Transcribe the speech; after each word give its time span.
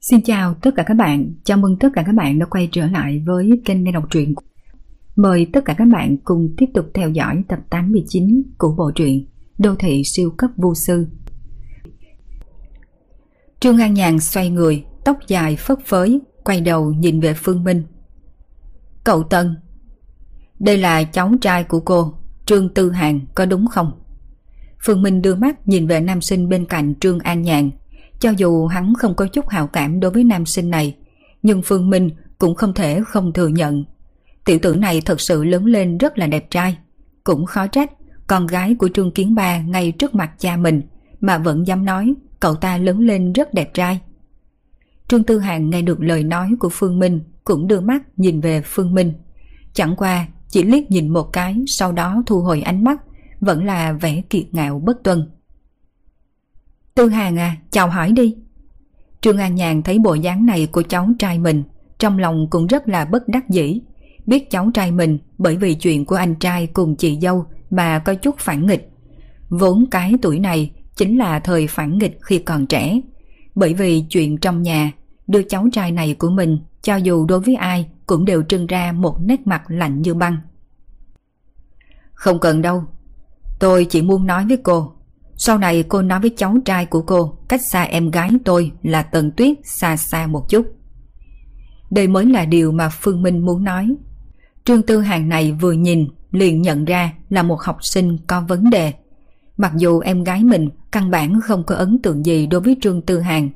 Xin 0.00 0.22
chào 0.22 0.54
tất 0.54 0.70
cả 0.76 0.82
các 0.82 0.94
bạn, 0.94 1.34
chào 1.44 1.58
mừng 1.58 1.78
tất 1.78 1.88
cả 1.94 2.02
các 2.06 2.14
bạn 2.14 2.38
đã 2.38 2.46
quay 2.46 2.68
trở 2.72 2.86
lại 2.86 3.22
với 3.26 3.50
kênh 3.64 3.84
nghe 3.84 3.92
đọc 3.92 4.04
truyện. 4.10 4.34
Mời 5.16 5.46
tất 5.52 5.64
cả 5.64 5.74
các 5.78 5.84
bạn 5.84 6.16
cùng 6.24 6.54
tiếp 6.56 6.66
tục 6.74 6.86
theo 6.94 7.10
dõi 7.10 7.42
tập 7.48 7.58
89 7.70 8.42
của 8.58 8.74
bộ 8.78 8.90
truyện 8.94 9.26
Đô 9.58 9.74
thị 9.74 10.02
siêu 10.04 10.30
cấp 10.38 10.50
vô 10.56 10.74
sư. 10.74 11.06
Trương 13.60 13.78
An 13.78 13.94
Nhàn 13.94 14.20
xoay 14.20 14.50
người, 14.50 14.84
tóc 15.04 15.18
dài 15.28 15.56
phất 15.56 15.78
phới, 15.86 16.20
quay 16.44 16.60
đầu 16.60 16.92
nhìn 16.92 17.20
về 17.20 17.34
Phương 17.34 17.64
Minh. 17.64 17.82
Cậu 19.04 19.22
Tân, 19.22 19.56
đây 20.58 20.78
là 20.78 21.02
cháu 21.02 21.32
trai 21.40 21.64
của 21.64 21.80
cô, 21.80 22.14
Trương 22.46 22.74
Tư 22.74 22.90
Hàng, 22.90 23.20
có 23.34 23.46
đúng 23.46 23.66
không? 23.66 23.92
Phương 24.82 25.02
Minh 25.02 25.22
đưa 25.22 25.34
mắt 25.34 25.68
nhìn 25.68 25.86
về 25.86 26.00
nam 26.00 26.20
sinh 26.20 26.48
bên 26.48 26.66
cạnh 26.66 26.94
Trương 27.00 27.18
An 27.18 27.42
Nhàn 27.42 27.70
cho 28.20 28.30
dù 28.36 28.66
hắn 28.66 28.94
không 28.94 29.14
có 29.14 29.26
chút 29.26 29.48
hào 29.48 29.66
cảm 29.66 30.00
đối 30.00 30.10
với 30.10 30.24
nam 30.24 30.46
sinh 30.46 30.70
này, 30.70 30.96
nhưng 31.42 31.62
Phương 31.62 31.90
Minh 31.90 32.10
cũng 32.38 32.54
không 32.54 32.74
thể 32.74 33.00
không 33.06 33.32
thừa 33.32 33.48
nhận. 33.48 33.84
Tiểu 34.44 34.58
tử 34.62 34.76
này 34.76 35.00
thật 35.00 35.20
sự 35.20 35.44
lớn 35.44 35.66
lên 35.66 35.98
rất 35.98 36.18
là 36.18 36.26
đẹp 36.26 36.50
trai. 36.50 36.78
Cũng 37.24 37.46
khó 37.46 37.66
trách, 37.66 37.90
con 38.26 38.46
gái 38.46 38.74
của 38.74 38.88
Trương 38.94 39.10
Kiến 39.10 39.34
Ba 39.34 39.58
ngay 39.58 39.92
trước 39.92 40.14
mặt 40.14 40.30
cha 40.38 40.56
mình 40.56 40.82
mà 41.20 41.38
vẫn 41.38 41.66
dám 41.66 41.84
nói 41.84 42.14
cậu 42.40 42.54
ta 42.54 42.78
lớn 42.78 42.98
lên 43.00 43.32
rất 43.32 43.54
đẹp 43.54 43.74
trai. 43.74 44.00
Trương 45.08 45.24
Tư 45.24 45.38
Hàng 45.38 45.70
nghe 45.70 45.82
được 45.82 46.00
lời 46.00 46.24
nói 46.24 46.50
của 46.58 46.68
Phương 46.72 46.98
Minh 46.98 47.20
cũng 47.44 47.66
đưa 47.66 47.80
mắt 47.80 48.02
nhìn 48.16 48.40
về 48.40 48.62
Phương 48.64 48.94
Minh. 48.94 49.12
Chẳng 49.72 49.96
qua 49.96 50.26
chỉ 50.48 50.62
liếc 50.62 50.90
nhìn 50.90 51.08
một 51.08 51.32
cái 51.32 51.56
sau 51.66 51.92
đó 51.92 52.22
thu 52.26 52.40
hồi 52.40 52.62
ánh 52.62 52.84
mắt 52.84 53.00
vẫn 53.40 53.64
là 53.64 53.92
vẻ 53.92 54.22
kiệt 54.30 54.44
ngạo 54.52 54.78
bất 54.78 55.02
tuân. 55.04 55.30
Tư 56.94 57.08
Hàng 57.08 57.38
à, 57.38 57.56
chào 57.70 57.90
hỏi 57.90 58.12
đi. 58.12 58.36
Trương 59.20 59.38
An 59.38 59.54
Nhàn 59.54 59.82
thấy 59.82 59.98
bộ 59.98 60.14
dáng 60.14 60.46
này 60.46 60.66
của 60.66 60.82
cháu 60.82 61.08
trai 61.18 61.38
mình, 61.38 61.62
trong 61.98 62.18
lòng 62.18 62.46
cũng 62.50 62.66
rất 62.66 62.88
là 62.88 63.04
bất 63.04 63.28
đắc 63.28 63.48
dĩ. 63.48 63.80
Biết 64.26 64.50
cháu 64.50 64.70
trai 64.74 64.92
mình 64.92 65.18
bởi 65.38 65.56
vì 65.56 65.74
chuyện 65.74 66.04
của 66.04 66.16
anh 66.16 66.34
trai 66.34 66.66
cùng 66.66 66.96
chị 66.96 67.18
dâu 67.22 67.44
mà 67.70 67.98
có 67.98 68.14
chút 68.14 68.38
phản 68.38 68.66
nghịch. 68.66 68.90
Vốn 69.48 69.84
cái 69.90 70.14
tuổi 70.22 70.38
này 70.38 70.70
chính 70.96 71.18
là 71.18 71.40
thời 71.40 71.66
phản 71.66 71.98
nghịch 71.98 72.18
khi 72.22 72.38
còn 72.38 72.66
trẻ. 72.66 73.00
Bởi 73.54 73.74
vì 73.74 74.04
chuyện 74.10 74.38
trong 74.38 74.62
nhà, 74.62 74.92
đưa 75.26 75.42
cháu 75.42 75.66
trai 75.72 75.92
này 75.92 76.14
của 76.14 76.30
mình, 76.30 76.58
cho 76.82 76.96
dù 76.96 77.26
đối 77.26 77.40
với 77.40 77.54
ai 77.54 77.86
cũng 78.06 78.24
đều 78.24 78.42
trưng 78.42 78.66
ra 78.66 78.92
một 78.92 79.16
nét 79.20 79.46
mặt 79.46 79.62
lạnh 79.68 80.02
như 80.02 80.14
băng. 80.14 80.36
Không 82.12 82.38
cần 82.38 82.62
đâu, 82.62 82.84
tôi 83.60 83.84
chỉ 83.84 84.02
muốn 84.02 84.26
nói 84.26 84.46
với 84.46 84.56
cô, 84.56 84.92
sau 85.42 85.58
này 85.58 85.82
cô 85.82 86.02
nói 86.02 86.20
với 86.20 86.30
cháu 86.36 86.56
trai 86.64 86.86
của 86.86 87.02
cô 87.02 87.38
cách 87.48 87.60
xa 87.62 87.82
em 87.82 88.10
gái 88.10 88.30
tôi 88.44 88.72
là 88.82 89.02
Tần 89.02 89.30
Tuyết 89.36 89.56
xa 89.64 89.96
xa 89.96 90.26
một 90.26 90.48
chút. 90.48 90.66
Đây 91.90 92.08
mới 92.08 92.26
là 92.26 92.44
điều 92.44 92.72
mà 92.72 92.88
Phương 92.88 93.22
Minh 93.22 93.38
muốn 93.38 93.64
nói. 93.64 93.94
Trương 94.64 94.82
Tư 94.82 95.00
Hàng 95.00 95.28
này 95.28 95.52
vừa 95.52 95.72
nhìn 95.72 96.06
liền 96.30 96.62
nhận 96.62 96.84
ra 96.84 97.12
là 97.28 97.42
một 97.42 97.62
học 97.62 97.84
sinh 97.84 98.18
có 98.26 98.44
vấn 98.48 98.70
đề. 98.70 98.92
Mặc 99.56 99.72
dù 99.76 100.00
em 100.00 100.24
gái 100.24 100.44
mình 100.44 100.68
căn 100.92 101.10
bản 101.10 101.40
không 101.40 101.64
có 101.64 101.74
ấn 101.74 101.98
tượng 102.02 102.26
gì 102.26 102.46
đối 102.46 102.60
với 102.60 102.76
Trương 102.80 103.02
Tư 103.02 103.20
Hàng, 103.20 103.50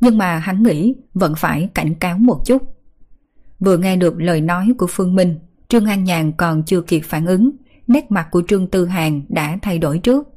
nhưng 0.00 0.18
mà 0.18 0.38
hắn 0.38 0.62
nghĩ 0.62 0.94
vẫn 1.14 1.34
phải 1.36 1.68
cảnh 1.74 1.94
cáo 1.94 2.18
một 2.18 2.42
chút. 2.46 2.62
Vừa 3.60 3.76
nghe 3.76 3.96
được 3.96 4.14
lời 4.18 4.40
nói 4.40 4.72
của 4.78 4.86
Phương 4.90 5.14
Minh, 5.14 5.38
Trương 5.68 5.86
An 5.86 6.04
Nhàn 6.04 6.32
còn 6.32 6.62
chưa 6.62 6.80
kịp 6.80 7.00
phản 7.00 7.26
ứng, 7.26 7.50
nét 7.86 8.10
mặt 8.10 8.28
của 8.30 8.42
Trương 8.48 8.66
Tư 8.66 8.86
Hàng 8.86 9.22
đã 9.28 9.58
thay 9.62 9.78
đổi 9.78 9.98
trước 9.98 10.28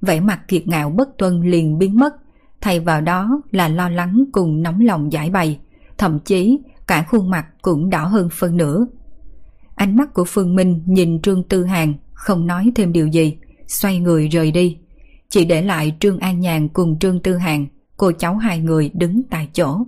vẻ 0.00 0.20
mặt 0.20 0.40
kiệt 0.48 0.68
ngạo 0.68 0.90
bất 0.90 1.08
tuân 1.18 1.42
liền 1.42 1.78
biến 1.78 1.98
mất, 1.98 2.14
thay 2.60 2.80
vào 2.80 3.00
đó 3.00 3.42
là 3.50 3.68
lo 3.68 3.88
lắng 3.88 4.24
cùng 4.32 4.62
nóng 4.62 4.80
lòng 4.80 5.12
giải 5.12 5.30
bày, 5.30 5.58
thậm 5.98 6.18
chí 6.18 6.58
cả 6.86 7.02
khuôn 7.02 7.30
mặt 7.30 7.46
cũng 7.62 7.90
đỏ 7.90 8.04
hơn 8.04 8.28
phân 8.32 8.56
nửa. 8.56 8.86
Ánh 9.74 9.96
mắt 9.96 10.14
của 10.14 10.24
Phương 10.24 10.54
Minh 10.54 10.82
nhìn 10.86 11.22
Trương 11.22 11.42
Tư 11.42 11.64
Hàng 11.64 11.94
không 12.12 12.46
nói 12.46 12.72
thêm 12.74 12.92
điều 12.92 13.06
gì, 13.06 13.36
xoay 13.66 13.98
người 13.98 14.28
rời 14.28 14.50
đi. 14.50 14.76
Chỉ 15.28 15.44
để 15.44 15.62
lại 15.62 15.96
Trương 16.00 16.18
An 16.18 16.40
Nhàn 16.40 16.68
cùng 16.68 16.98
Trương 16.98 17.20
Tư 17.22 17.36
Hàng, 17.36 17.66
cô 17.96 18.12
cháu 18.12 18.36
hai 18.36 18.58
người 18.58 18.90
đứng 18.94 19.22
tại 19.30 19.48
chỗ. 19.52 19.78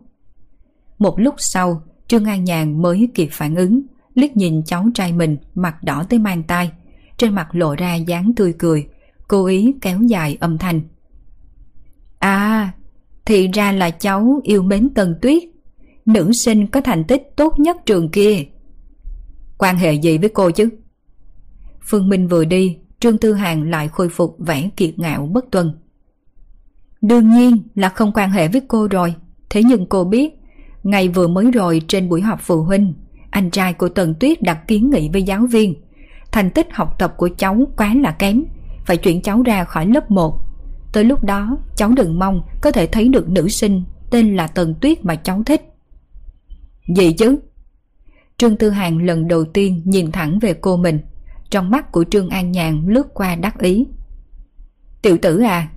Một 0.99 1.21
lúc 1.21 1.34
sau, 1.39 1.83
Trương 2.07 2.25
An 2.25 2.45
Nhàn 2.45 2.83
mới 2.83 3.09
kịp 3.15 3.29
phản 3.33 3.55
ứng, 3.55 3.83
liếc 4.15 4.37
nhìn 4.37 4.63
cháu 4.65 4.87
trai 4.95 5.13
mình 5.13 5.37
mặt 5.55 5.83
đỏ 5.83 6.05
tới 6.09 6.19
mang 6.19 6.43
tai, 6.43 6.71
trên 7.17 7.34
mặt 7.34 7.49
lộ 7.53 7.75
ra 7.75 7.95
dáng 7.95 8.33
tươi 8.37 8.55
cười, 8.59 8.87
cố 9.31 9.47
ý 9.47 9.75
kéo 9.81 10.01
dài 10.03 10.37
âm 10.41 10.59
thanh. 10.59 10.81
À, 12.19 12.73
thì 13.25 13.49
ra 13.49 13.73
là 13.73 13.91
cháu 13.91 14.41
yêu 14.43 14.63
mến 14.63 14.95
Tần 14.95 15.15
Tuyết, 15.23 15.43
nữ 16.07 16.33
sinh 16.33 16.67
có 16.67 16.81
thành 16.81 17.05
tích 17.05 17.23
tốt 17.37 17.59
nhất 17.59 17.77
trường 17.87 18.11
kia. 18.11 18.45
Quan 19.59 19.77
hệ 19.77 19.93
gì 19.93 20.19
với 20.19 20.29
cô 20.29 20.51
chứ? 20.51 20.69
Phương 21.83 22.09
Minh 22.09 22.29
vừa 22.29 22.45
đi, 22.45 22.77
Trương 23.01 23.19
Tư 23.19 23.33
Hàn 23.33 23.71
lại 23.71 23.89
khôi 23.89 24.09
phục 24.09 24.37
vẻ 24.39 24.71
kiệt 24.77 24.99
ngạo 24.99 25.27
bất 25.27 25.51
tuân. 25.51 25.73
Đương 27.01 27.31
nhiên 27.31 27.63
là 27.75 27.89
không 27.89 28.13
quan 28.15 28.31
hệ 28.31 28.49
với 28.49 28.61
cô 28.69 28.89
rồi, 28.89 29.15
thế 29.51 29.63
nhưng 29.63 29.87
cô 29.87 30.05
biết, 30.05 30.35
ngày 30.83 31.09
vừa 31.09 31.29
mới 31.29 31.51
rồi 31.51 31.83
trên 31.89 32.09
buổi 32.09 32.21
họp 32.21 32.41
phụ 32.43 32.63
huynh, 32.63 32.95
anh 33.31 33.51
trai 33.51 33.73
của 33.73 33.89
Tần 33.89 34.15
Tuyết 34.21 34.43
đặt 34.43 34.69
kiến 34.69 34.91
nghị 34.91 35.09
với 35.13 35.23
giáo 35.23 35.47
viên. 35.47 35.75
Thành 36.33 36.51
tích 36.51 36.67
học 36.73 36.99
tập 36.99 37.15
của 37.17 37.29
cháu 37.39 37.67
quá 37.77 37.95
là 37.95 38.11
kém, 38.11 38.45
phải 38.91 38.97
chuyển 38.97 39.23
cháu 39.23 39.43
ra 39.43 39.65
khỏi 39.65 39.87
lớp 39.87 40.11
1. 40.11 40.41
Tới 40.93 41.05
lúc 41.05 41.25
đó, 41.25 41.56
cháu 41.77 41.91
đừng 41.97 42.19
mong 42.19 42.43
có 42.61 42.71
thể 42.71 42.87
thấy 42.87 43.09
được 43.09 43.28
nữ 43.28 43.49
sinh 43.49 43.84
tên 44.11 44.37
là 44.37 44.47
Tần 44.47 44.75
Tuyết 44.75 45.05
mà 45.05 45.15
cháu 45.15 45.43
thích. 45.47 45.62
Gì 46.97 47.12
chứ? 47.12 47.39
Trương 48.39 48.56
Tư 48.56 48.71
Hàng 48.71 49.06
lần 49.06 49.28
đầu 49.28 49.45
tiên 49.45 49.83
nhìn 49.84 50.12
thẳng 50.12 50.39
về 50.39 50.55
cô 50.55 50.77
mình. 50.77 51.01
Trong 51.51 51.71
mắt 51.71 51.93
của 51.93 52.05
Trương 52.05 52.28
An 52.28 52.53
Nhàn 52.53 52.87
lướt 52.87 53.15
qua 53.15 53.34
đắc 53.34 53.59
ý. 53.59 53.87
Tiểu 55.03 55.19
tử 55.22 55.41
à, 55.41 55.69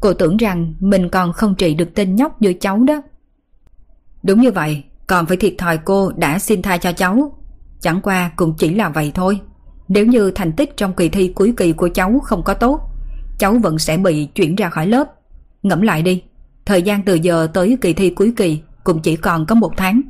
cô 0.00 0.14
tưởng 0.14 0.36
rằng 0.36 0.74
mình 0.80 1.08
còn 1.08 1.32
không 1.32 1.54
trị 1.54 1.74
được 1.74 1.94
tên 1.94 2.16
nhóc 2.16 2.42
như 2.42 2.54
cháu 2.60 2.78
đó. 2.78 3.02
Đúng 4.22 4.40
như 4.40 4.50
vậy, 4.50 4.82
còn 5.06 5.26
phải 5.26 5.36
thiệt 5.36 5.54
thòi 5.58 5.78
cô 5.78 6.12
đã 6.16 6.38
xin 6.38 6.62
tha 6.62 6.76
cho 6.76 6.92
cháu. 6.92 7.38
Chẳng 7.80 8.00
qua 8.00 8.32
cũng 8.36 8.54
chỉ 8.58 8.74
là 8.74 8.88
vậy 8.88 9.12
thôi. 9.14 9.40
Nếu 9.88 10.06
như 10.06 10.30
thành 10.30 10.52
tích 10.52 10.76
trong 10.76 10.92
kỳ 10.92 11.08
thi 11.08 11.32
cuối 11.34 11.54
kỳ 11.56 11.72
của 11.72 11.88
cháu 11.94 12.20
không 12.24 12.42
có 12.42 12.54
tốt, 12.54 12.80
cháu 13.38 13.58
vẫn 13.62 13.78
sẽ 13.78 13.96
bị 13.96 14.26
chuyển 14.26 14.54
ra 14.54 14.70
khỏi 14.70 14.86
lớp. 14.86 15.08
Ngẫm 15.62 15.80
lại 15.80 16.02
đi, 16.02 16.22
thời 16.66 16.82
gian 16.82 17.04
từ 17.04 17.14
giờ 17.14 17.46
tới 17.54 17.78
kỳ 17.80 17.92
thi 17.92 18.10
cuối 18.10 18.32
kỳ 18.36 18.60
cũng 18.84 19.02
chỉ 19.02 19.16
còn 19.16 19.46
có 19.46 19.54
một 19.54 19.72
tháng. 19.76 20.00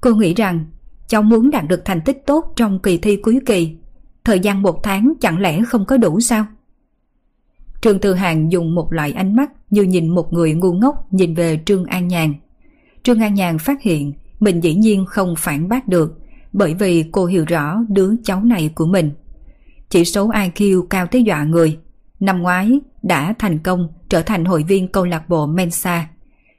Cô 0.00 0.14
nghĩ 0.14 0.34
rằng 0.34 0.64
cháu 1.06 1.22
muốn 1.22 1.50
đạt 1.50 1.64
được 1.68 1.82
thành 1.84 2.00
tích 2.00 2.22
tốt 2.26 2.52
trong 2.56 2.78
kỳ 2.78 2.98
thi 2.98 3.16
cuối 3.16 3.40
kỳ, 3.46 3.76
thời 4.24 4.40
gian 4.40 4.62
một 4.62 4.82
tháng 4.82 5.12
chẳng 5.20 5.40
lẽ 5.40 5.62
không 5.68 5.84
có 5.84 5.96
đủ 5.96 6.20
sao? 6.20 6.46
Trương 7.80 7.98
Tư 7.98 8.14
Hàng 8.14 8.52
dùng 8.52 8.74
một 8.74 8.92
loại 8.92 9.12
ánh 9.12 9.36
mắt 9.36 9.50
như 9.70 9.82
nhìn 9.82 10.08
một 10.08 10.32
người 10.32 10.54
ngu 10.54 10.72
ngốc 10.72 11.12
nhìn 11.12 11.34
về 11.34 11.60
Trương 11.64 11.84
An 11.84 12.08
Nhàn. 12.08 12.34
Trương 13.02 13.20
An 13.20 13.34
Nhàn 13.34 13.58
phát 13.58 13.82
hiện 13.82 14.12
mình 14.40 14.60
dĩ 14.60 14.74
nhiên 14.74 15.04
không 15.06 15.34
phản 15.38 15.68
bác 15.68 15.88
được 15.88 16.18
bởi 16.54 16.74
vì 16.74 17.04
cô 17.12 17.26
hiểu 17.26 17.44
rõ 17.48 17.78
đứa 17.88 18.12
cháu 18.24 18.44
này 18.44 18.70
của 18.74 18.86
mình. 18.86 19.10
Chỉ 19.88 20.04
số 20.04 20.28
IQ 20.30 20.86
cao 20.86 21.06
tới 21.06 21.22
dọa 21.22 21.44
người. 21.44 21.78
Năm 22.20 22.42
ngoái 22.42 22.80
đã 23.02 23.34
thành 23.38 23.58
công 23.58 23.88
trở 24.08 24.22
thành 24.22 24.44
hội 24.44 24.62
viên 24.62 24.88
câu 24.88 25.04
lạc 25.04 25.28
bộ 25.28 25.46
Mensa. 25.46 26.08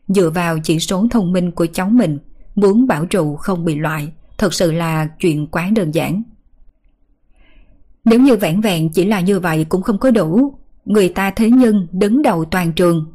Dựa 0.08 0.30
vào 0.30 0.60
chỉ 0.64 0.80
số 0.80 1.08
thông 1.12 1.32
minh 1.32 1.52
của 1.52 1.66
cháu 1.66 1.90
mình, 1.90 2.20
muốn 2.56 2.88
bảo 2.88 3.06
trụ 3.06 3.36
không 3.36 3.66
bị 3.66 3.76
loại, 3.76 4.12
thật 4.38 4.54
sự 4.54 4.72
là 4.72 5.08
chuyện 5.20 5.48
quá 5.48 5.70
đơn 5.76 5.92
giản. 5.92 6.24
Nếu 8.06 8.20
như 8.20 8.36
vẻn 8.36 8.62
vẹn 8.62 8.90
chỉ 8.90 9.06
là 9.06 9.20
như 9.20 9.40
vậy 9.40 9.66
cũng 9.70 9.82
không 9.82 9.98
có 9.98 10.12
đủ, 10.12 10.60
người 10.86 11.10
ta 11.10 11.32
thế 11.32 11.50
nhân 11.50 11.88
đứng 11.92 12.22
đầu 12.22 12.46
toàn 12.46 12.74
trường. 12.74 13.14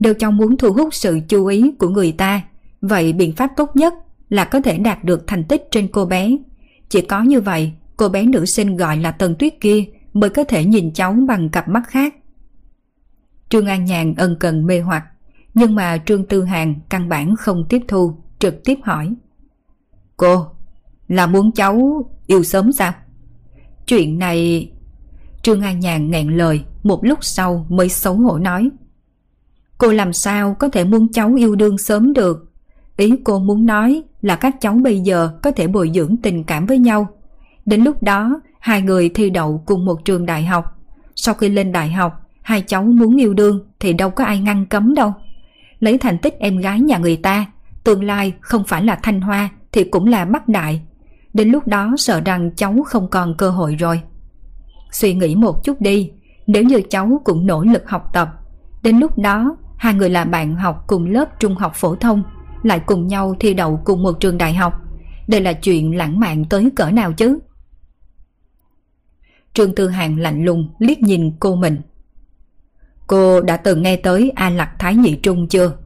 Nếu 0.00 0.14
cháu 0.14 0.30
muốn 0.30 0.56
thu 0.56 0.72
hút 0.72 0.94
sự 0.94 1.20
chú 1.28 1.46
ý 1.46 1.72
của 1.78 1.88
người 1.88 2.12
ta, 2.12 2.42
vậy 2.80 3.12
biện 3.12 3.32
pháp 3.32 3.50
tốt 3.56 3.76
nhất 3.76 3.94
là 4.28 4.44
có 4.44 4.60
thể 4.60 4.78
đạt 4.78 5.04
được 5.04 5.26
thành 5.26 5.44
tích 5.44 5.68
trên 5.70 5.88
cô 5.88 6.06
bé. 6.06 6.36
Chỉ 6.88 7.00
có 7.00 7.22
như 7.22 7.40
vậy, 7.40 7.72
cô 7.96 8.08
bé 8.08 8.24
nữ 8.24 8.44
sinh 8.44 8.76
gọi 8.76 8.96
là 8.96 9.10
Tần 9.12 9.34
Tuyết 9.34 9.60
kia 9.60 9.84
mới 10.12 10.30
có 10.30 10.44
thể 10.44 10.64
nhìn 10.64 10.92
cháu 10.92 11.16
bằng 11.28 11.48
cặp 11.48 11.68
mắt 11.68 11.82
khác. 11.88 12.14
Trương 13.48 13.66
An 13.66 13.84
Nhàn 13.84 14.14
ân 14.14 14.36
cần 14.40 14.66
mê 14.66 14.80
hoặc, 14.80 15.04
nhưng 15.54 15.74
mà 15.74 15.98
Trương 16.06 16.26
Tư 16.26 16.44
Hàng 16.44 16.74
căn 16.88 17.08
bản 17.08 17.36
không 17.36 17.66
tiếp 17.68 17.80
thu, 17.88 18.16
trực 18.38 18.64
tiếp 18.64 18.78
hỏi. 18.82 19.14
Cô, 20.16 20.46
là 21.08 21.26
muốn 21.26 21.52
cháu 21.52 22.04
yêu 22.26 22.42
sớm 22.42 22.72
sao? 22.72 22.92
Chuyện 23.86 24.18
này... 24.18 24.70
Trương 25.42 25.62
An 25.62 25.80
Nhàn 25.80 26.10
nghẹn 26.10 26.28
lời, 26.28 26.64
một 26.82 27.04
lúc 27.04 27.18
sau 27.22 27.66
mới 27.68 27.88
xấu 27.88 28.14
hổ 28.14 28.38
nói. 28.38 28.70
Cô 29.78 29.92
làm 29.92 30.12
sao 30.12 30.56
có 30.58 30.68
thể 30.68 30.84
muốn 30.84 31.12
cháu 31.12 31.34
yêu 31.34 31.56
đương 31.56 31.78
sớm 31.78 32.12
được? 32.12 32.52
Ý 32.96 33.14
cô 33.24 33.38
muốn 33.38 33.66
nói 33.66 34.02
là 34.26 34.36
các 34.36 34.60
cháu 34.60 34.74
bây 34.74 35.00
giờ 35.00 35.30
có 35.42 35.50
thể 35.50 35.66
bồi 35.66 35.90
dưỡng 35.94 36.16
tình 36.22 36.44
cảm 36.44 36.66
với 36.66 36.78
nhau. 36.78 37.08
Đến 37.66 37.84
lúc 37.84 38.02
đó, 38.02 38.40
hai 38.58 38.82
người 38.82 39.08
thi 39.08 39.30
đậu 39.30 39.62
cùng 39.66 39.84
một 39.84 40.04
trường 40.04 40.26
đại 40.26 40.44
học. 40.44 40.64
Sau 41.16 41.34
khi 41.34 41.48
lên 41.48 41.72
đại 41.72 41.92
học, 41.92 42.12
hai 42.42 42.62
cháu 42.62 42.82
muốn 42.82 43.16
yêu 43.16 43.34
đương 43.34 43.60
thì 43.80 43.92
đâu 43.92 44.10
có 44.10 44.24
ai 44.24 44.38
ngăn 44.38 44.66
cấm 44.66 44.94
đâu. 44.94 45.12
Lấy 45.80 45.98
thành 45.98 46.18
tích 46.18 46.38
em 46.38 46.58
gái 46.58 46.80
nhà 46.80 46.98
người 46.98 47.16
ta, 47.16 47.46
tương 47.84 48.04
lai 48.04 48.32
không 48.40 48.64
phải 48.64 48.84
là 48.84 48.98
thanh 49.02 49.20
hoa 49.20 49.48
thì 49.72 49.84
cũng 49.84 50.06
là 50.06 50.24
bắc 50.24 50.48
đại. 50.48 50.82
Đến 51.34 51.48
lúc 51.48 51.66
đó 51.66 51.94
sợ 51.98 52.20
rằng 52.20 52.50
cháu 52.56 52.76
không 52.86 53.10
còn 53.10 53.36
cơ 53.36 53.50
hội 53.50 53.74
rồi. 53.74 54.00
Suy 54.92 55.14
nghĩ 55.14 55.34
một 55.34 55.64
chút 55.64 55.80
đi, 55.80 56.10
nếu 56.46 56.62
như 56.62 56.82
cháu 56.90 57.20
cũng 57.24 57.46
nỗ 57.46 57.64
lực 57.64 57.88
học 57.88 58.10
tập, 58.12 58.28
đến 58.82 58.98
lúc 58.98 59.18
đó 59.18 59.56
hai 59.76 59.94
người 59.94 60.10
là 60.10 60.24
bạn 60.24 60.56
học 60.56 60.84
cùng 60.86 61.06
lớp 61.06 61.40
trung 61.40 61.54
học 61.54 61.72
phổ 61.74 61.94
thông, 61.94 62.22
lại 62.62 62.80
cùng 62.86 63.06
nhau 63.06 63.36
thi 63.40 63.54
đậu 63.54 63.80
cùng 63.84 64.02
một 64.02 64.20
trường 64.20 64.38
đại 64.38 64.54
học. 64.54 64.74
Đây 65.28 65.40
là 65.40 65.52
chuyện 65.52 65.96
lãng 65.96 66.20
mạn 66.20 66.44
tới 66.44 66.70
cỡ 66.76 66.90
nào 66.90 67.12
chứ? 67.12 67.38
Trương 69.54 69.74
Tư 69.74 69.88
Hàng 69.88 70.18
lạnh 70.18 70.44
lùng 70.44 70.68
liếc 70.78 70.98
nhìn 70.98 71.32
cô 71.40 71.56
mình. 71.56 71.80
Cô 73.06 73.40
đã 73.40 73.56
từng 73.56 73.82
nghe 73.82 73.96
tới 73.96 74.32
A 74.34 74.50
Lạc 74.50 74.74
Thái 74.78 74.94
Nhị 74.94 75.16
Trung 75.16 75.48
chưa? 75.48 75.76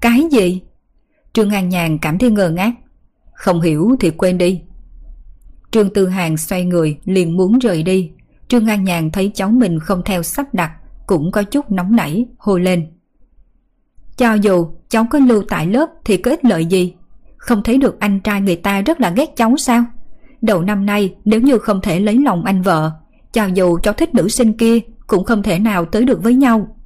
Cái 0.00 0.22
gì? 0.32 0.62
Trương 1.32 1.50
An 1.50 1.68
Nhàn 1.68 1.98
cảm 1.98 2.18
thấy 2.18 2.30
ngờ 2.30 2.50
ngác. 2.50 2.72
Không 3.32 3.60
hiểu 3.60 3.96
thì 4.00 4.10
quên 4.10 4.38
đi. 4.38 4.60
Trương 5.70 5.92
Tư 5.92 6.08
Hàng 6.08 6.36
xoay 6.36 6.64
người 6.64 6.98
liền 7.04 7.36
muốn 7.36 7.58
rời 7.58 7.82
đi. 7.82 8.10
Trương 8.48 8.66
An 8.66 8.84
Nhàn 8.84 9.10
thấy 9.10 9.30
cháu 9.34 9.50
mình 9.50 9.78
không 9.78 10.02
theo 10.04 10.22
sắp 10.22 10.54
đặt 10.54 10.72
cũng 11.06 11.32
có 11.32 11.42
chút 11.42 11.70
nóng 11.70 11.96
nảy, 11.96 12.26
hô 12.38 12.58
lên. 12.58 12.86
Cho 14.16 14.34
dù 14.34 14.66
cháu 14.88 15.06
có 15.10 15.18
lưu 15.18 15.42
tại 15.48 15.66
lớp 15.66 15.86
thì 16.04 16.16
có 16.16 16.30
ích 16.30 16.44
lợi 16.44 16.66
gì? 16.66 16.94
Không 17.36 17.62
thấy 17.62 17.78
được 17.78 18.00
anh 18.00 18.20
trai 18.20 18.40
người 18.40 18.56
ta 18.56 18.80
rất 18.80 19.00
là 19.00 19.10
ghét 19.10 19.36
cháu 19.36 19.56
sao? 19.56 19.84
Đầu 20.42 20.62
năm 20.62 20.86
nay 20.86 21.14
nếu 21.24 21.40
như 21.40 21.58
không 21.58 21.80
thể 21.80 22.00
lấy 22.00 22.18
lòng 22.18 22.44
anh 22.44 22.62
vợ, 22.62 22.90
cho 23.32 23.46
dù 23.46 23.78
cháu 23.82 23.94
thích 23.94 24.14
nữ 24.14 24.28
sinh 24.28 24.52
kia 24.52 24.78
cũng 25.06 25.24
không 25.24 25.42
thể 25.42 25.58
nào 25.58 25.84
tới 25.84 26.04
được 26.04 26.22
với 26.22 26.34
nhau. 26.34 26.76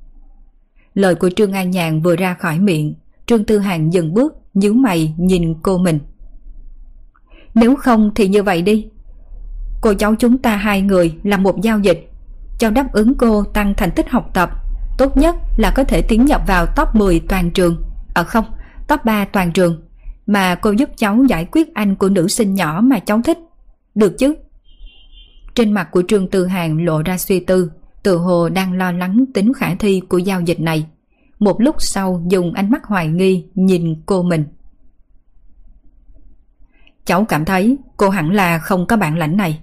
Lời 0.95 1.15
của 1.15 1.31
Trương 1.37 1.53
An 1.53 1.71
Nhàn 1.71 2.03
vừa 2.03 2.17
ra 2.17 2.35
khỏi 2.35 2.59
miệng, 2.59 2.95
Trương 3.27 3.45
Tư 3.45 3.59
Hàng 3.59 3.93
dừng 3.93 4.15
bước, 4.15 4.35
nhíu 4.55 4.75
mày 4.75 5.15
nhìn 5.19 5.55
cô 5.63 5.79
mình. 5.79 5.99
Nếu 7.55 7.77
không 7.77 8.11
thì 8.15 8.29
như 8.29 8.43
vậy 8.43 8.63
đi. 8.63 8.89
Cô 9.81 9.95
cháu 9.95 10.15
chúng 10.15 10.39
ta 10.39 10.57
hai 10.57 10.83
người 10.83 11.15
làm 11.23 11.43
một 11.43 11.61
giao 11.63 11.79
dịch. 11.79 12.11
Cháu 12.59 12.71
đáp 12.71 12.93
ứng 12.93 13.15
cô 13.15 13.45
tăng 13.45 13.75
thành 13.77 13.91
tích 13.91 14.11
học 14.11 14.31
tập. 14.35 14.51
Tốt 14.99 15.17
nhất 15.17 15.37
là 15.57 15.71
có 15.71 15.85
thể 15.85 16.03
tiến 16.03 16.25
nhập 16.25 16.43
vào 16.47 16.67
top 16.67 16.95
10 16.95 17.21
toàn 17.21 17.51
trường. 17.51 17.83
Ở 18.15 18.23
à 18.23 18.25
không, 18.25 18.45
top 18.89 19.05
3 19.05 19.25
toàn 19.25 19.53
trường. 19.53 19.83
Mà 20.27 20.55
cô 20.55 20.71
giúp 20.71 20.91
cháu 20.97 21.25
giải 21.29 21.47
quyết 21.53 21.75
anh 21.75 21.97
của 21.97 22.09
nữ 22.09 22.29
sinh 22.29 22.55
nhỏ 22.55 22.81
mà 22.85 22.99
cháu 22.99 23.21
thích. 23.25 23.39
Được 23.95 24.19
chứ? 24.19 24.35
Trên 25.55 25.73
mặt 25.73 25.89
của 25.91 26.03
Trương 26.09 26.31
Tư 26.31 26.47
Hàng 26.47 26.85
lộ 26.85 27.03
ra 27.03 27.19
suy 27.19 27.41
tư, 27.41 27.71
tự 28.03 28.17
hồ 28.17 28.49
đang 28.49 28.73
lo 28.73 28.93
lắng 28.93 29.25
tính 29.35 29.53
khả 29.53 29.75
thi 29.75 30.03
của 30.09 30.19
giao 30.19 30.41
dịch 30.41 30.61
này. 30.61 30.87
Một 31.39 31.61
lúc 31.61 31.77
sau 31.79 32.23
dùng 32.29 32.53
ánh 32.53 32.71
mắt 32.71 32.85
hoài 32.85 33.09
nghi 33.09 33.45
nhìn 33.55 34.03
cô 34.07 34.23
mình. 34.23 34.45
Cháu 37.05 37.25
cảm 37.25 37.45
thấy 37.45 37.77
cô 37.97 38.09
hẳn 38.09 38.31
là 38.31 38.59
không 38.59 38.87
có 38.87 38.97
bạn 38.97 39.19
lãnh 39.19 39.37
này. 39.37 39.61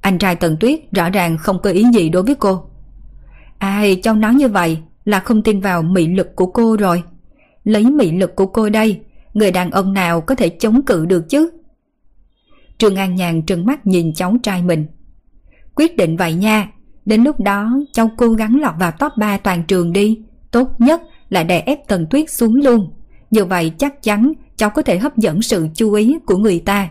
Anh 0.00 0.18
trai 0.18 0.36
Tần 0.36 0.56
Tuyết 0.60 0.92
rõ 0.92 1.10
ràng 1.10 1.38
không 1.38 1.62
có 1.62 1.70
ý 1.70 1.84
gì 1.94 2.08
đối 2.08 2.22
với 2.22 2.34
cô. 2.34 2.69
Ai 3.60 3.96
cháu 4.02 4.14
nói 4.14 4.34
như 4.34 4.48
vậy 4.48 4.78
là 5.04 5.20
không 5.20 5.42
tin 5.42 5.60
vào 5.60 5.82
mị 5.82 6.06
lực 6.06 6.36
của 6.36 6.46
cô 6.46 6.76
rồi. 6.76 7.02
Lấy 7.64 7.90
mị 7.90 8.12
lực 8.12 8.36
của 8.36 8.46
cô 8.46 8.68
đây, 8.68 9.00
người 9.34 9.50
đàn 9.50 9.70
ông 9.70 9.92
nào 9.92 10.20
có 10.20 10.34
thể 10.34 10.48
chống 10.48 10.82
cự 10.82 11.06
được 11.06 11.28
chứ? 11.28 11.50
Trương 12.78 12.96
An 12.96 13.14
Nhàn 13.14 13.42
trừng 13.42 13.66
mắt 13.66 13.86
nhìn 13.86 14.14
cháu 14.14 14.36
trai 14.42 14.62
mình. 14.62 14.86
Quyết 15.74 15.96
định 15.96 16.16
vậy 16.16 16.34
nha, 16.34 16.70
đến 17.06 17.22
lúc 17.22 17.40
đó 17.40 17.70
cháu 17.92 18.10
cố 18.16 18.28
gắng 18.28 18.60
lọt 18.60 18.74
vào 18.78 18.90
top 18.90 19.12
3 19.16 19.36
toàn 19.36 19.64
trường 19.64 19.92
đi. 19.92 20.22
Tốt 20.50 20.68
nhất 20.78 21.02
là 21.28 21.42
đè 21.42 21.60
ép 21.60 21.88
Tần 21.88 22.06
Tuyết 22.10 22.30
xuống 22.30 22.54
luôn. 22.54 22.92
Như 23.30 23.44
vậy 23.44 23.72
chắc 23.78 24.02
chắn 24.02 24.32
cháu 24.56 24.70
có 24.70 24.82
thể 24.82 24.98
hấp 24.98 25.16
dẫn 25.16 25.42
sự 25.42 25.68
chú 25.74 25.92
ý 25.92 26.18
của 26.26 26.36
người 26.36 26.58
ta. 26.60 26.88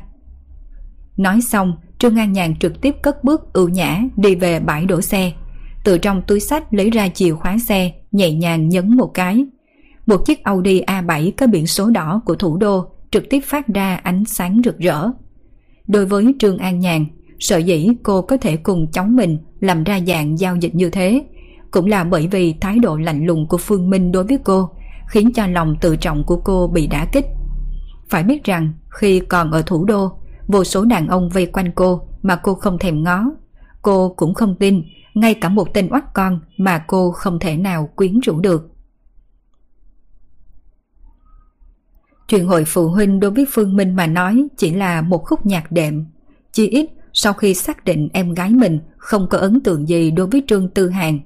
Nói 1.18 1.42
xong, 1.42 1.74
Trương 2.00 2.16
An 2.16 2.34
Nhàn 2.34 2.56
trực 2.60 2.82
tiếp 2.82 2.96
cất 3.02 3.24
bước 3.24 3.54
ưu 3.54 3.70
nhã 3.70 4.02
đi 4.18 4.36
về 4.36 4.60
bãi 4.60 4.86
đổ 4.86 5.02
xe. 5.02 5.32
Từ 5.84 5.98
trong 5.98 6.22
túi 6.28 6.40
sách 6.40 6.74
lấy 6.74 6.90
ra 6.90 7.08
chìa 7.08 7.34
khóa 7.34 7.58
xe, 7.58 7.92
nhẹ 8.12 8.32
nhàng 8.32 8.70
nhấn 8.70 8.98
một 8.98 9.12
cái. 9.14 9.46
Một 10.06 10.26
chiếc 10.26 10.44
Audi 10.44 10.82
A7 10.82 11.32
có 11.38 11.48
biển 11.48 11.68
số 11.68 11.90
đỏ 11.90 12.22
của 12.26 12.36
thủ 12.36 12.58
đô 12.58 12.86
trực 13.12 13.30
tiếp 13.30 13.40
phát 13.46 13.68
ra 13.68 13.96
ánh 13.96 14.26
sáng 14.26 14.62
rực 14.66 14.78
rỡ. 14.78 15.08
Đối 15.88 16.06
với 16.06 16.36
Trương 16.40 16.58
An 16.58 16.80
Nhàn, 16.80 17.06
sợ 17.40 17.58
dĩ 17.58 17.88
cô 18.04 18.22
có 18.22 18.38
thể 18.38 18.58
cùng 18.58 18.92
cháu 18.92 19.06
mình 19.06 19.38
làm 19.60 19.84
ra 19.84 20.00
dạng 20.08 20.40
giao 20.40 20.56
dịch 20.56 20.76
như 20.76 20.90
thế, 20.90 21.24
cũng 21.72 21.86
là 21.86 22.04
bởi 22.04 22.28
vì 22.28 22.54
thái 22.62 22.80
độ 22.80 22.98
lạnh 22.98 23.26
lùng 23.26 23.48
của 23.48 23.58
Phương 23.58 23.90
Minh 23.90 24.12
đối 24.12 24.24
với 24.24 24.38
cô, 24.44 24.70
khiến 25.08 25.34
cho 25.34 25.48
lòng 25.48 25.76
tự 25.82 25.96
trọng 25.96 26.24
của 26.24 26.38
cô 26.38 26.68
bị 26.68 26.88
đả 26.88 27.08
kích. 27.12 27.26
Phải 28.10 28.24
biết 28.24 28.44
rằng, 28.44 28.74
khi 28.90 29.20
còn 29.20 29.52
ở 29.52 29.62
thủ 29.62 29.86
đô, 29.86 30.12
vô 30.48 30.64
số 30.64 30.86
đàn 30.86 31.08
ông 31.08 31.30
vây 31.30 31.46
quanh 31.46 31.72
cô 31.76 32.02
mà 32.22 32.36
cô 32.36 32.54
không 32.54 32.80
thèm 32.80 33.04
ngó. 33.04 33.26
Cô 33.82 34.14
cũng 34.18 34.34
không 34.34 34.56
tin, 34.56 34.84
ngay 35.20 35.34
cả 35.34 35.50
một 35.50 35.74
tên 35.74 35.90
oắt 35.90 36.14
con 36.14 36.40
mà 36.58 36.84
cô 36.88 37.12
không 37.12 37.40
thể 37.40 37.58
nào 37.58 37.90
quyến 37.96 38.20
rũ 38.20 38.40
được. 38.40 38.72
Chuyện 42.28 42.48
hội 42.48 42.66
phụ 42.66 42.88
huynh 42.88 43.20
đối 43.20 43.32
với 43.32 43.46
Phương 43.52 43.76
Minh 43.76 43.96
mà 43.96 44.08
nói 44.08 44.48
chỉ 44.58 44.74
là 44.74 45.02
một 45.02 45.26
khúc 45.26 45.46
nhạc 45.46 45.72
đệm. 45.72 46.06
Chỉ 46.52 46.68
ít 46.68 46.90
sau 47.14 47.34
khi 47.34 47.54
xác 47.54 47.86
định 47.86 48.10
em 48.14 48.34
gái 48.34 48.50
mình 48.50 48.80
không 48.98 49.28
có 49.30 49.38
ấn 49.38 49.62
tượng 49.62 49.88
gì 49.88 50.12
đối 50.12 50.28
với 50.28 50.44
Trương 50.48 50.70
Tư 50.70 50.90
Hàng. 50.90 51.20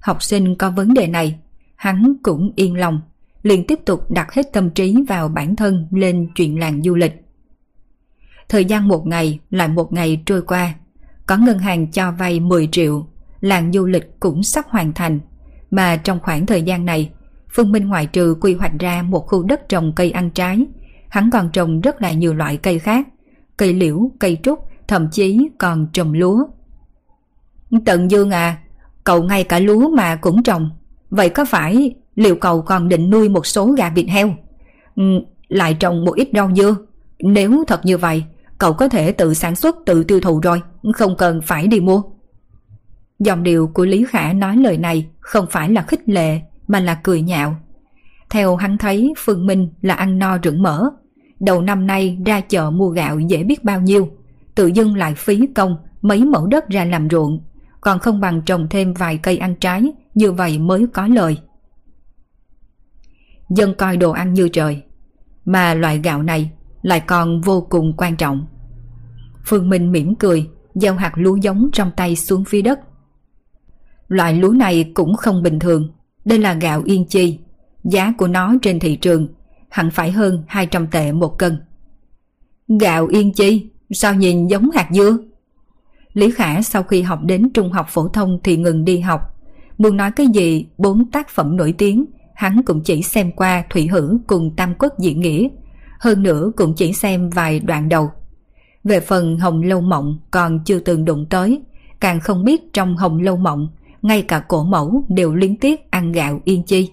Học 0.00 0.22
sinh 0.22 0.56
có 0.56 0.70
vấn 0.70 0.94
đề 0.94 1.06
này, 1.06 1.38
hắn 1.76 2.14
cũng 2.22 2.52
yên 2.56 2.76
lòng, 2.76 3.00
liền 3.42 3.66
tiếp 3.66 3.78
tục 3.86 4.10
đặt 4.10 4.32
hết 4.32 4.52
tâm 4.52 4.70
trí 4.70 4.96
vào 5.08 5.28
bản 5.28 5.56
thân 5.56 5.86
lên 5.90 6.28
chuyện 6.34 6.58
làng 6.58 6.82
du 6.82 6.94
lịch. 6.94 7.12
Thời 8.48 8.64
gian 8.64 8.88
một 8.88 9.06
ngày 9.06 9.38
lại 9.50 9.68
một 9.68 9.92
ngày 9.92 10.22
trôi 10.26 10.42
qua, 10.42 10.74
có 11.26 11.36
ngân 11.36 11.58
hàng 11.58 11.90
cho 11.90 12.12
vay 12.12 12.40
10 12.40 12.68
triệu, 12.72 13.06
làng 13.40 13.72
du 13.72 13.86
lịch 13.86 14.20
cũng 14.20 14.42
sắp 14.42 14.64
hoàn 14.68 14.92
thành, 14.92 15.20
mà 15.70 15.96
trong 15.96 16.20
khoảng 16.20 16.46
thời 16.46 16.62
gian 16.62 16.84
này, 16.84 17.10
Phương 17.52 17.72
Minh 17.72 17.88
ngoại 17.88 18.06
trừ 18.06 18.36
quy 18.40 18.54
hoạch 18.54 18.72
ra 18.78 19.02
một 19.02 19.26
khu 19.26 19.42
đất 19.42 19.68
trồng 19.68 19.92
cây 19.96 20.10
ăn 20.10 20.30
trái, 20.30 20.66
hắn 21.08 21.30
còn 21.32 21.50
trồng 21.52 21.80
rất 21.80 22.02
là 22.02 22.12
nhiều 22.12 22.34
loại 22.34 22.56
cây 22.56 22.78
khác, 22.78 23.08
cây 23.56 23.74
liễu, 23.74 24.10
cây 24.18 24.38
trúc, 24.42 24.58
thậm 24.88 25.08
chí 25.12 25.48
còn 25.58 25.86
trồng 25.92 26.12
lúa. 26.12 26.44
Tận 27.84 28.10
Dương 28.10 28.30
à, 28.30 28.58
cậu 29.04 29.22
ngay 29.22 29.44
cả 29.44 29.58
lúa 29.58 29.90
mà 29.96 30.16
cũng 30.16 30.42
trồng, 30.42 30.70
vậy 31.10 31.28
có 31.28 31.44
phải 31.44 31.94
liệu 32.14 32.36
cậu 32.36 32.62
còn 32.62 32.88
định 32.88 33.10
nuôi 33.10 33.28
một 33.28 33.46
số 33.46 33.72
gà 33.72 33.90
vịt 33.90 34.06
heo? 34.08 34.34
Ừ, 34.96 35.02
lại 35.48 35.74
trồng 35.74 36.04
một 36.04 36.12
ít 36.12 36.28
rau 36.34 36.50
dưa. 36.56 36.76
Nếu 37.18 37.64
thật 37.66 37.80
như 37.84 37.98
vậy, 37.98 38.24
cậu 38.58 38.72
có 38.72 38.88
thể 38.88 39.12
tự 39.12 39.34
sản 39.34 39.56
xuất 39.56 39.76
tự 39.86 40.04
tiêu 40.04 40.20
thụ 40.20 40.40
rồi, 40.40 40.62
không 40.94 41.16
cần 41.16 41.40
phải 41.42 41.66
đi 41.66 41.80
mua. 41.80 42.02
Dòng 43.20 43.42
điệu 43.42 43.70
của 43.74 43.84
Lý 43.84 44.04
Khả 44.08 44.32
nói 44.32 44.56
lời 44.56 44.78
này 44.78 45.08
không 45.20 45.46
phải 45.50 45.70
là 45.70 45.82
khích 45.82 46.08
lệ 46.08 46.40
mà 46.68 46.80
là 46.80 46.94
cười 46.94 47.22
nhạo. 47.22 47.56
Theo 48.30 48.56
hắn 48.56 48.78
thấy 48.78 49.12
Phương 49.18 49.46
Minh 49.46 49.68
là 49.82 49.94
ăn 49.94 50.18
no 50.18 50.38
rửng 50.44 50.62
mỡ. 50.62 50.90
Đầu 51.40 51.62
năm 51.62 51.86
nay 51.86 52.18
ra 52.26 52.40
chợ 52.40 52.70
mua 52.70 52.88
gạo 52.88 53.18
dễ 53.18 53.42
biết 53.42 53.64
bao 53.64 53.80
nhiêu. 53.80 54.08
Tự 54.54 54.66
dưng 54.66 54.96
lại 54.96 55.14
phí 55.14 55.46
công 55.54 55.76
mấy 56.02 56.24
mẫu 56.24 56.46
đất 56.46 56.68
ra 56.68 56.84
làm 56.84 57.10
ruộng. 57.10 57.44
Còn 57.80 57.98
không 57.98 58.20
bằng 58.20 58.42
trồng 58.42 58.66
thêm 58.70 58.94
vài 58.94 59.18
cây 59.18 59.38
ăn 59.38 59.54
trái 59.54 59.92
như 60.14 60.32
vậy 60.32 60.58
mới 60.58 60.86
có 60.92 61.06
lời. 61.06 61.38
Dân 63.50 63.74
coi 63.74 63.96
đồ 63.96 64.10
ăn 64.10 64.34
như 64.34 64.48
trời. 64.48 64.82
Mà 65.44 65.74
loại 65.74 65.98
gạo 65.98 66.22
này 66.22 66.50
lại 66.82 67.00
còn 67.00 67.40
vô 67.40 67.66
cùng 67.70 67.92
quan 67.96 68.16
trọng. 68.16 68.46
Phương 69.46 69.68
Minh 69.68 69.92
mỉm 69.92 70.14
cười, 70.14 70.48
gieo 70.74 70.94
hạt 70.94 71.12
lúa 71.14 71.36
giống 71.36 71.70
trong 71.72 71.90
tay 71.96 72.16
xuống 72.16 72.44
phía 72.44 72.62
đất. 72.62 72.80
Loại 74.10 74.34
lúa 74.34 74.50
này 74.50 74.90
cũng 74.94 75.16
không 75.16 75.42
bình 75.42 75.58
thường, 75.58 75.88
đây 76.24 76.38
là 76.38 76.54
gạo 76.54 76.82
yên 76.84 77.04
chi, 77.04 77.38
giá 77.84 78.12
của 78.18 78.28
nó 78.28 78.54
trên 78.62 78.78
thị 78.78 78.96
trường 78.96 79.28
hẳn 79.68 79.90
phải 79.90 80.10
hơn 80.10 80.44
200 80.46 80.86
tệ 80.86 81.12
một 81.12 81.38
cân. 81.38 81.60
Gạo 82.80 83.06
yên 83.06 83.32
chi, 83.32 83.66
sao 83.90 84.14
nhìn 84.14 84.46
giống 84.46 84.70
hạt 84.70 84.88
dưa? 84.92 85.18
Lý 86.12 86.30
Khả 86.30 86.62
sau 86.62 86.82
khi 86.82 87.02
học 87.02 87.18
đến 87.22 87.50
trung 87.54 87.72
học 87.72 87.86
phổ 87.88 88.08
thông 88.08 88.38
thì 88.44 88.56
ngừng 88.56 88.84
đi 88.84 89.00
học. 89.00 89.20
Muốn 89.78 89.96
nói 89.96 90.10
cái 90.10 90.26
gì 90.26 90.66
bốn 90.78 91.10
tác 91.10 91.28
phẩm 91.28 91.56
nổi 91.56 91.74
tiếng, 91.78 92.04
hắn 92.34 92.62
cũng 92.62 92.80
chỉ 92.84 93.02
xem 93.02 93.32
qua 93.32 93.64
Thủy 93.70 93.86
Hử 93.86 94.18
cùng 94.26 94.56
Tam 94.56 94.74
Quốc 94.78 94.98
diễn 94.98 95.20
nghĩa. 95.20 95.48
Hơn 96.00 96.22
nữa 96.22 96.52
cũng 96.56 96.74
chỉ 96.74 96.92
xem 96.92 97.30
vài 97.30 97.60
đoạn 97.60 97.88
đầu. 97.88 98.10
Về 98.84 99.00
phần 99.00 99.38
Hồng 99.38 99.62
Lâu 99.62 99.80
Mộng 99.80 100.18
còn 100.30 100.64
chưa 100.64 100.78
từng 100.78 101.04
đụng 101.04 101.26
tới, 101.30 101.62
càng 102.00 102.20
không 102.20 102.44
biết 102.44 102.72
trong 102.72 102.96
Hồng 102.96 103.18
Lâu 103.22 103.36
Mộng 103.36 103.68
ngay 104.02 104.22
cả 104.22 104.40
cổ 104.48 104.64
mẫu 104.64 105.04
đều 105.08 105.34
liên 105.34 105.56
tiếp 105.56 105.80
ăn 105.90 106.12
gạo 106.12 106.40
yên 106.44 106.62
chi. 106.62 106.90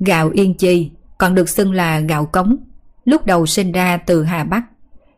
Gạo 0.00 0.30
yên 0.30 0.54
chi 0.54 0.90
còn 1.18 1.34
được 1.34 1.48
xưng 1.48 1.72
là 1.72 2.00
gạo 2.00 2.26
cống, 2.26 2.56
lúc 3.04 3.26
đầu 3.26 3.46
sinh 3.46 3.72
ra 3.72 3.96
từ 3.96 4.24
Hà 4.24 4.44
Bắc. 4.44 4.62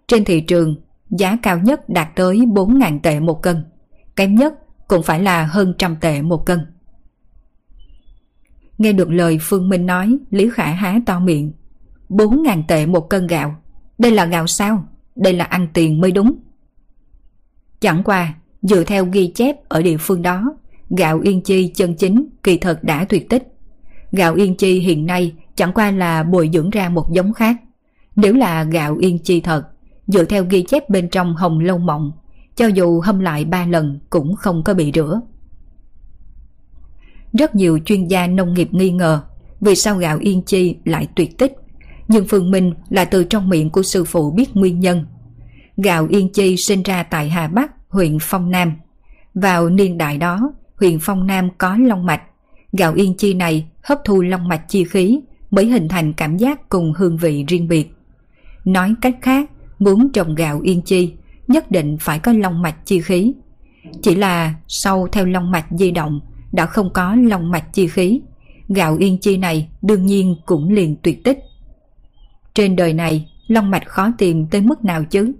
Trên 0.06 0.24
thị 0.24 0.40
trường, 0.40 0.76
giá 1.10 1.38
cao 1.42 1.58
nhất 1.58 1.88
đạt 1.88 2.08
tới 2.16 2.36
4.000 2.36 3.00
tệ 3.02 3.20
một 3.20 3.42
cân, 3.42 3.64
kém 4.16 4.34
nhất 4.34 4.54
cũng 4.88 5.02
phải 5.02 5.22
là 5.22 5.44
hơn 5.44 5.74
trăm 5.78 5.96
tệ 5.96 6.22
một 6.22 6.46
cân. 6.46 6.66
Nghe 8.78 8.92
được 8.92 9.10
lời 9.10 9.38
Phương 9.40 9.68
Minh 9.68 9.86
nói, 9.86 10.18
Lý 10.30 10.50
Khả 10.52 10.66
há 10.66 11.00
to 11.06 11.20
miệng. 11.20 11.52
Bốn 12.08 12.42
ngàn 12.42 12.62
tệ 12.68 12.86
một 12.86 13.00
cân 13.00 13.26
gạo. 13.26 13.56
Đây 13.98 14.12
là 14.12 14.24
gạo 14.24 14.46
sao? 14.46 14.88
Đây 15.16 15.32
là 15.32 15.44
ăn 15.44 15.68
tiền 15.74 16.00
mới 16.00 16.12
đúng. 16.12 16.34
Chẳng 17.80 18.02
qua, 18.04 18.34
dựa 18.62 18.84
theo 18.84 19.04
ghi 19.04 19.32
chép 19.34 19.68
ở 19.68 19.82
địa 19.82 19.96
phương 19.96 20.22
đó, 20.22 20.56
gạo 20.90 21.20
Yên 21.20 21.42
Chi 21.42 21.72
chân 21.74 21.94
chính 21.94 22.28
kỳ 22.42 22.58
thật 22.58 22.84
đã 22.84 23.04
tuyệt 23.08 23.28
tích. 23.28 23.42
Gạo 24.12 24.34
Yên 24.34 24.56
Chi 24.56 24.80
hiện 24.80 25.06
nay 25.06 25.32
chẳng 25.54 25.72
qua 25.72 25.90
là 25.90 26.22
bồi 26.22 26.50
dưỡng 26.52 26.70
ra 26.70 26.88
một 26.88 27.12
giống 27.12 27.32
khác. 27.32 27.56
Nếu 28.16 28.34
là 28.34 28.64
gạo 28.64 28.96
Yên 28.96 29.18
Chi 29.18 29.40
thật, 29.40 29.62
dựa 30.06 30.24
theo 30.24 30.44
ghi 30.50 30.62
chép 30.62 30.90
bên 30.90 31.08
trong 31.08 31.36
hồng 31.36 31.60
lâu 31.60 31.78
mộng, 31.78 32.12
cho 32.56 32.66
dù 32.66 33.00
hâm 33.00 33.20
lại 33.20 33.44
ba 33.44 33.66
lần 33.66 34.00
cũng 34.10 34.36
không 34.36 34.64
có 34.64 34.74
bị 34.74 34.92
rửa. 34.94 35.20
Rất 37.32 37.54
nhiều 37.54 37.78
chuyên 37.84 38.06
gia 38.06 38.26
nông 38.26 38.54
nghiệp 38.54 38.68
nghi 38.72 38.90
ngờ 38.90 39.20
vì 39.60 39.74
sao 39.74 39.96
gạo 39.96 40.18
Yên 40.20 40.42
Chi 40.42 40.76
lại 40.84 41.08
tuyệt 41.16 41.38
tích, 41.38 41.52
nhưng 42.08 42.26
Phương 42.28 42.50
Minh 42.50 42.74
là 42.88 43.04
từ 43.04 43.24
trong 43.24 43.48
miệng 43.48 43.70
của 43.70 43.82
sư 43.82 44.04
phụ 44.04 44.30
biết 44.30 44.56
nguyên 44.56 44.80
nhân. 44.80 45.06
Gạo 45.76 46.06
Yên 46.10 46.32
Chi 46.32 46.56
sinh 46.56 46.82
ra 46.82 47.02
tại 47.02 47.28
Hà 47.28 47.48
Bắc, 47.48 47.72
huyện 47.88 48.18
Phong 48.20 48.50
Nam. 48.50 48.72
Vào 49.34 49.70
niên 49.70 49.98
đại 49.98 50.18
đó, 50.18 50.52
huyện 50.76 50.98
Phong 51.00 51.26
Nam 51.26 51.48
có 51.58 51.76
long 51.76 52.06
mạch. 52.06 52.22
Gạo 52.72 52.94
Yên 52.94 53.14
Chi 53.14 53.34
này 53.34 53.66
hấp 53.82 53.98
thu 54.04 54.22
long 54.22 54.48
mạch 54.48 54.68
chi 54.68 54.84
khí 54.84 55.20
mới 55.50 55.66
hình 55.66 55.88
thành 55.88 56.12
cảm 56.12 56.36
giác 56.36 56.68
cùng 56.68 56.92
hương 56.96 57.16
vị 57.16 57.44
riêng 57.48 57.68
biệt. 57.68 57.90
Nói 58.64 58.94
cách 59.00 59.16
khác, 59.22 59.50
muốn 59.78 60.12
trồng 60.12 60.34
gạo 60.34 60.60
Yên 60.60 60.82
Chi 60.82 61.12
nhất 61.48 61.70
định 61.70 61.96
phải 62.00 62.18
có 62.18 62.32
long 62.32 62.62
mạch 62.62 62.86
chi 62.86 63.00
khí. 63.00 63.32
Chỉ 64.02 64.14
là 64.14 64.54
sau 64.68 65.08
theo 65.12 65.26
long 65.26 65.50
mạch 65.50 65.66
di 65.70 65.90
động 65.90 66.20
đã 66.52 66.66
không 66.66 66.92
có 66.92 67.14
long 67.14 67.50
mạch 67.50 67.72
chi 67.72 67.88
khí, 67.88 68.20
gạo 68.68 68.96
Yên 68.96 69.18
Chi 69.18 69.36
này 69.36 69.68
đương 69.82 70.06
nhiên 70.06 70.36
cũng 70.46 70.70
liền 70.70 70.96
tuyệt 71.02 71.24
tích. 71.24 71.38
Trên 72.54 72.76
đời 72.76 72.92
này, 72.92 73.28
long 73.46 73.70
mạch 73.70 73.86
khó 73.86 74.10
tìm 74.18 74.46
tới 74.46 74.60
mức 74.60 74.84
nào 74.84 75.04
chứ? 75.04 75.32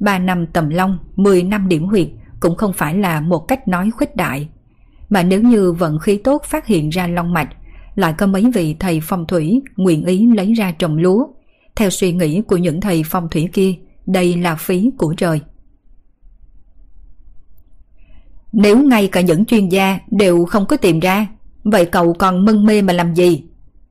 3 0.00 0.18
năm 0.18 0.46
tầm 0.46 0.68
long, 0.68 0.98
10 1.16 1.42
năm 1.42 1.68
điểm 1.68 1.84
huyệt 1.84 2.08
cũng 2.40 2.56
không 2.56 2.72
phải 2.72 2.98
là 2.98 3.20
một 3.20 3.38
cách 3.38 3.68
nói 3.68 3.90
khuếch 3.90 4.16
đại. 4.16 4.48
Mà 5.08 5.22
nếu 5.22 5.42
như 5.42 5.72
vận 5.72 5.98
khí 5.98 6.16
tốt 6.16 6.42
phát 6.44 6.66
hiện 6.66 6.88
ra 6.88 7.06
long 7.06 7.32
mạch, 7.32 7.48
lại 7.94 8.14
có 8.18 8.26
mấy 8.26 8.50
vị 8.54 8.76
thầy 8.80 9.00
phong 9.02 9.26
thủy 9.26 9.62
nguyện 9.76 10.04
ý 10.04 10.26
lấy 10.34 10.52
ra 10.52 10.72
trồng 10.72 10.96
lúa. 10.96 11.26
Theo 11.76 11.90
suy 11.90 12.12
nghĩ 12.12 12.42
của 12.42 12.56
những 12.56 12.80
thầy 12.80 13.02
phong 13.06 13.28
thủy 13.30 13.48
kia, 13.52 13.74
đây 14.06 14.36
là 14.36 14.54
phí 14.54 14.90
của 14.98 15.14
trời. 15.16 15.40
Nếu 18.52 18.78
ngay 18.78 19.08
cả 19.08 19.20
những 19.20 19.44
chuyên 19.44 19.68
gia 19.68 19.98
đều 20.10 20.44
không 20.44 20.66
có 20.66 20.76
tìm 20.76 21.00
ra, 21.00 21.26
vậy 21.64 21.84
cậu 21.84 22.12
còn 22.12 22.44
mân 22.44 22.66
mê 22.66 22.82
mà 22.82 22.92
làm 22.92 23.14
gì? 23.14 23.44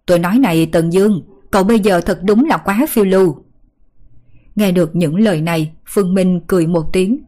Tôi 0.06 0.20
nói 0.20 0.40
này 0.40 0.66
Tần 0.66 0.94
Dương, 0.94 1.22
cậu 1.52 1.64
bây 1.64 1.80
giờ 1.80 2.02
thật 2.02 2.20
đúng 2.24 2.46
là 2.46 2.58
quá 2.58 2.86
phiêu 2.90 3.06
lưu. 3.06 3.43
Nghe 4.56 4.72
được 4.72 4.96
những 4.96 5.16
lời 5.16 5.42
này, 5.42 5.72
Phương 5.86 6.14
Minh 6.14 6.42
cười 6.48 6.68
một 6.68 6.94
tiếng. 6.94 7.24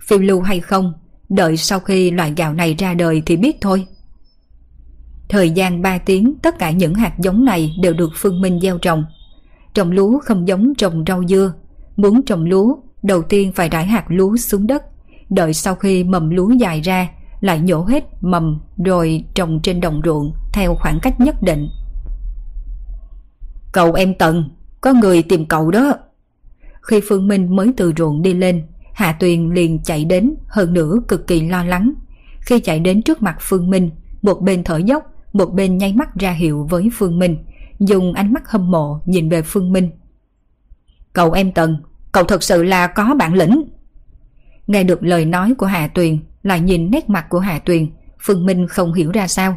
Phiêu 0.00 0.18
lưu 0.18 0.40
hay 0.40 0.60
không, 0.60 0.92
đợi 1.28 1.56
sau 1.56 1.80
khi 1.80 2.10
loại 2.10 2.32
gạo 2.36 2.54
này 2.54 2.74
ra 2.74 2.94
đời 2.94 3.22
thì 3.26 3.36
biết 3.36 3.56
thôi. 3.60 3.86
Thời 5.28 5.50
gian 5.50 5.82
3 5.82 5.98
tiếng, 5.98 6.34
tất 6.42 6.58
cả 6.58 6.70
những 6.70 6.94
hạt 6.94 7.12
giống 7.18 7.44
này 7.44 7.74
đều 7.82 7.92
được 7.92 8.10
Phương 8.16 8.40
Minh 8.40 8.60
gieo 8.62 8.78
trồng. 8.78 9.04
Trồng 9.74 9.90
lúa 9.90 10.18
không 10.18 10.48
giống 10.48 10.74
trồng 10.74 11.04
rau 11.06 11.24
dưa. 11.28 11.52
Muốn 11.96 12.22
trồng 12.22 12.44
lúa, 12.44 12.76
đầu 13.02 13.22
tiên 13.22 13.52
phải 13.52 13.68
rải 13.68 13.86
hạt 13.86 14.04
lúa 14.08 14.36
xuống 14.36 14.66
đất. 14.66 14.82
Đợi 15.30 15.54
sau 15.54 15.74
khi 15.74 16.04
mầm 16.04 16.30
lúa 16.30 16.50
dài 16.50 16.80
ra, 16.80 17.08
lại 17.40 17.60
nhổ 17.60 17.84
hết 17.84 18.04
mầm 18.20 18.60
rồi 18.84 19.24
trồng 19.34 19.60
trên 19.62 19.80
đồng 19.80 20.00
ruộng 20.04 20.32
theo 20.52 20.74
khoảng 20.74 20.98
cách 21.02 21.20
nhất 21.20 21.42
định. 21.42 21.68
Cậu 23.72 23.92
em 23.92 24.14
Tần, 24.14 24.50
có 24.80 24.92
người 24.92 25.22
tìm 25.22 25.46
cậu 25.46 25.70
đó. 25.70 25.94
Khi 26.82 27.00
Phương 27.08 27.28
Minh 27.28 27.56
mới 27.56 27.72
từ 27.76 27.92
ruộng 27.96 28.22
đi 28.22 28.34
lên, 28.34 28.62
Hạ 28.92 29.16
Tuyền 29.20 29.50
liền 29.50 29.82
chạy 29.82 30.04
đến, 30.04 30.34
hơn 30.46 30.72
nữa 30.72 30.94
cực 31.08 31.26
kỳ 31.26 31.48
lo 31.48 31.64
lắng. 31.64 31.92
Khi 32.40 32.60
chạy 32.60 32.80
đến 32.80 33.02
trước 33.02 33.22
mặt 33.22 33.36
Phương 33.40 33.70
Minh, 33.70 33.90
một 34.22 34.34
bên 34.34 34.64
thở 34.64 34.76
dốc, 34.76 35.04
một 35.32 35.46
bên 35.46 35.78
nháy 35.78 35.92
mắt 35.92 36.14
ra 36.14 36.30
hiệu 36.30 36.66
với 36.70 36.88
Phương 36.92 37.18
Minh, 37.18 37.36
dùng 37.78 38.12
ánh 38.12 38.32
mắt 38.32 38.50
hâm 38.50 38.70
mộ 38.70 39.00
nhìn 39.06 39.28
về 39.28 39.42
Phương 39.42 39.72
Minh. 39.72 39.90
Cậu 41.12 41.32
em 41.32 41.52
Tần, 41.52 41.76
cậu 42.12 42.24
thật 42.24 42.42
sự 42.42 42.62
là 42.62 42.86
có 42.86 43.14
bản 43.18 43.34
lĩnh. 43.34 43.64
Nghe 44.66 44.84
được 44.84 45.02
lời 45.02 45.24
nói 45.24 45.54
của 45.58 45.66
Hạ 45.66 45.88
Tuyền, 45.88 46.18
lại 46.42 46.60
nhìn 46.60 46.90
nét 46.90 47.10
mặt 47.10 47.26
của 47.28 47.38
Hạ 47.38 47.58
Tuyền, 47.58 47.90
Phương 48.20 48.46
Minh 48.46 48.66
không 48.66 48.92
hiểu 48.92 49.10
ra 49.10 49.28
sao. 49.28 49.56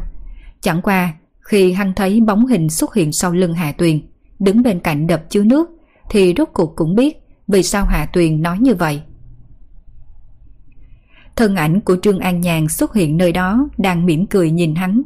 Chẳng 0.60 0.82
qua, 0.82 1.14
khi 1.40 1.72
hắn 1.72 1.92
thấy 1.96 2.20
bóng 2.20 2.46
hình 2.46 2.70
xuất 2.70 2.94
hiện 2.94 3.12
sau 3.12 3.32
lưng 3.32 3.54
Hạ 3.54 3.72
Tuyền, 3.72 4.00
đứng 4.38 4.62
bên 4.62 4.80
cạnh 4.80 5.06
đập 5.06 5.22
chứa 5.30 5.44
nước, 5.44 5.70
thì 6.10 6.34
rốt 6.36 6.48
cuộc 6.52 6.76
cũng 6.76 6.94
biết 6.94 7.22
vì 7.48 7.62
sao 7.62 7.84
Hạ 7.84 8.06
Tuyền 8.12 8.42
nói 8.42 8.58
như 8.58 8.74
vậy. 8.74 9.02
Thân 11.36 11.56
ảnh 11.56 11.80
của 11.80 11.96
Trương 12.02 12.18
An 12.18 12.40
Nhàn 12.40 12.68
xuất 12.68 12.94
hiện 12.94 13.16
nơi 13.16 13.32
đó 13.32 13.68
đang 13.78 14.06
mỉm 14.06 14.26
cười 14.26 14.50
nhìn 14.50 14.74
hắn. 14.74 15.02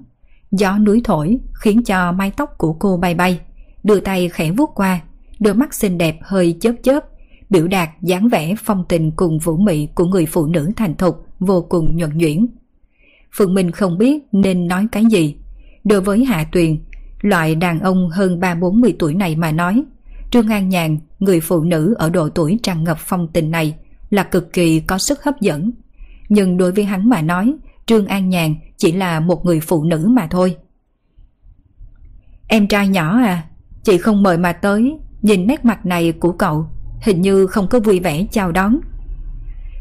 Gió 0.50 0.78
núi 0.78 1.00
thổi 1.04 1.38
khiến 1.54 1.82
cho 1.82 2.12
mái 2.12 2.30
tóc 2.36 2.50
của 2.58 2.72
cô 2.72 2.96
bay 2.96 3.14
bay, 3.14 3.40
đưa 3.82 4.00
tay 4.00 4.28
khẽ 4.28 4.50
vuốt 4.50 4.70
qua, 4.74 5.00
đôi 5.40 5.54
mắt 5.54 5.74
xinh 5.74 5.98
đẹp 5.98 6.18
hơi 6.22 6.56
chớp 6.60 6.72
chớp, 6.82 7.04
biểu 7.50 7.68
đạt 7.68 7.88
dáng 8.02 8.28
vẻ 8.28 8.54
phong 8.64 8.84
tình 8.88 9.10
cùng 9.10 9.38
vũ 9.38 9.56
mị 9.56 9.86
của 9.94 10.04
người 10.04 10.26
phụ 10.26 10.46
nữ 10.46 10.70
thành 10.76 10.94
thục 10.94 11.26
vô 11.40 11.66
cùng 11.68 11.96
nhuận 11.96 12.18
nhuyễn. 12.18 12.46
Phương 13.32 13.54
Minh 13.54 13.70
không 13.70 13.98
biết 13.98 14.22
nên 14.32 14.68
nói 14.68 14.86
cái 14.92 15.04
gì. 15.04 15.36
Đối 15.84 16.00
với 16.00 16.24
Hạ 16.24 16.44
Tuyền, 16.52 16.78
loại 17.20 17.54
đàn 17.54 17.80
ông 17.80 18.10
hơn 18.10 18.40
3-40 18.40 18.92
tuổi 18.98 19.14
này 19.14 19.36
mà 19.36 19.52
nói, 19.52 19.82
Trương 20.30 20.48
An 20.48 20.68
Nhàn, 20.68 20.98
người 21.18 21.40
phụ 21.40 21.62
nữ 21.62 21.94
ở 21.98 22.10
độ 22.10 22.28
tuổi 22.28 22.58
tràn 22.62 22.84
ngập 22.84 22.98
phong 23.00 23.28
tình 23.32 23.50
này, 23.50 23.76
là 24.10 24.22
cực 24.22 24.52
kỳ 24.52 24.80
có 24.80 24.98
sức 24.98 25.24
hấp 25.24 25.40
dẫn. 25.40 25.70
Nhưng 26.28 26.56
đối 26.56 26.72
với 26.72 26.84
hắn 26.84 27.08
mà 27.08 27.22
nói, 27.22 27.54
Trương 27.86 28.06
An 28.06 28.28
Nhàn 28.28 28.54
chỉ 28.76 28.92
là 28.92 29.20
một 29.20 29.44
người 29.44 29.60
phụ 29.60 29.84
nữ 29.84 30.06
mà 30.10 30.26
thôi. 30.30 30.56
Em 32.48 32.68
trai 32.68 32.88
nhỏ 32.88 33.18
à, 33.22 33.44
chị 33.82 33.98
không 33.98 34.22
mời 34.22 34.38
mà 34.38 34.52
tới, 34.52 34.98
nhìn 35.22 35.46
nét 35.46 35.64
mặt 35.64 35.86
này 35.86 36.12
của 36.12 36.32
cậu, 36.32 36.66
hình 37.02 37.20
như 37.20 37.46
không 37.46 37.68
có 37.68 37.80
vui 37.80 38.00
vẻ 38.00 38.26
chào 38.30 38.52
đón. 38.52 38.80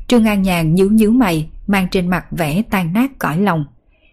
Trương 0.07 0.25
An 0.25 0.41
Nhàn 0.41 0.75
nhíu 0.75 0.89
nhíu 0.89 1.11
mày, 1.11 1.49
mang 1.67 1.87
trên 1.91 2.07
mặt 2.07 2.25
vẻ 2.31 2.61
tan 2.69 2.93
nát 2.93 3.11
cõi 3.19 3.39
lòng. 3.39 3.65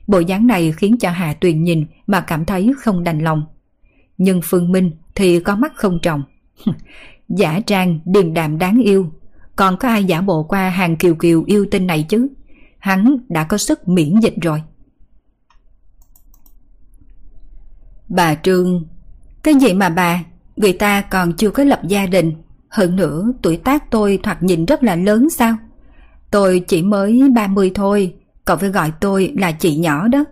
Bộ 0.06 0.18
dáng 0.18 0.46
này 0.46 0.72
khiến 0.72 0.96
cho 0.98 1.10
Hà 1.10 1.32
Tuyền 1.32 1.64
nhìn 1.64 1.86
mà 2.06 2.20
cảm 2.20 2.44
thấy 2.44 2.72
không 2.80 3.04
đành 3.04 3.18
lòng. 3.18 3.46
Nhưng 4.18 4.40
Phương 4.44 4.72
Minh 4.72 4.90
thì 5.16 5.40
có 5.40 5.56
mắt 5.56 5.72
không 5.76 5.98
trọng. 6.02 6.22
giả 7.28 7.60
trang 7.66 8.00
điềm 8.04 8.34
đạm 8.34 8.58
đáng 8.58 8.82
yêu. 8.82 9.10
Còn 9.56 9.76
có 9.76 9.88
ai 9.88 10.04
giả 10.04 10.20
bộ 10.20 10.42
qua 10.42 10.70
hàng 10.70 10.96
kiều 10.96 11.14
kiều 11.14 11.44
yêu 11.46 11.66
tinh 11.70 11.86
này 11.86 12.06
chứ? 12.08 12.28
Hắn 12.78 13.16
đã 13.28 13.44
có 13.44 13.58
sức 13.58 13.88
miễn 13.88 14.20
dịch 14.20 14.34
rồi. 14.42 14.62
Bà 18.08 18.34
Trương... 18.34 18.86
Cái 19.42 19.54
gì 19.54 19.74
mà 19.74 19.88
bà? 19.88 20.24
Người 20.56 20.72
ta 20.72 21.00
còn 21.00 21.32
chưa 21.36 21.50
có 21.50 21.64
lập 21.64 21.80
gia 21.88 22.06
đình. 22.06 22.32
Hơn 22.68 22.96
nữa 22.96 23.32
tuổi 23.42 23.56
tác 23.56 23.90
tôi 23.90 24.18
thoạt 24.22 24.42
nhìn 24.42 24.64
rất 24.64 24.82
là 24.82 24.96
lớn 24.96 25.30
sao? 25.30 25.56
Tôi 26.30 26.64
chỉ 26.68 26.82
mới 26.82 27.22
30 27.34 27.70
thôi, 27.74 28.14
cậu 28.44 28.56
phải 28.56 28.68
gọi 28.68 28.92
tôi 29.00 29.32
là 29.36 29.52
chị 29.52 29.76
nhỏ 29.76 30.08
đó. 30.08 30.24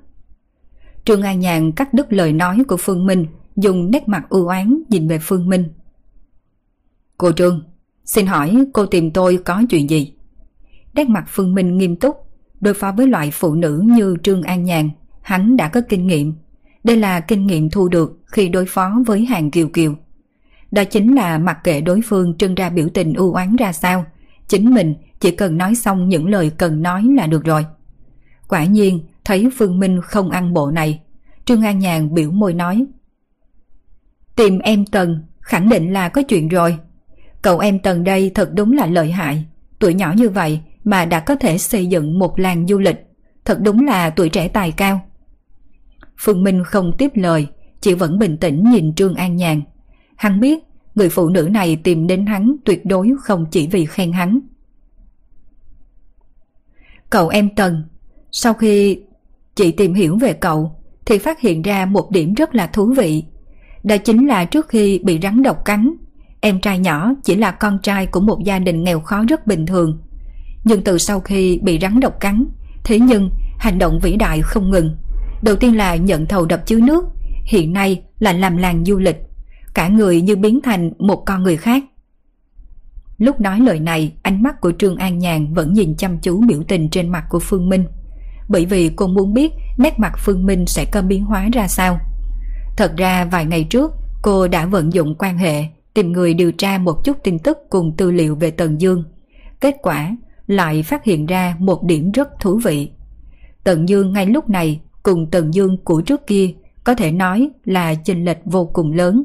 Trương 1.04 1.22
An 1.22 1.40
Nhàn 1.40 1.72
cắt 1.72 1.94
đứt 1.94 2.12
lời 2.12 2.32
nói 2.32 2.62
của 2.68 2.76
Phương 2.76 3.06
Minh, 3.06 3.26
dùng 3.56 3.90
nét 3.90 4.08
mặt 4.08 4.26
ưu 4.28 4.46
oán 4.46 4.82
nhìn 4.88 5.08
về 5.08 5.18
Phương 5.22 5.48
Minh. 5.48 5.68
Cô 7.18 7.32
Trương, 7.32 7.62
xin 8.04 8.26
hỏi 8.26 8.64
cô 8.72 8.86
tìm 8.86 9.10
tôi 9.10 9.38
có 9.44 9.62
chuyện 9.70 9.90
gì? 9.90 10.12
Nét 10.94 11.08
mặt 11.08 11.24
Phương 11.28 11.54
Minh 11.54 11.78
nghiêm 11.78 11.96
túc, 11.96 12.16
đối 12.60 12.74
phó 12.74 12.92
với 12.92 13.06
loại 13.06 13.30
phụ 13.30 13.54
nữ 13.54 13.82
như 13.84 14.16
Trương 14.22 14.42
An 14.42 14.64
Nhàn, 14.64 14.90
hắn 15.22 15.56
đã 15.56 15.68
có 15.68 15.80
kinh 15.88 16.06
nghiệm. 16.06 16.34
Đây 16.84 16.96
là 16.96 17.20
kinh 17.20 17.46
nghiệm 17.46 17.70
thu 17.70 17.88
được 17.88 18.18
khi 18.26 18.48
đối 18.48 18.66
phó 18.66 19.02
với 19.06 19.24
hàng 19.24 19.50
kiều 19.50 19.68
kiều. 19.68 19.94
Đó 20.70 20.84
chính 20.84 21.14
là 21.14 21.38
mặc 21.38 21.58
kệ 21.64 21.80
đối 21.80 22.00
phương 22.04 22.36
trưng 22.38 22.54
ra 22.54 22.70
biểu 22.70 22.88
tình 22.94 23.14
ưu 23.14 23.32
oán 23.32 23.56
ra 23.56 23.72
sao, 23.72 24.04
chính 24.48 24.74
mình 24.74 24.94
chỉ 25.20 25.30
cần 25.30 25.58
nói 25.58 25.74
xong 25.74 26.08
những 26.08 26.28
lời 26.28 26.50
cần 26.58 26.82
nói 26.82 27.04
là 27.16 27.26
được 27.26 27.44
rồi. 27.44 27.66
Quả 28.48 28.64
nhiên, 28.64 29.00
thấy 29.24 29.48
Phương 29.56 29.78
Minh 29.78 30.00
không 30.02 30.30
ăn 30.30 30.54
bộ 30.54 30.70
này, 30.70 31.00
Trương 31.44 31.62
An 31.62 31.78
Nhàn 31.78 32.14
biểu 32.14 32.30
môi 32.30 32.54
nói. 32.54 32.86
Tìm 34.36 34.58
em 34.58 34.86
Tần, 34.86 35.22
khẳng 35.40 35.68
định 35.68 35.92
là 35.92 36.08
có 36.08 36.22
chuyện 36.22 36.48
rồi. 36.48 36.78
Cậu 37.42 37.58
em 37.58 37.78
Tần 37.78 38.04
đây 38.04 38.30
thật 38.34 38.50
đúng 38.54 38.72
là 38.72 38.86
lợi 38.86 39.10
hại, 39.10 39.44
tuổi 39.78 39.94
nhỏ 39.94 40.12
như 40.16 40.28
vậy 40.28 40.60
mà 40.84 41.04
đã 41.04 41.20
có 41.20 41.34
thể 41.34 41.58
xây 41.58 41.86
dựng 41.86 42.18
một 42.18 42.38
làng 42.38 42.66
du 42.66 42.78
lịch, 42.78 42.96
thật 43.44 43.58
đúng 43.60 43.86
là 43.86 44.10
tuổi 44.10 44.28
trẻ 44.28 44.48
tài 44.48 44.72
cao. 44.72 45.00
Phương 46.18 46.44
Minh 46.44 46.64
không 46.64 46.92
tiếp 46.98 47.10
lời, 47.14 47.46
chỉ 47.80 47.94
vẫn 47.94 48.18
bình 48.18 48.36
tĩnh 48.36 48.70
nhìn 48.70 48.94
Trương 48.94 49.14
An 49.14 49.36
Nhàn. 49.36 49.62
Hắn 50.16 50.40
biết 50.40 50.58
người 50.94 51.08
phụ 51.08 51.28
nữ 51.28 51.48
này 51.52 51.76
tìm 51.76 52.06
đến 52.06 52.26
hắn 52.26 52.56
tuyệt 52.64 52.86
đối 52.86 53.10
không 53.22 53.46
chỉ 53.50 53.66
vì 53.66 53.86
khen 53.86 54.12
hắn. 54.12 54.40
Cậu 57.10 57.28
em 57.28 57.54
Tần, 57.54 57.82
sau 58.32 58.54
khi 58.54 59.02
chị 59.54 59.72
tìm 59.72 59.94
hiểu 59.94 60.18
về 60.18 60.32
cậu, 60.32 60.80
thì 61.06 61.18
phát 61.18 61.40
hiện 61.40 61.62
ra 61.62 61.86
một 61.86 62.10
điểm 62.10 62.34
rất 62.34 62.54
là 62.54 62.66
thú 62.66 62.94
vị. 62.96 63.24
Đó 63.84 63.96
chính 63.96 64.26
là 64.26 64.44
trước 64.44 64.68
khi 64.68 65.00
bị 65.04 65.18
rắn 65.22 65.42
độc 65.42 65.64
cắn, 65.64 65.94
em 66.40 66.60
trai 66.60 66.78
nhỏ 66.78 67.14
chỉ 67.24 67.36
là 67.36 67.50
con 67.50 67.78
trai 67.82 68.06
của 68.06 68.20
một 68.20 68.44
gia 68.44 68.58
đình 68.58 68.84
nghèo 68.84 69.00
khó 69.00 69.24
rất 69.28 69.46
bình 69.46 69.66
thường. 69.66 69.98
Nhưng 70.64 70.82
từ 70.82 70.98
sau 70.98 71.20
khi 71.20 71.58
bị 71.62 71.78
rắn 71.82 72.00
độc 72.00 72.20
cắn, 72.20 72.44
thế 72.84 72.98
nhưng 72.98 73.30
hành 73.58 73.78
động 73.78 73.98
vĩ 74.02 74.16
đại 74.16 74.40
không 74.42 74.70
ngừng. 74.70 74.96
Đầu 75.42 75.56
tiên 75.56 75.76
là 75.76 75.96
nhận 75.96 76.26
thầu 76.26 76.46
đập 76.46 76.66
chứa 76.66 76.80
nước, 76.80 77.04
hiện 77.44 77.72
nay 77.72 78.02
là 78.18 78.32
làm 78.32 78.56
làng 78.56 78.84
du 78.84 78.98
lịch. 78.98 79.16
Cả 79.74 79.88
người 79.88 80.20
như 80.20 80.36
biến 80.36 80.60
thành 80.64 80.92
một 80.98 81.22
con 81.26 81.42
người 81.42 81.56
khác. 81.56 81.84
Lúc 83.18 83.40
nói 83.40 83.60
lời 83.60 83.80
này, 83.80 84.12
ánh 84.22 84.42
mắt 84.42 84.60
của 84.60 84.72
Trương 84.78 84.96
An 84.96 85.18
Nhàn 85.18 85.54
vẫn 85.54 85.72
nhìn 85.72 85.96
chăm 85.96 86.18
chú 86.18 86.42
biểu 86.48 86.62
tình 86.68 86.90
trên 86.90 87.08
mặt 87.08 87.24
của 87.28 87.38
Phương 87.38 87.68
Minh. 87.68 87.84
Bởi 88.48 88.66
vì 88.66 88.90
cô 88.96 89.06
muốn 89.06 89.34
biết 89.34 89.52
nét 89.78 89.98
mặt 89.98 90.12
Phương 90.18 90.46
Minh 90.46 90.66
sẽ 90.66 90.84
có 90.84 91.02
biến 91.02 91.24
hóa 91.24 91.48
ra 91.52 91.68
sao. 91.68 91.98
Thật 92.76 92.96
ra 92.96 93.24
vài 93.24 93.44
ngày 93.44 93.64
trước, 93.64 93.92
cô 94.22 94.48
đã 94.48 94.66
vận 94.66 94.92
dụng 94.92 95.14
quan 95.18 95.38
hệ 95.38 95.64
tìm 95.94 96.12
người 96.12 96.34
điều 96.34 96.52
tra 96.52 96.78
một 96.78 97.04
chút 97.04 97.16
tin 97.24 97.38
tức 97.38 97.58
cùng 97.70 97.96
tư 97.96 98.10
liệu 98.10 98.36
về 98.36 98.50
Tần 98.50 98.80
Dương. 98.80 99.04
Kết 99.60 99.76
quả 99.82 100.16
lại 100.46 100.82
phát 100.82 101.04
hiện 101.04 101.26
ra 101.26 101.56
một 101.58 101.84
điểm 101.84 102.12
rất 102.12 102.28
thú 102.40 102.60
vị. 102.64 102.90
Tần 103.64 103.88
Dương 103.88 104.12
ngay 104.12 104.26
lúc 104.26 104.50
này 104.50 104.80
cùng 105.02 105.30
Tần 105.30 105.54
Dương 105.54 105.76
của 105.84 106.00
trước 106.00 106.26
kia 106.26 106.50
có 106.84 106.94
thể 106.94 107.12
nói 107.12 107.50
là 107.64 107.94
chênh 107.94 108.24
lệch 108.24 108.38
vô 108.44 108.70
cùng 108.72 108.92
lớn. 108.92 109.24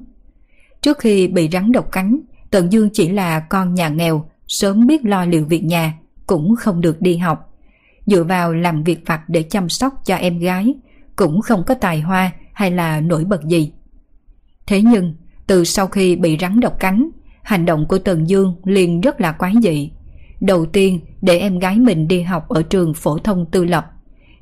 Trước 0.82 1.00
khi 1.00 1.28
bị 1.28 1.50
rắn 1.52 1.72
độc 1.72 1.92
cắn, 1.92 2.20
Tần 2.50 2.72
Dương 2.72 2.90
chỉ 2.94 3.10
là 3.10 3.40
con 3.40 3.74
nhà 3.74 3.90
nghèo, 3.90 4.30
sớm 4.48 4.88
biết 4.88 5.06
lo 5.06 5.26
liệu 5.26 5.46
việc 5.46 5.64
nhà, 5.64 5.94
cũng 6.28 6.56
không 6.56 6.82
được 6.82 7.02
đi 7.02 7.18
học. 7.18 7.54
Dựa 8.06 8.24
vào 8.24 8.54
làm 8.54 8.84
việc 8.84 9.00
vặt 9.06 9.22
để 9.28 9.44
chăm 9.44 9.70
sóc 9.70 9.94
cho 10.06 10.16
em 10.16 10.40
gái, 10.40 10.76
cũng 11.16 11.42
không 11.42 11.64
có 11.68 11.74
tài 11.74 12.02
hoa 12.02 12.32
hay 12.60 12.72
là 12.72 13.02
nổi 13.02 13.26
bật 13.26 13.44
gì. 13.44 13.72
Thế 14.68 14.82
nhưng, 14.82 15.16
từ 15.48 15.64
sau 15.64 15.88
khi 15.88 16.16
bị 16.16 16.38
rắn 16.42 16.60
độc 16.60 16.80
cắn, 16.80 17.10
hành 17.44 17.66
động 17.66 17.86
của 17.88 18.00
Tần 18.00 18.30
Dương 18.30 18.56
liền 18.64 19.02
rất 19.02 19.22
là 19.22 19.32
quái 19.32 19.54
dị. 19.64 19.92
Đầu 20.42 20.66
tiên, 20.66 21.00
để 21.22 21.40
em 21.40 21.60
gái 21.60 21.80
mình 21.80 22.08
đi 22.08 22.22
học 22.22 22.50
ở 22.50 22.62
trường 22.62 22.94
phổ 22.94 23.18
thông 23.18 23.46
tư 23.52 23.66
lập. 23.66 23.86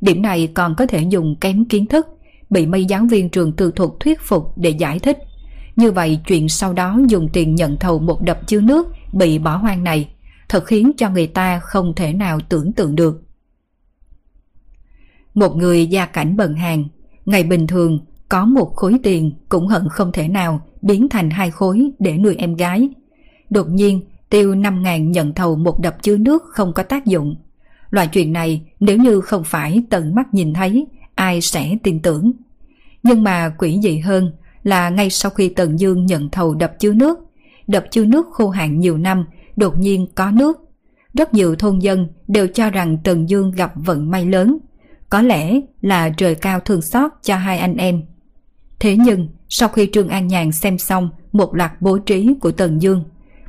Điểm 0.01 0.21
này 0.21 0.47
còn 0.53 0.75
có 0.75 0.85
thể 0.85 1.01
dùng 1.09 1.35
kém 1.41 1.65
kiến 1.65 1.85
thức, 1.85 2.07
bị 2.49 2.65
mấy 2.65 2.85
giáo 2.85 3.05
viên 3.09 3.29
trường 3.29 3.51
tư 3.51 3.71
thuộc 3.75 3.99
thuyết 3.99 4.21
phục 4.21 4.57
để 4.57 4.69
giải 4.69 4.99
thích. 4.99 5.17
Như 5.75 5.91
vậy 5.91 6.19
chuyện 6.27 6.49
sau 6.49 6.73
đó 6.73 6.99
dùng 7.07 7.29
tiền 7.33 7.55
nhận 7.55 7.77
thầu 7.77 7.99
một 7.99 8.21
đập 8.21 8.47
chứa 8.47 8.61
nước 8.61 8.87
bị 9.13 9.39
bỏ 9.39 9.55
hoang 9.55 9.83
này 9.83 10.09
thật 10.49 10.65
khiến 10.65 10.91
cho 10.97 11.09
người 11.09 11.27
ta 11.27 11.59
không 11.59 11.93
thể 11.95 12.13
nào 12.13 12.39
tưởng 12.49 12.73
tượng 12.73 12.95
được. 12.95 13.23
Một 15.33 15.55
người 15.55 15.87
gia 15.87 16.05
cảnh 16.05 16.37
bần 16.37 16.55
hàng, 16.55 16.83
ngày 17.27 17.43
bình 17.43 17.67
thường 17.67 17.99
có 18.29 18.45
một 18.45 18.75
khối 18.75 18.99
tiền 19.03 19.31
cũng 19.49 19.67
hận 19.67 19.87
không 19.89 20.11
thể 20.11 20.27
nào 20.27 20.61
biến 20.81 21.09
thành 21.09 21.29
hai 21.29 21.51
khối 21.51 21.91
để 21.99 22.17
nuôi 22.17 22.35
em 22.35 22.55
gái. 22.55 22.89
Đột 23.49 23.69
nhiên 23.69 24.01
tiêu 24.29 24.55
5 24.55 24.83
ngàn 24.83 25.11
nhận 25.11 25.33
thầu 25.33 25.55
một 25.55 25.79
đập 25.79 26.03
chứa 26.03 26.17
nước 26.17 26.43
không 26.43 26.73
có 26.73 26.83
tác 26.83 27.05
dụng. 27.05 27.35
Loại 27.89 28.07
chuyện 28.07 28.33
này 28.33 28.61
nếu 28.79 28.97
như 28.97 29.21
không 29.21 29.43
phải 29.43 29.83
tận 29.89 30.15
mắt 30.15 30.33
nhìn 30.33 30.53
thấy, 30.53 30.87
ai 31.15 31.41
sẽ 31.41 31.77
tin 31.83 32.01
tưởng. 32.01 32.31
Nhưng 33.03 33.23
mà 33.23 33.49
quỷ 33.57 33.79
dị 33.83 33.97
hơn 33.97 34.31
là 34.63 34.89
ngay 34.89 35.09
sau 35.09 35.31
khi 35.31 35.49
Tần 35.49 35.79
Dương 35.79 36.05
nhận 36.05 36.29
thầu 36.29 36.55
đập 36.55 36.73
chứa 36.79 36.93
nước, 36.93 37.19
đập 37.67 37.85
chứa 37.91 38.05
nước 38.05 38.27
khô 38.31 38.49
hạn 38.49 38.79
nhiều 38.79 38.97
năm, 38.97 39.25
đột 39.55 39.79
nhiên 39.79 40.07
có 40.15 40.31
nước. 40.31 40.57
Rất 41.13 41.33
nhiều 41.33 41.55
thôn 41.55 41.79
dân 41.79 42.07
đều 42.27 42.47
cho 42.47 42.69
rằng 42.69 42.97
Tần 43.03 43.29
Dương 43.29 43.51
gặp 43.51 43.71
vận 43.75 44.11
may 44.11 44.25
lớn, 44.25 44.57
có 45.09 45.21
lẽ 45.21 45.59
là 45.81 46.09
trời 46.09 46.35
cao 46.35 46.59
thương 46.59 46.81
xót 46.81 47.11
cho 47.23 47.35
hai 47.35 47.59
anh 47.59 47.75
em. 47.75 48.03
Thế 48.79 48.97
nhưng, 48.97 49.27
sau 49.49 49.69
khi 49.69 49.89
Trương 49.93 50.09
An 50.09 50.27
Nhàn 50.27 50.51
xem 50.51 50.77
xong 50.77 51.09
một 51.31 51.55
loạt 51.55 51.71
bố 51.81 51.97
trí 51.97 52.33
của 52.41 52.51
Tần 52.51 52.81
Dương, 52.81 53.03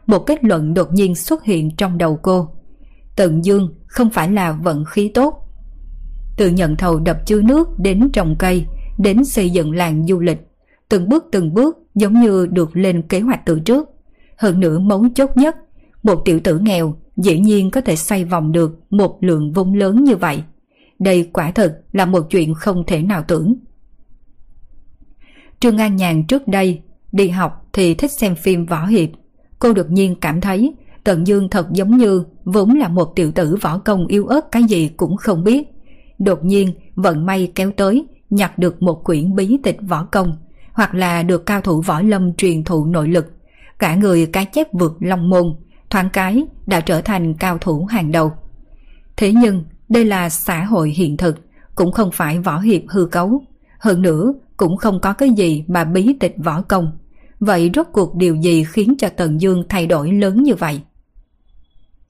một 0.06 0.18
kết 0.18 0.44
luận 0.44 0.74
đột 0.74 0.92
nhiên 0.92 1.14
xuất 1.14 1.44
hiện 1.44 1.76
trong 1.76 1.98
đầu 1.98 2.18
cô. 2.22 2.48
Tần 3.16 3.44
Dương 3.44 3.74
không 3.86 4.10
phải 4.10 4.30
là 4.30 4.52
vận 4.52 4.84
khí 4.84 5.10
tốt. 5.14 5.34
Từ 6.36 6.50
nhận 6.50 6.76
thầu 6.76 7.00
đập 7.00 7.26
chứa 7.26 7.42
nước 7.42 7.78
đến 7.78 8.10
trồng 8.12 8.36
cây, 8.38 8.66
đến 8.98 9.24
xây 9.24 9.50
dựng 9.50 9.72
làng 9.72 10.06
du 10.06 10.20
lịch, 10.20 10.38
từng 10.88 11.08
bước 11.08 11.24
từng 11.32 11.54
bước 11.54 11.76
giống 11.94 12.20
như 12.20 12.46
được 12.46 12.76
lên 12.76 13.02
kế 13.02 13.20
hoạch 13.20 13.46
từ 13.46 13.60
trước. 13.60 13.88
Hơn 14.36 14.60
nữa 14.60 14.78
mấu 14.78 15.04
chốt 15.14 15.30
nhất, 15.36 15.56
một 16.02 16.22
tiểu 16.24 16.40
tử 16.40 16.58
nghèo 16.58 16.94
dĩ 17.16 17.38
nhiên 17.38 17.70
có 17.70 17.80
thể 17.80 17.96
xoay 17.96 18.24
vòng 18.24 18.52
được 18.52 18.80
một 18.90 19.18
lượng 19.20 19.52
vốn 19.52 19.74
lớn 19.74 20.04
như 20.04 20.16
vậy. 20.16 20.42
Đây 20.98 21.30
quả 21.32 21.50
thực 21.50 21.72
là 21.92 22.06
một 22.06 22.30
chuyện 22.30 22.54
không 22.54 22.84
thể 22.86 23.02
nào 23.02 23.24
tưởng. 23.28 23.54
Trương 25.60 25.78
An 25.78 25.96
Nhàn 25.96 26.26
trước 26.26 26.48
đây 26.48 26.80
đi 27.12 27.28
học 27.28 27.66
thì 27.72 27.94
thích 27.94 28.12
xem 28.12 28.34
phim 28.34 28.66
võ 28.66 28.86
hiệp. 28.86 29.08
Cô 29.58 29.72
đột 29.72 29.90
nhiên 29.90 30.16
cảm 30.20 30.40
thấy 30.40 30.74
Tần 31.04 31.26
Dương 31.26 31.48
thật 31.48 31.66
giống 31.72 31.96
như 31.96 32.24
vốn 32.44 32.74
là 32.74 32.88
một 32.88 33.12
tiểu 33.16 33.32
tử 33.32 33.56
võ 33.60 33.78
công 33.78 34.06
yếu 34.06 34.26
ớt 34.26 34.52
cái 34.52 34.62
gì 34.64 34.90
cũng 34.96 35.16
không 35.16 35.44
biết. 35.44 35.68
Đột 36.18 36.44
nhiên 36.44 36.72
vận 36.94 37.26
may 37.26 37.52
kéo 37.54 37.70
tới 37.76 38.06
nhặt 38.30 38.58
được 38.58 38.82
một 38.82 39.04
quyển 39.04 39.34
bí 39.34 39.58
tịch 39.62 39.76
võ 39.88 40.04
công 40.04 40.36
hoặc 40.72 40.94
là 40.94 41.22
được 41.22 41.46
cao 41.46 41.60
thủ 41.60 41.80
võ 41.80 42.00
lâm 42.00 42.34
truyền 42.34 42.64
thụ 42.64 42.84
nội 42.84 43.08
lực. 43.08 43.26
Cả 43.78 43.94
người 43.94 44.26
cái 44.26 44.44
chép 44.44 44.66
vượt 44.72 44.96
long 45.00 45.28
môn, 45.28 45.54
thoáng 45.90 46.08
cái 46.12 46.46
đã 46.66 46.80
trở 46.80 47.00
thành 47.00 47.34
cao 47.34 47.58
thủ 47.58 47.84
hàng 47.84 48.12
đầu. 48.12 48.32
Thế 49.16 49.32
nhưng 49.32 49.64
đây 49.88 50.04
là 50.04 50.28
xã 50.28 50.64
hội 50.64 50.90
hiện 50.90 51.16
thực, 51.16 51.38
cũng 51.74 51.92
không 51.92 52.10
phải 52.12 52.38
võ 52.38 52.58
hiệp 52.58 52.82
hư 52.88 53.06
cấu. 53.06 53.42
Hơn 53.78 54.02
nữa 54.02 54.32
cũng 54.56 54.76
không 54.76 55.00
có 55.00 55.12
cái 55.12 55.30
gì 55.30 55.64
mà 55.68 55.84
bí 55.84 56.16
tịch 56.20 56.34
võ 56.44 56.62
công. 56.62 56.98
Vậy 57.40 57.70
rốt 57.74 57.86
cuộc 57.92 58.14
điều 58.14 58.36
gì 58.36 58.64
khiến 58.64 58.94
cho 58.98 59.08
Tần 59.08 59.40
Dương 59.40 59.64
thay 59.68 59.86
đổi 59.86 60.12
lớn 60.12 60.42
như 60.42 60.54
vậy? 60.54 60.80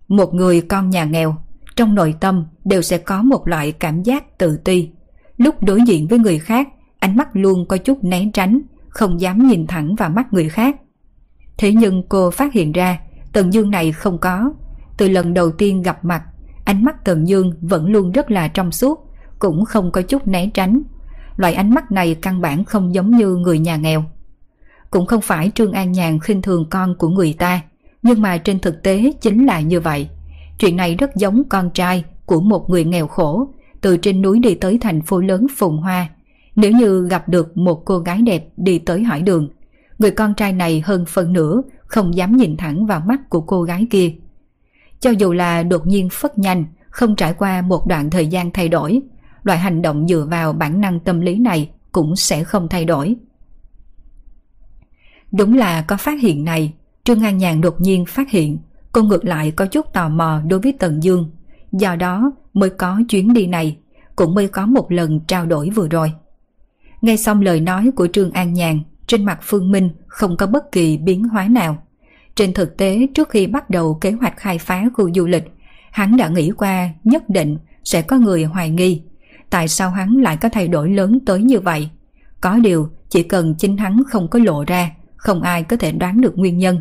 Một 0.09 0.35
người 0.35 0.61
con 0.61 0.91
nhà 0.91 1.05
nghèo, 1.05 1.37
trong 1.77 1.95
nội 1.95 2.15
tâm 2.21 2.47
đều 2.65 2.83
sẽ 2.83 2.99
có 2.99 3.23
một 3.23 3.49
loại 3.49 3.73
cảm 3.73 4.03
giác 4.03 4.39
tự 4.39 4.57
ti. 4.57 4.89
Lúc 5.37 5.63
đối 5.63 5.83
diện 5.83 6.07
với 6.09 6.19
người 6.19 6.39
khác, 6.39 6.69
ánh 6.99 7.17
mắt 7.17 7.29
luôn 7.33 7.67
có 7.69 7.77
chút 7.77 8.05
né 8.05 8.31
tránh, 8.35 8.61
không 8.89 9.21
dám 9.21 9.49
nhìn 9.49 9.67
thẳng 9.67 9.95
vào 9.95 10.11
mắt 10.11 10.33
người 10.33 10.49
khác. 10.49 10.77
Thế 11.59 11.73
nhưng 11.73 12.03
cô 12.09 12.31
phát 12.31 12.53
hiện 12.53 12.73
ra, 12.73 12.99
Tần 13.33 13.53
Dương 13.53 13.71
này 13.71 13.93
không 13.93 14.19
có. 14.19 14.53
Từ 14.97 15.09
lần 15.09 15.35
đầu 15.35 15.51
tiên 15.51 15.83
gặp 15.83 16.05
mặt, 16.05 16.23
ánh 16.69 16.85
mắt 16.85 17.05
Tần 17.05 17.29
Dương 17.29 17.53
vẫn 17.61 17.87
luôn 17.87 18.13
rất 18.13 18.31
là 18.31 18.49
trong 18.49 18.73
suốt, 18.73 19.11
cũng 19.39 19.65
không 19.65 19.93
có 19.93 20.03
chút 20.03 20.27
né 20.27 20.51
tránh. 20.55 20.83
Loại 21.37 21.55
ánh 21.55 21.75
mắt 21.75 21.93
này 21.93 22.15
căn 22.15 22.41
bản 22.41 22.65
không 22.65 22.95
giống 22.95 23.17
như 23.17 23.35
người 23.35 23.59
nhà 23.59 23.77
nghèo. 23.77 24.05
Cũng 24.91 25.07
không 25.07 25.21
phải 25.21 25.51
Trương 25.55 25.73
An 25.73 25.93
Nhàn 25.93 26.19
khinh 26.19 26.43
thường 26.43 26.67
con 26.71 26.95
của 26.99 27.09
người 27.09 27.33
ta, 27.33 27.61
nhưng 28.03 28.23
mà 28.23 28.39
trên 28.39 28.59
thực 28.59 28.83
tế 28.83 29.13
chính 29.21 29.47
là 29.47 29.61
như 29.61 29.81
vậy. 29.81 30.09
Chuyện 30.59 30.77
này 30.77 30.97
rất 30.97 31.17
giống 31.17 31.43
con 31.49 31.71
trai 31.71 32.05
của 32.27 32.41
một 32.41 32.71
người 32.71 32.85
nghèo 32.85 33.07
khổ, 33.07 33.49
từ 33.81 33.97
trên 33.97 34.23
núi 34.23 34.39
đi 34.39 34.55
tới 34.55 34.79
thành 34.81 35.03
phố 35.03 35.21
lớn 35.21 35.47
Phùng 35.57 35.77
Hoa. 35.77 36.09
Nếu 36.57 36.73
như 36.73 37.09
gặp 37.09 37.29
được 37.29 37.57
một 37.57 37.85
cô 37.85 37.99
gái 37.99 38.23
đẹp 38.23 38.49
đi 38.57 38.79
tới 38.79 39.03
hỏi 39.03 39.23
đường, 39.23 39.49
người 39.99 40.11
con 40.11 40.35
trai 40.35 40.53
này 40.53 40.83
hơn 40.85 41.05
phần 41.09 41.33
nửa 41.33 41.63
không 41.87 42.15
dám 42.15 42.37
nhìn 42.37 42.57
thẳng 42.57 42.87
vào 42.87 43.01
mắt 43.01 43.31
của 43.31 43.41
cô 43.41 43.63
gái 43.63 43.87
kia. 43.91 44.13
Cho 45.01 45.11
dù 45.11 45.33
là 45.33 45.63
đột 45.63 45.87
nhiên 45.87 46.09
phất 46.13 46.39
nhanh, 46.39 46.65
không 46.91 47.17
trải 47.17 47.35
qua 47.35 47.63
một 47.63 47.87
đoạn 47.87 48.11
thời 48.11 48.27
gian 48.27 48.51
thay 48.51 48.69
đổi, 48.69 49.03
loại 49.43 49.59
hành 49.59 49.83
động 49.83 50.09
dựa 50.09 50.27
vào 50.31 50.53
bản 50.53 50.81
năng 50.81 51.01
tâm 51.01 51.21
lý 51.21 51.39
này 51.39 51.71
cũng 51.93 52.17
sẽ 52.17 52.45
không 52.45 52.69
thay 52.69 52.85
đổi. 52.85 53.17
Đúng 55.33 55.55
là 55.55 55.83
có 55.83 55.97
phát 55.97 56.21
hiện 56.21 56.45
này, 56.45 56.73
Trương 57.05 57.25
An 57.25 57.39
Nhàn 57.39 57.61
đột 57.61 57.81
nhiên 57.81 58.05
phát 58.07 58.31
hiện 58.31 58.59
cô 58.93 59.03
ngược 59.03 59.25
lại 59.25 59.51
có 59.51 59.67
chút 59.67 59.93
tò 59.93 60.09
mò 60.09 60.41
đối 60.47 60.61
với 60.61 60.75
Tần 60.79 61.03
Dương, 61.03 61.31
do 61.73 61.97
đó 61.97 62.33
mới 62.55 62.71
có 62.71 63.01
chuyến 63.09 63.33
đi 63.33 63.47
này, 63.47 63.79
cũng 64.17 64.35
mới 64.35 64.49
có 64.49 64.67
một 64.67 64.93
lần 64.93 65.21
trao 65.21 65.47
đổi 65.47 65.71
vừa 65.71 65.89
rồi. 65.89 66.13
Nghe 67.03 67.17
xong 67.17 67.43
lời 67.43 67.61
nói 67.61 67.91
của 67.97 68.09
Trương 68.13 68.31
An 68.31 68.53
Nhàn, 68.53 68.81
trên 69.07 69.25
mặt 69.25 69.39
Phương 69.43 69.71
Minh 69.71 69.91
không 70.07 70.37
có 70.37 70.47
bất 70.47 70.73
kỳ 70.73 70.97
biến 70.97 71.25
hóa 71.25 71.49
nào. 71.49 71.83
Trên 72.39 72.53
thực 72.53 72.77
tế 72.77 73.07
trước 73.15 73.29
khi 73.29 73.47
bắt 73.47 73.71
đầu 73.71 73.95
kế 73.95 74.11
hoạch 74.11 74.37
khai 74.37 74.59
phá 74.59 74.85
khu 74.95 75.11
du 75.15 75.27
lịch, 75.27 75.45
hắn 75.91 76.17
đã 76.17 76.29
nghĩ 76.29 76.51
qua 76.51 76.89
nhất 77.05 77.29
định 77.29 77.57
sẽ 77.85 78.03
có 78.03 78.19
người 78.19 78.45
hoài 78.45 78.71
nghi 78.71 79.03
tại 79.51 79.69
sao 79.69 79.91
hắn 79.91 80.17
lại 80.17 80.37
có 80.37 80.49
thay 80.49 80.69
đổi 80.69 80.91
lớn 80.91 81.19
tới 81.27 81.43
như 81.43 81.61
vậy. 81.61 81.89
Có 82.41 82.59
điều 82.59 82.89
chỉ 83.09 83.23
cần 83.23 83.55
chính 83.59 83.77
hắn 83.77 84.03
không 84.11 84.29
có 84.29 84.39
lộ 84.39 84.65
ra, 84.65 84.91
không 85.17 85.43
ai 85.43 85.63
có 85.63 85.77
thể 85.77 85.93
đoán 85.93 86.21
được 86.21 86.39
nguyên 86.39 86.59
nhân. 86.59 86.81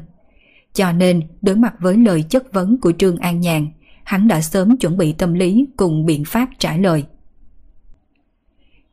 Cho 0.73 0.91
nên 0.91 1.21
đối 1.41 1.55
mặt 1.55 1.73
với 1.79 1.97
lời 1.97 2.23
chất 2.29 2.53
vấn 2.53 2.81
của 2.81 2.91
Trương 2.97 3.17
An 3.17 3.39
Nhàn, 3.39 3.67
hắn 4.03 4.27
đã 4.27 4.41
sớm 4.41 4.77
chuẩn 4.77 4.97
bị 4.97 5.13
tâm 5.13 5.33
lý 5.33 5.65
cùng 5.77 6.05
biện 6.05 6.23
pháp 6.25 6.49
trả 6.59 6.77
lời. 6.77 7.03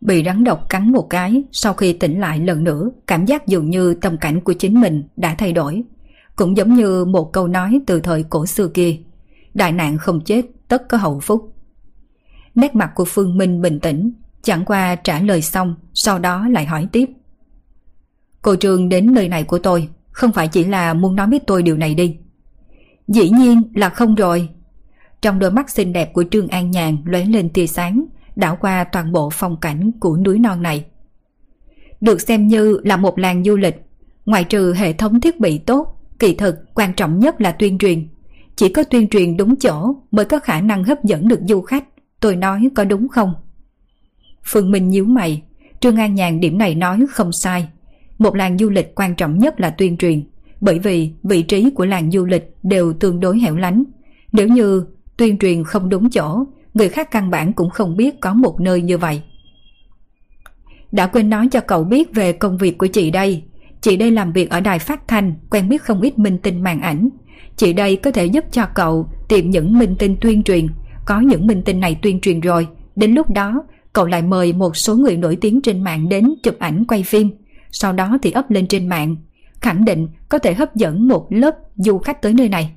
Bị 0.00 0.24
rắn 0.24 0.44
độc 0.44 0.68
cắn 0.68 0.92
một 0.92 1.06
cái, 1.10 1.42
sau 1.52 1.74
khi 1.74 1.92
tỉnh 1.92 2.20
lại 2.20 2.38
lần 2.38 2.64
nữa, 2.64 2.90
cảm 3.06 3.26
giác 3.26 3.46
dường 3.46 3.70
như 3.70 3.94
tâm 3.94 4.16
cảnh 4.16 4.40
của 4.40 4.52
chính 4.52 4.80
mình 4.80 5.02
đã 5.16 5.34
thay 5.38 5.52
đổi. 5.52 5.84
Cũng 6.36 6.56
giống 6.56 6.74
như 6.74 7.04
một 7.04 7.32
câu 7.32 7.48
nói 7.48 7.80
từ 7.86 8.00
thời 8.00 8.22
cổ 8.22 8.46
xưa 8.46 8.68
kia. 8.68 8.96
Đại 9.54 9.72
nạn 9.72 9.98
không 9.98 10.20
chết, 10.20 10.46
tất 10.68 10.88
có 10.88 10.96
hậu 10.96 11.20
phúc. 11.20 11.54
Nét 12.54 12.74
mặt 12.74 12.90
của 12.94 13.04
Phương 13.04 13.38
Minh 13.38 13.62
bình 13.62 13.80
tĩnh, 13.80 14.12
Chẳng 14.44 14.64
qua 14.64 14.94
trả 14.94 15.20
lời 15.20 15.42
xong, 15.42 15.74
sau 15.94 16.18
đó 16.18 16.48
lại 16.48 16.64
hỏi 16.64 16.88
tiếp. 16.92 17.10
Cô 18.42 18.56
Trương 18.56 18.88
đến 18.88 19.14
nơi 19.14 19.28
này 19.28 19.44
của 19.44 19.58
tôi, 19.58 19.88
không 20.10 20.32
phải 20.32 20.48
chỉ 20.48 20.64
là 20.64 20.94
muốn 20.94 21.16
nói 21.16 21.26
với 21.30 21.38
tôi 21.46 21.62
điều 21.62 21.76
này 21.76 21.94
đi. 21.94 22.16
Dĩ 23.08 23.30
nhiên 23.30 23.62
là 23.74 23.88
không 23.88 24.14
rồi. 24.14 24.48
Trong 25.22 25.38
đôi 25.38 25.50
mắt 25.50 25.70
xinh 25.70 25.92
đẹp 25.92 26.12
của 26.12 26.24
Trương 26.30 26.48
An 26.48 26.70
Nhàn 26.70 26.96
lóe 27.04 27.24
lên 27.24 27.48
tia 27.48 27.66
sáng, 27.66 28.04
đảo 28.36 28.58
qua 28.60 28.84
toàn 28.84 29.12
bộ 29.12 29.30
phong 29.32 29.60
cảnh 29.60 29.90
của 30.00 30.16
núi 30.16 30.38
non 30.38 30.62
này. 30.62 30.84
Được 32.00 32.20
xem 32.20 32.48
như 32.48 32.80
là 32.84 32.96
một 32.96 33.18
làng 33.18 33.44
du 33.44 33.56
lịch, 33.56 33.76
ngoại 34.26 34.44
trừ 34.44 34.74
hệ 34.74 34.92
thống 34.92 35.20
thiết 35.20 35.40
bị 35.40 35.58
tốt, 35.58 35.93
kỳ 36.24 36.34
thực 36.34 36.74
quan 36.74 36.92
trọng 36.92 37.18
nhất 37.18 37.40
là 37.40 37.52
tuyên 37.52 37.78
truyền. 37.78 38.08
Chỉ 38.56 38.68
có 38.68 38.84
tuyên 38.84 39.08
truyền 39.08 39.36
đúng 39.36 39.56
chỗ 39.56 39.96
mới 40.10 40.24
có 40.24 40.38
khả 40.38 40.60
năng 40.60 40.84
hấp 40.84 41.04
dẫn 41.04 41.28
được 41.28 41.40
du 41.48 41.60
khách, 41.60 41.84
tôi 42.20 42.36
nói 42.36 42.68
có 42.74 42.84
đúng 42.84 43.08
không? 43.08 43.34
Phương 44.44 44.70
Minh 44.70 44.88
nhíu 44.88 45.04
mày, 45.04 45.42
Trương 45.80 45.96
An 45.96 46.14
Nhàn 46.14 46.40
điểm 46.40 46.58
này 46.58 46.74
nói 46.74 46.98
không 47.10 47.32
sai. 47.32 47.68
Một 48.18 48.36
làng 48.36 48.58
du 48.58 48.70
lịch 48.70 48.94
quan 48.94 49.14
trọng 49.14 49.38
nhất 49.38 49.60
là 49.60 49.70
tuyên 49.70 49.96
truyền, 49.96 50.22
bởi 50.60 50.78
vì 50.78 51.12
vị 51.22 51.42
trí 51.42 51.70
của 51.70 51.86
làng 51.86 52.10
du 52.10 52.24
lịch 52.24 52.56
đều 52.62 52.92
tương 52.92 53.20
đối 53.20 53.38
hẻo 53.38 53.56
lánh. 53.56 53.84
Nếu 54.32 54.48
như 54.48 54.86
tuyên 55.16 55.38
truyền 55.38 55.64
không 55.64 55.88
đúng 55.88 56.10
chỗ, 56.10 56.44
người 56.74 56.88
khác 56.88 57.10
căn 57.10 57.30
bản 57.30 57.52
cũng 57.52 57.70
không 57.70 57.96
biết 57.96 58.20
có 58.20 58.34
một 58.34 58.60
nơi 58.60 58.82
như 58.82 58.98
vậy. 58.98 59.22
Đã 60.92 61.06
quên 61.06 61.30
nói 61.30 61.48
cho 61.50 61.60
cậu 61.60 61.84
biết 61.84 62.14
về 62.14 62.32
công 62.32 62.58
việc 62.58 62.78
của 62.78 62.86
chị 62.86 63.10
đây. 63.10 63.42
Chị 63.84 63.96
đây 63.96 64.10
làm 64.10 64.32
việc 64.32 64.50
ở 64.50 64.60
đài 64.60 64.78
phát 64.78 65.08
thanh, 65.08 65.34
quen 65.50 65.68
biết 65.68 65.82
không 65.82 66.00
ít 66.00 66.18
minh 66.18 66.38
tinh 66.38 66.62
màn 66.62 66.80
ảnh. 66.80 67.08
Chị 67.56 67.72
đây 67.72 67.96
có 67.96 68.10
thể 68.10 68.26
giúp 68.26 68.44
cho 68.50 68.66
cậu 68.74 69.08
tìm 69.28 69.50
những 69.50 69.78
minh 69.78 69.96
tinh 69.98 70.16
tuyên 70.20 70.42
truyền. 70.42 70.66
Có 71.06 71.20
những 71.20 71.46
minh 71.46 71.62
tinh 71.64 71.80
này 71.80 71.98
tuyên 72.02 72.20
truyền 72.20 72.40
rồi, 72.40 72.68
đến 72.96 73.14
lúc 73.14 73.30
đó 73.30 73.64
cậu 73.92 74.06
lại 74.06 74.22
mời 74.22 74.52
một 74.52 74.76
số 74.76 74.96
người 74.96 75.16
nổi 75.16 75.36
tiếng 75.40 75.60
trên 75.62 75.84
mạng 75.84 76.08
đến 76.08 76.34
chụp 76.42 76.58
ảnh 76.58 76.84
quay 76.84 77.02
phim. 77.02 77.30
Sau 77.70 77.92
đó 77.92 78.18
thì 78.22 78.32
up 78.38 78.50
lên 78.50 78.66
trên 78.66 78.88
mạng. 78.88 79.16
Khẳng 79.60 79.84
định 79.84 80.08
có 80.28 80.38
thể 80.38 80.54
hấp 80.54 80.76
dẫn 80.76 81.08
một 81.08 81.26
lớp 81.30 81.54
du 81.76 81.98
khách 81.98 82.22
tới 82.22 82.34
nơi 82.34 82.48
này. 82.48 82.70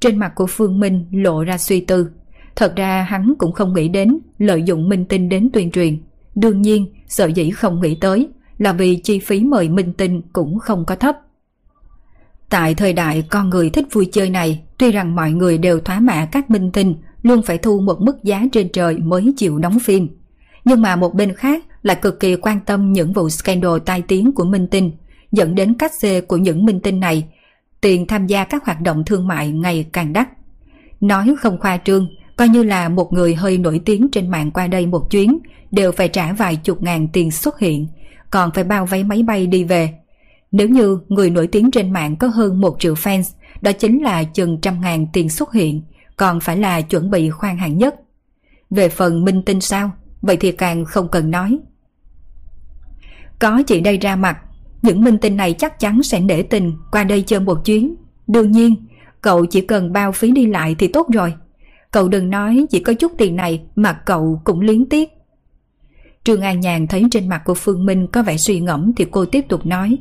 Trên 0.00 0.18
mặt 0.18 0.32
của 0.34 0.46
Phương 0.46 0.80
Minh 0.80 1.06
lộ 1.10 1.44
ra 1.44 1.58
suy 1.58 1.80
tư. 1.80 2.10
Thật 2.56 2.76
ra 2.76 3.02
hắn 3.02 3.34
cũng 3.38 3.52
không 3.52 3.74
nghĩ 3.74 3.88
đến 3.88 4.18
lợi 4.38 4.62
dụng 4.62 4.88
minh 4.88 5.04
tinh 5.04 5.28
đến 5.28 5.50
tuyên 5.52 5.70
truyền. 5.70 5.98
Đương 6.34 6.62
nhiên, 6.62 6.86
sợ 7.08 7.26
dĩ 7.26 7.50
không 7.50 7.80
nghĩ 7.80 7.94
tới 7.94 8.28
là 8.62 8.72
vì 8.72 8.96
chi 8.96 9.18
phí 9.18 9.44
mời 9.44 9.68
minh 9.68 9.92
tinh 9.92 10.22
cũng 10.32 10.58
không 10.58 10.84
có 10.84 10.96
thấp. 10.96 11.16
Tại 12.48 12.74
thời 12.74 12.92
đại 12.92 13.24
con 13.30 13.50
người 13.50 13.70
thích 13.70 13.86
vui 13.92 14.08
chơi 14.12 14.30
này, 14.30 14.62
tuy 14.78 14.92
rằng 14.92 15.16
mọi 15.16 15.30
người 15.30 15.58
đều 15.58 15.80
thỏa 15.80 16.00
mạ 16.00 16.28
các 16.32 16.50
minh 16.50 16.70
tinh, 16.72 16.94
luôn 17.22 17.42
phải 17.42 17.58
thu 17.58 17.80
một 17.80 18.00
mức 18.00 18.24
giá 18.24 18.44
trên 18.52 18.68
trời 18.72 18.98
mới 18.98 19.32
chịu 19.36 19.58
đóng 19.58 19.78
phim. 19.78 20.08
Nhưng 20.64 20.82
mà 20.82 20.96
một 20.96 21.14
bên 21.14 21.34
khác 21.34 21.64
lại 21.82 21.96
cực 22.02 22.20
kỳ 22.20 22.36
quan 22.36 22.60
tâm 22.66 22.92
những 22.92 23.12
vụ 23.12 23.28
scandal 23.28 23.78
tai 23.84 24.02
tiếng 24.02 24.32
của 24.32 24.44
minh 24.44 24.66
tinh, 24.66 24.92
dẫn 25.32 25.54
đến 25.54 25.74
cách 25.74 25.92
xê 25.94 26.20
của 26.20 26.36
những 26.36 26.64
minh 26.64 26.80
tinh 26.80 27.00
này, 27.00 27.24
tiền 27.80 28.06
tham 28.06 28.26
gia 28.26 28.44
các 28.44 28.64
hoạt 28.64 28.80
động 28.80 29.04
thương 29.04 29.28
mại 29.28 29.50
ngày 29.50 29.86
càng 29.92 30.12
đắt. 30.12 30.28
Nói 31.00 31.34
không 31.38 31.60
khoa 31.60 31.76
trương, 31.84 32.08
coi 32.36 32.48
như 32.48 32.62
là 32.62 32.88
một 32.88 33.12
người 33.12 33.34
hơi 33.34 33.58
nổi 33.58 33.80
tiếng 33.84 34.08
trên 34.12 34.30
mạng 34.30 34.50
qua 34.50 34.66
đây 34.66 34.86
một 34.86 35.10
chuyến, 35.10 35.38
đều 35.70 35.92
phải 35.92 36.08
trả 36.08 36.32
vài 36.32 36.56
chục 36.56 36.82
ngàn 36.82 37.08
tiền 37.08 37.30
xuất 37.30 37.58
hiện, 37.58 37.86
còn 38.32 38.50
phải 38.50 38.64
bao 38.64 38.86
vé 38.86 39.02
máy 39.02 39.22
bay 39.22 39.46
đi 39.46 39.64
về. 39.64 39.94
Nếu 40.52 40.68
như 40.68 40.98
người 41.08 41.30
nổi 41.30 41.46
tiếng 41.46 41.70
trên 41.70 41.92
mạng 41.92 42.16
có 42.16 42.28
hơn 42.28 42.60
một 42.60 42.76
triệu 42.78 42.94
fans, 42.94 43.34
đó 43.60 43.72
chính 43.72 44.02
là 44.02 44.24
chừng 44.24 44.60
trăm 44.60 44.80
ngàn 44.80 45.06
tiền 45.12 45.28
xuất 45.28 45.52
hiện, 45.52 45.82
còn 46.16 46.40
phải 46.40 46.56
là 46.56 46.80
chuẩn 46.80 47.10
bị 47.10 47.30
khoan 47.30 47.56
hạng 47.56 47.78
nhất. 47.78 47.94
Về 48.70 48.88
phần 48.88 49.24
minh 49.24 49.42
tinh 49.42 49.60
sao, 49.60 49.90
vậy 50.22 50.36
thì 50.36 50.52
càng 50.52 50.84
không 50.84 51.08
cần 51.08 51.30
nói. 51.30 51.58
Có 53.38 53.62
chị 53.66 53.80
đây 53.80 53.98
ra 53.98 54.16
mặt, 54.16 54.38
những 54.82 55.04
minh 55.04 55.18
tinh 55.18 55.36
này 55.36 55.52
chắc 55.52 55.80
chắn 55.80 56.02
sẽ 56.02 56.20
nể 56.20 56.42
tình 56.42 56.72
qua 56.92 57.04
đây 57.04 57.22
chơi 57.22 57.40
một 57.40 57.64
chuyến. 57.64 57.94
Đương 58.26 58.52
nhiên, 58.52 58.74
cậu 59.20 59.46
chỉ 59.46 59.60
cần 59.60 59.92
bao 59.92 60.12
phí 60.12 60.30
đi 60.30 60.46
lại 60.46 60.76
thì 60.78 60.88
tốt 60.88 61.06
rồi. 61.12 61.34
Cậu 61.90 62.08
đừng 62.08 62.30
nói 62.30 62.66
chỉ 62.70 62.80
có 62.80 62.94
chút 62.94 63.12
tiền 63.18 63.36
này 63.36 63.62
mà 63.76 63.92
cậu 63.92 64.40
cũng 64.44 64.60
liếng 64.60 64.88
tiếc. 64.88 65.08
Trương 66.24 66.40
An 66.40 66.60
Nhàn 66.60 66.86
thấy 66.86 67.04
trên 67.10 67.28
mặt 67.28 67.42
của 67.44 67.54
Phương 67.54 67.86
Minh 67.86 68.06
có 68.06 68.22
vẻ 68.22 68.36
suy 68.36 68.60
ngẫm 68.60 68.92
thì 68.96 69.06
cô 69.10 69.24
tiếp 69.24 69.44
tục 69.48 69.66
nói. 69.66 69.98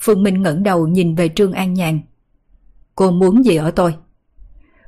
Phương 0.00 0.22
Minh 0.22 0.42
ngẩng 0.42 0.62
đầu 0.62 0.88
nhìn 0.88 1.14
về 1.14 1.28
Trương 1.28 1.52
An 1.52 1.74
Nhàn. 1.74 2.00
Cô 2.94 3.10
muốn 3.10 3.44
gì 3.44 3.56
ở 3.56 3.70
tôi? 3.70 3.94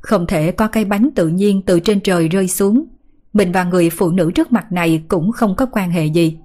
Không 0.00 0.26
thể 0.26 0.52
có 0.52 0.68
cái 0.68 0.84
bánh 0.84 1.10
tự 1.14 1.28
nhiên 1.28 1.62
từ 1.62 1.80
trên 1.80 2.00
trời 2.00 2.28
rơi 2.28 2.48
xuống. 2.48 2.84
Mình 3.32 3.52
và 3.52 3.64
người 3.64 3.90
phụ 3.90 4.10
nữ 4.10 4.30
trước 4.34 4.52
mặt 4.52 4.72
này 4.72 5.02
cũng 5.08 5.32
không 5.32 5.56
có 5.56 5.66
quan 5.66 5.90
hệ 5.90 6.06
gì. 6.06 6.38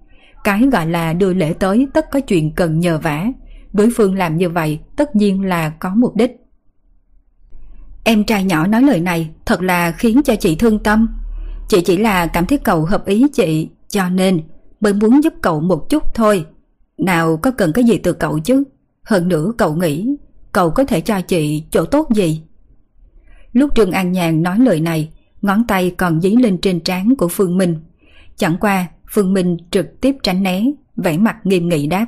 Cái 0.44 0.68
gọi 0.72 0.88
là 0.88 1.14
đưa 1.14 1.34
lễ 1.34 1.54
tới 1.54 1.88
tất 1.94 2.06
có 2.12 2.20
chuyện 2.20 2.52
cần 2.56 2.80
nhờ 2.80 2.98
vả. 2.98 3.26
Đối 3.74 3.90
phương 3.96 4.16
làm 4.16 4.38
như 4.38 4.50
vậy 4.50 4.80
tất 4.96 5.16
nhiên 5.16 5.42
là 5.42 5.70
có 5.70 5.96
mục 5.96 6.16
đích. 6.16 6.32
Em 8.04 8.24
trai 8.24 8.44
nhỏ 8.44 8.68
nói 8.68 8.82
lời 8.82 9.00
này 9.00 9.30
thật 9.46 9.62
là 9.62 9.92
khiến 9.92 10.22
cho 10.26 10.36
chị 10.36 10.56
thương 10.56 10.80
tâm. 10.80 11.08
Chị 11.68 11.82
chỉ 11.82 11.98
là 11.98 12.28
cảm 12.28 12.46
thấy 12.46 12.58
cậu 12.58 12.86
hợp 12.86 13.06
ý 13.06 13.26
chị, 13.34 13.70
cho 13.90 14.10
nên 14.10 14.42
mới 14.80 14.94
muốn 14.94 15.24
giúp 15.24 15.34
cậu 15.42 15.62
một 15.62 15.90
chút 15.90 16.04
thôi. 16.16 16.46
Nào 16.98 17.38
có 17.38 17.52
cần 17.52 17.74
cái 17.74 17.84
gì 17.84 17.98
từ 17.98 18.14
cậu 18.14 18.40
chứ? 18.40 18.64
Hơn 19.04 19.28
nữa 19.28 19.52
cậu 19.58 19.76
nghĩ 19.76 20.16
cậu 20.52 20.72
có 20.72 20.84
thể 20.84 21.02
cho 21.02 21.22
chị 21.22 21.64
chỗ 21.72 21.86
tốt 21.86 22.08
gì? 22.16 22.42
Lúc 23.54 23.76
Trương 23.76 23.92
An 23.92 24.12
Nhàn 24.12 24.44
nói 24.44 24.60
lời 24.60 24.80
này, 24.80 25.10
ngón 25.42 25.68
tay 25.68 25.96
còn 25.98 26.22
dí 26.22 26.30
lên 26.30 26.58
trên 26.62 26.80
trán 26.80 27.16
của 27.16 27.28
Phương 27.28 27.58
Minh. 27.58 27.76
Chẳng 28.36 28.58
qua, 28.60 28.88
Phương 29.12 29.34
Minh 29.34 29.58
trực 29.72 30.02
tiếp 30.02 30.16
tránh 30.24 30.44
né, 30.44 30.66
vẻ 30.96 31.18
mặt 31.18 31.38
nghiêm 31.44 31.70
nghị 31.70 31.88
đáp. 31.88 32.08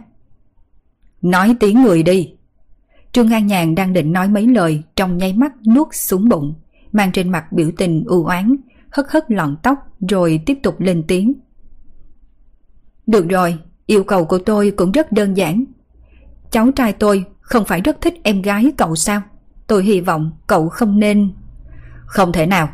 Nói 1.21 1.55
tiếng 1.59 1.83
người 1.83 2.03
đi. 2.03 2.33
Trương 3.11 3.33
An 3.33 3.47
Nhàn 3.47 3.75
đang 3.75 3.93
định 3.93 4.11
nói 4.11 4.29
mấy 4.29 4.47
lời 4.47 4.83
trong 4.95 5.17
nháy 5.17 5.33
mắt 5.33 5.51
nuốt 5.67 5.87
xuống 5.91 6.29
bụng, 6.29 6.53
mang 6.91 7.11
trên 7.11 7.29
mặt 7.29 7.51
biểu 7.51 7.71
tình 7.77 8.03
u 8.07 8.25
oán, 8.25 8.55
hất 8.89 9.05
hất 9.09 9.31
lọn 9.31 9.57
tóc 9.63 9.77
rồi 10.09 10.41
tiếp 10.45 10.57
tục 10.63 10.79
lên 10.79 11.03
tiếng. 11.07 11.33
Được 13.09 13.29
rồi, 13.29 13.57
yêu 13.85 14.03
cầu 14.03 14.25
của 14.25 14.37
tôi 14.37 14.71
cũng 14.71 14.91
rất 14.91 15.11
đơn 15.11 15.37
giản. 15.37 15.65
Cháu 16.51 16.71
trai 16.75 16.93
tôi 16.93 17.25
không 17.39 17.65
phải 17.65 17.81
rất 17.81 18.01
thích 18.01 18.13
em 18.23 18.41
gái 18.41 18.71
cậu 18.77 18.95
sao? 18.95 19.21
Tôi 19.67 19.83
hy 19.83 20.01
vọng 20.01 20.31
cậu 20.47 20.69
không 20.69 20.99
nên... 20.99 21.31
Không 22.05 22.31
thể 22.31 22.45
nào. 22.45 22.69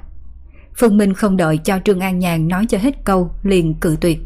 Phương 0.77 0.97
Minh 0.97 1.13
không 1.13 1.37
đợi 1.37 1.57
cho 1.57 1.79
Trương 1.85 1.99
An 1.99 2.19
Nhàn 2.19 2.47
nói 2.47 2.65
cho 2.69 2.77
hết 2.77 2.95
câu 3.05 3.31
liền 3.43 3.75
cự 3.81 3.97
tuyệt. 4.01 4.19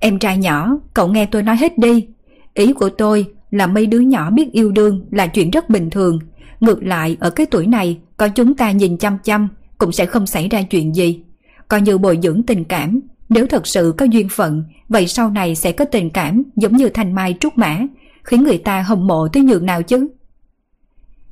Em 0.00 0.18
trai 0.18 0.38
nhỏ, 0.38 0.78
cậu 0.94 1.08
nghe 1.08 1.26
tôi 1.26 1.42
nói 1.42 1.56
hết 1.56 1.78
đi. 1.78 2.08
Ý 2.54 2.72
của 2.72 2.90
tôi 2.90 3.26
là 3.50 3.66
mấy 3.66 3.86
đứa 3.86 4.00
nhỏ 4.00 4.30
biết 4.30 4.52
yêu 4.52 4.72
đương 4.72 5.06
là 5.10 5.26
chuyện 5.26 5.50
rất 5.50 5.70
bình 5.70 5.90
thường. 5.90 6.18
Ngược 6.60 6.82
lại 6.82 7.16
ở 7.20 7.30
cái 7.30 7.46
tuổi 7.46 7.66
này, 7.66 7.98
có 8.16 8.28
chúng 8.28 8.54
ta 8.54 8.70
nhìn 8.70 8.96
chăm 8.96 9.18
chăm 9.18 9.48
cũng 9.78 9.92
sẽ 9.92 10.06
không 10.06 10.26
xảy 10.26 10.48
ra 10.48 10.62
chuyện 10.62 10.94
gì. 10.94 11.22
Coi 11.68 11.80
như 11.80 11.98
bồi 11.98 12.18
dưỡng 12.22 12.42
tình 12.46 12.64
cảm, 12.64 13.00
nếu 13.28 13.46
thật 13.46 13.66
sự 13.66 13.94
có 13.98 14.06
duyên 14.06 14.28
phận, 14.28 14.64
vậy 14.88 15.06
sau 15.06 15.30
này 15.30 15.54
sẽ 15.54 15.72
có 15.72 15.84
tình 15.84 16.10
cảm 16.10 16.42
giống 16.56 16.76
như 16.76 16.88
thanh 16.88 17.14
mai 17.14 17.36
trúc 17.40 17.58
mã, 17.58 17.80
khiến 18.24 18.42
người 18.42 18.58
ta 18.58 18.82
hâm 18.82 19.06
mộ 19.06 19.28
tới 19.28 19.42
nhường 19.42 19.66
nào 19.66 19.82
chứ. 19.82 20.08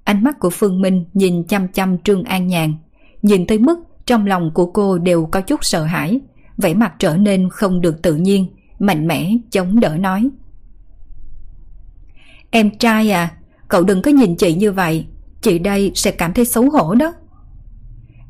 Ánh 0.05 0.25
mắt 0.25 0.39
của 0.39 0.51
Phương 0.51 0.81
Minh 0.81 1.05
nhìn 1.15 1.45
chăm 1.45 1.69
chăm 1.69 1.99
Trương 1.99 2.25
An 2.25 2.47
Nhàn, 2.47 2.75
nhìn 3.23 3.47
tới 3.47 3.59
mức 3.59 3.79
trong 4.07 4.27
lòng 4.27 4.51
của 4.55 4.67
cô 4.67 4.99
đều 4.99 5.27
có 5.27 5.41
chút 5.41 5.65
sợ 5.65 5.85
hãi, 5.85 6.21
vẻ 6.57 6.75
mặt 6.75 6.93
trở 6.99 7.17
nên 7.17 7.49
không 7.51 7.81
được 7.81 8.03
tự 8.03 8.17
nhiên, 8.17 8.47
mạnh 8.79 9.07
mẽ 9.07 9.31
chống 9.51 9.81
đỡ 9.81 9.97
nói. 9.97 10.29
Em 12.51 12.79
trai 12.79 13.11
à, 13.11 13.33
cậu 13.69 13.85
đừng 13.85 14.03
có 14.03 14.11
nhìn 14.11 14.37
chị 14.37 14.55
như 14.55 14.73
vậy, 14.73 15.07
chị 15.41 15.59
đây 15.59 15.93
sẽ 15.95 16.11
cảm 16.11 16.33
thấy 16.33 16.45
xấu 16.45 16.71
hổ 16.71 16.95
đó. 16.95 17.13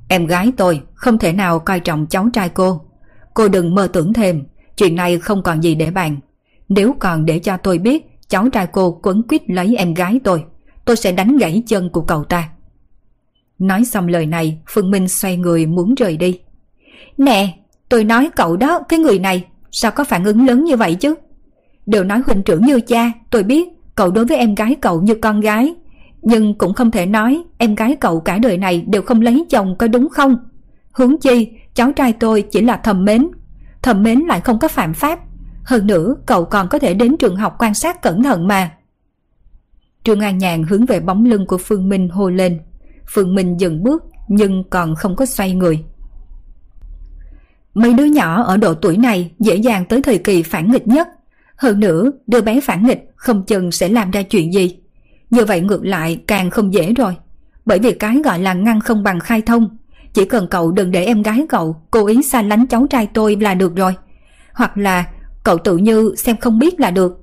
Em 0.09 0.27
gái 0.27 0.53
tôi 0.57 0.83
không 0.94 1.18
thể 1.18 1.33
nào 1.33 1.59
coi 1.59 1.81
trọng 1.81 2.07
cháu 2.07 2.29
trai 2.33 2.48
cô. 2.48 2.83
Cô 3.34 3.48
đừng 3.48 3.74
mơ 3.74 3.88
tưởng 3.92 4.12
thêm, 4.12 4.44
chuyện 4.76 4.96
này 4.96 5.18
không 5.18 5.42
còn 5.42 5.62
gì 5.62 5.74
để 5.74 5.90
bàn. 5.90 6.16
Nếu 6.68 6.94
còn 7.00 7.24
để 7.24 7.38
cho 7.38 7.56
tôi 7.56 7.78
biết 7.78 8.06
cháu 8.28 8.48
trai 8.48 8.66
cô 8.72 9.00
quấn 9.02 9.22
quýt 9.22 9.42
lấy 9.50 9.76
em 9.76 9.94
gái 9.94 10.20
tôi, 10.24 10.44
tôi 10.84 10.96
sẽ 10.96 11.12
đánh 11.12 11.36
gãy 11.36 11.62
chân 11.66 11.90
của 11.90 12.00
cậu 12.00 12.24
ta. 12.24 12.48
Nói 13.58 13.84
xong 13.84 14.08
lời 14.08 14.26
này, 14.26 14.58
Phương 14.68 14.90
Minh 14.90 15.08
xoay 15.08 15.36
người 15.36 15.66
muốn 15.66 15.94
rời 15.94 16.16
đi. 16.16 16.40
Nè, 17.18 17.58
tôi 17.88 18.04
nói 18.04 18.30
cậu 18.36 18.56
đó, 18.56 18.80
cái 18.88 18.98
người 18.98 19.18
này, 19.18 19.44
sao 19.70 19.90
có 19.90 20.04
phản 20.04 20.24
ứng 20.24 20.46
lớn 20.46 20.64
như 20.64 20.76
vậy 20.76 20.94
chứ? 20.94 21.14
Đều 21.86 22.04
nói 22.04 22.22
huynh 22.26 22.42
trưởng 22.42 22.64
như 22.66 22.80
cha, 22.80 23.12
tôi 23.30 23.42
biết 23.42 23.68
cậu 23.94 24.10
đối 24.10 24.24
với 24.24 24.38
em 24.38 24.54
gái 24.54 24.76
cậu 24.80 25.02
như 25.02 25.14
con 25.14 25.40
gái. 25.40 25.74
Nhưng 26.22 26.54
cũng 26.54 26.74
không 26.74 26.90
thể 26.90 27.06
nói 27.06 27.42
em 27.58 27.74
gái 27.74 27.96
cậu 27.96 28.20
cả 28.20 28.38
đời 28.38 28.56
này 28.56 28.84
đều 28.86 29.02
không 29.02 29.20
lấy 29.20 29.44
chồng 29.50 29.76
có 29.78 29.86
đúng 29.88 30.08
không? 30.08 30.36
Hướng 30.92 31.18
chi, 31.20 31.48
cháu 31.74 31.92
trai 31.92 32.12
tôi 32.12 32.42
chỉ 32.42 32.62
là 32.62 32.76
thầm 32.76 33.04
mến. 33.04 33.28
Thầm 33.82 34.02
mến 34.02 34.20
lại 34.20 34.40
không 34.40 34.58
có 34.58 34.68
phạm 34.68 34.94
pháp. 34.94 35.18
Hơn 35.64 35.87
nữa, 35.87 36.14
cậu 36.26 36.44
còn 36.44 36.68
có 36.68 36.78
thể 36.78 36.94
đến 36.94 37.16
trường 37.16 37.37
học 37.37 37.56
quan 37.58 37.74
sát 37.74 38.02
cẩn 38.02 38.22
thận 38.22 38.48
mà. 38.48 38.70
Trương 40.04 40.20
An 40.20 40.38
Nhàn 40.38 40.62
hướng 40.62 40.87
về 40.87 41.00
bóng 41.00 41.24
lưng 41.24 41.46
của 41.46 41.58
Phương 41.58 41.88
Minh 41.88 42.08
hô 42.08 42.30
lên. 42.30 42.60
Phương 43.06 43.34
Minh 43.34 43.60
dừng 43.60 43.82
bước 43.82 44.04
nhưng 44.28 44.64
còn 44.70 44.94
không 44.94 45.16
có 45.16 45.26
xoay 45.26 45.52
người. 45.52 45.84
Mấy 47.74 47.94
đứa 47.94 48.04
nhỏ 48.04 48.42
ở 48.42 48.56
độ 48.56 48.74
tuổi 48.74 48.96
này 48.96 49.30
dễ 49.38 49.56
dàng 49.56 49.84
tới 49.84 50.02
thời 50.02 50.18
kỳ 50.18 50.42
phản 50.42 50.70
nghịch 50.70 50.87
nhất. 50.87 51.08
Hơn 51.56 51.80
nữa, 51.80 52.10
đứa 52.26 52.40
bé 52.40 52.60
phản 52.60 52.87
nghịch 52.87 53.04
không 53.16 53.46
chừng 53.46 53.70
sẽ 53.70 53.88
làm 53.88 54.10
ra 54.10 54.22
chuyện 54.22 54.52
gì. 54.52 54.78
Như 55.30 55.44
vậy 55.44 55.60
ngược 55.60 55.84
lại 55.84 56.20
càng 56.26 56.50
không 56.50 56.74
dễ 56.74 56.92
rồi. 56.92 57.16
Bởi 57.64 57.78
vì 57.78 57.92
cái 57.92 58.20
gọi 58.24 58.38
là 58.38 58.54
ngăn 58.54 58.80
không 58.80 59.02
bằng 59.02 59.20
khai 59.20 59.42
thông. 59.42 59.76
Chỉ 60.14 60.24
cần 60.24 60.46
cậu 60.50 60.72
đừng 60.72 60.90
để 60.90 61.05
em 61.05 61.22
gái 61.22 61.46
cậu 61.48 61.77
cố 61.90 62.07
ý 62.07 62.22
xa 62.22 62.42
lánh 62.42 62.66
cháu 62.66 62.87
trai 62.90 63.07
tôi 63.14 63.37
là 63.37 63.55
được 63.55 63.77
rồi. 63.77 63.94
Hoặc 64.55 64.79
là 64.79 65.07
cậu 65.44 65.59
tự 65.59 65.77
như 65.77 66.14
xem 66.16 66.37
không 66.37 66.59
biết 66.59 66.81
là 66.81 66.90
được. 66.90 67.20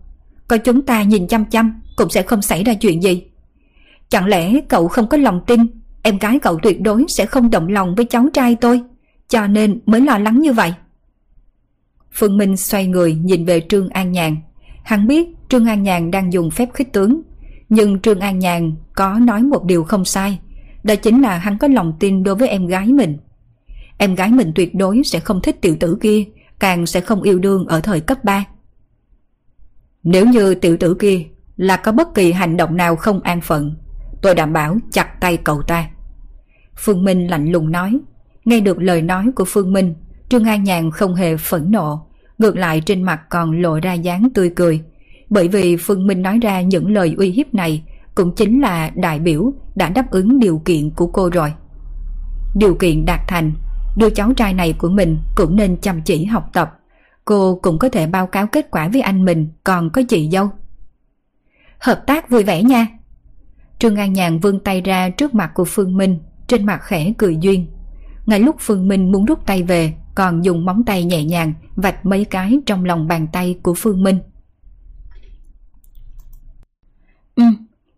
Coi 0.48 0.60
chúng 0.60 0.82
ta 0.82 1.04
nhìn 1.04 1.28
chăm 1.28 1.46
chăm 1.46 1.82
cũng 1.96 2.10
sẽ 2.10 2.22
không 2.22 2.42
xảy 2.42 2.64
ra 2.64 2.74
chuyện 2.74 3.04
gì. 3.04 3.24
Chẳng 4.10 4.26
lẽ 4.26 4.54
cậu 4.70 4.88
không 4.88 5.08
có 5.08 5.18
lòng 5.18 5.42
tin 5.48 5.62
em 6.04 6.18
gái 6.18 6.40
cậu 6.40 6.60
tuyệt 6.64 6.82
đối 6.82 7.06
sẽ 7.08 7.26
không 7.26 7.50
động 7.50 7.68
lòng 7.68 7.96
với 7.96 8.06
cháu 8.06 8.26
trai 8.34 8.56
tôi, 8.56 8.82
cho 9.30 9.48
nên 9.48 9.80
mới 9.86 10.02
lo 10.02 10.18
lắng 10.18 10.40
như 10.40 10.54
vậy. 10.54 10.74
Phương 12.12 12.38
Minh 12.38 12.58
xoay 12.58 12.88
người 12.88 13.16
nhìn 13.16 13.46
về 13.46 13.62
Trương 13.70 13.90
An 13.90 14.12
Nhàn. 14.12 14.38
Hắn 14.84 15.08
biết 15.08 15.28
Trương 15.50 15.66
An 15.66 15.84
Nhàn 15.84 16.12
đang 16.12 16.34
dùng 16.34 16.52
phép 16.52 16.70
khích 16.74 16.94
tướng, 16.94 17.22
nhưng 17.70 18.00
Trương 18.00 18.20
An 18.20 18.40
Nhàn 18.40 18.76
có 18.94 19.20
nói 19.20 19.44
một 19.44 19.64
điều 19.64 19.84
không 19.84 20.06
sai, 20.06 20.40
đó 20.84 20.96
chính 20.96 21.22
là 21.22 21.38
hắn 21.38 21.58
có 21.58 21.68
lòng 21.68 21.94
tin 22.00 22.24
đối 22.24 22.36
với 22.36 22.48
em 22.48 22.68
gái 22.68 22.88
mình. 22.88 23.18
Em 23.98 24.16
gái 24.16 24.32
mình 24.32 24.52
tuyệt 24.56 24.76
đối 24.76 25.02
sẽ 25.06 25.20
không 25.20 25.42
thích 25.42 25.62
tiểu 25.62 25.76
tử 25.80 25.98
kia, 26.02 26.24
càng 26.60 26.86
sẽ 26.86 27.02
không 27.02 27.22
yêu 27.22 27.40
đương 27.40 27.66
ở 27.66 27.80
thời 27.82 28.00
cấp 28.00 28.24
3. 28.24 28.46
Nếu 30.04 30.26
như 30.26 30.56
tiểu 30.56 30.78
tử 30.78 30.94
kia 30.94 31.24
là 31.58 31.78
có 31.78 31.92
bất 31.92 32.16
kỳ 32.16 32.32
hành 32.32 32.58
động 32.58 32.78
nào 32.78 32.96
không 32.96 33.22
an 33.22 33.42
phận, 33.42 33.76
tôi 34.22 34.36
đảm 34.36 34.54
bảo 34.54 34.78
chặt 34.92 35.20
tay 35.20 35.38
cậu 35.38 35.62
ta. 35.62 35.90
Phương 36.78 37.04
Minh 37.04 37.28
lạnh 37.28 37.52
lùng 37.52 37.72
nói, 37.72 38.00
nghe 38.46 38.60
được 38.60 38.82
lời 38.82 39.02
nói 39.02 39.26
của 39.36 39.46
Phương 39.48 39.74
Minh, 39.74 39.96
Trương 40.30 40.44
An 40.44 40.64
Nhàn 40.64 40.92
không 40.92 41.16
hề 41.16 41.38
phẫn 41.38 41.72
nộ, 41.72 42.08
ngược 42.38 42.58
lại 42.58 42.82
trên 42.82 43.04
mặt 43.04 43.22
còn 43.30 43.62
lộ 43.62 43.80
ra 43.80 43.94
dáng 43.94 44.30
tươi 44.34 44.52
cười. 44.56 44.82
Bởi 45.30 45.48
vì 45.48 45.78
Phương 45.78 46.08
Minh 46.08 46.22
nói 46.22 46.40
ra 46.42 46.62
những 46.62 46.92
lời 46.92 47.16
uy 47.18 47.30
hiếp 47.32 47.54
này 47.54 47.84
cũng 48.16 48.36
chính 48.36 48.62
là 48.62 48.92
đại 48.96 49.20
biểu 49.20 49.54
đã 49.76 49.90
đáp 49.90 50.12
ứng 50.12 50.40
điều 50.40 50.62
kiện 50.66 50.90
của 50.90 51.08
cô 51.08 51.30
rồi. 51.30 51.54
Điều 52.56 52.76
kiện 52.76 53.06
đạt 53.06 53.20
thành, 53.28 53.52
đứa 53.98 54.10
cháu 54.10 54.34
trai 54.34 54.54
này 54.54 54.74
của 54.74 54.90
mình 54.90 55.18
cũng 55.36 55.56
nên 55.56 55.78
chăm 55.82 56.02
chỉ 56.02 56.26
học 56.26 56.50
tập. 56.54 56.78
Cô 57.26 57.60
cũng 57.62 57.80
có 57.80 57.90
thể 57.90 58.08
báo 58.08 58.28
cáo 58.28 58.48
kết 58.48 58.72
quả 58.72 58.88
với 58.88 59.02
anh 59.02 59.26
mình 59.26 59.50
còn 59.64 59.90
có 59.90 60.02
chị 60.10 60.30
dâu. 60.32 60.50
Hợp 61.80 62.04
tác 62.08 62.30
vui 62.30 62.44
vẻ 62.44 62.64
nha. 62.64 62.88
Trương 63.80 63.96
An 63.96 64.14
Nhàn 64.14 64.40
vươn 64.40 64.60
tay 64.60 64.82
ra 64.82 65.10
trước 65.10 65.36
mặt 65.36 65.52
của 65.54 65.66
Phương 65.66 65.98
Minh, 65.98 66.20
trên 66.48 66.66
mặt 66.66 66.80
khẽ 66.84 67.14
cười 67.18 67.38
duyên. 67.42 67.68
Ngay 68.26 68.40
lúc 68.40 68.56
Phương 68.60 68.88
Minh 68.88 69.12
muốn 69.12 69.26
rút 69.26 69.46
tay 69.46 69.64
về, 69.64 69.94
còn 70.16 70.46
dùng 70.46 70.66
móng 70.66 70.84
tay 70.84 71.04
nhẹ 71.04 71.24
nhàng 71.26 71.54
vạch 71.76 72.06
mấy 72.06 72.26
cái 72.26 72.60
trong 72.66 72.86
lòng 72.86 73.08
bàn 73.08 73.28
tay 73.34 73.60
của 73.64 73.74
Phương 73.74 74.04
Minh. 74.04 74.20
Ừ, 77.36 77.44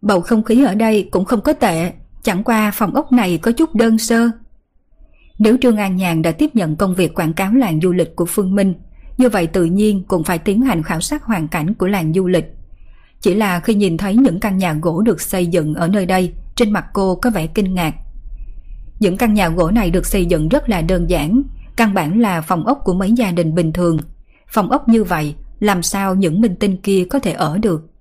bầu 0.03 0.21
không 0.21 0.43
khí 0.43 0.63
ở 0.63 0.75
đây 0.75 1.07
cũng 1.11 1.25
không 1.25 1.41
có 1.41 1.53
tệ, 1.53 1.91
chẳng 2.23 2.43
qua 2.43 2.71
phòng 2.71 2.95
ốc 2.95 3.11
này 3.11 3.37
có 3.37 3.51
chút 3.51 3.75
đơn 3.75 3.97
sơ. 3.97 4.29
Nếu 5.39 5.57
Trương 5.61 5.77
An 5.77 5.95
Nhàn 5.95 6.21
đã 6.21 6.31
tiếp 6.31 6.55
nhận 6.55 6.75
công 6.75 6.95
việc 6.95 7.13
quảng 7.15 7.33
cáo 7.33 7.53
làng 7.53 7.79
du 7.81 7.91
lịch 7.91 8.15
của 8.15 8.25
Phương 8.25 8.55
Minh, 8.55 8.73
như 9.17 9.29
vậy 9.29 9.47
tự 9.47 9.65
nhiên 9.65 10.03
cũng 10.07 10.23
phải 10.23 10.37
tiến 10.37 10.61
hành 10.61 10.83
khảo 10.83 11.01
sát 11.01 11.23
hoàn 11.23 11.47
cảnh 11.47 11.73
của 11.73 11.87
làng 11.87 12.13
du 12.13 12.27
lịch. 12.27 12.45
Chỉ 13.21 13.35
là 13.35 13.59
khi 13.59 13.75
nhìn 13.75 13.97
thấy 13.97 14.15
những 14.15 14.39
căn 14.39 14.57
nhà 14.57 14.73
gỗ 14.73 15.01
được 15.01 15.21
xây 15.21 15.47
dựng 15.47 15.73
ở 15.73 15.87
nơi 15.87 16.05
đây, 16.05 16.33
trên 16.55 16.71
mặt 16.71 16.85
cô 16.93 17.15
có 17.15 17.29
vẻ 17.29 17.47
kinh 17.47 17.73
ngạc. 17.73 17.93
Những 18.99 19.17
căn 19.17 19.33
nhà 19.33 19.49
gỗ 19.49 19.71
này 19.71 19.91
được 19.91 20.05
xây 20.05 20.25
dựng 20.25 20.49
rất 20.49 20.69
là 20.69 20.81
đơn 20.81 21.09
giản, 21.09 21.43
căn 21.75 21.93
bản 21.93 22.19
là 22.19 22.41
phòng 22.41 22.65
ốc 22.65 22.79
của 22.83 22.93
mấy 22.93 23.11
gia 23.11 23.31
đình 23.31 23.55
bình 23.55 23.73
thường. 23.73 23.97
Phòng 24.47 24.71
ốc 24.71 24.89
như 24.89 25.03
vậy, 25.03 25.35
làm 25.59 25.83
sao 25.83 26.15
những 26.15 26.41
minh 26.41 26.55
tinh 26.59 26.77
kia 26.77 27.05
có 27.09 27.19
thể 27.19 27.31
ở 27.31 27.57
được? 27.57 27.92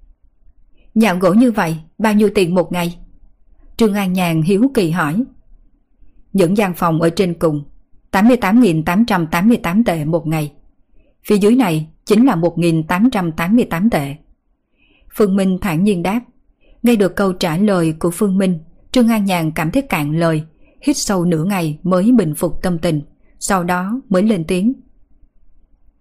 Nhạo 0.94 1.16
gỗ 1.16 1.32
như 1.32 1.52
vậy, 1.52 1.76
bao 1.98 2.14
nhiêu 2.14 2.30
tiền 2.34 2.54
một 2.54 2.72
ngày? 2.72 2.98
Trương 3.76 3.94
An 3.94 4.12
Nhàn 4.12 4.42
hiếu 4.42 4.70
kỳ 4.74 4.90
hỏi. 4.90 5.24
Những 6.32 6.56
gian 6.56 6.74
phòng 6.74 7.02
ở 7.02 7.10
trên 7.10 7.34
cùng, 7.34 7.64
88.888 8.12 9.84
tệ 9.84 10.04
một 10.04 10.26
ngày. 10.26 10.52
Phía 11.24 11.36
dưới 11.36 11.56
này 11.56 11.88
chính 12.04 12.26
là 12.26 12.36
1.888 12.36 13.90
tệ. 13.90 14.16
Phương 15.14 15.36
Minh 15.36 15.58
thản 15.60 15.84
nhiên 15.84 16.02
đáp. 16.02 16.20
Nghe 16.82 16.96
được 16.96 17.16
câu 17.16 17.32
trả 17.32 17.56
lời 17.56 17.94
của 17.98 18.10
Phương 18.10 18.38
Minh, 18.38 18.58
Trương 18.92 19.08
An 19.08 19.24
Nhàn 19.24 19.52
cảm 19.52 19.70
thấy 19.70 19.82
cạn 19.82 20.18
lời, 20.18 20.42
hít 20.82 20.96
sâu 20.96 21.24
nửa 21.24 21.44
ngày 21.44 21.78
mới 21.82 22.12
bình 22.12 22.34
phục 22.34 22.62
tâm 22.62 22.78
tình, 22.78 23.02
sau 23.38 23.64
đó 23.64 24.00
mới 24.08 24.22
lên 24.22 24.44
tiếng. 24.44 24.72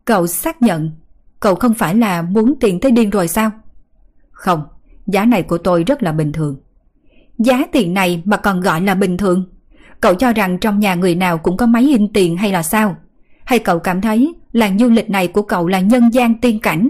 Cậu 0.06 0.28
xác 0.28 0.62
nhận, 0.62 0.92
cậu 1.40 1.56
không 1.56 1.74
phải 1.74 1.96
là 1.96 2.22
muốn 2.22 2.54
tiền 2.60 2.80
tới 2.80 2.92
điên 2.92 3.10
rồi 3.10 3.28
sao? 3.28 3.52
Không, 4.32 4.64
giá 5.12 5.26
này 5.26 5.44
của 5.44 5.58
tôi 5.58 5.84
rất 5.84 6.04
là 6.04 6.12
bình 6.12 6.32
thường. 6.32 6.56
Giá 7.38 7.66
tiền 7.72 7.94
này 7.94 8.22
mà 8.26 8.38
còn 8.38 8.62
gọi 8.62 8.82
là 8.82 8.96
bình 8.96 9.18
thường? 9.18 9.46
Cậu 10.02 10.16
cho 10.16 10.34
rằng 10.34 10.58
trong 10.58 10.80
nhà 10.80 10.96
người 10.96 11.16
nào 11.16 11.38
cũng 11.38 11.58
có 11.58 11.66
máy 11.66 11.84
in 11.84 12.14
tiền 12.14 12.38
hay 12.38 12.52
là 12.52 12.64
sao? 12.64 12.96
Hay 13.46 13.60
cậu 13.60 13.80
cảm 13.80 14.02
thấy 14.02 14.34
làng 14.52 14.80
du 14.80 14.90
lịch 14.90 15.10
này 15.10 15.28
của 15.28 15.42
cậu 15.42 15.68
là 15.68 15.80
nhân 15.80 16.14
gian 16.14 16.42
tiên 16.42 16.60
cảnh? 16.60 16.90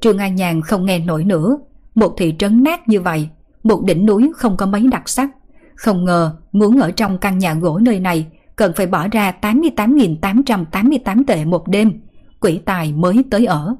Trương 0.00 0.18
An 0.18 0.34
Nhàn 0.34 0.60
không 0.60 0.86
nghe 0.86 0.98
nổi 0.98 1.24
nữa. 1.24 1.58
Một 1.94 2.14
thị 2.18 2.34
trấn 2.38 2.62
nát 2.62 2.88
như 2.88 3.00
vậy, 3.00 3.28
một 3.62 3.82
đỉnh 3.84 4.06
núi 4.06 4.32
không 4.36 4.56
có 4.56 4.66
mấy 4.66 4.86
đặc 4.90 5.08
sắc. 5.08 5.30
Không 5.74 6.04
ngờ 6.04 6.36
muốn 6.52 6.80
ở 6.80 6.90
trong 6.90 7.18
căn 7.18 7.38
nhà 7.38 7.54
gỗ 7.54 7.78
nơi 7.78 8.00
này 8.00 8.26
cần 8.56 8.72
phải 8.76 8.86
bỏ 8.86 9.08
ra 9.08 9.32
88.888 9.40 11.24
tệ 11.26 11.44
một 11.44 11.68
đêm, 11.68 12.00
quỷ 12.40 12.60
tài 12.64 12.92
mới 12.92 13.24
tới 13.30 13.46
ở. 13.46 13.76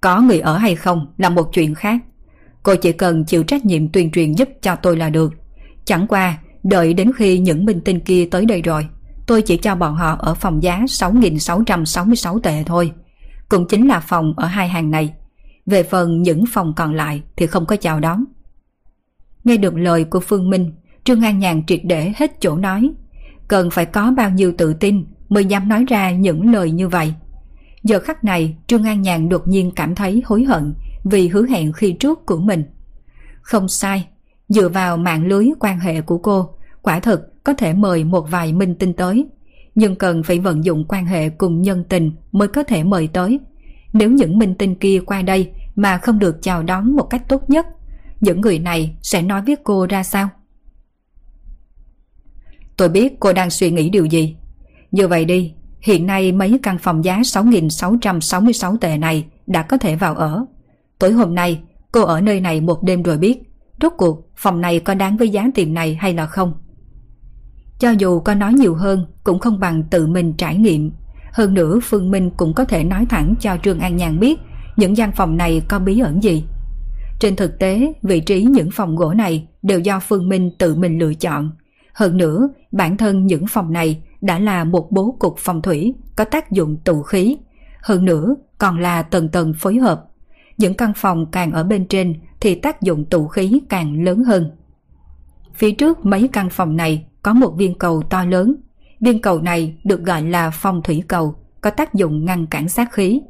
Có 0.00 0.20
người 0.20 0.40
ở 0.40 0.56
hay 0.56 0.74
không 0.74 1.06
là 1.18 1.28
một 1.28 1.50
chuyện 1.52 1.74
khác. 1.74 2.00
Cô 2.62 2.74
chỉ 2.74 2.92
cần 2.92 3.24
chịu 3.24 3.42
trách 3.42 3.64
nhiệm 3.64 3.88
tuyên 3.88 4.10
truyền 4.10 4.32
giúp 4.32 4.48
cho 4.62 4.76
tôi 4.76 4.96
là 4.96 5.10
được. 5.10 5.32
Chẳng 5.84 6.06
qua, 6.06 6.38
đợi 6.62 6.94
đến 6.94 7.12
khi 7.16 7.38
những 7.38 7.64
minh 7.64 7.80
tinh 7.84 8.00
kia 8.00 8.28
tới 8.30 8.46
đây 8.46 8.62
rồi, 8.62 8.86
tôi 9.26 9.42
chỉ 9.42 9.56
cho 9.56 9.74
bọn 9.74 9.94
họ 9.94 10.16
ở 10.18 10.34
phòng 10.34 10.62
giá 10.62 10.80
6.666 10.86 12.40
tệ 12.40 12.62
thôi 12.66 12.92
cũng 13.48 13.68
chính 13.68 13.88
là 13.88 14.00
phòng 14.00 14.34
ở 14.36 14.46
hai 14.46 14.68
hàng 14.68 14.90
này. 14.90 15.14
Về 15.66 15.82
phần 15.82 16.22
những 16.22 16.44
phòng 16.52 16.72
còn 16.76 16.94
lại 16.94 17.22
thì 17.36 17.46
không 17.46 17.66
có 17.66 17.76
chào 17.76 18.00
đón. 18.00 18.24
Nghe 19.44 19.56
được 19.56 19.74
lời 19.76 20.04
của 20.04 20.20
Phương 20.20 20.50
Minh, 20.50 20.72
Trương 21.04 21.20
An 21.20 21.38
Nhàn 21.38 21.66
triệt 21.66 21.80
để 21.84 22.12
hết 22.16 22.40
chỗ 22.40 22.56
nói. 22.56 22.90
Cần 23.48 23.70
phải 23.70 23.86
có 23.86 24.10
bao 24.16 24.30
nhiêu 24.30 24.52
tự 24.58 24.74
tin 24.74 25.06
mới 25.28 25.44
dám 25.44 25.68
nói 25.68 25.84
ra 25.88 26.10
những 26.10 26.52
lời 26.52 26.70
như 26.70 26.88
vậy. 26.88 27.14
Giờ 27.82 28.00
khắc 28.00 28.24
này, 28.24 28.56
Trương 28.66 28.84
An 28.84 29.02
Nhàn 29.02 29.28
đột 29.28 29.48
nhiên 29.48 29.70
cảm 29.76 29.94
thấy 29.94 30.22
hối 30.24 30.44
hận 30.44 30.74
vì 31.04 31.28
hứa 31.28 31.46
hẹn 31.46 31.72
khi 31.72 31.92
trước 31.92 32.26
của 32.26 32.38
mình. 32.38 32.64
Không 33.40 33.68
sai, 33.68 34.08
dựa 34.48 34.68
vào 34.68 34.96
mạng 34.96 35.26
lưới 35.26 35.46
quan 35.60 35.80
hệ 35.80 36.00
của 36.00 36.18
cô, 36.18 36.54
quả 36.82 37.00
thực 37.00 37.44
có 37.44 37.54
thể 37.54 37.72
mời 37.72 38.04
một 38.04 38.30
vài 38.30 38.52
minh 38.52 38.74
tinh 38.74 38.92
tới 38.92 39.26
nhưng 39.78 39.96
cần 39.96 40.22
phải 40.22 40.38
vận 40.38 40.64
dụng 40.64 40.84
quan 40.88 41.06
hệ 41.06 41.28
cùng 41.28 41.62
nhân 41.62 41.84
tình 41.88 42.12
mới 42.32 42.48
có 42.48 42.62
thể 42.62 42.84
mời 42.84 43.08
tới. 43.08 43.40
Nếu 43.92 44.10
những 44.10 44.38
minh 44.38 44.54
tinh 44.54 44.74
kia 44.74 45.00
qua 45.06 45.22
đây 45.22 45.50
mà 45.76 45.98
không 45.98 46.18
được 46.18 46.42
chào 46.42 46.62
đón 46.62 46.96
một 46.96 47.02
cách 47.02 47.22
tốt 47.28 47.50
nhất, 47.50 47.66
những 48.20 48.40
người 48.40 48.58
này 48.58 48.96
sẽ 49.02 49.22
nói 49.22 49.42
với 49.46 49.56
cô 49.64 49.86
ra 49.86 50.02
sao? 50.02 50.28
Tôi 52.76 52.88
biết 52.88 53.20
cô 53.20 53.32
đang 53.32 53.50
suy 53.50 53.70
nghĩ 53.70 53.90
điều 53.90 54.04
gì. 54.04 54.36
Như 54.90 55.08
vậy 55.08 55.24
đi, 55.24 55.52
hiện 55.80 56.06
nay 56.06 56.32
mấy 56.32 56.60
căn 56.62 56.78
phòng 56.78 57.04
giá 57.04 57.20
6.666 57.20 58.76
tệ 58.76 58.96
này 58.96 59.24
đã 59.46 59.62
có 59.62 59.76
thể 59.76 59.96
vào 59.96 60.14
ở. 60.14 60.44
Tối 60.98 61.12
hôm 61.12 61.34
nay, 61.34 61.60
cô 61.92 62.02
ở 62.02 62.20
nơi 62.20 62.40
này 62.40 62.60
một 62.60 62.82
đêm 62.82 63.02
rồi 63.02 63.18
biết, 63.18 63.42
rốt 63.82 63.92
cuộc 63.96 64.30
phòng 64.36 64.60
này 64.60 64.80
có 64.80 64.94
đáng 64.94 65.16
với 65.16 65.28
giá 65.28 65.46
tiền 65.54 65.74
này 65.74 65.94
hay 65.94 66.14
là 66.14 66.26
không? 66.26 66.52
Cho 67.78 67.90
dù 67.90 68.20
có 68.20 68.34
nói 68.34 68.52
nhiều 68.52 68.74
hơn 68.74 69.06
cũng 69.24 69.38
không 69.38 69.60
bằng 69.60 69.82
tự 69.82 70.06
mình 70.06 70.32
trải 70.32 70.56
nghiệm. 70.56 70.92
Hơn 71.32 71.54
nữa 71.54 71.78
Phương 71.82 72.10
Minh 72.10 72.30
cũng 72.36 72.54
có 72.54 72.64
thể 72.64 72.84
nói 72.84 73.06
thẳng 73.08 73.34
cho 73.40 73.56
Trương 73.62 73.80
An 73.80 73.96
Nhàn 73.96 74.20
biết 74.20 74.38
những 74.76 74.96
gian 74.96 75.12
phòng 75.12 75.36
này 75.36 75.62
có 75.68 75.78
bí 75.78 75.98
ẩn 75.98 76.22
gì. 76.22 76.44
Trên 77.20 77.36
thực 77.36 77.58
tế, 77.58 77.92
vị 78.02 78.20
trí 78.20 78.42
những 78.42 78.70
phòng 78.70 78.96
gỗ 78.96 79.14
này 79.14 79.46
đều 79.62 79.80
do 79.80 80.00
Phương 80.00 80.28
Minh 80.28 80.50
tự 80.58 80.74
mình 80.74 80.98
lựa 80.98 81.14
chọn. 81.14 81.50
Hơn 81.92 82.16
nữa, 82.16 82.48
bản 82.72 82.96
thân 82.96 83.26
những 83.26 83.46
phòng 83.46 83.72
này 83.72 84.02
đã 84.20 84.38
là 84.38 84.64
một 84.64 84.92
bố 84.92 85.16
cục 85.18 85.34
phòng 85.38 85.62
thủy 85.62 85.94
có 86.16 86.24
tác 86.24 86.50
dụng 86.50 86.76
tụ 86.84 87.02
khí. 87.02 87.36
Hơn 87.82 88.04
nữa, 88.04 88.34
còn 88.58 88.78
là 88.78 89.02
tầng 89.02 89.28
tầng 89.28 89.52
phối 89.58 89.76
hợp. 89.76 90.04
Những 90.58 90.74
căn 90.74 90.92
phòng 90.96 91.26
càng 91.32 91.52
ở 91.52 91.64
bên 91.64 91.86
trên 91.88 92.14
thì 92.40 92.54
tác 92.54 92.82
dụng 92.82 93.04
tụ 93.04 93.28
khí 93.28 93.60
càng 93.68 94.04
lớn 94.04 94.24
hơn. 94.24 94.50
Phía 95.54 95.70
trước 95.70 96.06
mấy 96.06 96.28
căn 96.32 96.50
phòng 96.50 96.76
này 96.76 97.06
có 97.22 97.32
một 97.32 97.54
viên 97.56 97.78
cầu 97.78 98.02
to 98.02 98.24
lớn. 98.24 98.56
Viên 99.00 99.22
cầu 99.22 99.42
này 99.42 99.76
được 99.84 100.04
gọi 100.04 100.22
là 100.22 100.50
phong 100.50 100.82
thủy 100.82 101.02
cầu, 101.08 101.34
có 101.60 101.70
tác 101.70 101.94
dụng 101.94 102.24
ngăn 102.24 102.46
cản 102.46 102.68
sát 102.68 102.92
khí. 102.92 103.20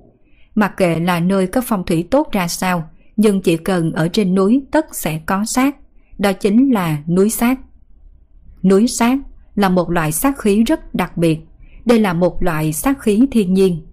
Mặc 0.55 0.77
kệ 0.77 1.01
là 1.01 1.21
nơi 1.21 1.47
có 1.47 1.61
phong 1.65 1.85
thủy 1.87 2.09
tốt 2.11 2.33
ra 2.33 2.49
sao, 2.49 2.91
nhưng 3.17 3.43
chỉ 3.43 3.57
cần 3.57 3.93
ở 3.93 4.09
trên 4.09 4.35
núi 4.35 4.63
tất 4.71 4.87
sẽ 4.93 5.21
có 5.27 5.45
sát. 5.45 5.77
Đó 6.19 6.33
chính 6.33 6.75
là 6.75 6.99
núi 7.09 7.31
sát. 7.31 7.59
Núi 8.63 8.87
sát 8.87 9.19
là 9.59 9.69
một 9.69 9.91
loại 9.91 10.13
sát 10.13 10.39
khí 10.39 10.65
rất 10.65 10.95
đặc 10.95 11.17
biệt. 11.17 11.39
Đây 11.85 11.99
là 11.99 12.13
một 12.13 12.43
loại 12.43 12.73
sát 12.73 13.03
khí 13.03 13.27
thiên 13.31 13.55
nhiên. 13.55 13.87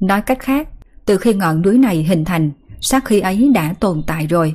Nói 0.00 0.20
cách 0.20 0.38
khác, 0.40 0.68
từ 1.06 1.16
khi 1.16 1.34
ngọn 1.34 1.62
núi 1.62 1.78
này 1.78 2.02
hình 2.02 2.24
thành, 2.24 2.50
sát 2.80 3.04
khí 3.04 3.20
ấy 3.20 3.50
đã 3.54 3.74
tồn 3.80 4.02
tại 4.06 4.26
rồi. 4.26 4.54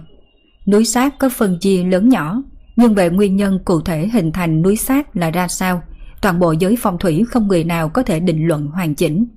Núi 0.68 0.86
sát 0.86 1.20
có 1.20 1.30
phân 1.30 1.60
chia 1.60 1.84
lớn 1.84 2.10
nhỏ, 2.10 2.42
nhưng 2.76 2.96
về 2.96 3.10
nguyên 3.10 3.36
nhân 3.36 3.60
cụ 3.66 3.82
thể 3.82 4.08
hình 4.08 4.32
thành 4.32 4.62
núi 4.62 4.76
sát 4.76 5.16
là 5.16 5.32
ra 5.32 5.48
sao, 5.48 5.82
toàn 6.22 6.40
bộ 6.40 6.52
giới 6.52 6.76
phong 6.80 6.98
thủy 6.98 7.26
không 7.30 7.48
người 7.48 7.64
nào 7.64 7.90
có 7.90 8.04
thể 8.04 8.20
định 8.20 8.48
luận 8.48 8.68
hoàn 8.68 8.96
chỉnh. 8.96 9.28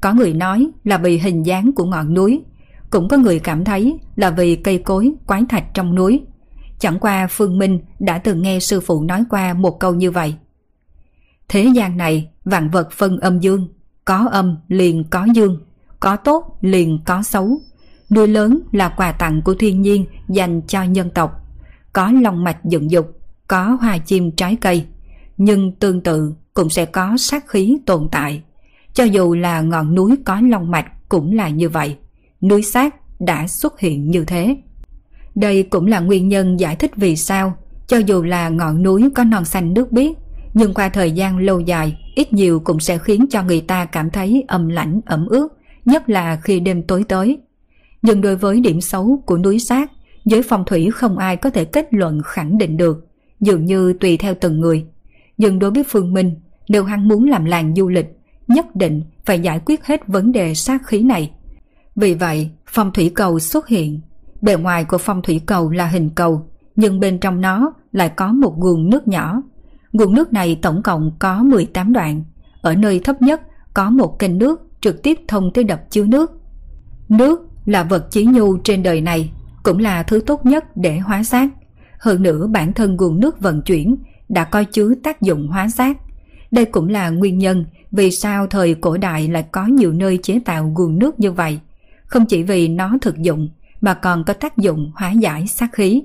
Có 0.00 0.12
người 0.12 0.34
nói 0.34 0.68
là 0.84 0.98
vì 0.98 1.18
hình 1.18 1.46
dáng 1.46 1.72
của 1.76 1.84
ngọn 1.84 2.14
núi, 2.14 2.40
cũng 2.90 3.08
có 3.08 3.16
người 3.16 3.38
cảm 3.38 3.64
thấy 3.64 3.98
là 4.16 4.30
vì 4.30 4.56
cây 4.56 4.78
cối, 4.78 5.12
quái 5.26 5.42
thạch 5.48 5.64
trong 5.74 5.94
núi. 5.94 6.22
Chẳng 6.78 6.98
qua 6.98 7.26
Phương 7.30 7.58
Minh 7.58 7.80
đã 7.98 8.18
từng 8.18 8.42
nghe 8.42 8.60
sư 8.60 8.80
phụ 8.80 9.02
nói 9.02 9.24
qua 9.30 9.54
một 9.54 9.80
câu 9.80 9.94
như 9.94 10.10
vậy. 10.10 10.34
Thế 11.48 11.68
gian 11.74 11.96
này, 11.96 12.30
vạn 12.44 12.70
vật 12.70 12.92
phân 12.92 13.18
âm 13.20 13.40
dương, 13.40 13.68
có 14.04 14.28
âm 14.30 14.56
liền 14.68 15.04
có 15.10 15.26
dương, 15.34 15.58
có 16.00 16.16
tốt 16.16 16.58
liền 16.60 16.98
có 17.04 17.22
xấu. 17.22 17.60
Núi 18.10 18.28
lớn 18.28 18.60
là 18.72 18.88
quà 18.88 19.12
tặng 19.12 19.42
của 19.42 19.54
thiên 19.54 19.82
nhiên 19.82 20.06
dành 20.28 20.60
cho 20.68 20.82
nhân 20.82 21.10
tộc. 21.14 21.30
Có 21.92 22.12
lòng 22.22 22.44
mạch 22.44 22.64
dựng 22.64 22.90
dục, 22.90 23.20
có 23.48 23.78
hoa 23.80 23.98
chim 23.98 24.30
trái 24.30 24.56
cây. 24.60 24.86
Nhưng 25.36 25.72
tương 25.72 26.00
tự 26.00 26.34
cũng 26.54 26.70
sẽ 26.70 26.84
có 26.84 27.16
sát 27.16 27.48
khí 27.48 27.78
tồn 27.86 28.08
tại. 28.12 28.42
Cho 28.92 29.04
dù 29.04 29.34
là 29.34 29.60
ngọn 29.60 29.94
núi 29.94 30.16
có 30.24 30.40
lòng 30.40 30.70
mạch 30.70 31.08
cũng 31.08 31.34
là 31.34 31.48
như 31.48 31.68
vậy. 31.68 31.96
Núi 32.40 32.62
sát 32.62 32.94
đã 33.20 33.48
xuất 33.48 33.80
hiện 33.80 34.10
như 34.10 34.24
thế. 34.24 34.56
Đây 35.34 35.62
cũng 35.62 35.86
là 35.86 36.00
nguyên 36.00 36.28
nhân 36.28 36.60
giải 36.60 36.76
thích 36.76 36.96
vì 36.96 37.16
sao, 37.16 37.56
cho 37.86 37.98
dù 37.98 38.22
là 38.22 38.48
ngọn 38.48 38.82
núi 38.82 39.10
có 39.14 39.24
non 39.24 39.44
xanh 39.44 39.74
nước 39.74 39.92
biếc, 39.92 40.16
nhưng 40.56 40.74
qua 40.74 40.88
thời 40.88 41.12
gian 41.12 41.38
lâu 41.38 41.60
dài, 41.60 41.98
ít 42.14 42.32
nhiều 42.32 42.60
cũng 42.60 42.80
sẽ 42.80 42.98
khiến 42.98 43.26
cho 43.30 43.42
người 43.42 43.60
ta 43.60 43.84
cảm 43.84 44.10
thấy 44.10 44.44
âm 44.48 44.68
lạnh 44.68 45.00
ẩm 45.06 45.26
ướt, 45.26 45.48
nhất 45.84 46.08
là 46.10 46.36
khi 46.42 46.60
đêm 46.60 46.82
tối 46.82 47.04
tới. 47.08 47.38
Nhưng 48.02 48.20
đối 48.20 48.36
với 48.36 48.60
điểm 48.60 48.80
xấu 48.80 49.22
của 49.26 49.38
núi 49.38 49.58
sát, 49.58 49.90
giới 50.24 50.42
phong 50.42 50.64
thủy 50.64 50.90
không 50.90 51.18
ai 51.18 51.36
có 51.36 51.50
thể 51.50 51.64
kết 51.64 51.88
luận 51.90 52.20
khẳng 52.24 52.58
định 52.58 52.76
được, 52.76 53.06
dường 53.40 53.64
như 53.64 53.92
tùy 54.00 54.16
theo 54.16 54.34
từng 54.40 54.60
người. 54.60 54.86
Nhưng 55.38 55.58
đối 55.58 55.70
với 55.70 55.84
Phương 55.88 56.12
Minh, 56.12 56.34
nếu 56.68 56.84
hắn 56.84 57.08
muốn 57.08 57.24
làm 57.24 57.44
làng 57.44 57.74
du 57.74 57.88
lịch, 57.88 58.06
nhất 58.48 58.76
định 58.76 59.02
phải 59.24 59.40
giải 59.40 59.60
quyết 59.66 59.84
hết 59.84 60.06
vấn 60.06 60.32
đề 60.32 60.54
sát 60.54 60.86
khí 60.86 61.02
này. 61.02 61.30
Vì 61.96 62.14
vậy, 62.14 62.50
phong 62.66 62.92
thủy 62.92 63.12
cầu 63.14 63.38
xuất 63.38 63.68
hiện. 63.68 64.00
Bề 64.42 64.56
ngoài 64.56 64.84
của 64.84 64.98
phong 64.98 65.22
thủy 65.22 65.40
cầu 65.46 65.70
là 65.70 65.86
hình 65.86 66.10
cầu, 66.10 66.46
nhưng 66.76 67.00
bên 67.00 67.18
trong 67.18 67.40
nó 67.40 67.72
lại 67.92 68.08
có 68.16 68.32
một 68.32 68.54
nguồn 68.58 68.90
nước 68.90 69.08
nhỏ. 69.08 69.42
Nguồn 69.96 70.14
nước 70.14 70.32
này 70.32 70.58
tổng 70.62 70.82
cộng 70.82 71.10
có 71.18 71.42
18 71.42 71.92
đoạn. 71.92 72.24
Ở 72.60 72.74
nơi 72.74 73.00
thấp 73.04 73.22
nhất 73.22 73.42
có 73.74 73.90
một 73.90 74.18
kênh 74.18 74.38
nước 74.38 74.60
trực 74.80 75.02
tiếp 75.02 75.18
thông 75.28 75.52
tới 75.52 75.64
đập 75.64 75.80
chứa 75.90 76.04
nước. 76.04 76.32
Nước 77.08 77.40
là 77.64 77.82
vật 77.82 78.10
chí 78.10 78.24
nhu 78.24 78.56
trên 78.56 78.82
đời 78.82 79.00
này, 79.00 79.30
cũng 79.62 79.78
là 79.78 80.02
thứ 80.02 80.20
tốt 80.26 80.46
nhất 80.46 80.76
để 80.76 80.98
hóa 80.98 81.22
xác. 81.22 81.48
Hơn 81.98 82.22
nữa 82.22 82.46
bản 82.46 82.72
thân 82.72 82.96
nguồn 82.96 83.20
nước 83.20 83.40
vận 83.40 83.62
chuyển 83.62 83.96
đã 84.28 84.44
coi 84.44 84.64
chứa 84.64 84.94
tác 85.02 85.22
dụng 85.22 85.48
hóa 85.48 85.68
xác. 85.68 85.96
Đây 86.50 86.64
cũng 86.64 86.88
là 86.88 87.10
nguyên 87.10 87.38
nhân 87.38 87.64
vì 87.92 88.10
sao 88.10 88.46
thời 88.46 88.74
cổ 88.74 88.96
đại 88.96 89.28
lại 89.28 89.44
có 89.52 89.66
nhiều 89.66 89.92
nơi 89.92 90.18
chế 90.22 90.40
tạo 90.44 90.68
nguồn 90.68 90.98
nước 90.98 91.20
như 91.20 91.32
vậy. 91.32 91.60
Không 92.06 92.26
chỉ 92.26 92.42
vì 92.42 92.68
nó 92.68 92.98
thực 93.00 93.18
dụng 93.18 93.48
mà 93.80 93.94
còn 93.94 94.24
có 94.24 94.32
tác 94.32 94.58
dụng 94.58 94.92
hóa 94.94 95.10
giải 95.10 95.46
sát 95.46 95.72
khí. 95.72 96.02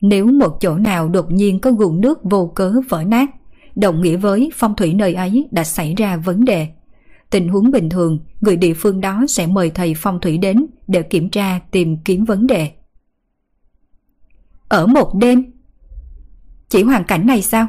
Nếu 0.00 0.26
một 0.26 0.60
chỗ 0.60 0.78
nào 0.78 1.08
đột 1.08 1.30
nhiên 1.30 1.60
có 1.60 1.70
nguồn 1.70 2.00
nước 2.00 2.18
vô 2.24 2.52
cớ 2.54 2.72
vỡ 2.88 3.04
nát, 3.04 3.30
đồng 3.76 4.02
nghĩa 4.02 4.16
với 4.16 4.50
phong 4.54 4.76
thủy 4.76 4.94
nơi 4.94 5.14
ấy 5.14 5.48
đã 5.50 5.64
xảy 5.64 5.94
ra 5.94 6.16
vấn 6.16 6.44
đề. 6.44 6.68
Tình 7.30 7.48
huống 7.48 7.70
bình 7.70 7.88
thường, 7.88 8.18
người 8.40 8.56
địa 8.56 8.74
phương 8.74 9.00
đó 9.00 9.24
sẽ 9.28 9.46
mời 9.46 9.70
thầy 9.70 9.94
phong 9.96 10.20
thủy 10.20 10.38
đến 10.38 10.66
để 10.86 11.02
kiểm 11.02 11.30
tra 11.30 11.60
tìm 11.70 11.96
kiếm 12.04 12.24
vấn 12.24 12.46
đề. 12.46 12.70
Ở 14.68 14.86
một 14.86 15.14
đêm 15.14 15.52
Chỉ 16.68 16.82
hoàn 16.82 17.04
cảnh 17.04 17.26
này 17.26 17.42
sao? 17.42 17.68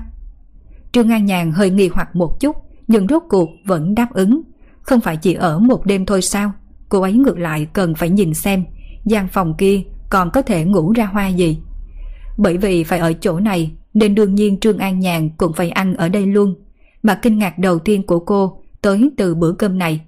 Trương 0.92 1.10
An 1.10 1.26
Nhàn 1.26 1.52
hơi 1.52 1.70
nghi 1.70 1.90
hoặc 1.94 2.16
một 2.16 2.40
chút 2.40 2.56
nhưng 2.88 3.08
rốt 3.08 3.24
cuộc 3.30 3.50
vẫn 3.66 3.96
đáp 3.96 4.08
ứng. 4.14 4.42
Không 4.82 5.02
phải 5.02 5.18
chỉ 5.18 5.34
ở 5.34 5.60
một 5.60 5.86
đêm 5.86 6.06
thôi 6.06 6.22
sao? 6.22 6.52
Cô 6.90 7.02
ấy 7.02 7.14
ngược 7.14 7.38
lại 7.38 7.68
cần 7.74 7.96
phải 7.96 8.10
nhìn 8.10 8.34
xem 8.34 8.66
gian 9.06 9.28
phòng 9.28 9.54
kia 9.58 9.82
còn 10.10 10.32
có 10.32 10.42
thể 10.42 10.64
ngủ 10.66 10.92
ra 10.92 11.06
hoa 11.06 11.28
gì. 11.28 11.60
Bởi 12.40 12.58
vì 12.58 12.84
phải 12.84 13.00
ở 13.00 13.14
chỗ 13.14 13.40
này 13.40 13.72
nên 13.94 14.16
đương 14.16 14.36
nhiên 14.36 14.60
Trương 14.60 14.78
An 14.78 15.00
Nhàn 15.00 15.30
cũng 15.30 15.54
phải 15.54 15.70
ăn 15.70 15.96
ở 15.96 16.10
đây 16.10 16.26
luôn. 16.26 16.56
Mà 17.04 17.20
kinh 17.22 17.38
ngạc 17.38 17.60
đầu 17.60 17.80
tiên 17.80 18.04
của 18.04 18.20
cô 18.20 18.62
tới 18.82 19.10
từ 19.18 19.36
bữa 19.36 19.52
cơm 19.52 19.78
này. 19.78 20.02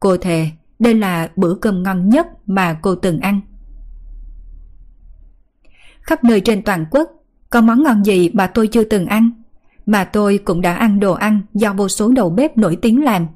Cô 0.00 0.16
thề 0.16 0.50
đây 0.78 0.94
là 0.94 1.30
bữa 1.36 1.54
cơm 1.54 1.82
ngon 1.82 2.08
nhất 2.08 2.26
mà 2.46 2.78
cô 2.82 2.94
từng 2.94 3.20
ăn. 3.20 3.40
Khắp 6.00 6.24
nơi 6.24 6.40
trên 6.40 6.62
toàn 6.62 6.86
quốc, 6.90 7.10
có 7.50 7.60
món 7.60 7.82
ngon 7.82 8.04
gì 8.04 8.30
mà 8.32 8.46
tôi 8.46 8.66
chưa 8.66 8.84
từng 8.84 9.06
ăn? 9.06 9.30
Mà 9.86 10.04
tôi 10.04 10.38
cũng 10.38 10.60
đã 10.60 10.74
ăn 10.74 11.00
đồ 11.00 11.12
ăn 11.12 11.40
do 11.54 11.72
vô 11.72 11.88
số 11.88 12.08
đầu 12.08 12.30
bếp 12.30 12.58
nổi 12.58 12.76
tiếng 12.82 13.04
làm. 13.04 13.26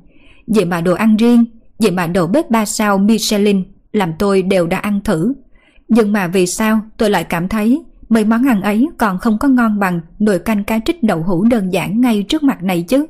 Vậy 0.46 0.64
mà 0.64 0.80
đồ 0.80 0.94
ăn 0.94 1.16
riêng, 1.16 1.44
vậy 1.78 1.90
mà 1.90 2.06
đầu 2.06 2.26
bếp 2.26 2.50
ba 2.50 2.64
sao 2.64 2.98
Michelin 2.98 3.64
làm 3.92 4.12
tôi 4.18 4.42
đều 4.42 4.66
đã 4.66 4.78
ăn 4.78 5.00
thử. 5.04 5.32
Nhưng 5.88 6.12
mà 6.12 6.26
vì 6.26 6.46
sao 6.46 6.80
tôi 6.96 7.10
lại 7.10 7.24
cảm 7.24 7.48
thấy 7.48 7.84
mấy 8.08 8.24
món 8.24 8.48
ăn 8.48 8.62
ấy 8.62 8.88
còn 8.98 9.18
không 9.18 9.38
có 9.38 9.48
ngon 9.48 9.78
bằng 9.78 10.00
nồi 10.18 10.38
canh 10.38 10.64
cá 10.64 10.78
trích 10.84 11.02
đậu 11.02 11.22
hũ 11.22 11.44
đơn 11.44 11.72
giản 11.72 12.00
ngay 12.00 12.22
trước 12.22 12.42
mặt 12.42 12.62
này 12.62 12.82
chứ? 12.82 13.06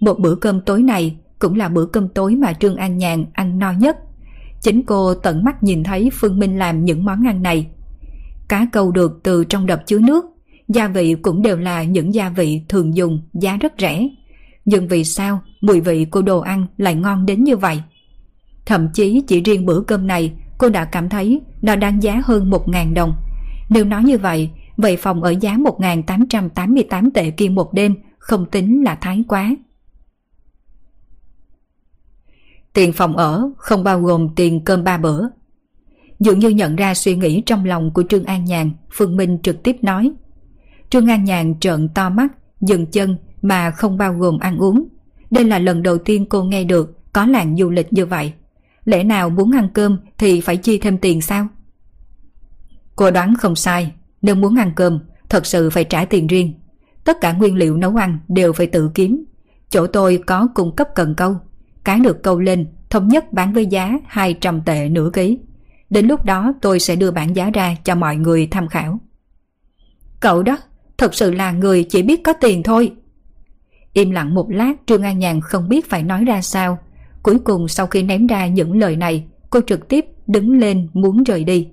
Một 0.00 0.18
bữa 0.18 0.34
cơm 0.34 0.60
tối 0.60 0.82
này 0.82 1.16
cũng 1.38 1.54
là 1.54 1.68
bữa 1.68 1.86
cơm 1.86 2.08
tối 2.08 2.36
mà 2.36 2.52
Trương 2.52 2.76
An 2.76 2.98
Nhàn 2.98 3.24
ăn 3.32 3.58
no 3.58 3.72
nhất. 3.72 3.96
Chính 4.60 4.82
cô 4.82 5.14
tận 5.14 5.44
mắt 5.44 5.62
nhìn 5.62 5.84
thấy 5.84 6.10
Phương 6.12 6.38
Minh 6.38 6.58
làm 6.58 6.84
những 6.84 7.04
món 7.04 7.26
ăn 7.26 7.42
này. 7.42 7.66
Cá 8.48 8.66
câu 8.72 8.90
được 8.90 9.20
từ 9.22 9.44
trong 9.44 9.66
đập 9.66 9.82
chứa 9.86 9.98
nước, 9.98 10.24
gia 10.68 10.88
vị 10.88 11.14
cũng 11.22 11.42
đều 11.42 11.56
là 11.56 11.82
những 11.82 12.14
gia 12.14 12.28
vị 12.28 12.62
thường 12.68 12.96
dùng, 12.96 13.20
giá 13.34 13.56
rất 13.56 13.72
rẻ. 13.78 14.08
Nhưng 14.64 14.88
vì 14.88 15.04
sao 15.04 15.40
mùi 15.60 15.80
vị 15.80 16.04
của 16.04 16.22
đồ 16.22 16.40
ăn 16.40 16.66
lại 16.76 16.94
ngon 16.94 17.26
đến 17.26 17.44
như 17.44 17.56
vậy? 17.56 17.82
Thậm 18.66 18.88
chí 18.94 19.22
chỉ 19.26 19.40
riêng 19.40 19.66
bữa 19.66 19.80
cơm 19.80 20.06
này 20.06 20.32
cô 20.62 20.68
đã 20.68 20.84
cảm 20.84 21.08
thấy 21.08 21.40
nó 21.62 21.76
đáng 21.76 22.02
giá 22.02 22.22
hơn 22.24 22.50
1.000 22.50 22.94
đồng. 22.94 23.14
Nếu 23.68 23.84
nói 23.84 24.02
như 24.04 24.18
vậy, 24.18 24.50
vậy 24.76 24.96
phòng 24.96 25.22
ở 25.22 25.34
giá 25.40 25.56
1.888 25.56 27.10
tệ 27.14 27.30
kia 27.30 27.48
một 27.48 27.72
đêm 27.72 27.94
không 28.18 28.46
tính 28.46 28.84
là 28.84 28.94
thái 28.94 29.24
quá. 29.28 29.56
Tiền 32.72 32.92
phòng 32.92 33.16
ở 33.16 33.50
không 33.56 33.84
bao 33.84 34.00
gồm 34.00 34.28
tiền 34.36 34.64
cơm 34.64 34.84
ba 34.84 34.98
bữa. 34.98 35.28
Dường 36.20 36.38
như 36.38 36.48
nhận 36.48 36.76
ra 36.76 36.94
suy 36.94 37.16
nghĩ 37.16 37.42
trong 37.46 37.64
lòng 37.64 37.90
của 37.94 38.02
Trương 38.08 38.24
An 38.24 38.44
Nhàn, 38.44 38.70
Phương 38.90 39.16
Minh 39.16 39.38
trực 39.42 39.62
tiếp 39.62 39.76
nói. 39.82 40.12
Trương 40.90 41.10
An 41.10 41.24
Nhàn 41.24 41.60
trợn 41.60 41.88
to 41.88 42.10
mắt, 42.10 42.32
dừng 42.60 42.86
chân 42.86 43.16
mà 43.42 43.70
không 43.70 43.98
bao 43.98 44.14
gồm 44.14 44.38
ăn 44.38 44.58
uống. 44.58 44.88
Đây 45.30 45.44
là 45.44 45.58
lần 45.58 45.82
đầu 45.82 45.98
tiên 45.98 46.26
cô 46.28 46.42
nghe 46.44 46.64
được 46.64 47.12
có 47.12 47.26
làng 47.26 47.56
du 47.56 47.70
lịch 47.70 47.92
như 47.92 48.06
vậy. 48.06 48.32
Lẽ 48.84 49.04
nào 49.04 49.30
muốn 49.30 49.50
ăn 49.50 49.68
cơm 49.74 49.98
thì 50.18 50.40
phải 50.40 50.56
chi 50.56 50.78
thêm 50.78 50.98
tiền 50.98 51.20
sao? 51.20 51.48
Cô 52.96 53.10
đoán 53.10 53.34
không 53.34 53.56
sai, 53.56 53.92
nếu 54.22 54.34
muốn 54.34 54.58
ăn 54.58 54.72
cơm, 54.76 54.98
thật 55.28 55.46
sự 55.46 55.70
phải 55.70 55.84
trả 55.84 56.04
tiền 56.04 56.26
riêng. 56.26 56.54
Tất 57.04 57.20
cả 57.20 57.32
nguyên 57.32 57.56
liệu 57.56 57.76
nấu 57.76 57.96
ăn 57.96 58.18
đều 58.28 58.52
phải 58.52 58.66
tự 58.66 58.90
kiếm. 58.94 59.24
Chỗ 59.68 59.86
tôi 59.86 60.22
có 60.26 60.48
cung 60.54 60.76
cấp 60.76 60.88
cần 60.94 61.14
câu. 61.16 61.36
Cá 61.84 61.96
được 61.96 62.22
câu 62.22 62.40
lên, 62.40 62.66
thống 62.90 63.08
nhất 63.08 63.32
bán 63.32 63.52
với 63.52 63.66
giá 63.66 63.92
200 64.06 64.62
tệ 64.62 64.88
nửa 64.88 65.10
ký. 65.12 65.38
Đến 65.90 66.06
lúc 66.06 66.24
đó 66.24 66.52
tôi 66.62 66.80
sẽ 66.80 66.96
đưa 66.96 67.10
bản 67.10 67.36
giá 67.36 67.50
ra 67.54 67.76
cho 67.84 67.94
mọi 67.94 68.16
người 68.16 68.48
tham 68.50 68.68
khảo. 68.68 68.98
Cậu 70.20 70.42
đó, 70.42 70.58
thật 70.98 71.14
sự 71.14 71.32
là 71.32 71.52
người 71.52 71.84
chỉ 71.84 72.02
biết 72.02 72.24
có 72.24 72.32
tiền 72.32 72.62
thôi. 72.62 72.92
Im 73.92 74.10
lặng 74.10 74.34
một 74.34 74.50
lát 74.50 74.72
Trương 74.86 75.02
An 75.02 75.18
Nhàn 75.18 75.40
không 75.40 75.68
biết 75.68 75.90
phải 75.90 76.02
nói 76.02 76.24
ra 76.24 76.42
sao 76.42 76.78
Cuối 77.22 77.38
cùng 77.38 77.68
sau 77.68 77.86
khi 77.86 78.02
ném 78.02 78.26
ra 78.26 78.46
những 78.46 78.78
lời 78.78 78.96
này, 78.96 79.24
cô 79.50 79.60
trực 79.66 79.88
tiếp 79.88 80.06
đứng 80.26 80.58
lên 80.58 80.88
muốn 80.92 81.22
rời 81.24 81.44
đi. 81.44 81.68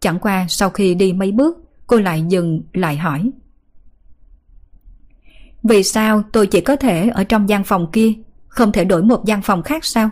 Chẳng 0.00 0.18
qua 0.18 0.46
sau 0.48 0.70
khi 0.70 0.94
đi 0.94 1.12
mấy 1.12 1.32
bước, 1.32 1.58
cô 1.86 1.96
lại 1.96 2.24
dừng 2.28 2.62
lại 2.72 2.96
hỏi. 2.96 3.30
Vì 5.62 5.82
sao 5.82 6.22
tôi 6.32 6.46
chỉ 6.46 6.60
có 6.60 6.76
thể 6.76 7.08
ở 7.08 7.24
trong 7.24 7.48
gian 7.48 7.64
phòng 7.64 7.86
kia, 7.92 8.12
không 8.48 8.72
thể 8.72 8.84
đổi 8.84 9.02
một 9.02 9.24
gian 9.24 9.42
phòng 9.42 9.62
khác 9.62 9.84
sao? 9.84 10.10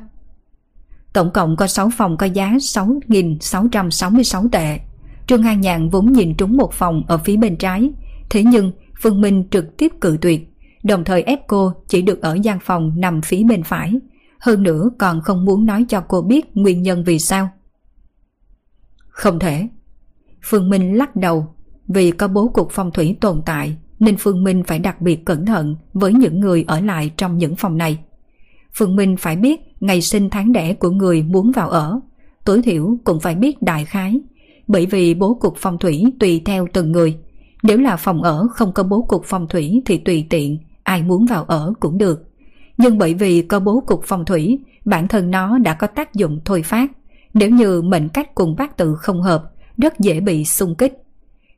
Tổng 1.12 1.30
cộng 1.30 1.56
có 1.56 1.66
6 1.66 1.90
phòng 1.96 2.16
có 2.16 2.26
giá 2.26 2.50
6.666 2.50 4.48
tệ. 4.48 4.78
Trương 5.26 5.42
An 5.42 5.60
Nhàn 5.60 5.88
vốn 5.88 6.12
nhìn 6.12 6.34
trúng 6.34 6.56
một 6.56 6.72
phòng 6.72 7.02
ở 7.08 7.18
phía 7.18 7.36
bên 7.36 7.56
trái, 7.56 7.90
thế 8.30 8.44
nhưng 8.44 8.72
Phương 9.00 9.20
Minh 9.20 9.44
trực 9.50 9.76
tiếp 9.76 9.92
cự 10.00 10.18
tuyệt, 10.20 10.48
đồng 10.82 11.04
thời 11.04 11.22
ép 11.22 11.46
cô 11.46 11.72
chỉ 11.88 12.02
được 12.02 12.22
ở 12.22 12.38
gian 12.42 12.58
phòng 12.60 12.92
nằm 12.96 13.22
phía 13.22 13.42
bên 13.44 13.62
phải, 13.62 13.94
hơn 14.40 14.62
nữa 14.62 14.90
còn 14.98 15.20
không 15.20 15.44
muốn 15.44 15.66
nói 15.66 15.84
cho 15.88 16.00
cô 16.00 16.22
biết 16.22 16.44
nguyên 16.54 16.82
nhân 16.82 17.04
vì 17.04 17.18
sao. 17.18 17.48
Không 19.08 19.38
thể. 19.38 19.68
Phương 20.42 20.70
Minh 20.70 20.96
lắc 20.96 21.16
đầu, 21.16 21.46
vì 21.88 22.10
có 22.10 22.28
bố 22.28 22.48
cục 22.48 22.68
phong 22.70 22.90
thủy 22.90 23.16
tồn 23.20 23.42
tại, 23.46 23.76
nên 23.98 24.16
Phương 24.18 24.44
Minh 24.44 24.62
phải 24.66 24.78
đặc 24.78 25.00
biệt 25.00 25.24
cẩn 25.24 25.46
thận 25.46 25.76
với 25.92 26.12
những 26.12 26.40
người 26.40 26.64
ở 26.68 26.80
lại 26.80 27.10
trong 27.16 27.38
những 27.38 27.56
phòng 27.56 27.76
này. 27.76 27.98
Phương 28.74 28.96
Minh 28.96 29.16
phải 29.16 29.36
biết 29.36 29.60
ngày 29.80 30.00
sinh 30.02 30.30
tháng 30.30 30.52
đẻ 30.52 30.74
của 30.74 30.90
người 30.90 31.22
muốn 31.22 31.52
vào 31.52 31.70
ở, 31.70 32.00
tối 32.44 32.62
thiểu 32.62 32.98
cũng 33.04 33.20
phải 33.20 33.34
biết 33.34 33.62
đại 33.62 33.84
khái, 33.84 34.20
bởi 34.66 34.86
vì 34.86 35.14
bố 35.14 35.34
cục 35.34 35.54
phong 35.56 35.78
thủy 35.78 36.04
tùy 36.20 36.42
theo 36.44 36.66
từng 36.72 36.92
người. 36.92 37.18
Nếu 37.62 37.78
là 37.78 37.96
phòng 37.96 38.22
ở 38.22 38.46
không 38.50 38.72
có 38.72 38.82
bố 38.82 39.02
cục 39.02 39.22
phong 39.24 39.48
thủy 39.48 39.82
thì 39.86 39.98
tùy 39.98 40.26
tiện, 40.30 40.58
ai 40.82 41.02
muốn 41.02 41.26
vào 41.26 41.44
ở 41.44 41.72
cũng 41.80 41.98
được. 41.98 42.27
Nhưng 42.78 42.98
bởi 42.98 43.14
vì 43.14 43.42
có 43.42 43.60
bố 43.60 43.80
cục 43.86 44.00
phong 44.04 44.24
thủy, 44.24 44.58
bản 44.84 45.08
thân 45.08 45.30
nó 45.30 45.58
đã 45.58 45.74
có 45.74 45.86
tác 45.86 46.14
dụng 46.14 46.40
thôi 46.44 46.62
phát. 46.62 46.90
Nếu 47.34 47.50
như 47.50 47.82
mệnh 47.82 48.08
cách 48.08 48.34
cùng 48.34 48.56
bát 48.56 48.76
tự 48.76 48.94
không 48.94 49.22
hợp, 49.22 49.52
rất 49.76 49.98
dễ 50.00 50.20
bị 50.20 50.44
xung 50.44 50.74
kích. 50.74 50.92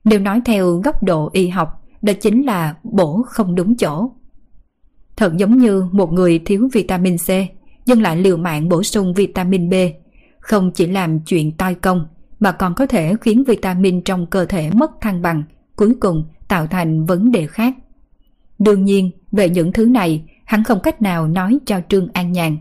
Nếu 0.04 0.20
nói 0.20 0.40
theo 0.44 0.80
góc 0.84 1.02
độ 1.02 1.30
y 1.32 1.48
học, 1.48 1.68
đó 2.02 2.12
chính 2.20 2.46
là 2.46 2.74
bổ 2.82 3.22
không 3.26 3.54
đúng 3.54 3.76
chỗ. 3.76 4.10
Thật 5.16 5.36
giống 5.36 5.58
như 5.58 5.84
một 5.92 6.12
người 6.12 6.38
thiếu 6.38 6.68
vitamin 6.72 7.16
C, 7.18 7.28
nhưng 7.86 8.02
lại 8.02 8.16
liều 8.16 8.36
mạng 8.36 8.68
bổ 8.68 8.82
sung 8.82 9.14
vitamin 9.14 9.70
B, 9.70 9.74
không 10.38 10.70
chỉ 10.70 10.86
làm 10.86 11.20
chuyện 11.20 11.52
toi 11.56 11.74
công, 11.74 12.06
mà 12.40 12.52
còn 12.52 12.74
có 12.74 12.86
thể 12.86 13.14
khiến 13.20 13.44
vitamin 13.44 14.02
trong 14.02 14.26
cơ 14.26 14.44
thể 14.44 14.70
mất 14.70 14.90
thăng 15.00 15.22
bằng, 15.22 15.42
cuối 15.76 15.94
cùng 16.00 16.24
tạo 16.48 16.66
thành 16.66 17.04
vấn 17.06 17.30
đề 17.30 17.46
khác. 17.46 17.74
Đương 18.58 18.84
nhiên, 18.84 19.10
về 19.32 19.48
những 19.48 19.72
thứ 19.72 19.86
này, 19.86 20.24
hắn 20.50 20.64
không 20.64 20.80
cách 20.80 21.02
nào 21.02 21.28
nói 21.28 21.58
cho 21.66 21.80
Trương 21.88 22.08
An 22.12 22.32
Nhàn. 22.32 22.56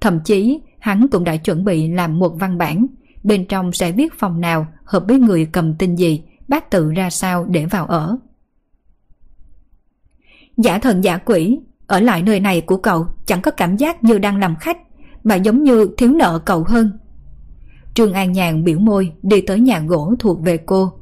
Thậm 0.00 0.20
chí, 0.24 0.60
hắn 0.78 1.08
cũng 1.08 1.24
đã 1.24 1.36
chuẩn 1.36 1.64
bị 1.64 1.88
làm 1.88 2.18
một 2.18 2.32
văn 2.40 2.58
bản, 2.58 2.86
bên 3.22 3.46
trong 3.46 3.72
sẽ 3.72 3.92
viết 3.92 4.14
phòng 4.18 4.40
nào 4.40 4.66
hợp 4.84 5.04
với 5.08 5.18
người 5.18 5.46
cầm 5.52 5.74
tin 5.74 5.96
gì, 5.96 6.22
bác 6.48 6.70
tự 6.70 6.92
ra 6.92 7.10
sao 7.10 7.44
để 7.44 7.66
vào 7.66 7.86
ở. 7.86 8.16
Giả 10.56 10.78
thần 10.78 11.04
giả 11.04 11.18
quỷ, 11.18 11.58
ở 11.86 12.00
lại 12.00 12.22
nơi 12.22 12.40
này 12.40 12.60
của 12.60 12.76
cậu 12.76 13.06
chẳng 13.26 13.42
có 13.42 13.50
cảm 13.50 13.76
giác 13.76 14.04
như 14.04 14.18
đang 14.18 14.38
làm 14.38 14.56
khách, 14.56 14.78
mà 15.24 15.34
giống 15.34 15.62
như 15.62 15.88
thiếu 15.98 16.12
nợ 16.12 16.40
cậu 16.44 16.64
hơn. 16.66 16.98
Trương 17.94 18.12
An 18.12 18.32
Nhàn 18.32 18.64
biểu 18.64 18.78
môi 18.78 19.12
đi 19.22 19.40
tới 19.40 19.60
nhà 19.60 19.80
gỗ 19.80 20.14
thuộc 20.18 20.40
về 20.40 20.56
cô. 20.56 20.92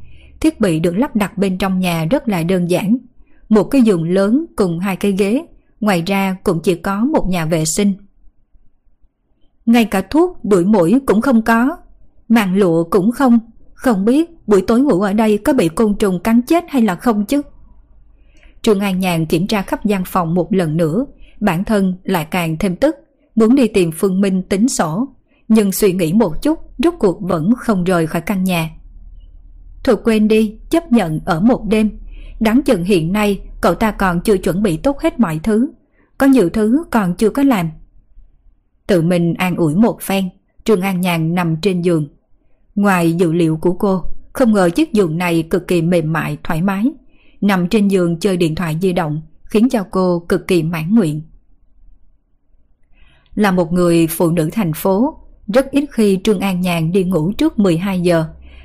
Thiết 0.40 0.60
bị 0.60 0.80
được 0.80 0.96
lắp 0.96 1.16
đặt 1.16 1.38
bên 1.38 1.58
trong 1.58 1.80
nhà 1.80 2.04
rất 2.10 2.28
là 2.28 2.42
đơn 2.42 2.70
giản. 2.70 2.96
Một 3.48 3.64
cái 3.64 3.82
giường 3.82 4.10
lớn 4.10 4.46
cùng 4.56 4.78
hai 4.78 4.96
cái 4.96 5.12
ghế, 5.12 5.42
ngoài 5.82 6.02
ra 6.06 6.36
cũng 6.44 6.60
chỉ 6.62 6.74
có 6.74 7.04
một 7.04 7.26
nhà 7.28 7.44
vệ 7.44 7.64
sinh. 7.64 7.92
Ngay 9.66 9.84
cả 9.84 10.02
thuốc 10.10 10.44
đuổi 10.44 10.64
mũi 10.64 11.00
cũng 11.06 11.20
không 11.20 11.42
có, 11.42 11.76
màn 12.28 12.56
lụa 12.56 12.84
cũng 12.84 13.12
không, 13.12 13.38
không 13.74 14.04
biết 14.04 14.30
buổi 14.46 14.62
tối 14.66 14.80
ngủ 14.80 15.00
ở 15.00 15.12
đây 15.12 15.38
có 15.38 15.52
bị 15.52 15.68
côn 15.68 15.94
trùng 15.98 16.20
cắn 16.20 16.42
chết 16.42 16.64
hay 16.68 16.82
là 16.82 16.94
không 16.94 17.24
chứ. 17.26 17.42
trường 18.62 18.80
An 18.80 18.98
Nhàn 18.98 19.26
kiểm 19.26 19.46
tra 19.46 19.62
khắp 19.62 19.84
gian 19.84 20.04
phòng 20.06 20.34
một 20.34 20.52
lần 20.52 20.76
nữa, 20.76 21.06
bản 21.40 21.64
thân 21.64 21.94
lại 22.04 22.26
càng 22.30 22.56
thêm 22.58 22.76
tức, 22.76 22.96
muốn 23.34 23.54
đi 23.54 23.68
tìm 23.68 23.90
Phương 23.92 24.20
Minh 24.20 24.42
tính 24.42 24.68
sổ, 24.68 25.08
nhưng 25.48 25.72
suy 25.72 25.92
nghĩ 25.92 26.12
một 26.12 26.42
chút, 26.42 26.58
rốt 26.78 26.94
cuộc 26.98 27.20
vẫn 27.20 27.54
không 27.58 27.84
rời 27.84 28.06
khỏi 28.06 28.22
căn 28.22 28.44
nhà. 28.44 28.70
Thôi 29.84 29.96
quên 30.04 30.28
đi, 30.28 30.56
chấp 30.70 30.92
nhận 30.92 31.20
ở 31.24 31.40
một 31.40 31.64
đêm. 31.68 31.90
Đáng 32.40 32.62
chừng 32.62 32.84
hiện 32.84 33.12
nay 33.12 33.40
cậu 33.62 33.74
ta 33.74 33.90
còn 33.90 34.20
chưa 34.20 34.36
chuẩn 34.36 34.62
bị 34.62 34.76
tốt 34.76 35.00
hết 35.00 35.20
mọi 35.20 35.40
thứ. 35.42 35.70
Có 36.18 36.26
nhiều 36.26 36.50
thứ 36.50 36.84
còn 36.90 37.14
chưa 37.14 37.30
có 37.30 37.42
làm. 37.42 37.70
Tự 38.86 39.02
mình 39.02 39.34
an 39.34 39.56
ủi 39.56 39.74
một 39.74 40.02
phen, 40.02 40.28
Trương 40.64 40.80
An 40.80 41.00
Nhàn 41.00 41.34
nằm 41.34 41.56
trên 41.62 41.82
giường. 41.82 42.08
Ngoài 42.74 43.12
dự 43.12 43.32
liệu 43.32 43.56
của 43.56 43.72
cô, 43.72 44.04
không 44.32 44.52
ngờ 44.52 44.70
chiếc 44.70 44.92
giường 44.92 45.18
này 45.18 45.42
cực 45.42 45.68
kỳ 45.68 45.82
mềm 45.82 46.12
mại, 46.12 46.38
thoải 46.44 46.62
mái. 46.62 46.92
Nằm 47.40 47.68
trên 47.68 47.88
giường 47.88 48.20
chơi 48.20 48.36
điện 48.36 48.54
thoại 48.54 48.78
di 48.82 48.92
động 48.92 49.22
khiến 49.44 49.68
cho 49.68 49.86
cô 49.90 50.24
cực 50.28 50.48
kỳ 50.48 50.62
mãn 50.62 50.94
nguyện. 50.94 51.22
Là 53.34 53.50
một 53.50 53.72
người 53.72 54.06
phụ 54.06 54.30
nữ 54.30 54.48
thành 54.52 54.72
phố, 54.72 55.18
rất 55.54 55.70
ít 55.70 55.84
khi 55.92 56.20
Trương 56.24 56.40
An 56.40 56.60
Nhàn 56.60 56.92
đi 56.92 57.04
ngủ 57.04 57.32
trước 57.32 57.58
12 57.58 58.00
giờ. 58.00 58.24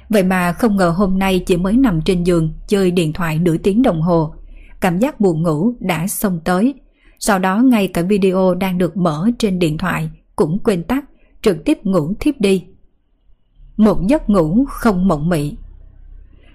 Vậy 0.09 0.23
mà 0.23 0.53
không 0.53 0.75
ngờ 0.75 0.89
hôm 0.89 1.19
nay 1.19 1.39
chỉ 1.39 1.57
mới 1.57 1.73
nằm 1.73 2.01
trên 2.01 2.23
giường 2.23 2.53
chơi 2.67 2.91
điện 2.91 3.13
thoại 3.13 3.39
nửa 3.39 3.57
tiếng 3.57 3.81
đồng 3.81 4.01
hồ. 4.01 4.33
Cảm 4.79 4.99
giác 4.99 5.19
buồn 5.19 5.43
ngủ 5.43 5.73
đã 5.79 6.07
xông 6.07 6.39
tới. 6.45 6.73
Sau 7.19 7.39
đó 7.39 7.57
ngay 7.57 7.87
cả 7.87 8.01
video 8.01 8.55
đang 8.55 8.77
được 8.77 8.97
mở 8.97 9.29
trên 9.39 9.59
điện 9.59 9.77
thoại 9.77 10.09
cũng 10.35 10.59
quên 10.63 10.83
tắt, 10.83 11.05
trực 11.41 11.65
tiếp 11.65 11.77
ngủ 11.83 12.13
thiếp 12.19 12.41
đi. 12.41 12.65
Một 13.77 14.07
giấc 14.07 14.29
ngủ 14.29 14.65
không 14.69 15.07
mộng 15.07 15.29
mị. 15.29 15.55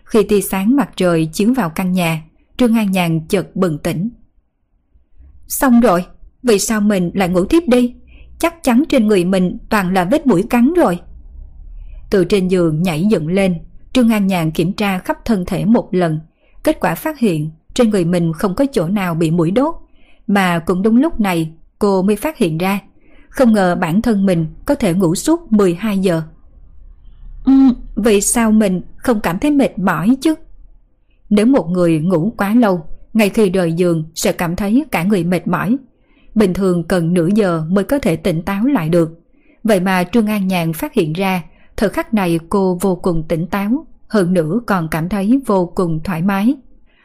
Khi 0.05 0.23
tia 0.23 0.41
sáng 0.41 0.77
mặt 0.77 0.91
trời 0.97 1.29
chiếu 1.33 1.55
vào 1.55 1.71
căn 1.71 1.93
nhà, 1.93 2.23
Trương 2.57 2.77
An 2.77 2.91
Nhàn 2.91 3.21
chợt 3.29 3.57
bừng 3.57 3.79
tỉnh. 3.79 4.11
Xong 5.49 5.81
rồi, 5.81 6.07
vì 6.43 6.59
sao 6.59 6.81
mình 6.81 7.11
lại 7.15 7.29
ngủ 7.29 7.45
thiếp 7.45 7.63
đi? 7.69 7.95
chắc 8.43 8.63
chắn 8.63 8.83
trên 8.89 9.07
người 9.07 9.25
mình 9.25 9.59
toàn 9.69 9.95
là 9.95 10.05
vết 10.05 10.27
mũi 10.27 10.45
cắn 10.51 10.73
rồi. 10.77 10.99
Từ 12.11 12.25
trên 12.25 12.49
giường 12.49 12.83
nhảy 12.83 13.05
dựng 13.11 13.29
lên, 13.29 13.55
Trương 13.93 14.09
An 14.09 14.27
Nhàn 14.27 14.51
kiểm 14.51 14.73
tra 14.73 14.99
khắp 14.99 15.17
thân 15.25 15.45
thể 15.47 15.65
một 15.65 15.89
lần. 15.95 16.21
Kết 16.63 16.81
quả 16.81 16.95
phát 16.95 17.19
hiện 17.19 17.51
trên 17.75 17.91
người 17.91 18.05
mình 18.05 18.33
không 18.33 18.55
có 18.55 18.67
chỗ 18.73 18.89
nào 18.89 19.15
bị 19.15 19.31
mũi 19.31 19.51
đốt. 19.51 19.75
Mà 20.27 20.59
cũng 20.59 20.83
đúng 20.83 20.97
lúc 20.97 21.21
này 21.21 21.53
cô 21.79 22.03
mới 22.03 22.17
phát 22.17 22.39
hiện 22.39 22.59
ra. 22.59 22.79
Không 23.29 23.53
ngờ 23.53 23.75
bản 23.81 24.03
thân 24.03 24.27
mình 24.27 24.47
có 24.65 24.75
thể 24.75 24.95
ngủ 24.95 25.15
suốt 25.15 25.53
12 25.53 25.99
giờ. 25.99 26.23
Ừ, 27.45 27.53
vì 27.97 28.21
sao 28.21 28.53
mình 28.53 28.83
không 28.97 29.21
cảm 29.21 29.39
thấy 29.39 29.51
mệt 29.51 29.79
mỏi 29.79 30.17
chứ? 30.21 30.35
Nếu 31.31 31.47
một 31.47 31.69
người 31.71 32.01
ngủ 32.01 32.33
quá 32.37 32.55
lâu, 32.55 32.87
ngay 33.13 33.29
khi 33.29 33.51
rời 33.51 33.73
giường 33.73 34.05
sẽ 34.15 34.33
cảm 34.33 34.57
thấy 34.57 34.85
cả 34.91 35.03
người 35.03 35.25
mệt 35.25 35.47
mỏi 35.47 35.77
bình 36.35 36.55
thường 36.55 36.85
cần 36.85 37.15
nửa 37.15 37.29
giờ 37.35 37.65
mới 37.69 37.85
có 37.85 37.99
thể 37.99 38.17
tỉnh 38.17 38.43
táo 38.43 38.65
lại 38.65 38.89
được. 38.89 39.21
Vậy 39.65 39.81
mà 39.81 40.05
Trương 40.05 40.27
An 40.27 40.49
Nhàn 40.49 40.73
phát 40.73 40.93
hiện 40.95 41.13
ra, 41.13 41.43
thời 41.77 41.89
khắc 41.89 42.15
này 42.15 42.39
cô 42.49 42.79
vô 42.81 42.97
cùng 42.97 43.23
tỉnh 43.29 43.47
táo, 43.47 43.87
hơn 44.09 44.35
nữa 44.35 44.61
còn 44.67 44.89
cảm 44.91 45.09
thấy 45.09 45.41
vô 45.47 45.67
cùng 45.67 46.01
thoải 46.05 46.23
mái. 46.23 46.55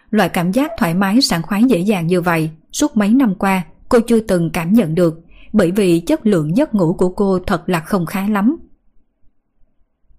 Loại 0.10 0.30
cảm 0.30 0.52
giác 0.52 0.72
thoải 0.78 0.94
mái 0.94 1.22
sảng 1.22 1.42
khoái 1.42 1.64
dễ 1.64 1.80
dàng 1.80 2.08
như 2.08 2.22
vậy, 2.22 2.50
suốt 2.72 2.98
mấy 2.98 3.10
năm 3.10 3.36
qua 3.36 3.64
cô 3.90 4.00
chưa 4.00 4.20
từng 4.20 4.50
cảm 4.50 4.74
nhận 4.74 4.96
được, 4.96 5.22
bởi 5.54 5.72
vì 5.72 6.00
chất 6.00 6.26
lượng 6.26 6.58
giấc 6.58 6.76
ngủ 6.76 6.94
của 6.94 7.10
cô 7.10 7.40
thật 7.40 7.70
là 7.70 7.80
không 7.80 8.06
khá 8.06 8.28
lắm. 8.30 8.58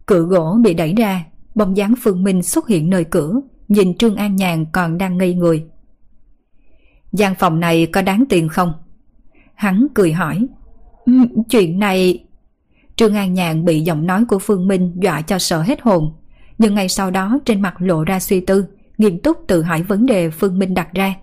Cửa 0.06 0.22
gỗ 0.22 0.58
bị 0.62 0.74
đẩy 0.74 0.94
ra, 0.94 1.24
bóng 1.54 1.76
dáng 1.76 1.94
Phương 2.02 2.24
Minh 2.24 2.42
xuất 2.42 2.68
hiện 2.68 2.90
nơi 2.90 3.04
cửa, 3.04 3.40
nhìn 3.68 3.96
Trương 3.96 4.16
An 4.16 4.36
Nhàn 4.36 4.66
còn 4.72 4.98
đang 4.98 5.18
ngây 5.18 5.34
người. 5.34 5.64
gian 7.12 7.34
phòng 7.34 7.60
này 7.60 7.86
có 7.86 8.02
đáng 8.02 8.24
tiền 8.28 8.48
không? 8.48 8.72
Hắn 9.54 9.86
cười 9.94 10.12
hỏi. 10.12 10.46
Ừ, 11.04 11.12
chuyện 11.50 11.78
này... 11.78 12.24
Trương 12.96 13.14
An 13.14 13.34
Nhàn 13.34 13.64
bị 13.64 13.80
giọng 13.80 14.06
nói 14.06 14.24
của 14.24 14.38
Phương 14.38 14.68
Minh 14.68 14.92
dọa 15.02 15.22
cho 15.22 15.38
sợ 15.38 15.62
hết 15.62 15.80
hồn. 15.82 16.12
Nhưng 16.58 16.74
ngay 16.74 16.88
sau 16.88 17.10
đó 17.10 17.38
trên 17.44 17.60
mặt 17.62 17.74
lộ 17.78 18.04
ra 18.04 18.20
suy 18.20 18.40
tư, 18.40 18.64
nghiêm 18.98 19.18
túc 19.18 19.36
tự 19.46 19.62
hỏi 19.62 19.82
vấn 19.82 20.06
đề 20.06 20.30
Phương 20.30 20.58
Minh 20.58 20.74
đặt 20.74 20.88
ra. 20.94 21.14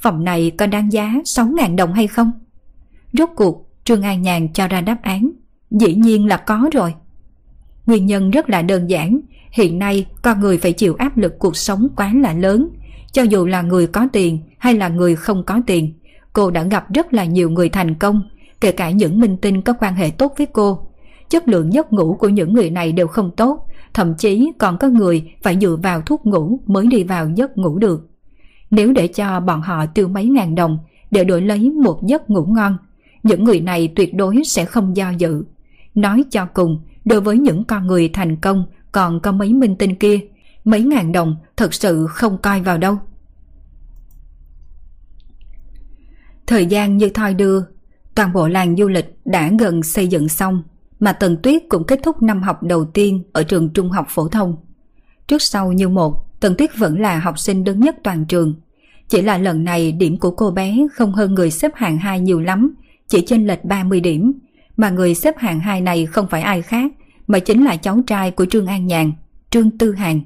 Phòng 0.00 0.24
này 0.24 0.52
có 0.58 0.66
đáng 0.66 0.92
giá 0.92 1.14
6.000 1.24 1.76
đồng 1.76 1.92
hay 1.92 2.06
không? 2.06 2.32
Rốt 3.12 3.28
cuộc, 3.36 3.70
Trương 3.84 4.02
An 4.02 4.22
Nhàn 4.22 4.52
cho 4.52 4.68
ra 4.68 4.80
đáp 4.80 4.98
án. 5.02 5.30
Dĩ 5.70 5.94
nhiên 5.94 6.26
là 6.26 6.36
có 6.36 6.70
rồi. 6.72 6.94
Nguyên 7.86 8.06
nhân 8.06 8.30
rất 8.30 8.50
là 8.50 8.62
đơn 8.62 8.90
giản. 8.90 9.20
Hiện 9.50 9.78
nay, 9.78 10.06
con 10.22 10.40
người 10.40 10.58
phải 10.58 10.72
chịu 10.72 10.94
áp 10.94 11.16
lực 11.16 11.38
cuộc 11.38 11.56
sống 11.56 11.88
quá 11.96 12.12
là 12.14 12.32
lớn. 12.32 12.68
Cho 13.12 13.22
dù 13.22 13.46
là 13.46 13.62
người 13.62 13.86
có 13.86 14.08
tiền 14.12 14.38
hay 14.58 14.74
là 14.74 14.88
người 14.88 15.16
không 15.16 15.44
có 15.44 15.60
tiền, 15.66 15.92
Cô 16.34 16.50
đã 16.50 16.62
gặp 16.62 16.92
rất 16.92 17.14
là 17.14 17.24
nhiều 17.24 17.50
người 17.50 17.68
thành 17.68 17.94
công, 17.94 18.22
kể 18.60 18.72
cả 18.72 18.90
những 18.90 19.20
minh 19.20 19.36
tinh 19.36 19.62
có 19.62 19.72
quan 19.80 19.94
hệ 19.94 20.10
tốt 20.10 20.34
với 20.38 20.46
cô. 20.46 20.86
Chất 21.30 21.48
lượng 21.48 21.72
giấc 21.72 21.92
ngủ 21.92 22.16
của 22.20 22.28
những 22.28 22.54
người 22.54 22.70
này 22.70 22.92
đều 22.92 23.06
không 23.06 23.30
tốt, 23.36 23.66
thậm 23.94 24.14
chí 24.14 24.52
còn 24.58 24.78
có 24.78 24.88
người 24.88 25.32
phải 25.42 25.58
dựa 25.60 25.76
vào 25.82 26.02
thuốc 26.02 26.26
ngủ 26.26 26.60
mới 26.66 26.86
đi 26.86 27.04
vào 27.04 27.30
giấc 27.34 27.58
ngủ 27.58 27.78
được. 27.78 28.08
Nếu 28.70 28.92
để 28.92 29.06
cho 29.06 29.40
bọn 29.40 29.60
họ 29.60 29.86
tiêu 29.86 30.08
mấy 30.08 30.24
ngàn 30.24 30.54
đồng 30.54 30.78
để 31.10 31.24
đổi 31.24 31.42
lấy 31.42 31.70
một 31.70 32.00
giấc 32.06 32.30
ngủ 32.30 32.44
ngon, 32.44 32.76
những 33.22 33.44
người 33.44 33.60
này 33.60 33.92
tuyệt 33.96 34.14
đối 34.14 34.44
sẽ 34.44 34.64
không 34.64 34.96
do 34.96 35.10
dự. 35.10 35.44
Nói 35.94 36.24
cho 36.30 36.46
cùng, 36.46 36.80
đối 37.04 37.20
với 37.20 37.38
những 37.38 37.64
con 37.64 37.86
người 37.86 38.08
thành 38.08 38.36
công 38.36 38.64
còn 38.92 39.20
có 39.20 39.32
mấy 39.32 39.52
minh 39.52 39.76
tinh 39.76 39.94
kia, 39.94 40.20
mấy 40.64 40.82
ngàn 40.82 41.12
đồng 41.12 41.36
thật 41.56 41.74
sự 41.74 42.06
không 42.06 42.38
coi 42.42 42.60
vào 42.60 42.78
đâu. 42.78 42.98
Thời 46.46 46.66
gian 46.66 46.96
như 46.96 47.08
thoi 47.08 47.34
đưa, 47.34 47.60
toàn 48.14 48.32
bộ 48.32 48.48
làng 48.48 48.76
du 48.76 48.88
lịch 48.88 49.18
đã 49.24 49.50
gần 49.58 49.82
xây 49.82 50.08
dựng 50.08 50.28
xong, 50.28 50.62
mà 51.04 51.12
Tần 51.12 51.36
Tuyết 51.42 51.62
cũng 51.68 51.84
kết 51.84 52.00
thúc 52.02 52.22
năm 52.22 52.42
học 52.42 52.62
đầu 52.62 52.84
tiên 52.84 53.22
ở 53.32 53.42
trường 53.42 53.68
trung 53.68 53.90
học 53.90 54.06
phổ 54.08 54.28
thông. 54.28 54.56
Trước 55.26 55.42
sau 55.42 55.72
như 55.72 55.88
một, 55.88 56.40
Tần 56.40 56.54
Tuyết 56.58 56.70
vẫn 56.78 57.00
là 57.00 57.18
học 57.18 57.38
sinh 57.38 57.64
đứng 57.64 57.80
nhất 57.80 57.96
toàn 58.02 58.24
trường. 58.24 58.54
Chỉ 59.08 59.22
là 59.22 59.38
lần 59.38 59.64
này 59.64 59.92
điểm 59.92 60.18
của 60.18 60.30
cô 60.30 60.50
bé 60.50 60.76
không 60.94 61.12
hơn 61.12 61.34
người 61.34 61.50
xếp 61.50 61.72
hạng 61.74 61.98
2 61.98 62.20
nhiều 62.20 62.40
lắm, 62.40 62.74
chỉ 63.08 63.20
chênh 63.26 63.46
lệch 63.46 63.64
30 63.64 64.00
điểm. 64.00 64.32
Mà 64.76 64.90
người 64.90 65.14
xếp 65.14 65.38
hạng 65.38 65.60
2 65.60 65.80
này 65.80 66.06
không 66.06 66.26
phải 66.28 66.42
ai 66.42 66.62
khác, 66.62 66.92
mà 67.26 67.38
chính 67.38 67.64
là 67.64 67.76
cháu 67.76 68.00
trai 68.06 68.30
của 68.30 68.46
Trương 68.46 68.66
An 68.66 68.86
Nhàn, 68.86 69.12
Trương 69.50 69.78
Tư 69.78 69.92
Hàng. 69.92 70.20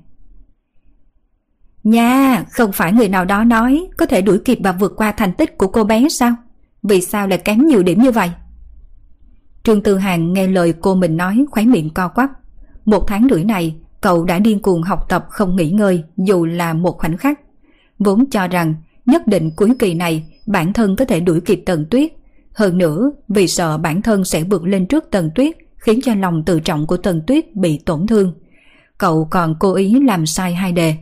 Nha, 1.84 2.44
không 2.50 2.72
phải 2.72 2.92
người 2.92 3.08
nào 3.08 3.24
đó 3.24 3.44
nói 3.44 3.88
có 3.96 4.06
thể 4.06 4.22
đuổi 4.22 4.38
kịp 4.44 4.58
và 4.62 4.72
vượt 4.72 4.92
qua 4.96 5.12
thành 5.12 5.32
tích 5.32 5.58
của 5.58 5.68
cô 5.68 5.84
bé 5.84 6.08
sao? 6.08 6.34
Vì 6.82 7.00
sao 7.00 7.26
lại 7.26 7.38
kém 7.38 7.66
nhiều 7.66 7.82
điểm 7.82 8.02
như 8.02 8.10
vậy? 8.10 8.30
Trương 9.68 9.82
Tư 9.82 9.96
Hàng 9.96 10.32
nghe 10.32 10.46
lời 10.46 10.74
cô 10.80 10.94
mình 10.94 11.16
nói 11.16 11.44
khóe 11.50 11.64
miệng 11.64 11.90
co 11.90 12.08
quắp. 12.08 12.30
Một 12.84 13.04
tháng 13.06 13.26
rưỡi 13.30 13.44
này, 13.44 13.76
cậu 14.00 14.24
đã 14.24 14.38
điên 14.38 14.62
cuồng 14.62 14.82
học 14.82 15.06
tập 15.08 15.26
không 15.30 15.56
nghỉ 15.56 15.70
ngơi 15.70 16.04
dù 16.16 16.46
là 16.46 16.74
một 16.74 16.98
khoảnh 16.98 17.16
khắc. 17.16 17.40
Vốn 17.98 18.30
cho 18.30 18.48
rằng 18.48 18.74
nhất 19.06 19.26
định 19.26 19.50
cuối 19.56 19.72
kỳ 19.78 19.94
này 19.94 20.26
bản 20.46 20.72
thân 20.72 20.96
có 20.96 21.04
thể 21.04 21.20
đuổi 21.20 21.40
kịp 21.40 21.62
Tần 21.66 21.86
Tuyết. 21.90 22.12
Hơn 22.54 22.78
nữa, 22.78 23.10
vì 23.28 23.48
sợ 23.48 23.78
bản 23.78 24.02
thân 24.02 24.24
sẽ 24.24 24.42
vượt 24.42 24.64
lên 24.64 24.86
trước 24.86 25.04
Tần 25.10 25.30
Tuyết 25.34 25.56
khiến 25.76 26.00
cho 26.04 26.14
lòng 26.14 26.44
tự 26.44 26.60
trọng 26.60 26.86
của 26.86 26.96
Tần 26.96 27.22
Tuyết 27.26 27.56
bị 27.56 27.78
tổn 27.86 28.06
thương. 28.06 28.34
Cậu 28.98 29.28
còn 29.30 29.54
cố 29.60 29.74
ý 29.74 30.00
làm 30.00 30.26
sai 30.26 30.54
hai 30.54 30.72
đề. 30.72 30.96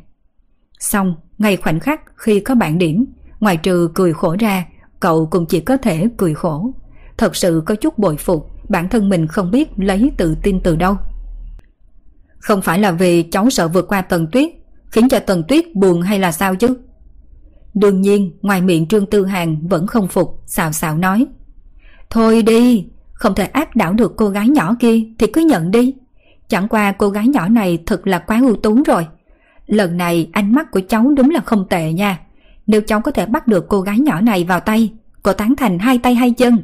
Xong, 0.78 1.14
ngay 1.38 1.56
khoảnh 1.56 1.80
khắc 1.80 2.00
khi 2.16 2.40
có 2.40 2.54
bản 2.54 2.78
điểm, 2.78 3.06
ngoài 3.40 3.56
trừ 3.56 3.90
cười 3.94 4.12
khổ 4.12 4.36
ra, 4.38 4.66
cậu 5.00 5.26
cũng 5.26 5.46
chỉ 5.46 5.60
có 5.60 5.76
thể 5.76 6.08
cười 6.16 6.34
khổ. 6.34 6.72
Thật 7.18 7.36
sự 7.36 7.62
có 7.66 7.74
chút 7.74 7.98
bội 7.98 8.16
phục, 8.16 8.55
bản 8.68 8.88
thân 8.88 9.08
mình 9.08 9.26
không 9.26 9.50
biết 9.50 9.68
lấy 9.76 10.10
tự 10.16 10.36
tin 10.42 10.60
từ 10.60 10.76
đâu. 10.76 10.96
Không 12.38 12.62
phải 12.62 12.78
là 12.78 12.90
vì 12.90 13.22
cháu 13.22 13.50
sợ 13.50 13.68
vượt 13.68 13.88
qua 13.88 14.00
Tần 14.02 14.26
Tuyết, 14.32 14.50
khiến 14.86 15.08
cho 15.08 15.18
Tần 15.18 15.42
Tuyết 15.48 15.74
buồn 15.74 16.02
hay 16.02 16.18
là 16.18 16.32
sao 16.32 16.56
chứ? 16.56 16.76
Đương 17.74 18.00
nhiên, 18.00 18.32
ngoài 18.42 18.62
miệng 18.62 18.86
Trương 18.86 19.06
Tư 19.06 19.24
Hàng 19.24 19.68
vẫn 19.68 19.86
không 19.86 20.08
phục, 20.08 20.42
xào 20.46 20.72
xào 20.72 20.98
nói. 20.98 21.26
Thôi 22.10 22.42
đi, 22.42 22.86
không 23.12 23.34
thể 23.34 23.44
áp 23.44 23.76
đảo 23.76 23.92
được 23.92 24.12
cô 24.16 24.28
gái 24.28 24.48
nhỏ 24.48 24.76
kia 24.80 25.00
thì 25.18 25.26
cứ 25.26 25.40
nhận 25.40 25.70
đi. 25.70 25.94
Chẳng 26.48 26.68
qua 26.68 26.92
cô 26.92 27.08
gái 27.08 27.28
nhỏ 27.28 27.48
này 27.48 27.78
thật 27.86 28.06
là 28.06 28.18
quá 28.18 28.40
ưu 28.40 28.56
tú 28.56 28.82
rồi. 28.86 29.06
Lần 29.66 29.96
này 29.96 30.28
ánh 30.32 30.54
mắt 30.54 30.70
của 30.70 30.80
cháu 30.88 31.10
đúng 31.16 31.30
là 31.30 31.40
không 31.40 31.68
tệ 31.68 31.92
nha. 31.92 32.20
Nếu 32.66 32.80
cháu 32.80 33.00
có 33.00 33.10
thể 33.10 33.26
bắt 33.26 33.46
được 33.46 33.66
cô 33.68 33.80
gái 33.80 33.98
nhỏ 33.98 34.20
này 34.20 34.44
vào 34.44 34.60
tay, 34.60 34.92
cô 35.22 35.32
tán 35.32 35.54
thành 35.56 35.78
hai 35.78 35.98
tay 35.98 36.14
hai 36.14 36.30
chân. 36.30 36.62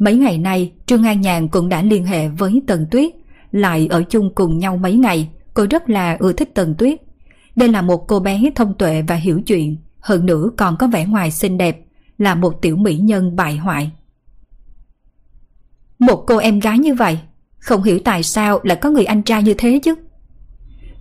Mấy 0.00 0.14
ngày 0.14 0.38
nay, 0.38 0.72
Trương 0.86 1.02
An 1.02 1.20
Nhàn 1.20 1.48
cũng 1.48 1.68
đã 1.68 1.82
liên 1.82 2.04
hệ 2.04 2.28
với 2.28 2.62
Tần 2.66 2.86
Tuyết, 2.90 3.12
lại 3.52 3.86
ở 3.90 4.02
chung 4.02 4.34
cùng 4.34 4.58
nhau 4.58 4.76
mấy 4.76 4.94
ngày, 4.94 5.28
cô 5.54 5.66
rất 5.70 5.90
là 5.90 6.16
ưa 6.20 6.32
thích 6.32 6.50
Tần 6.54 6.74
Tuyết. 6.74 7.00
Đây 7.56 7.68
là 7.68 7.82
một 7.82 8.08
cô 8.08 8.20
bé 8.20 8.50
thông 8.54 8.74
tuệ 8.74 9.02
và 9.02 9.14
hiểu 9.14 9.40
chuyện, 9.46 9.76
hơn 10.00 10.26
nữa 10.26 10.50
còn 10.56 10.76
có 10.76 10.86
vẻ 10.86 11.06
ngoài 11.06 11.30
xinh 11.30 11.58
đẹp, 11.58 11.84
là 12.18 12.34
một 12.34 12.62
tiểu 12.62 12.76
mỹ 12.76 12.96
nhân 12.96 13.36
bại 13.36 13.56
hoại. 13.56 13.90
Một 15.98 16.24
cô 16.26 16.36
em 16.36 16.60
gái 16.60 16.78
như 16.78 16.94
vậy, 16.94 17.18
không 17.58 17.82
hiểu 17.82 17.98
tại 18.04 18.22
sao 18.22 18.60
lại 18.62 18.76
có 18.76 18.90
người 18.90 19.04
anh 19.04 19.22
trai 19.22 19.42
như 19.42 19.54
thế 19.58 19.80
chứ. 19.82 19.94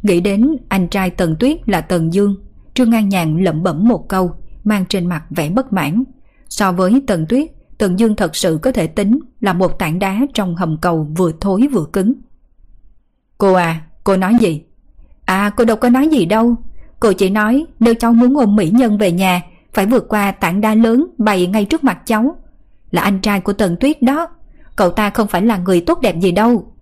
Nghĩ 0.02 0.22
đến 0.22 0.58
anh 0.70 0.88
trai 0.88 1.10
Tần 1.10 1.36
Tuyết 1.40 1.70
là 1.70 1.82
Tần 1.82 2.14
Dương, 2.14 2.36
Trương 2.74 2.92
An 2.92 3.10
Nhàn 3.10 3.44
lẩm 3.44 3.64
bẩm 3.64 3.88
một 3.88 4.10
câu, 4.10 4.32
mang 4.64 4.86
trên 4.90 5.06
mặt 5.06 5.24
vẻ 5.30 5.50
bất 5.50 5.74
mãn. 5.74 6.04
So 6.50 6.72
với 6.72 7.02
Tần 7.08 7.26
Tuyết, 7.30 7.52
Tần 7.80 8.00
Dương 8.00 8.16
thật 8.16 8.36
sự 8.36 8.60
có 8.62 8.72
thể 8.72 8.88
tính 8.88 9.20
là 9.42 9.54
một 9.54 9.80
tảng 9.80 10.00
đá 10.00 10.20
trong 10.34 10.56
hầm 10.56 10.78
cầu 10.82 11.08
vừa 11.18 11.32
thối 11.42 11.68
vừa 11.72 11.86
cứng. 11.94 12.14
Cô 13.38 13.54
à, 13.54 13.82
cô 14.04 14.18
nói 14.18 14.36
gì? 14.40 14.64
À 15.26 15.50
cô 15.58 15.66
đâu 15.66 15.78
có 15.78 15.90
nói 15.90 16.08
gì 16.08 16.26
đâu. 16.26 16.56
Cô 17.00 17.14
chỉ 17.14 17.30
nói 17.30 17.66
nếu 17.80 17.94
cháu 18.00 18.14
muốn 18.14 18.38
ôm 18.38 18.56
mỹ 18.56 18.70
nhân 18.70 18.98
về 18.98 19.12
nhà, 19.12 19.42
phải 19.74 19.86
vượt 19.86 20.06
qua 20.10 20.32
tảng 20.32 20.62
đá 20.62 20.76
lớn 20.76 21.08
bày 21.18 21.48
ngay 21.48 21.66
trước 21.66 21.84
mặt 21.84 22.02
cháu. 22.06 22.36
Là 22.92 23.02
anh 23.02 23.22
trai 23.22 23.40
của 23.42 23.54
Tần 23.54 23.78
Tuyết 23.80 24.02
đó. 24.02 24.28
Cậu 24.76 24.90
ta 24.90 25.10
không 25.10 25.28
phải 25.28 25.42
là 25.42 25.58
người 25.58 25.82
tốt 25.82 26.00
đẹp 26.02 26.16
gì 26.20 26.32
đâu. 26.32 26.74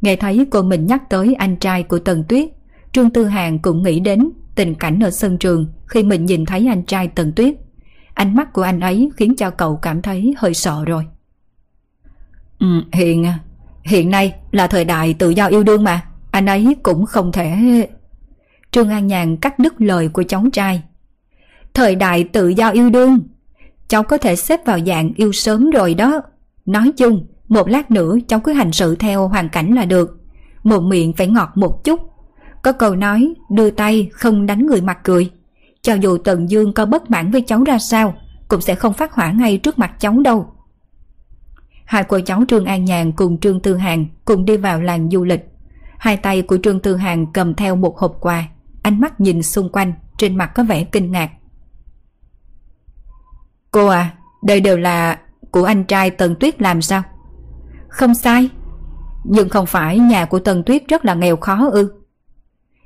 Nghe 0.00 0.16
thấy 0.16 0.46
cô 0.50 0.62
mình 0.62 0.86
nhắc 0.86 1.10
tới 1.10 1.34
anh 1.34 1.56
trai 1.56 1.82
của 1.82 1.98
Tần 1.98 2.24
Tuyết, 2.28 2.48
Trương 2.92 3.10
Tư 3.10 3.24
Hàng 3.24 3.58
cũng 3.58 3.82
nghĩ 3.82 4.00
đến 4.00 4.30
tình 4.54 4.74
cảnh 4.74 5.00
ở 5.00 5.10
sân 5.10 5.38
trường 5.38 5.66
khi 5.86 6.02
mình 6.02 6.26
nhìn 6.26 6.46
thấy 6.46 6.66
anh 6.68 6.82
trai 6.82 7.08
Tần 7.08 7.32
Tuyết. 7.32 7.54
Ánh 8.14 8.36
mắt 8.36 8.52
của 8.52 8.62
anh 8.62 8.80
ấy 8.80 9.10
khiến 9.16 9.36
cho 9.36 9.50
cậu 9.50 9.76
cảm 9.76 10.02
thấy 10.02 10.34
hơi 10.38 10.54
sợ 10.54 10.84
rồi. 10.84 11.06
Ừ, 12.58 12.66
hiện 12.92 13.26
à, 13.26 13.38
hiện 13.82 14.10
nay 14.10 14.34
là 14.50 14.66
thời 14.66 14.84
đại 14.84 15.14
tự 15.14 15.30
do 15.30 15.46
yêu 15.46 15.62
đương 15.62 15.84
mà, 15.84 16.06
anh 16.30 16.46
ấy 16.46 16.76
cũng 16.82 17.06
không 17.06 17.32
thể... 17.32 17.56
Trương 18.70 18.88
An 18.88 19.06
Nhàn 19.06 19.36
cắt 19.36 19.58
đứt 19.58 19.80
lời 19.80 20.08
của 20.08 20.22
cháu 20.22 20.44
trai. 20.52 20.82
Thời 21.74 21.94
đại 21.94 22.24
tự 22.24 22.48
do 22.48 22.70
yêu 22.70 22.90
đương, 22.90 23.20
cháu 23.88 24.02
có 24.02 24.18
thể 24.18 24.36
xếp 24.36 24.60
vào 24.66 24.78
dạng 24.86 25.12
yêu 25.16 25.32
sớm 25.32 25.70
rồi 25.70 25.94
đó. 25.94 26.20
Nói 26.66 26.92
chung, 26.96 27.26
một 27.48 27.68
lát 27.68 27.90
nữa 27.90 28.16
cháu 28.28 28.40
cứ 28.40 28.52
hành 28.52 28.72
sự 28.72 28.96
theo 28.96 29.28
hoàn 29.28 29.48
cảnh 29.48 29.74
là 29.74 29.84
được. 29.84 30.20
Một 30.64 30.82
miệng 30.82 31.12
phải 31.12 31.26
ngọt 31.26 31.50
một 31.54 31.84
chút. 31.84 32.00
Có 32.62 32.72
câu 32.72 32.96
nói, 32.96 33.34
đưa 33.50 33.70
tay 33.70 34.10
không 34.12 34.46
đánh 34.46 34.66
người 34.66 34.80
mặt 34.80 34.98
cười. 35.04 35.30
Cho 35.82 35.94
dù 35.94 36.18
Tần 36.18 36.50
Dương 36.50 36.72
có 36.72 36.86
bất 36.86 37.10
mãn 37.10 37.30
với 37.30 37.40
cháu 37.40 37.64
ra 37.64 37.78
sao, 37.78 38.14
cũng 38.48 38.60
sẽ 38.60 38.74
không 38.74 38.92
phát 38.92 39.12
hỏa 39.12 39.32
ngay 39.32 39.58
trước 39.58 39.78
mặt 39.78 39.92
cháu 39.98 40.20
đâu. 40.20 40.52
Hai 41.84 42.04
cô 42.04 42.20
cháu 42.26 42.42
Trương 42.48 42.64
An 42.64 42.84
Nhàn 42.84 43.12
cùng 43.12 43.40
Trương 43.40 43.60
Tư 43.60 43.76
Hàn 43.76 44.06
cùng 44.24 44.44
đi 44.44 44.56
vào 44.56 44.80
làng 44.80 45.10
du 45.10 45.24
lịch. 45.24 45.44
Hai 45.98 46.16
tay 46.16 46.42
của 46.42 46.58
Trương 46.62 46.80
Tư 46.80 46.96
Hàn 46.96 47.32
cầm 47.32 47.54
theo 47.54 47.76
một 47.76 47.98
hộp 47.98 48.16
quà, 48.20 48.48
ánh 48.82 49.00
mắt 49.00 49.20
nhìn 49.20 49.42
xung 49.42 49.68
quanh, 49.72 49.92
trên 50.18 50.36
mặt 50.36 50.50
có 50.54 50.62
vẻ 50.62 50.84
kinh 50.84 51.12
ngạc. 51.12 51.30
Cô 53.70 53.86
à, 53.86 54.14
đây 54.42 54.60
đều 54.60 54.76
là 54.76 55.18
của 55.50 55.64
anh 55.64 55.84
trai 55.84 56.10
Tần 56.10 56.34
Tuyết 56.40 56.62
làm 56.62 56.82
sao? 56.82 57.02
Không 57.88 58.14
sai. 58.14 58.50
Nhưng 59.24 59.48
không 59.48 59.66
phải 59.66 59.98
nhà 59.98 60.24
của 60.24 60.38
Tần 60.38 60.62
Tuyết 60.66 60.88
rất 60.88 61.04
là 61.04 61.14
nghèo 61.14 61.36
khó 61.36 61.68
ư. 61.72 61.92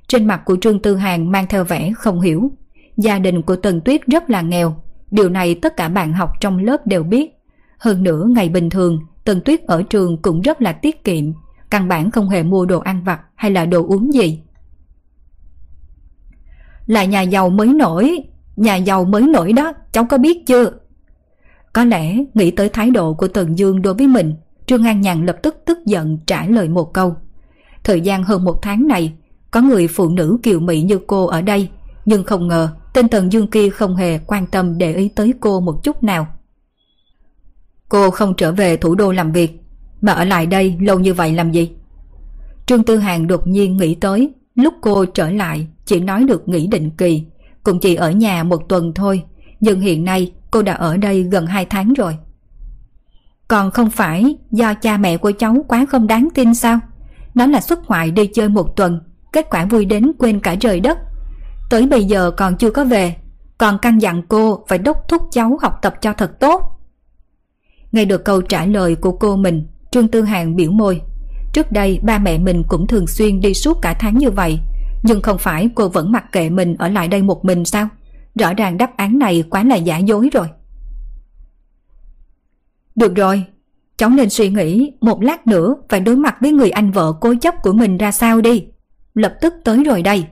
Trên 0.09 0.27
mặt 0.27 0.43
của 0.45 0.57
Trương 0.61 0.83
Tư 0.83 0.97
Hàn 0.97 1.33
mang 1.33 1.47
theo 1.47 1.65
vẻ 1.65 1.93
không 1.97 2.21
hiểu. 2.21 2.51
Gia 2.97 3.19
đình 3.19 3.43
của 3.43 3.57
Tần 3.57 3.81
Tuyết 3.81 4.07
rất 4.07 4.31
là 4.31 4.43
nghèo. 4.43 4.77
Điều 5.11 5.29
này 5.29 5.55
tất 5.55 5.77
cả 5.77 5.89
bạn 5.89 6.13
học 6.13 6.31
trong 6.41 6.59
lớp 6.59 6.87
đều 6.87 7.03
biết. 7.03 7.31
Hơn 7.79 8.03
nữa 8.03 8.27
ngày 8.29 8.49
bình 8.49 8.71
thường, 8.71 8.99
Tần 9.25 9.41
Tuyết 9.41 9.63
ở 9.63 9.83
trường 9.83 10.23
cũng 10.23 10.41
rất 10.41 10.63
là 10.63 10.73
tiết 10.73 11.05
kiệm. 11.05 11.25
Căn 11.71 11.89
bản 11.89 12.11
không 12.11 12.29
hề 12.29 12.43
mua 12.43 12.67
đồ 12.67 12.81
ăn 12.81 13.05
vặt 13.05 13.21
hay 13.35 13.51
là 13.51 13.67
đồ 13.67 13.87
uống 13.87 14.15
gì. 14.15 14.43
Là 16.87 17.05
nhà 17.05 17.23
giàu 17.23 17.51
mới 17.51 17.67
nổi. 17.67 18.19
Nhà 18.57 18.77
giàu 18.77 19.05
mới 19.05 19.23
nổi 19.23 19.53
đó, 19.53 19.73
cháu 19.93 20.05
có 20.05 20.19
biết 20.19 20.47
chưa? 20.47 20.71
Có 21.73 21.85
lẽ 21.85 22.17
nghĩ 22.35 22.51
tới 22.51 22.69
thái 22.69 22.91
độ 22.91 23.15
của 23.15 23.29
Tần 23.29 23.59
Dương 23.59 23.83
đối 23.83 23.95
với 23.95 24.07
mình, 24.07 24.35
Trương 24.67 24.85
An 24.85 25.01
Nhàn 25.01 25.27
lập 25.27 25.37
tức 25.43 25.57
tức 25.67 25.79
giận 25.87 26.19
trả 26.27 26.47
lời 26.47 26.69
một 26.69 26.95
câu. 26.95 27.17
Thời 27.85 28.01
gian 28.01 28.25
hơn 28.25 28.45
một 28.45 28.63
tháng 28.63 28.87
này, 28.87 29.15
có 29.51 29.61
người 29.61 29.89
phụ 29.89 30.09
nữ 30.09 30.39
kiều 30.43 30.61
mỹ 30.61 30.83
như 30.83 30.99
cô 31.07 31.27
ở 31.27 31.43
đây, 31.43 31.69
nhưng 32.05 32.25
không 32.25 32.49
ngờ 32.49 32.69
tên 32.95 33.09
Tần 33.09 33.33
Dương 33.33 33.47
kia 33.47 33.71
không 33.71 33.97
hề 33.97 34.19
quan 34.19 34.47
tâm 34.47 34.79
để 34.79 34.95
ý 34.95 35.09
tới 35.09 35.35
cô 35.41 35.61
một 35.61 35.81
chút 35.83 36.03
nào. 36.03 36.27
Cô 37.89 38.11
không 38.11 38.35
trở 38.37 38.53
về 38.53 38.77
thủ 38.77 38.95
đô 38.95 39.13
làm 39.13 39.33
việc, 39.33 39.61
mà 40.01 40.13
ở 40.13 40.25
lại 40.25 40.47
đây 40.47 40.77
lâu 40.81 40.99
như 40.99 41.15
vậy 41.15 41.33
làm 41.33 41.53
gì? 41.53 41.71
Trương 42.67 42.85
Tư 42.85 42.97
Hàng 42.97 43.27
đột 43.27 43.47
nhiên 43.47 43.77
nghĩ 43.77 43.95
tới, 43.95 44.33
lúc 44.55 44.75
cô 44.81 45.05
trở 45.05 45.31
lại 45.31 45.67
chỉ 45.85 46.01
nói 46.01 46.25
được 46.25 46.49
nghỉ 46.49 46.67
định 46.67 46.91
kỳ, 46.91 47.25
cũng 47.63 47.81
chỉ 47.81 47.95
ở 47.95 48.11
nhà 48.11 48.43
một 48.43 48.69
tuần 48.69 48.93
thôi, 48.95 49.23
nhưng 49.61 49.81
hiện 49.81 50.05
nay 50.05 50.33
cô 50.51 50.63
đã 50.63 50.73
ở 50.73 50.97
đây 50.97 51.23
gần 51.23 51.47
2 51.47 51.65
tháng 51.65 51.93
rồi. 51.93 52.17
Còn 53.49 53.71
không 53.71 53.91
phải 53.91 54.37
do 54.51 54.75
cha 54.75 54.97
mẹ 54.97 55.17
của 55.17 55.33
cháu 55.39 55.57
quá 55.69 55.87
không 55.89 56.07
đáng 56.07 56.29
tin 56.35 56.55
sao? 56.55 56.79
Nó 57.35 57.47
là 57.47 57.61
xuất 57.61 57.89
ngoại 57.89 58.11
đi 58.11 58.27
chơi 58.27 58.49
một 58.49 58.77
tuần, 58.77 59.01
kết 59.33 59.47
quả 59.51 59.65
vui 59.65 59.85
đến 59.85 60.13
quên 60.19 60.41
cả 60.41 60.55
trời 60.55 60.81
đất. 60.81 60.99
Tới 61.75 61.87
bây 61.87 62.05
giờ 62.05 62.31
còn 62.31 62.57
chưa 62.57 62.71
có 62.71 62.85
về, 62.85 63.17
còn 63.59 63.79
căn 63.83 63.99
dặn 63.99 64.23
cô 64.29 64.65
phải 64.69 64.79
đốc 64.79 65.09
thúc 65.09 65.23
cháu 65.33 65.59
học 65.63 65.79
tập 65.83 65.95
cho 66.01 66.13
thật 66.13 66.41
tốt. 66.41 66.81
Nghe 67.93 68.05
được 68.05 68.25
câu 68.25 68.43
trả 68.43 68.67
lời 68.67 68.95
của 68.95 69.13
cô 69.13 69.37
mình, 69.37 69.67
Trương 69.91 70.09
Tư 70.09 70.23
Hàng 70.23 70.57
biểu 70.57 70.71
môi. 70.71 71.01
Trước 71.53 71.73
đây 71.73 72.01
ba 72.03 72.19
mẹ 72.19 72.39
mình 72.39 72.63
cũng 72.69 72.87
thường 72.87 73.07
xuyên 73.07 73.41
đi 73.41 73.55
suốt 73.55 73.79
cả 73.83 73.95
tháng 74.01 74.19
như 74.19 74.31
vậy, 74.31 74.59
nhưng 75.03 75.23
không 75.23 75.39
phải 75.39 75.69
cô 75.75 75.89
vẫn 75.89 76.13
mặc 76.13 76.25
kệ 76.33 76.51
mình 76.51 76.77
ở 76.79 76.89
lại 76.89 77.09
đây 77.09 77.23
một 77.23 77.45
mình 77.45 77.65
sao? 77.65 77.89
Rõ 78.35 78.55
ràng 78.55 78.79
đáp 78.79 78.97
án 78.97 79.19
này 79.19 79.45
quá 79.51 79.65
là 79.65 79.77
giả 79.77 79.99
dối 79.99 80.29
rồi. 80.33 80.47
Được 82.95 83.15
rồi, 83.15 83.45
cháu 83.97 84.11
nên 84.11 84.31
suy 84.31 84.49
nghĩ 84.49 84.93
một 85.01 85.23
lát 85.23 85.47
nữa 85.47 85.77
phải 85.89 86.01
đối 86.01 86.17
mặt 86.17 86.37
với 86.41 86.53
người 86.53 86.71
anh 86.71 86.91
vợ 86.91 87.13
cố 87.21 87.35
chấp 87.41 87.55
của 87.63 87.73
mình 87.73 87.99
ra 87.99 88.13
sao 88.13 88.41
đi. 88.41 88.67
Lập 89.15 89.35
tức 89.41 89.55
tới 89.65 89.85
rồi 89.85 90.03
đây. 90.03 90.27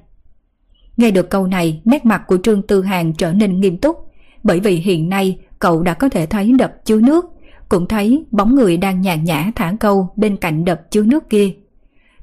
Nghe 1.03 1.11
được 1.11 1.31
câu 1.31 1.47
này, 1.47 1.81
nét 1.85 2.05
mặt 2.07 2.23
của 2.27 2.39
Trương 2.43 2.63
Tư 2.63 2.83
Hàng 2.83 3.13
trở 3.13 3.33
nên 3.33 3.61
nghiêm 3.61 3.77
túc, 3.77 4.13
bởi 4.43 4.61
vì 4.61 4.77
hiện 4.77 5.09
nay 5.09 5.39
cậu 5.59 5.83
đã 5.83 5.95
có 5.95 6.09
thể 6.09 6.27
thấy 6.27 6.53
đập 6.59 6.75
chứa 6.85 7.01
nước, 7.01 7.25
cũng 7.69 7.89
thấy 7.89 8.25
bóng 8.31 8.55
người 8.55 8.77
đang 8.77 9.01
nhàn 9.01 9.25
nhã 9.25 9.51
thả 9.55 9.75
câu 9.81 10.09
bên 10.17 10.37
cạnh 10.37 10.65
đập 10.65 10.81
chứa 10.91 11.03
nước 11.03 11.31
kia. 11.31 11.53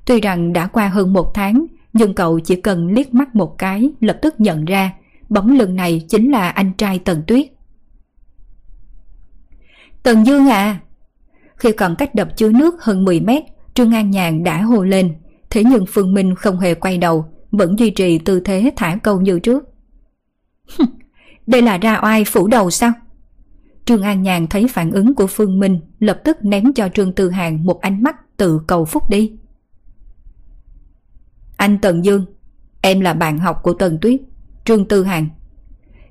Tuy 0.05 0.21
rằng 0.21 0.53
đã 0.53 0.67
qua 0.67 0.88
hơn 0.88 1.13
một 1.13 1.32
tháng, 1.34 1.65
nhưng 1.93 2.13
cậu 2.13 2.39
chỉ 2.39 2.55
cần 2.55 2.88
liếc 2.88 3.13
mắt 3.13 3.36
một 3.36 3.57
cái 3.57 3.89
lập 3.99 4.19
tức 4.21 4.36
nhận 4.38 4.65
ra 4.65 4.93
bóng 5.30 5.57
lưng 5.57 5.75
này 5.75 6.05
chính 6.09 6.32
là 6.32 6.49
anh 6.49 6.73
trai 6.73 6.99
Tần 6.99 7.23
Tuyết. 7.27 7.47
Tần 10.03 10.25
Dương 10.25 10.49
à! 10.49 10.80
Khi 11.55 11.71
còn 11.71 11.95
cách 11.95 12.15
đập 12.15 12.38
chứa 12.38 12.51
nước 12.51 12.84
hơn 12.84 13.05
10 13.05 13.19
mét, 13.19 13.43
Trương 13.73 13.93
An 13.93 14.11
Nhàn 14.11 14.43
đã 14.43 14.61
hô 14.61 14.84
lên, 14.84 15.13
thế 15.49 15.63
nhưng 15.63 15.86
Phương 15.88 16.13
Minh 16.13 16.36
không 16.36 16.59
hề 16.59 16.73
quay 16.73 16.97
đầu, 16.97 17.25
vẫn 17.52 17.80
duy 17.80 17.89
trì 17.89 18.18
tư 18.18 18.39
thế 18.39 18.72
thả 18.76 18.97
câu 19.04 19.22
như 19.22 19.39
trước. 19.39 19.64
Đây 21.47 21.62
là 21.62 21.78
ra 21.78 22.00
oai 22.04 22.26
phủ 22.26 22.47
đầu 22.47 22.70
sao? 22.70 22.91
Trương 23.86 24.02
An 24.02 24.24
Nhàn 24.24 24.47
thấy 24.47 24.68
phản 24.68 24.91
ứng 24.91 25.16
của 25.16 25.28
Phương 25.28 25.60
Minh 25.60 25.80
lập 26.00 26.22
tức 26.24 26.38
ném 26.41 26.74
cho 26.74 26.89
Trương 26.89 27.14
Tư 27.14 27.30
Hàng 27.30 27.66
một 27.66 27.82
ánh 27.82 28.04
mắt 28.04 28.38
tự 28.38 28.62
cầu 28.68 28.86
phúc 28.86 29.10
đi. 29.10 29.32
Anh 31.58 31.78
Tần 31.82 32.06
Dương, 32.06 32.26
em 32.82 33.00
là 33.00 33.14
bạn 33.14 33.39
học 33.39 33.60
của 33.64 33.74
Tần 33.74 33.97
Tuyết, 34.02 34.22
Trương 34.66 34.88
Tư 34.88 35.04
Hàng. 35.04 35.30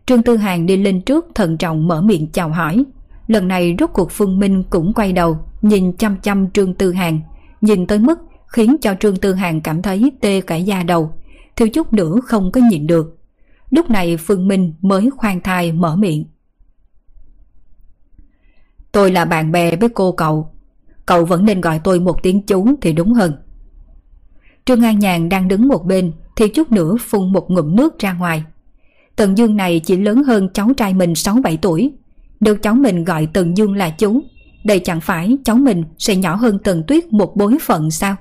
Trương 0.06 0.22
Tư 0.22 0.36
Hàng 0.36 0.66
đi 0.66 0.76
lên 0.76 1.02
trước 1.02 1.26
thận 1.34 1.56
trọng 1.56 1.88
mở 1.88 2.02
miệng 2.02 2.32
chào 2.32 2.48
hỏi. 2.48 2.84
Lần 3.26 3.48
này 3.48 3.76
rốt 3.78 3.90
cuộc 3.92 4.10
Phương 4.10 4.38
Minh 4.38 4.62
cũng 4.70 4.92
quay 4.94 5.12
đầu, 5.12 5.38
nhìn 5.62 5.96
chăm 5.96 6.16
chăm 6.22 6.50
Trương 6.50 6.74
Tư 6.74 6.92
Hàng, 6.92 7.20
nhìn 7.60 7.86
tới 7.86 7.98
mức 7.98 8.18
khiến 8.46 8.76
cho 8.80 8.94
Trương 9.00 9.16
Tư 9.16 9.34
Hàng 9.34 9.60
cảm 9.60 9.82
thấy 9.82 10.12
tê 10.20 10.40
cả 10.40 10.56
da 10.56 10.82
đầu, 10.82 11.12
thiếu 11.58 11.68
chút 11.68 11.92
nữa 11.92 12.20
không 12.24 12.52
có 12.52 12.60
nhìn 12.70 12.86
được. 12.86 13.18
Lúc 13.70 13.90
này 13.90 14.16
Phương 14.16 14.48
Minh 14.48 14.74
mới 14.80 15.10
khoan 15.16 15.40
thai 15.40 15.72
mở 15.72 15.96
miệng. 15.96 16.24
Tôi 18.92 19.12
là 19.12 19.24
bạn 19.24 19.52
bè 19.52 19.76
với 19.76 19.88
cô 19.88 20.12
cậu, 20.12 20.50
cậu 21.06 21.24
vẫn 21.24 21.44
nên 21.44 21.60
gọi 21.60 21.80
tôi 21.84 22.00
một 22.00 22.22
tiếng 22.22 22.42
chú 22.42 22.66
thì 22.80 22.92
đúng 22.92 23.12
hơn. 23.12 23.32
Trương 24.64 24.82
An 24.82 24.98
Nhàn 24.98 25.28
đang 25.28 25.48
đứng 25.48 25.68
một 25.68 25.84
bên 25.86 26.12
thì 26.36 26.48
chút 26.48 26.72
nữa 26.72 26.96
phun 27.00 27.32
một 27.32 27.50
ngụm 27.50 27.76
nước 27.76 27.98
ra 27.98 28.12
ngoài. 28.12 28.44
Tần 29.16 29.38
Dương 29.38 29.56
này 29.56 29.80
chỉ 29.84 29.96
lớn 29.96 30.22
hơn 30.22 30.48
cháu 30.54 30.70
trai 30.76 30.94
mình 30.94 31.12
6-7 31.12 31.56
tuổi. 31.62 31.92
Nếu 32.40 32.56
cháu 32.56 32.74
mình 32.74 33.04
gọi 33.04 33.26
Tần 33.26 33.56
Dương 33.56 33.74
là 33.74 33.90
chú, 33.90 34.20
đây 34.64 34.78
chẳng 34.78 35.00
phải 35.00 35.36
cháu 35.44 35.56
mình 35.56 35.84
sẽ 35.98 36.16
nhỏ 36.16 36.34
hơn 36.34 36.58
Tần 36.64 36.82
Tuyết 36.86 37.12
một 37.12 37.36
bối 37.36 37.58
phận 37.60 37.90
sao? 37.90 38.16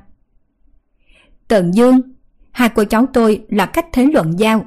Tần 1.48 1.74
Dương, 1.74 2.02
hai 2.58 2.70
cô 2.70 2.84
cháu 2.84 3.06
tôi 3.14 3.42
là 3.50 3.66
cách 3.66 3.86
thế 3.94 4.06
luận 4.14 4.40
giao. 4.40 4.66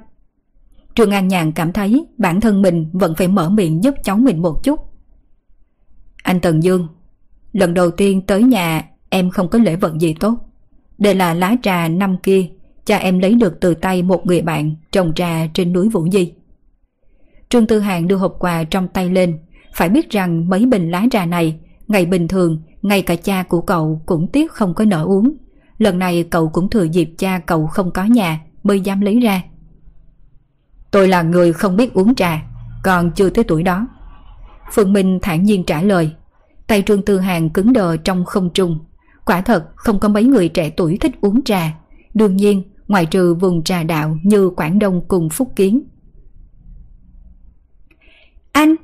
Trương 0.94 1.10
An 1.10 1.28
Nhàn 1.28 1.52
cảm 1.52 1.72
thấy 1.72 2.06
bản 2.18 2.40
thân 2.40 2.62
mình 2.62 2.90
vẫn 2.92 3.14
phải 3.14 3.28
mở 3.28 3.50
miệng 3.50 3.84
giúp 3.84 3.94
cháu 4.04 4.16
mình 4.16 4.42
một 4.42 4.64
chút. 4.64 4.80
Anh 6.22 6.40
Tần 6.40 6.62
Dương, 6.62 6.88
lần 7.52 7.74
đầu 7.74 7.90
tiên 7.90 8.22
tới 8.26 8.42
nhà 8.42 8.84
em 9.08 9.30
không 9.30 9.48
có 9.48 9.58
lễ 9.58 9.76
vật 9.76 9.92
gì 9.98 10.14
tốt. 10.20 10.36
Đây 10.98 11.14
là 11.14 11.34
lá 11.34 11.56
trà 11.62 11.88
năm 11.88 12.16
kia 12.22 12.46
cha 12.84 12.96
em 12.96 13.18
lấy 13.18 13.34
được 13.34 13.60
từ 13.60 13.74
tay 13.74 14.02
một 14.02 14.26
người 14.26 14.42
bạn 14.42 14.74
trồng 14.92 15.14
trà 15.14 15.46
trên 15.54 15.72
núi 15.72 15.88
Vũ 15.88 16.08
Di. 16.12 16.32
Trương 17.48 17.66
Tư 17.66 17.78
Hàng 17.78 18.08
đưa 18.08 18.16
hộp 18.16 18.36
quà 18.38 18.64
trong 18.64 18.88
tay 18.88 19.10
lên, 19.10 19.38
phải 19.74 19.88
biết 19.88 20.10
rằng 20.10 20.48
mấy 20.48 20.66
bình 20.66 20.90
lá 20.90 21.06
trà 21.10 21.26
này, 21.26 21.60
ngày 21.88 22.06
bình 22.06 22.28
thường, 22.28 22.62
ngay 22.82 23.02
cả 23.02 23.16
cha 23.16 23.42
của 23.42 23.60
cậu 23.60 24.02
cũng 24.06 24.28
tiếc 24.32 24.52
không 24.52 24.74
có 24.74 24.84
nỡ 24.84 25.04
uống. 25.04 25.36
Lần 25.80 25.98
này 25.98 26.24
cậu 26.30 26.48
cũng 26.48 26.70
thừa 26.70 26.82
dịp 26.82 27.10
cha 27.18 27.38
cậu 27.46 27.66
không 27.66 27.90
có 27.90 28.04
nhà 28.04 28.40
mới 28.62 28.80
dám 28.80 29.00
lấy 29.00 29.20
ra. 29.20 29.42
Tôi 30.90 31.08
là 31.08 31.22
người 31.22 31.52
không 31.52 31.76
biết 31.76 31.94
uống 31.94 32.14
trà, 32.14 32.42
còn 32.82 33.10
chưa 33.12 33.30
tới 33.30 33.44
tuổi 33.44 33.62
đó. 33.62 33.86
Phương 34.72 34.92
Minh 34.92 35.18
thản 35.22 35.42
nhiên 35.42 35.64
trả 35.64 35.82
lời. 35.82 36.12
Tay 36.66 36.82
Trương 36.86 37.02
Tư 37.02 37.18
Hàng 37.18 37.50
cứng 37.50 37.72
đờ 37.72 37.96
trong 37.96 38.24
không 38.24 38.50
trung. 38.54 38.78
Quả 39.24 39.40
thật 39.40 39.66
không 39.76 39.98
có 40.00 40.08
mấy 40.08 40.24
người 40.24 40.48
trẻ 40.48 40.70
tuổi 40.70 40.98
thích 41.00 41.12
uống 41.20 41.42
trà. 41.42 41.78
Đương 42.14 42.36
nhiên, 42.36 42.62
ngoại 42.88 43.06
trừ 43.06 43.34
vùng 43.34 43.64
trà 43.64 43.82
đạo 43.82 44.18
như 44.22 44.50
Quảng 44.50 44.78
Đông 44.78 45.08
cùng 45.08 45.28
Phúc 45.28 45.52
Kiến. 45.56 45.82
Anh, 48.52 48.74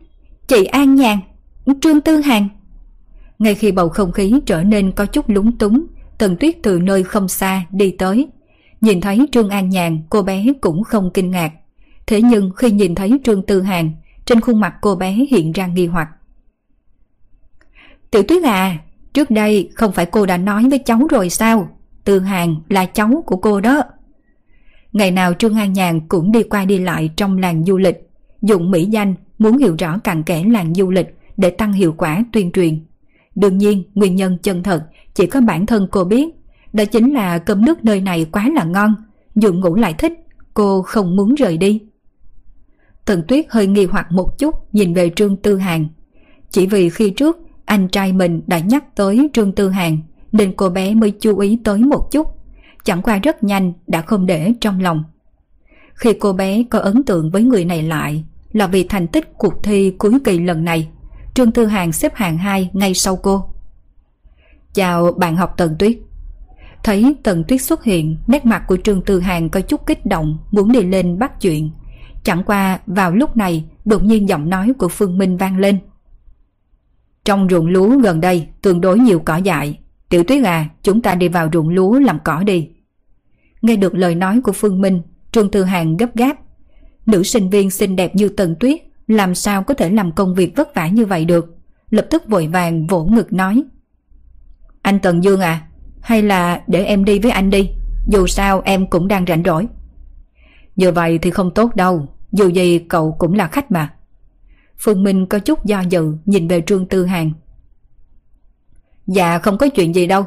chị 0.47 0.65
An 0.65 0.95
Nhàn, 0.95 1.19
Trương 1.81 2.01
Tư 2.01 2.17
Hàng. 2.17 2.49
Ngay 3.39 3.55
khi 3.55 3.73
bầu 3.73 3.89
không 3.89 4.13
khí 4.13 4.35
trở 4.47 4.63
nên 4.63 4.93
có 4.93 5.07
chút 5.07 5.29
lúng 5.29 5.59
túng, 5.59 5.87
Tần 6.19 6.37
Tuyết 6.37 6.57
từ 6.63 6.81
nơi 6.81 7.03
không 7.03 7.29
xa 7.29 7.63
đi 7.71 7.91
tới. 7.99 8.29
Nhìn 8.81 9.01
thấy 9.01 9.27
Trương 9.33 9.49
An 9.49 9.69
Nhàn, 9.69 10.03
cô 10.11 10.23
bé 10.23 10.47
cũng 10.61 10.85
không 10.85 11.11
kinh 11.15 11.31
ngạc. 11.31 11.53
Thế 12.07 12.23
nhưng 12.23 12.51
khi 12.57 12.71
nhìn 12.71 12.95
thấy 12.95 13.21
Trương 13.25 13.43
Tư 13.43 13.63
Hàn, 13.63 13.93
trên 14.25 14.41
khuôn 14.41 14.61
mặt 14.61 14.75
cô 14.81 14.95
bé 14.95 15.13
hiện 15.31 15.53
ra 15.53 15.67
nghi 15.67 15.87
hoặc. 15.87 16.09
Tiểu 18.11 18.23
Tuyết 18.23 18.43
à, 18.45 18.79
trước 19.13 19.31
đây 19.31 19.71
không 19.75 19.93
phải 19.93 20.07
cô 20.07 20.27
đã 20.27 20.37
nói 20.37 20.69
với 20.71 20.79
cháu 20.79 21.07
rồi 21.11 21.31
sao? 21.31 21.69
Tư 22.05 22.21
Hàn 22.21 22.55
là 22.69 22.87
cháu 22.87 23.23
của 23.27 23.37
cô 23.37 23.61
đó. 23.61 23.83
Ngày 24.93 25.11
nào 25.11 25.35
Trương 25.35 25.55
An 25.55 25.73
Nhàn 25.73 26.09
cũng 26.09 26.33
đi 26.33 26.43
qua 26.43 26.65
đi 26.65 26.79
lại 26.79 27.11
trong 27.17 27.39
làng 27.39 27.65
du 27.65 27.77
lịch, 27.77 28.11
dụng 28.43 28.71
mỹ 28.71 28.85
danh 28.85 29.15
muốn 29.39 29.59
hiểu 29.59 29.75
rõ 29.79 29.99
cặn 29.99 30.23
kẽ 30.23 30.45
làng 30.45 30.75
du 30.75 30.91
lịch 30.91 31.07
để 31.37 31.51
tăng 31.51 31.73
hiệu 31.73 31.95
quả 31.97 32.25
tuyên 32.33 32.53
truyền. 32.53 32.85
Đương 33.35 33.59
nhiên, 33.59 33.85
nguyên 33.95 34.17
nhân 34.17 34.39
chân 34.43 34.63
thật 34.63 34.87
chỉ 35.17 35.27
có 35.27 35.41
bản 35.41 35.67
thân 35.67 35.89
cô 35.91 36.05
biết, 36.05 36.29
đó 36.73 36.85
chính 36.85 37.15
là 37.15 37.39
cơm 37.39 37.65
nước 37.65 37.85
nơi 37.85 38.01
này 38.01 38.27
quá 38.33 38.51
là 38.55 38.65
ngon, 38.65 38.95
dù 39.35 39.53
ngủ 39.53 39.75
lại 39.75 39.95
thích, 39.99 40.13
cô 40.55 40.83
không 40.83 41.17
muốn 41.17 41.35
rời 41.35 41.57
đi. 41.57 41.81
Tần 43.05 43.23
Tuyết 43.29 43.47
hơi 43.51 43.67
nghi 43.67 43.87
hoặc 43.87 44.13
một 44.13 44.39
chút 44.39 44.75
nhìn 44.75 44.95
về 44.95 45.11
Trương 45.17 45.37
Tư 45.37 45.57
Hàng. 45.57 45.89
Chỉ 46.51 46.67
vì 46.67 46.91
khi 46.91 47.11
trước 47.11 47.39
anh 47.65 47.89
trai 47.89 48.13
mình 48.13 48.43
đã 48.47 48.59
nhắc 48.59 48.97
tới 48.97 49.31
Trương 49.33 49.53
Tư 49.53 49.69
Hàng 49.69 49.99
nên 50.33 50.53
cô 50.57 50.69
bé 50.69 50.95
mới 50.95 51.11
chú 51.11 51.39
ý 51.39 51.59
tới 51.65 51.79
một 51.79 52.09
chút. 52.11 52.27
Chẳng 52.85 53.03
qua 53.03 53.19
rất 53.19 53.45
nhanh 53.45 53.73
đã 53.87 54.01
không 54.01 54.27
để 54.27 54.53
trong 54.61 54.81
lòng. 54.81 55.05
Khi 55.95 56.13
cô 56.21 56.33
bé 56.33 56.63
có 56.71 56.79
ấn 56.79 57.03
tượng 57.03 57.31
với 57.31 57.43
người 57.43 57.65
này 57.65 57.83
lại 57.83 58.25
là 58.53 58.67
vì 58.67 58.85
thành 58.85 59.07
tích 59.07 59.39
cuộc 59.39 59.63
thi 59.63 59.95
cuối 59.99 60.19
kỳ 60.25 60.39
lần 60.39 60.65
này. 60.65 60.89
Trương 61.35 61.53
Tư 61.53 61.67
Hàng 61.67 61.93
xếp 61.93 62.15
hạng 62.15 62.39
2 62.39 62.71
ngay 62.73 62.95
sau 62.95 63.17
cô. 63.17 63.56
Chào 64.77 65.13
bạn 65.13 65.37
học 65.37 65.55
Tần 65.57 65.77
Tuyết. 65.79 65.99
Thấy 66.83 67.17
Tần 67.23 67.45
Tuyết 67.49 67.63
xuất 67.63 67.85
hiện, 67.85 68.17
nét 68.27 68.47
mặt 68.47 68.63
của 68.69 68.77
Trương 68.77 69.03
Tư 69.03 69.21
Hàng 69.21 69.51
có 69.51 69.61
chút 69.61 69.87
kích 69.87 70.07
động, 70.07 70.39
muốn 70.51 70.73
đi 70.73 70.83
lên 70.83 71.19
bắt 71.19 71.41
chuyện. 71.41 71.71
Chẳng 72.23 72.43
qua 72.47 72.81
vào 72.87 73.15
lúc 73.15 73.37
này 73.37 73.65
đột 73.85 74.03
nhiên 74.03 74.29
giọng 74.29 74.51
nói 74.51 74.73
của 74.79 74.89
Phương 74.89 75.19
Minh 75.19 75.37
vang 75.37 75.59
lên. 75.59 75.79
Trong 77.25 77.49
ruộng 77.51 77.67
lúa 77.67 77.99
gần 77.99 78.21
đây 78.21 78.49
tương 78.63 78.81
đối 78.81 78.99
nhiều 78.99 79.19
cỏ 79.19 79.37
dại. 79.37 79.79
Tiểu 80.09 80.25
tuyết 80.25 80.45
à, 80.45 80.69
chúng 80.83 81.03
ta 81.03 81.15
đi 81.15 81.29
vào 81.29 81.49
ruộng 81.53 81.69
lúa 81.69 81.99
làm 81.99 82.19
cỏ 82.25 82.43
đi. 82.43 82.69
Nghe 83.63 83.77
được 83.77 83.95
lời 83.95 84.15
nói 84.15 84.41
của 84.41 84.53
Phương 84.53 84.81
Minh, 84.81 85.03
Trương 85.33 85.51
Tư 85.51 85.65
Hàng 85.65 85.97
gấp 85.97 86.17
gáp. 86.17 86.37
Nữ 87.07 87.23
sinh 87.23 87.51
viên 87.51 87.71
xinh 87.71 87.97
đẹp 87.97 88.17
như 88.17 88.29
Tần 88.29 88.55
Tuyết 88.61 88.81
làm 89.07 89.35
sao 89.35 89.63
có 89.63 89.75
thể 89.75 89.91
làm 89.91 90.13
công 90.13 90.35
việc 90.35 90.57
vất 90.57 90.75
vả 90.75 90.89
như 90.89 91.07
vậy 91.07 91.25
được. 91.25 91.57
Lập 91.91 92.07
tức 92.11 92.29
vội 92.29 92.47
vàng 92.47 92.87
vỗ 92.87 93.05
ngực 93.05 93.33
nói. 93.33 93.65
Anh 94.87 94.99
Tần 94.99 95.25
Dương 95.25 95.41
à, 95.41 95.67
hay 96.01 96.23
là 96.23 96.63
để 96.67 96.85
em 96.85 97.05
đi 97.05 97.19
với 97.19 97.31
anh 97.31 97.51
đi, 97.51 97.71
dù 98.09 98.27
sao 98.27 98.63
em 98.65 98.87
cũng 98.87 99.09
đang 99.09 99.27
rảnh 99.27 99.43
rỗi. 99.45 99.67
Như 100.77 100.93
vậy 100.93 101.19
thì 101.19 101.31
không 101.31 101.55
tốt 101.55 101.77
đâu, 101.77 102.07
dù 102.33 102.49
gì 102.49 102.79
cậu 102.79 103.17
cũng 103.19 103.35
là 103.35 103.47
khách 103.47 103.71
mà. 103.71 103.93
Phương 104.79 105.03
Minh 105.03 105.27
có 105.27 105.39
chút 105.39 105.65
do 105.65 105.81
dự 105.81 106.17
nhìn 106.25 106.49
về 106.49 106.63
Trương 106.67 106.87
Tư 106.87 107.05
Hàng. 107.07 107.33
Dạ 109.07 109.39
không 109.39 109.59
có 109.59 109.69
chuyện 109.69 109.95
gì 109.95 110.07
đâu. 110.07 110.25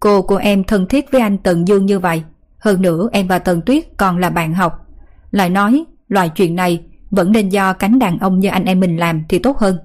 Cô 0.00 0.22
của 0.22 0.36
em 0.36 0.64
thân 0.64 0.86
thiết 0.86 1.12
với 1.12 1.20
anh 1.20 1.38
Tần 1.38 1.68
Dương 1.68 1.86
như 1.86 1.98
vậy. 1.98 2.22
Hơn 2.58 2.82
nữa 2.82 3.08
em 3.12 3.28
và 3.28 3.38
Tần 3.38 3.62
Tuyết 3.62 3.84
còn 3.96 4.18
là 4.18 4.30
bạn 4.30 4.54
học. 4.54 4.86
Lại 5.30 5.50
nói 5.50 5.84
loại 6.08 6.28
chuyện 6.28 6.54
này 6.54 6.84
vẫn 7.10 7.32
nên 7.32 7.48
do 7.48 7.72
cánh 7.72 7.98
đàn 7.98 8.18
ông 8.18 8.40
như 8.40 8.48
anh 8.48 8.64
em 8.64 8.80
mình 8.80 8.96
làm 8.96 9.22
thì 9.28 9.38
tốt 9.38 9.58
hơn. 9.58 9.78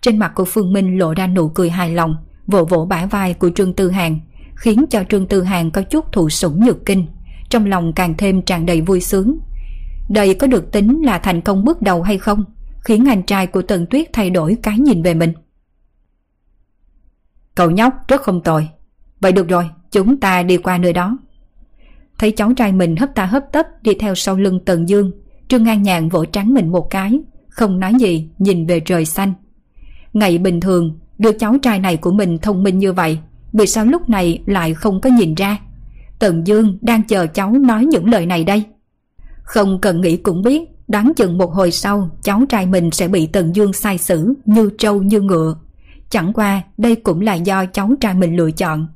Trên 0.00 0.18
mặt 0.18 0.32
của 0.34 0.44
Phương 0.44 0.72
Minh 0.72 0.98
lộ 0.98 1.14
ra 1.14 1.26
nụ 1.26 1.48
cười 1.48 1.70
hài 1.70 1.94
lòng, 1.94 2.16
vỗ 2.48 2.64
vỗ 2.64 2.84
bả 2.84 3.06
vai 3.06 3.34
của 3.34 3.50
Trương 3.50 3.72
Tư 3.72 3.90
Hàng, 3.90 4.20
khiến 4.54 4.84
cho 4.90 5.04
Trương 5.08 5.26
Tư 5.26 5.42
Hàng 5.42 5.70
có 5.70 5.82
chút 5.82 6.12
thụ 6.12 6.28
sủng 6.28 6.64
nhược 6.64 6.86
kinh, 6.86 7.06
trong 7.48 7.66
lòng 7.66 7.92
càng 7.92 8.14
thêm 8.18 8.42
tràn 8.42 8.66
đầy 8.66 8.80
vui 8.80 9.00
sướng. 9.00 9.38
Đây 10.08 10.34
có 10.34 10.46
được 10.46 10.72
tính 10.72 11.02
là 11.02 11.18
thành 11.18 11.40
công 11.40 11.64
bước 11.64 11.82
đầu 11.82 12.02
hay 12.02 12.18
không, 12.18 12.44
khiến 12.80 13.08
anh 13.08 13.22
trai 13.22 13.46
của 13.46 13.62
Tần 13.62 13.86
Tuyết 13.86 14.08
thay 14.12 14.30
đổi 14.30 14.56
cái 14.62 14.78
nhìn 14.78 15.02
về 15.02 15.14
mình. 15.14 15.32
Cậu 17.54 17.70
nhóc 17.70 18.08
rất 18.08 18.22
không 18.22 18.42
tồi. 18.42 18.68
Vậy 19.20 19.32
được 19.32 19.48
rồi, 19.48 19.70
chúng 19.90 20.20
ta 20.20 20.42
đi 20.42 20.56
qua 20.56 20.78
nơi 20.78 20.92
đó. 20.92 21.18
Thấy 22.18 22.32
cháu 22.32 22.52
trai 22.56 22.72
mình 22.72 22.96
hấp 22.96 23.14
ta 23.14 23.26
hấp 23.26 23.42
tấp 23.52 23.66
đi 23.82 23.94
theo 23.94 24.14
sau 24.14 24.36
lưng 24.36 24.60
Tần 24.64 24.88
Dương, 24.88 25.12
Trương 25.48 25.64
An 25.64 25.82
Nhàn 25.82 26.08
vỗ 26.08 26.24
trắng 26.24 26.54
mình 26.54 26.72
một 26.72 26.90
cái, 26.90 27.20
không 27.48 27.80
nói 27.80 27.94
gì, 28.00 28.28
nhìn 28.38 28.66
về 28.66 28.80
trời 28.80 29.04
xanh. 29.04 29.32
Ngày 30.12 30.38
bình 30.38 30.60
thường, 30.60 30.98
đứa 31.18 31.32
cháu 31.32 31.56
trai 31.62 31.78
này 31.78 31.96
của 31.96 32.12
mình 32.12 32.38
thông 32.38 32.62
minh 32.62 32.78
như 32.78 32.92
vậy, 32.92 33.18
vì 33.52 33.66
sao 33.66 33.84
lúc 33.84 34.08
này 34.08 34.42
lại 34.46 34.74
không 34.74 35.00
có 35.00 35.10
nhìn 35.10 35.34
ra? 35.34 35.58
Tần 36.18 36.46
Dương 36.46 36.78
đang 36.80 37.02
chờ 37.02 37.26
cháu 37.26 37.52
nói 37.52 37.84
những 37.84 38.08
lời 38.08 38.26
này 38.26 38.44
đây. 38.44 38.64
Không 39.42 39.80
cần 39.80 40.00
nghĩ 40.00 40.16
cũng 40.16 40.42
biết, 40.42 40.62
đoán 40.88 41.12
chừng 41.16 41.38
một 41.38 41.52
hồi 41.52 41.70
sau 41.70 42.10
cháu 42.22 42.42
trai 42.48 42.66
mình 42.66 42.90
sẽ 42.90 43.08
bị 43.08 43.26
Tần 43.26 43.56
Dương 43.56 43.72
sai 43.72 43.98
xử 43.98 44.34
như 44.44 44.70
trâu 44.78 45.02
như 45.02 45.20
ngựa. 45.20 45.56
Chẳng 46.10 46.32
qua 46.32 46.62
đây 46.78 46.96
cũng 46.96 47.20
là 47.20 47.34
do 47.34 47.66
cháu 47.66 47.90
trai 48.00 48.14
mình 48.14 48.36
lựa 48.36 48.50
chọn. 48.50 48.88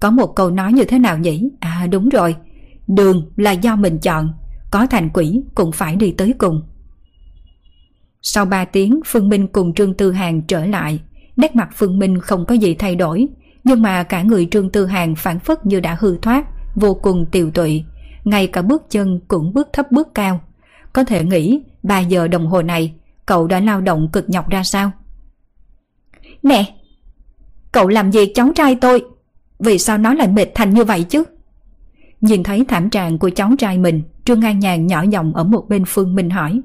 Có 0.00 0.10
một 0.10 0.26
câu 0.36 0.50
nói 0.50 0.72
như 0.72 0.84
thế 0.84 0.98
nào 0.98 1.18
nhỉ? 1.18 1.50
À 1.60 1.86
đúng 1.90 2.08
rồi, 2.08 2.36
đường 2.86 3.30
là 3.36 3.52
do 3.52 3.76
mình 3.76 3.98
chọn, 3.98 4.32
có 4.70 4.86
thành 4.86 5.10
quỷ 5.14 5.42
cũng 5.54 5.72
phải 5.72 5.96
đi 5.96 6.12
tới 6.12 6.34
cùng. 6.38 6.62
Sau 8.22 8.44
3 8.44 8.64
tiếng 8.64 9.00
Phương 9.06 9.28
Minh 9.28 9.48
cùng 9.48 9.74
Trương 9.74 9.94
Tư 9.94 10.12
Hàng 10.12 10.42
trở 10.42 10.66
lại, 10.66 11.00
nét 11.40 11.56
mặt 11.56 11.68
Phương 11.74 11.98
Minh 11.98 12.18
không 12.18 12.46
có 12.46 12.54
gì 12.54 12.74
thay 12.74 12.96
đổi, 12.96 13.28
nhưng 13.64 13.82
mà 13.82 14.02
cả 14.02 14.22
người 14.22 14.48
Trương 14.50 14.70
Tư 14.70 14.86
Hàng 14.86 15.14
phản 15.14 15.38
phất 15.38 15.66
như 15.66 15.80
đã 15.80 15.96
hư 16.00 16.18
thoát, 16.18 16.46
vô 16.74 16.94
cùng 16.94 17.26
tiều 17.26 17.50
tụy, 17.50 17.84
ngay 18.24 18.46
cả 18.46 18.62
bước 18.62 18.90
chân 18.90 19.20
cũng 19.28 19.52
bước 19.54 19.68
thấp 19.72 19.92
bước 19.92 20.08
cao. 20.14 20.40
Có 20.92 21.04
thể 21.04 21.24
nghĩ 21.24 21.62
3 21.82 22.00
giờ 22.00 22.28
đồng 22.28 22.46
hồ 22.46 22.62
này 22.62 22.94
cậu 23.26 23.46
đã 23.46 23.60
lao 23.60 23.80
động 23.80 24.08
cực 24.12 24.30
nhọc 24.30 24.48
ra 24.48 24.62
sao? 24.62 24.90
Nè, 26.42 26.74
cậu 27.72 27.88
làm 27.88 28.12
gì 28.12 28.32
cháu 28.34 28.52
trai 28.54 28.74
tôi? 28.74 29.04
Vì 29.58 29.78
sao 29.78 29.98
nó 29.98 30.14
lại 30.14 30.28
mệt 30.28 30.46
thành 30.54 30.74
như 30.74 30.84
vậy 30.84 31.04
chứ? 31.04 31.24
Nhìn 32.20 32.42
thấy 32.42 32.64
thảm 32.68 32.90
trạng 32.90 33.18
của 33.18 33.30
cháu 33.30 33.50
trai 33.58 33.78
mình, 33.78 34.02
Trương 34.24 34.40
An 34.40 34.58
Nhàn 34.58 34.86
nhỏ 34.86 35.02
giọng 35.02 35.34
ở 35.34 35.44
một 35.44 35.68
bên 35.68 35.84
Phương 35.86 36.14
Minh 36.14 36.30
hỏi. 36.30 36.60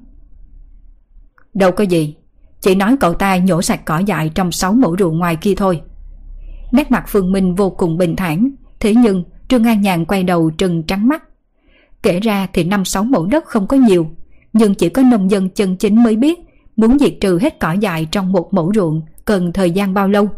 Đâu 1.54 1.72
có 1.72 1.84
gì, 1.84 2.16
chỉ 2.66 2.76
nói 2.76 2.98
cậu 3.00 3.14
ta 3.14 3.38
nhổ 3.38 3.62
sạch 3.62 3.86
cỏ 3.86 3.98
dại 3.98 4.32
trong 4.36 4.52
sáu 4.52 4.74
mẫu 4.74 4.96
ruộng 5.00 5.20
ngoài 5.20 5.36
kia 5.36 5.54
thôi. 5.58 5.82
Nét 6.72 6.92
mặt 6.92 7.04
Phương 7.08 7.32
Minh 7.32 7.56
vô 7.56 7.70
cùng 7.70 7.98
bình 7.98 8.16
thản, 8.16 8.52
thế 8.80 8.94
nhưng 8.96 9.24
Trương 9.48 9.64
An 9.64 9.82
Nhàn 9.82 10.06
quay 10.06 10.24
đầu 10.24 10.50
trừng 10.50 10.84
trắng 10.84 11.08
mắt. 11.08 11.24
Kể 12.04 12.20
ra 12.20 12.48
thì 12.54 12.64
năm 12.64 12.86
sáu 12.86 13.04
mẫu 13.04 13.26
đất 13.26 13.46
không 13.46 13.68
có 13.68 13.78
nhiều, 13.78 14.08
nhưng 14.54 14.76
chỉ 14.76 14.90
có 14.90 15.02
nông 15.02 15.32
dân 15.32 15.50
chân 15.50 15.78
chính 15.78 16.04
mới 16.04 16.16
biết 16.16 16.40
muốn 16.76 17.00
diệt 17.00 17.14
trừ 17.22 17.40
hết 17.42 17.60
cỏ 17.60 17.72
dại 17.72 18.08
trong 18.12 18.32
một 18.32 18.54
mẫu 18.54 18.72
ruộng 18.76 19.02
cần 19.26 19.54
thời 19.54 19.72
gian 19.72 19.94
bao 19.94 20.08
lâu. 20.08 20.30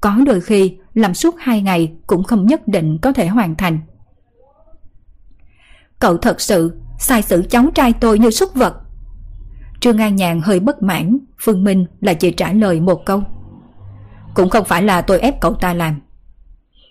Có 0.00 0.16
đôi 0.26 0.40
khi 0.40 0.76
làm 0.94 1.14
suốt 1.14 1.34
hai 1.38 1.62
ngày 1.62 1.92
cũng 2.06 2.24
không 2.24 2.46
nhất 2.46 2.68
định 2.68 2.98
có 3.02 3.12
thể 3.12 3.26
hoàn 3.26 3.54
thành. 3.56 3.78
Cậu 5.98 6.16
thật 6.16 6.40
sự 6.40 6.72
sai 6.98 7.22
xử 7.22 7.42
cháu 7.50 7.70
trai 7.74 7.92
tôi 7.92 8.18
như 8.18 8.30
súc 8.30 8.54
vật. 8.54 8.74
Trương 9.82 9.98
An 9.98 10.16
Nhàn 10.16 10.40
hơi 10.40 10.60
bất 10.60 10.82
mãn, 10.82 11.18
Phương 11.38 11.64
Minh 11.64 11.86
là 12.00 12.14
chỉ 12.14 12.30
trả 12.30 12.52
lời 12.52 12.80
một 12.80 13.06
câu. 13.06 13.22
Cũng 14.34 14.50
không 14.50 14.64
phải 14.64 14.82
là 14.82 15.02
tôi 15.02 15.20
ép 15.20 15.40
cậu 15.40 15.54
ta 15.54 15.74
làm. 15.74 16.00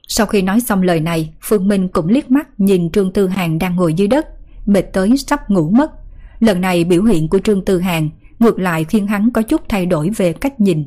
Sau 0.08 0.26
khi 0.26 0.42
nói 0.42 0.62
xong 0.62 0.82
lời 0.82 1.00
này, 1.00 1.34
Phương 1.42 1.68
Minh 1.68 1.88
cũng 1.88 2.08
liếc 2.08 2.32
mắt 2.32 2.48
nhìn 2.60 2.92
Trương 2.92 3.14
Tư 3.14 3.28
Hàng 3.28 3.60
đang 3.60 3.76
ngồi 3.76 3.94
dưới 3.94 4.08
đất, 4.08 4.28
mệt 4.66 4.82
tới 4.82 5.18
sắp 5.18 5.50
ngủ 5.50 5.70
mất. 5.70 5.92
Lần 6.40 6.62
này 6.62 6.84
biểu 6.84 7.04
hiện 7.04 7.28
của 7.28 7.40
Trương 7.40 7.66
Tư 7.66 7.80
Hàng 7.80 8.10
ngược 8.40 8.60
lại 8.60 8.84
khiến 8.84 9.08
hắn 9.08 9.32
có 9.32 9.42
chút 9.42 9.62
thay 9.70 9.86
đổi 9.86 10.10
về 10.10 10.34
cách 10.34 10.60
nhìn. 10.60 10.86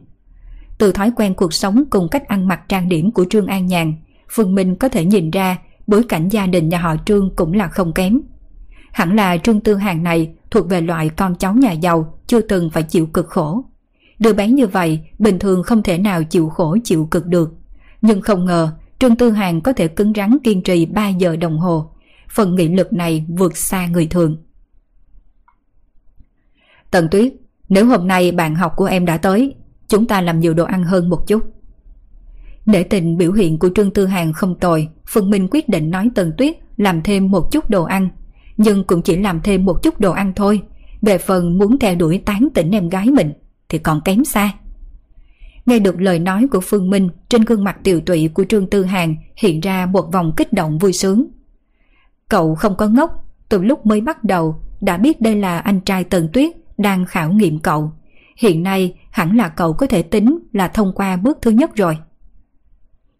Từ 0.79 0.93
thói 0.93 1.13
quen 1.17 1.35
cuộc 1.35 1.53
sống 1.53 1.85
cùng 1.91 2.09
cách 2.09 2.29
ăn 2.29 2.49
mặc 2.49 2.61
trang 2.69 2.89
điểm 2.89 3.11
của 3.11 3.25
Trương 3.31 3.47
An 3.47 3.67
Nhàn, 3.67 3.95
Phương 4.31 4.55
Minh 4.55 4.77
có 4.77 4.89
thể 4.89 5.05
nhìn 5.05 5.31
ra 5.31 5.59
bối 5.87 6.03
cảnh 6.09 6.29
gia 6.29 6.47
đình 6.47 6.69
nhà 6.69 6.79
họ 6.79 6.97
Trương 7.07 7.37
cũng 7.37 7.53
là 7.53 7.69
không 7.69 7.93
kém. 7.93 8.21
Hẳn 8.93 9.17
là 9.17 9.37
Trương 9.37 9.61
Tư 9.61 9.75
Hàng 9.75 10.03
này 10.03 10.35
thuộc 10.55 10.69
về 10.69 10.81
loại 10.81 11.09
con 11.09 11.35
cháu 11.35 11.55
nhà 11.55 11.73
giàu 11.73 12.19
chưa 12.27 12.41
từng 12.41 12.71
phải 12.71 12.83
chịu 12.83 13.07
cực 13.07 13.29
khổ. 13.29 13.65
Đứa 14.19 14.33
bé 14.33 14.49
như 14.49 14.67
vậy 14.67 15.01
bình 15.19 15.39
thường 15.39 15.63
không 15.63 15.83
thể 15.83 15.99
nào 15.99 16.25
chịu 16.25 16.49
khổ 16.49 16.77
chịu 16.85 17.09
cực 17.11 17.27
được. 17.27 17.53
Nhưng 18.03 18.21
không 18.21 18.45
ngờ 18.45 18.71
Trương 18.99 19.17
Tư 19.17 19.31
Hàng 19.31 19.61
có 19.61 19.73
thể 19.73 19.89
cứng 19.89 20.13
rắn 20.17 20.39
kiên 20.45 20.63
trì 20.63 20.87
3 20.87 21.09
giờ 21.09 21.37
đồng 21.37 21.59
hồ. 21.59 21.91
Phần 22.31 22.55
nghị 22.55 22.69
lực 22.69 22.93
này 22.93 23.27
vượt 23.29 23.57
xa 23.57 23.87
người 23.87 24.07
thường. 24.07 24.37
Tần 26.91 27.09
Tuyết, 27.11 27.33
nếu 27.69 27.87
hôm 27.87 28.09
nay 28.09 28.33
bạn 28.33 28.55
học 28.55 28.73
của 28.77 28.85
em 28.85 29.07
đã 29.07 29.17
tới, 29.17 29.55
chúng 29.89 30.07
ta 30.07 30.21
làm 30.21 30.41
nhiều 30.41 30.55
đồ 30.55 30.65
ăn 30.65 30.85
hơn 30.85 31.11
một 31.11 31.27
chút. 31.27 31.43
Để 32.67 32.83
tình 32.83 33.17
biểu 33.17 33.33
hiện 33.33 33.59
của 33.59 33.71
Trương 33.75 33.91
Tư 33.91 34.07
Hàng 34.07 34.33
không 34.33 34.59
tồi, 34.59 34.89
Phương 35.09 35.31
Minh 35.31 35.49
quyết 35.51 35.69
định 35.69 35.91
nói 35.91 36.11
Tần 36.15 36.33
Tuyết 36.39 36.57
làm 36.77 37.03
thêm 37.03 37.31
một 37.31 37.49
chút 37.53 37.71
đồ 37.71 37.85
ăn. 37.85 38.09
Nhưng 38.57 38.85
cũng 38.85 39.03
chỉ 39.03 39.17
làm 39.17 39.41
thêm 39.41 39.65
một 39.65 39.83
chút 39.83 40.01
đồ 40.01 40.13
ăn 40.13 40.33
thôi. 40.37 40.63
Về 41.03 41.19
phần 41.19 41.59
muốn 41.59 41.79
theo 41.79 41.95
đuổi 41.95 42.23
tán 42.25 42.49
tỉnh 42.55 42.71
em 42.71 42.89
gái 42.89 43.11
mình 43.11 43.33
thì 43.69 43.79
còn 43.79 44.01
kém 44.01 44.25
xa. 44.25 44.53
Nghe 45.67 45.79
được 45.79 46.01
lời 46.01 46.19
nói 46.19 46.47
của 46.51 46.61
Phương 46.61 46.91
Minh, 46.91 47.09
trên 47.29 47.45
gương 47.45 47.65
mặt 47.65 47.77
tiều 47.85 48.01
tụy 48.01 48.29
của 48.29 48.45
Trương 48.45 48.71
Tư 48.71 48.85
Hàng 48.85 49.17
hiện 49.37 49.61
ra 49.61 49.87
một 49.87 50.13
vòng 50.13 50.33
kích 50.37 50.53
động 50.53 50.79
vui 50.79 50.93
sướng. 50.93 51.27
Cậu 52.29 52.55
không 52.55 52.77
có 52.77 52.89
ngốc, 52.89 53.11
từ 53.49 53.63
lúc 53.63 53.87
mới 53.87 54.01
bắt 54.01 54.25
đầu 54.25 54.61
đã 54.81 54.97
biết 54.97 55.21
đây 55.21 55.37
là 55.37 55.59
anh 55.59 55.81
trai 55.81 56.05
Tần 56.05 56.29
Tuyết 56.33 56.53
đang 56.79 57.05
khảo 57.05 57.33
nghiệm 57.33 57.59
cậu. 57.59 57.93
Hiện 58.37 58.63
nay 58.63 58.95
hẳn 59.11 59.37
là 59.37 59.49
cậu 59.49 59.73
có 59.73 59.87
thể 59.87 60.03
tính 60.03 60.39
là 60.53 60.69
thông 60.69 60.93
qua 60.95 61.17
bước 61.17 61.39
thứ 61.43 61.51
nhất 61.51 61.77
rồi. 61.77 61.99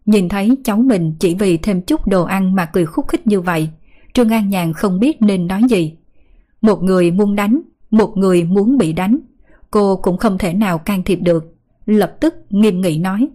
Nhìn 0.05 0.29
thấy 0.29 0.57
cháu 0.63 0.77
mình 0.77 1.15
chỉ 1.19 1.35
vì 1.35 1.57
thêm 1.57 1.81
chút 1.81 2.07
đồ 2.07 2.23
ăn 2.23 2.55
mà 2.55 2.65
cười 2.65 2.85
khúc 2.85 3.07
khích 3.07 3.27
như 3.27 3.41
vậy, 3.41 3.69
Trương 4.15 4.29
An 4.29 4.49
Nhàn 4.49 4.73
không 4.73 4.99
biết 4.99 5.21
nên 5.21 5.47
nói 5.47 5.61
gì. 5.69 5.93
Một 6.61 6.83
người 6.83 7.11
muốn 7.11 7.35
đánh, 7.35 7.61
một 7.91 8.17
người 8.17 8.43
muốn 8.43 8.77
bị 8.77 8.93
đánh. 8.93 9.19
Cô 9.71 9.95
cũng 9.95 10.17
không 10.17 10.37
thể 10.37 10.53
nào 10.53 10.77
can 10.77 11.03
thiệp 11.03 11.15
được. 11.15 11.55
Lập 11.85 12.17
tức 12.19 12.35
nghiêm 12.49 12.81
nghị 12.81 12.97
nói. 12.97 13.27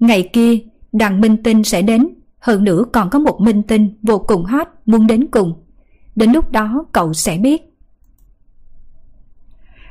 Ngày 0.00 0.30
kia, 0.32 0.58
đằng 0.92 1.20
minh 1.20 1.42
tinh 1.42 1.64
sẽ 1.64 1.82
đến. 1.82 2.08
Hơn 2.38 2.64
nữa 2.64 2.84
còn 2.92 3.10
có 3.10 3.18
một 3.18 3.40
minh 3.40 3.62
tinh 3.62 3.94
vô 4.02 4.18
cùng 4.18 4.44
hot 4.44 4.66
muốn 4.86 5.06
đến 5.06 5.26
cùng. 5.26 5.54
Đến 6.16 6.32
lúc 6.32 6.52
đó 6.52 6.86
cậu 6.92 7.12
sẽ 7.12 7.38
biết. 7.38 7.62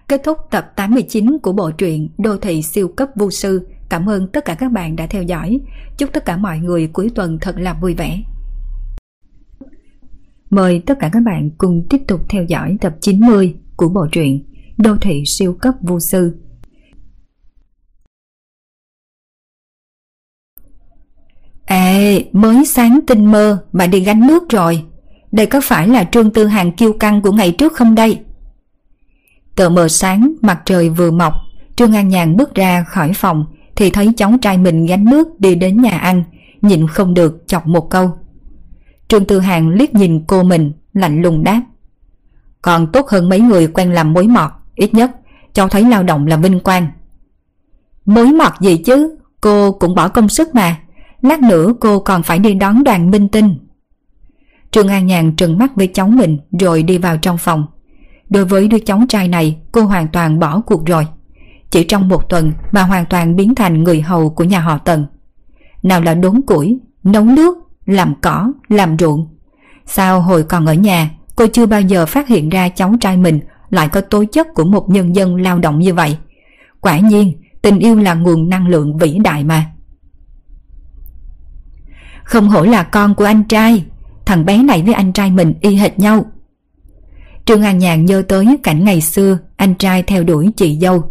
Kết 0.08 0.22
thúc 0.24 0.38
tập 0.52 0.72
89 0.76 1.38
của 1.44 1.54
bộ 1.54 1.72
truyện 1.72 2.10
Đô 2.18 2.38
thị 2.38 2.62
siêu 2.62 2.88
cấp 2.88 3.10
vô 3.16 3.32
sư. 3.32 3.68
Cảm 3.90 4.10
ơn 4.10 4.28
tất 4.28 4.46
cả 4.46 4.56
các 4.56 4.72
bạn 4.72 4.96
đã 4.96 5.08
theo 5.08 5.24
dõi. 5.24 5.60
Chúc 5.98 6.14
tất 6.14 6.26
cả 6.26 6.38
mọi 6.38 6.60
người 6.60 6.88
cuối 6.88 7.12
tuần 7.16 7.38
thật 7.42 7.56
là 7.58 7.74
vui 7.74 7.94
vẻ. 7.94 8.24
Mời 10.54 10.82
tất 10.86 11.00
cả 11.00 11.10
các 11.14 11.20
bạn 11.20 11.50
cùng 11.58 11.88
tiếp 11.90 11.98
tục 12.08 12.22
theo 12.30 12.44
dõi 12.44 12.78
tập 12.82 12.96
90 13.02 13.56
của 13.76 13.90
bộ 13.90 14.08
truyện 14.12 14.44
Đô 14.78 14.98
thị 15.02 15.24
siêu 15.26 15.58
cấp 15.62 15.74
vô 15.82 16.00
sư. 16.00 16.38
Ê, 21.66 22.26
mới 22.32 22.66
sáng 22.66 23.00
tinh 23.08 23.26
mơ 23.26 23.66
mà 23.72 23.88
đi 23.88 24.00
gánh 24.00 24.28
nước 24.28 24.50
rồi. 24.50 24.84
Đây 25.32 25.46
có 25.46 25.62
phải 25.64 25.88
là 25.88 26.04
trương 26.04 26.32
tư 26.32 26.46
hàng 26.46 26.72
kiêu 26.72 26.94
căng 26.94 27.22
của 27.22 27.32
ngày 27.32 27.52
trước 27.52 27.74
không 27.74 27.96
đây? 27.96 28.20
Tờ 29.56 29.70
mờ 29.70 29.88
sáng, 29.88 30.34
mặt 30.42 30.62
trời 30.66 30.90
vừa 30.90 31.12
mọc, 31.12 31.34
Trương 31.76 31.96
An 31.96 32.10
Nhàn 32.10 32.38
bước 32.38 32.56
ra 32.56 32.84
khỏi 32.84 33.12
phòng 33.16 33.46
thì 33.76 33.90
thấy 33.90 34.10
cháu 34.18 34.34
trai 34.42 34.58
mình 34.58 34.86
gánh 34.86 35.06
nước 35.06 35.40
đi 35.40 35.56
đến 35.56 35.82
nhà 35.82 35.98
ăn, 35.98 36.24
nhịn 36.62 36.88
không 36.88 37.14
được 37.14 37.44
chọc 37.48 37.68
một 37.68 37.90
câu. 37.90 38.23
Trương 39.14 39.26
Tư 39.26 39.40
Hàng 39.40 39.70
liếc 39.70 39.96
nhìn 39.96 40.24
cô 40.28 40.44
mình, 40.44 40.72
lạnh 40.94 41.22
lùng 41.22 41.44
đáp. 41.44 41.62
Còn 42.62 42.92
tốt 42.92 43.08
hơn 43.10 43.30
mấy 43.30 43.40
người 43.40 43.68
quen 43.68 43.92
làm 43.92 44.14
mối 44.14 44.28
mọt, 44.28 44.52
ít 44.76 44.94
nhất 44.94 45.12
cháu 45.54 45.68
thấy 45.68 45.84
lao 45.84 46.04
động 46.04 46.28
là 46.28 46.38
vinh 46.38 46.60
quang. 46.60 46.88
Mối 48.06 48.28
mọt 48.32 48.52
gì 48.62 48.78
chứ, 48.78 49.18
cô 49.42 49.72
cũng 49.72 49.96
bỏ 49.96 50.08
công 50.08 50.30
sức 50.30 50.56
mà, 50.56 50.78
lát 51.22 51.42
nữa 51.42 51.74
cô 51.80 52.00
còn 52.00 52.24
phải 52.24 52.40
đi 52.40 52.54
đón 52.54 52.84
đoàn 52.84 53.12
minh 53.12 53.30
tinh. 53.30 53.58
Trương 54.72 54.88
An 54.88 55.06
Nhàn 55.06 55.36
trừng 55.36 55.58
mắt 55.58 55.76
với 55.76 55.88
cháu 55.88 56.08
mình 56.08 56.40
rồi 56.60 56.84
đi 56.84 56.98
vào 56.98 57.18
trong 57.18 57.38
phòng. 57.38 57.66
Đối 58.30 58.46
với 58.46 58.68
đứa 58.68 58.80
cháu 58.80 59.02
trai 59.10 59.28
này, 59.28 59.58
cô 59.72 59.82
hoàn 59.82 60.08
toàn 60.08 60.40
bỏ 60.40 60.62
cuộc 60.62 60.86
rồi. 60.86 61.08
Chỉ 61.70 61.84
trong 61.84 62.08
một 62.08 62.30
tuần 62.30 62.52
mà 62.72 62.84
hoàn 62.84 63.06
toàn 63.06 63.36
biến 63.36 63.56
thành 63.56 63.84
người 63.84 64.02
hầu 64.02 64.30
của 64.30 64.44
nhà 64.44 64.60
họ 64.60 64.78
Tần. 64.78 65.06
Nào 65.84 66.02
là 66.02 66.14
đốn 66.14 66.42
củi, 66.42 66.80
nấu 67.04 67.24
nước, 67.24 67.58
làm 67.86 68.14
cỏ, 68.22 68.52
làm 68.70 68.98
ruộng. 69.00 69.28
Sao 69.86 70.22
hồi 70.22 70.44
còn 70.44 70.66
ở 70.66 70.74
nhà, 70.74 71.10
cô 71.36 71.48
chưa 71.48 71.66
bao 71.66 71.82
giờ 71.82 72.06
phát 72.06 72.28
hiện 72.28 72.50
ra 72.50 72.70
cháu 72.70 72.94
trai 73.02 73.18
mình 73.18 73.40
lại 73.70 73.88
có 73.88 74.02
tố 74.02 74.24
chất 74.32 74.48
của 74.54 74.64
một 74.64 74.90
nhân 74.90 75.16
dân 75.16 75.36
lao 75.36 75.60
động 75.60 75.80
như 75.80 75.94
vậy. 75.94 76.18
Quả 76.82 77.00
nhiên, 77.00 77.34
tình 77.62 77.80
yêu 77.80 77.96
là 77.96 78.14
nguồn 78.14 78.50
năng 78.50 78.68
lượng 78.68 78.98
vĩ 78.98 79.18
đại 79.24 79.44
mà. 79.44 79.66
Không 82.24 82.50
hổ 82.50 82.64
là 82.64 82.84
con 82.84 83.16
của 83.16 83.26
anh 83.26 83.44
trai, 83.44 83.86
thằng 84.26 84.46
bé 84.46 84.64
này 84.64 84.84
với 84.84 84.94
anh 84.94 85.14
trai 85.14 85.32
mình 85.32 85.54
y 85.62 85.76
hệt 85.76 86.00
nhau. 86.00 86.26
Trương 87.46 87.64
An 87.64 87.78
Nhàn 87.78 88.06
nhớ 88.06 88.24
tới 88.28 88.58
cảnh 88.64 88.84
ngày 88.84 89.02
xưa 89.02 89.38
anh 89.56 89.76
trai 89.76 90.04
theo 90.04 90.24
đuổi 90.24 90.52
chị 90.56 90.80
dâu. 90.82 91.04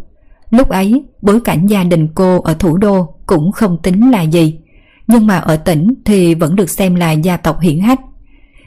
Lúc 0.50 0.68
ấy, 0.68 1.04
bối 1.22 1.40
cảnh 1.40 1.66
gia 1.66 1.84
đình 1.84 2.08
cô 2.14 2.40
ở 2.40 2.54
thủ 2.54 2.76
đô 2.76 3.14
cũng 3.26 3.52
không 3.52 3.78
tính 3.82 4.10
là 4.10 4.22
gì 4.22 4.58
nhưng 5.06 5.26
mà 5.26 5.38
ở 5.38 5.56
tỉnh 5.56 5.94
thì 6.04 6.34
vẫn 6.34 6.56
được 6.56 6.70
xem 6.70 6.94
là 6.94 7.12
gia 7.12 7.36
tộc 7.36 7.60
hiển 7.60 7.80
hách. 7.80 8.00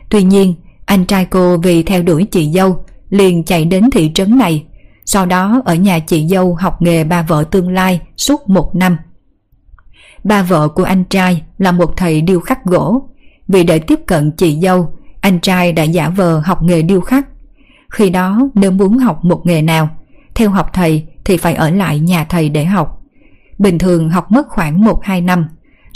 Tuy 0.09 0.23
nhiên, 0.23 0.55
anh 0.85 1.05
trai 1.05 1.25
cô 1.25 1.57
vì 1.57 1.83
theo 1.83 2.03
đuổi 2.03 2.27
chị 2.31 2.51
dâu 2.51 2.83
liền 3.09 3.43
chạy 3.43 3.65
đến 3.65 3.89
thị 3.91 4.11
trấn 4.13 4.37
này, 4.37 4.65
sau 5.05 5.25
đó 5.25 5.61
ở 5.65 5.75
nhà 5.75 5.99
chị 5.99 6.27
dâu 6.27 6.55
học 6.55 6.81
nghề 6.81 7.03
ba 7.03 7.21
vợ 7.21 7.43
tương 7.51 7.69
lai 7.69 8.01
suốt 8.17 8.49
một 8.49 8.75
năm. 8.75 8.97
Ba 10.23 10.43
vợ 10.43 10.67
của 10.67 10.83
anh 10.83 11.03
trai 11.03 11.41
là 11.57 11.71
một 11.71 11.93
thầy 11.97 12.21
điêu 12.21 12.39
khắc 12.39 12.65
gỗ, 12.65 13.09
vì 13.47 13.63
để 13.63 13.79
tiếp 13.79 13.99
cận 14.05 14.31
chị 14.31 14.59
dâu, 14.61 14.93
anh 15.21 15.39
trai 15.39 15.73
đã 15.73 15.83
giả 15.83 16.09
vờ 16.09 16.39
học 16.39 16.63
nghề 16.63 16.81
điêu 16.81 17.01
khắc. 17.01 17.27
Khi 17.89 18.09
đó 18.09 18.39
nếu 18.53 18.71
muốn 18.71 18.97
học 18.97 19.25
một 19.25 19.41
nghề 19.45 19.61
nào, 19.61 19.89
theo 20.35 20.49
học 20.49 20.69
thầy 20.73 21.05
thì 21.25 21.37
phải 21.37 21.53
ở 21.53 21.69
lại 21.69 21.99
nhà 21.99 22.25
thầy 22.29 22.49
để 22.49 22.65
học. 22.65 23.01
Bình 23.57 23.77
thường 23.77 24.09
học 24.09 24.31
mất 24.31 24.47
khoảng 24.49 24.81
1-2 24.81 25.25
năm, 25.25 25.47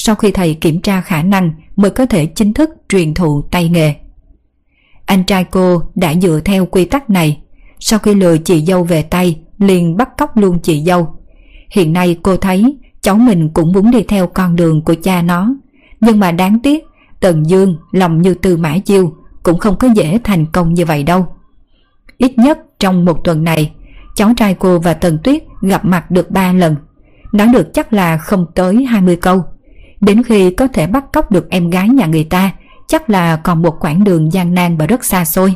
sau 0.02 0.16
khi 0.16 0.32
thầy 0.32 0.54
kiểm 0.54 0.82
tra 0.82 1.02
khả 1.02 1.24
năng 1.24 1.52
mới 1.76 1.92
có 1.92 2.06
thể 2.06 2.26
chính 2.26 2.54
thức 2.54 2.70
truyền 2.90 3.14
thụ 3.14 3.42
tay 3.52 3.70
nghề. 3.70 3.96
Anh 5.06 5.24
trai 5.24 5.44
cô 5.44 5.84
đã 5.96 6.14
dựa 6.16 6.40
theo 6.46 6.66
quy 6.66 6.86
tắc 6.86 7.10
này, 7.10 7.42
sau 7.80 8.00
khi 8.00 8.14
lừa 8.14 8.38
chị 8.38 8.66
dâu 8.66 8.84
về 8.84 9.02
tay 9.02 9.40
liền 9.58 9.98
bắt 9.98 10.10
cóc 10.18 10.38
luôn 10.38 10.60
chị 10.60 10.84
dâu. 10.84 11.16
Hiện 11.72 11.94
nay 11.94 12.18
cô 12.24 12.38
thấy 12.38 12.78
cháu 13.02 13.16
mình 13.16 13.50
cũng 13.50 13.72
muốn 13.72 13.92
đi 13.92 14.04
theo 14.04 14.28
con 14.28 14.56
đường 14.56 14.82
của 14.82 14.96
cha 15.04 15.22
nó, 15.22 15.56
nhưng 16.02 16.20
mà 16.20 16.32
đáng 16.32 16.60
tiếc 16.60 16.84
Tần 17.20 17.50
Dương 17.50 17.78
lòng 17.92 18.22
như 18.22 18.34
từ 18.34 18.58
mã 18.58 18.78
chiêu 18.78 19.14
cũng 19.44 19.58
không 19.58 19.78
có 19.78 19.88
dễ 19.88 20.20
thành 20.24 20.46
công 20.46 20.74
như 20.74 20.86
vậy 20.86 21.04
đâu. 21.04 21.28
Ít 22.18 22.38
nhất 22.38 22.60
trong 22.80 23.06
một 23.06 23.24
tuần 23.24 23.44
này, 23.44 23.72
cháu 24.16 24.34
trai 24.38 24.54
cô 24.54 24.80
và 24.80 24.94
Tần 24.94 25.18
Tuyết 25.24 25.44
gặp 25.62 25.86
mặt 25.86 26.12
được 26.12 26.32
ba 26.32 26.54
lần. 26.54 26.76
Nói 27.32 27.48
được 27.54 27.74
chắc 27.74 27.94
là 27.94 28.18
không 28.18 28.46
tới 28.56 28.86
20 28.86 29.16
câu. 29.16 29.44
Đến 30.02 30.24
khi 30.24 30.52
có 30.52 30.68
thể 30.68 30.88
bắt 30.88 31.06
cóc 31.14 31.32
được 31.32 31.50
em 31.50 31.70
gái 31.70 31.90
nhà 31.90 32.06
người 32.06 32.24
ta, 32.24 32.52
chắc 32.88 33.10
là 33.10 33.36
còn 33.36 33.62
một 33.62 33.76
quãng 33.80 34.04
đường 34.04 34.34
gian 34.34 34.54
nan 34.54 34.78
và 34.78 34.88
rất 34.88 35.06
xa 35.06 35.26
xôi. 35.26 35.54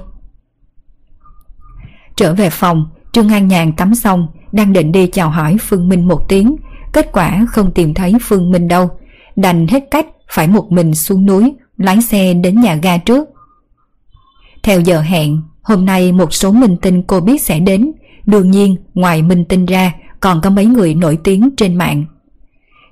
Trở 2.16 2.34
về 2.34 2.50
phòng, 2.50 2.88
Trương 3.12 3.30
An 3.30 3.48
Nhàn 3.48 3.74
tắm 3.74 3.96
xong, 3.96 4.28
đang 4.52 4.74
định 4.74 4.92
đi 4.92 5.08
chào 5.08 5.30
hỏi 5.30 5.58
Phương 5.62 5.90
Minh 5.90 6.08
một 6.08 6.30
tiếng, 6.30 6.56
kết 6.94 7.10
quả 7.12 7.46
không 7.50 7.72
tìm 7.72 7.94
thấy 7.94 8.14
Phương 8.22 8.52
Minh 8.52 8.68
đâu, 8.68 8.90
đành 9.36 9.68
hết 9.68 9.88
cách 9.92 10.06
phải 10.32 10.48
một 10.48 10.72
mình 10.72 10.96
xuống 10.96 11.26
núi, 11.26 11.54
lái 11.78 12.02
xe 12.02 12.34
đến 12.34 12.62
nhà 12.62 12.76
ga 12.76 12.98
trước. 12.98 13.30
Theo 14.64 14.80
giờ 14.80 15.02
hẹn, 15.02 15.42
hôm 15.62 15.86
nay 15.86 16.12
một 16.12 16.34
số 16.34 16.52
minh 16.52 16.78
tinh 16.82 17.04
cô 17.04 17.20
biết 17.20 17.42
sẽ 17.42 17.60
đến, 17.60 17.92
đương 18.26 18.52
nhiên 18.52 18.76
ngoài 18.94 19.22
minh 19.22 19.46
tinh 19.46 19.66
ra 19.66 19.94
còn 20.20 20.42
có 20.42 20.50
mấy 20.50 20.66
người 20.66 20.96
nổi 20.96 21.18
tiếng 21.24 21.50
trên 21.58 21.76
mạng. 21.76 22.06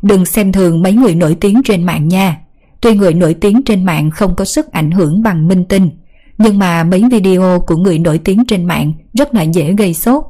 Đừng 0.01 0.25
xem 0.25 0.51
thường 0.51 0.81
mấy 0.81 0.93
người 0.93 1.15
nổi 1.15 1.37
tiếng 1.39 1.61
trên 1.63 1.83
mạng 1.83 2.07
nha, 2.07 2.37
tuy 2.81 2.95
người 2.95 3.13
nổi 3.13 3.33
tiếng 3.33 3.61
trên 3.65 3.85
mạng 3.85 4.11
không 4.11 4.35
có 4.35 4.45
sức 4.45 4.71
ảnh 4.71 4.91
hưởng 4.91 5.23
bằng 5.23 5.47
minh 5.47 5.65
tinh, 5.65 5.89
nhưng 6.37 6.59
mà 6.59 6.83
mấy 6.83 7.03
video 7.11 7.63
của 7.67 7.77
người 7.77 7.99
nổi 7.99 8.17
tiếng 8.17 8.45
trên 8.47 8.65
mạng 8.65 8.93
rất 9.13 9.33
là 9.33 9.41
dễ 9.41 9.73
gây 9.73 9.93
sốt. 9.93 10.23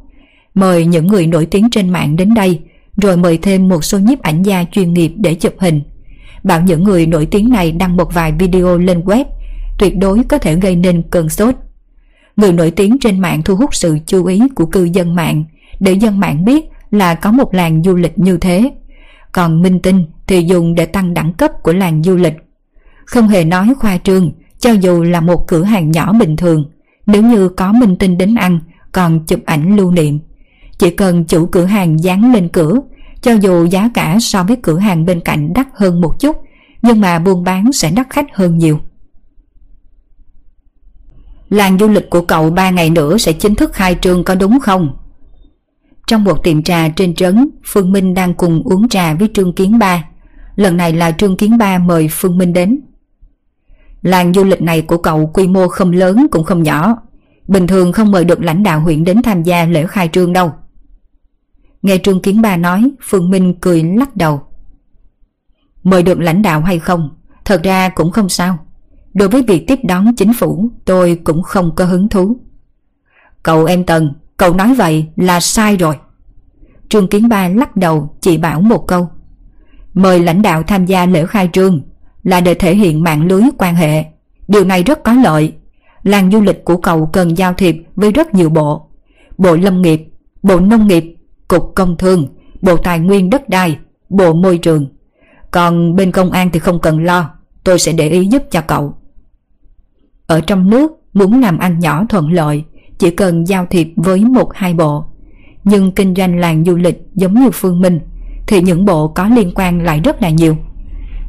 Mời 0.53 0.86
những 0.86 1.07
người 1.07 1.28
nổi 1.28 1.45
tiếng 1.45 1.69
trên 1.69 1.89
mạng 1.89 2.15
đến 2.15 2.34
đây, 2.34 2.59
rồi 2.97 3.17
mời 3.17 3.38
thêm 3.38 3.69
một 3.69 3.86
số 3.86 3.99
nhiếp 3.99 4.22
ảnh 4.22 4.43
gia 4.43 4.63
chuyên 4.72 4.93
nghiệp 4.93 5.11
để 5.15 5.34
chụp 5.34 5.53
hình. 5.59 5.82
Bảo 6.43 6.61
những 6.61 6.84
người 6.84 7.05
nổi 7.05 7.26
tiếng 7.26 7.49
này 7.49 7.72
đăng 7.72 7.97
một 7.97 8.13
vài 8.13 8.32
video 8.32 8.78
lên 8.78 9.01
web, 9.01 9.26
tuyệt 9.80 9.97
đối 9.97 10.24
có 10.24 10.38
thể 10.38 10.55
gây 10.55 10.76
nên 10.76 11.01
cơn 11.09 11.30
sốt. 11.30 11.55
Người 12.38 12.53
nổi 12.53 12.72
tiếng 12.72 12.97
trên 13.01 13.19
mạng 13.19 13.41
thu 13.45 13.55
hút 13.55 13.76
sự 13.76 13.97
chú 14.05 14.26
ý 14.26 14.41
của 14.55 14.65
cư 14.65 14.84
dân 14.84 15.15
mạng, 15.15 15.43
để 15.80 15.91
dân 15.93 16.19
mạng 16.19 16.45
biết 16.45 16.65
là 16.91 17.15
có 17.15 17.32
một 17.32 17.53
làng 17.53 17.84
du 17.84 17.95
lịch 17.95 18.19
như 18.19 18.38
thế. 18.38 18.72
Còn 19.32 19.61
minh 19.61 19.79
tinh 19.79 20.05
thì 20.27 20.43
dùng 20.43 20.75
để 20.75 20.86
tăng 20.86 21.13
đẳng 21.13 21.34
cấp 21.34 21.51
của 21.63 21.73
làng 21.73 22.03
du 22.03 22.15
lịch. 22.15 22.34
Không 23.05 23.27
hề 23.27 23.43
nói 23.43 23.73
khoa 23.79 23.97
trương, 23.97 24.32
cho 24.59 24.71
dù 24.71 25.03
là 25.03 25.21
một 25.21 25.47
cửa 25.47 25.63
hàng 25.63 25.91
nhỏ 25.91 26.13
bình 26.13 26.38
thường, 26.38 26.65
nếu 27.05 27.21
như 27.21 27.49
có 27.49 27.73
minh 27.73 27.95
tinh 27.95 28.17
đến 28.17 28.36
ăn, 28.36 28.59
còn 28.91 29.25
chụp 29.25 29.39
ảnh 29.45 29.75
lưu 29.75 29.91
niệm. 29.91 30.19
Chỉ 30.77 30.89
cần 30.89 31.25
chủ 31.25 31.45
cửa 31.45 31.65
hàng 31.65 32.03
dán 32.03 32.34
lên 32.34 32.49
cửa, 32.49 32.73
cho 33.21 33.34
dù 33.34 33.65
giá 33.65 33.89
cả 33.93 34.17
so 34.21 34.43
với 34.43 34.57
cửa 34.61 34.77
hàng 34.77 35.05
bên 35.05 35.19
cạnh 35.19 35.53
đắt 35.53 35.67
hơn 35.73 36.01
một 36.01 36.19
chút, 36.19 36.38
nhưng 36.82 37.01
mà 37.01 37.19
buôn 37.19 37.43
bán 37.43 37.71
sẽ 37.71 37.91
đắt 37.91 38.09
khách 38.09 38.25
hơn 38.34 38.57
nhiều. 38.57 38.79
Làng 41.49 41.79
du 41.79 41.88
lịch 41.88 42.09
của 42.09 42.21
cậu 42.21 42.49
ba 42.49 42.69
ngày 42.69 42.89
nữa 42.89 43.17
sẽ 43.17 43.34
chính 43.34 43.55
thức 43.55 43.73
khai 43.73 43.97
trương 44.01 44.23
có 44.23 44.36
đúng 44.36 44.59
không? 44.59 44.97
Trong 46.12 46.24
một 46.24 46.43
tiệm 46.43 46.64
trà 46.64 46.89
trên 46.89 47.16
trấn, 47.16 47.49
Phương 47.66 47.91
Minh 47.91 48.14
đang 48.14 48.34
cùng 48.34 48.64
uống 48.64 48.89
trà 48.89 49.14
với 49.14 49.30
Trương 49.34 49.53
Kiến 49.53 49.80
Ba. 49.80 50.05
Lần 50.55 50.78
này 50.78 50.93
là 50.93 51.12
Trương 51.12 51.38
Kiến 51.38 51.57
Ba 51.57 51.78
mời 51.78 52.07
Phương 52.12 52.38
Minh 52.38 52.53
đến. 52.53 52.82
Làng 54.01 54.34
du 54.34 54.43
lịch 54.43 54.62
này 54.62 54.82
của 54.82 54.97
cậu 54.97 55.28
quy 55.34 55.47
mô 55.47 55.68
không 55.68 55.91
lớn 55.91 56.28
cũng 56.32 56.43
không 56.43 56.64
nhỏ. 56.64 56.97
Bình 57.47 57.68
thường 57.68 57.91
không 57.91 58.12
mời 58.12 58.26
được 58.26 58.41
lãnh 58.41 58.64
đạo 58.64 58.80
huyện 58.80 59.03
đến 59.03 59.22
tham 59.22 59.43
gia 59.43 59.66
lễ 59.66 59.88
khai 59.88 60.09
trương 60.12 60.34
đâu. 60.34 60.51
Nghe 61.82 61.97
Trương 61.97 62.22
Kiến 62.22 62.41
Ba 62.41 62.57
nói, 62.57 62.91
Phương 63.01 63.30
Minh 63.30 63.55
cười 63.62 63.84
lắc 63.84 64.16
đầu. 64.16 64.41
Mời 65.84 66.03
được 66.03 66.20
lãnh 66.20 66.41
đạo 66.41 66.62
hay 66.62 66.80
không, 66.80 67.09
thật 67.45 67.64
ra 67.64 67.89
cũng 67.89 68.12
không 68.12 68.30
sao. 68.30 68.57
Đối 69.14 69.30
với 69.30 69.43
việc 69.43 69.68
tiếp 69.68 69.80
đón 69.84 70.16
chính 70.16 70.34
phủ, 70.34 70.70
tôi 70.86 71.20
cũng 71.24 71.43
không 71.43 71.76
có 71.76 71.86
hứng 71.86 72.09
thú. 72.09 72.38
Cậu 73.43 73.66
em 73.66 73.86
Tần, 73.86 74.14
cậu 74.42 74.54
nói 74.54 74.74
vậy 74.74 75.06
là 75.16 75.39
sai 75.39 75.78
rồi. 75.78 75.96
Trương 76.89 77.08
Kiến 77.08 77.30
Ba 77.30 77.48
lắc 77.48 77.76
đầu 77.76 78.16
chỉ 78.22 78.38
bảo 78.38 78.62
một 78.62 78.88
câu. 78.88 79.10
Mời 79.94 80.20
lãnh 80.20 80.42
đạo 80.42 80.64
tham 80.64 80.86
gia 80.86 81.06
lễ 81.06 81.26
khai 81.26 81.50
trương 81.54 81.82
là 82.24 82.42
để 82.42 82.54
thể 82.54 82.76
hiện 82.76 83.04
mạng 83.04 83.28
lưới 83.28 83.42
quan 83.58 83.76
hệ. 83.76 84.06
Điều 84.48 84.64
này 84.66 84.84
rất 84.84 85.04
có 85.04 85.14
lợi. 85.14 85.54
Làng 86.04 86.32
du 86.32 86.42
lịch 86.42 86.66
của 86.66 86.78
cậu 86.78 87.06
cần 87.06 87.38
giao 87.38 87.54
thiệp 87.54 87.76
với 87.96 88.12
rất 88.12 88.34
nhiều 88.34 88.50
bộ. 88.50 88.89
Bộ 89.38 89.56
Lâm 89.56 89.82
nghiệp, 89.82 90.08
Bộ 90.44 90.60
Nông 90.60 90.88
nghiệp, 90.88 91.16
Cục 91.48 91.72
Công 91.76 91.98
Thương, 91.98 92.28
Bộ 92.62 92.78
Tài 92.78 93.00
nguyên 93.00 93.30
đất 93.30 93.50
đai, 93.50 93.78
Bộ 94.10 94.34
Môi 94.34 94.58
trường. 94.58 94.88
Còn 95.52 95.96
bên 95.96 96.12
công 96.12 96.32
an 96.32 96.50
thì 96.54 96.60
không 96.60 96.80
cần 96.80 97.04
lo, 97.04 97.30
tôi 97.64 97.80
sẽ 97.80 97.94
để 97.94 98.10
ý 98.10 98.26
giúp 98.26 98.44
cho 98.52 98.62
cậu. 98.62 98.94
Ở 100.28 100.42
trong 100.42 100.70
nước, 100.70 100.92
muốn 101.14 101.42
làm 101.42 101.58
ăn 101.58 101.80
nhỏ 101.80 102.06
thuận 102.10 102.32
lợi, 102.32 102.64
chỉ 103.02 103.12
cần 103.12 103.47
giao 103.47 103.66
thiệp 103.66 103.88
với 103.95 104.26
một 104.26 104.49
hai 104.54 104.74
bộ. 104.74 105.06
Nhưng 105.64 105.91
kinh 105.91 106.16
doanh 106.16 106.39
làng 106.39 106.64
du 106.66 106.76
lịch 106.76 107.02
giống 107.16 107.34
như 107.34 107.49
Phương 107.54 107.82
Minh, 107.82 107.99
thì 108.47 108.62
những 108.62 108.86
bộ 108.86 109.08
có 109.08 109.28
liên 109.28 109.52
quan 109.56 109.82
lại 109.84 109.99
rất 110.04 110.22
là 110.22 110.30
nhiều. 110.30 110.58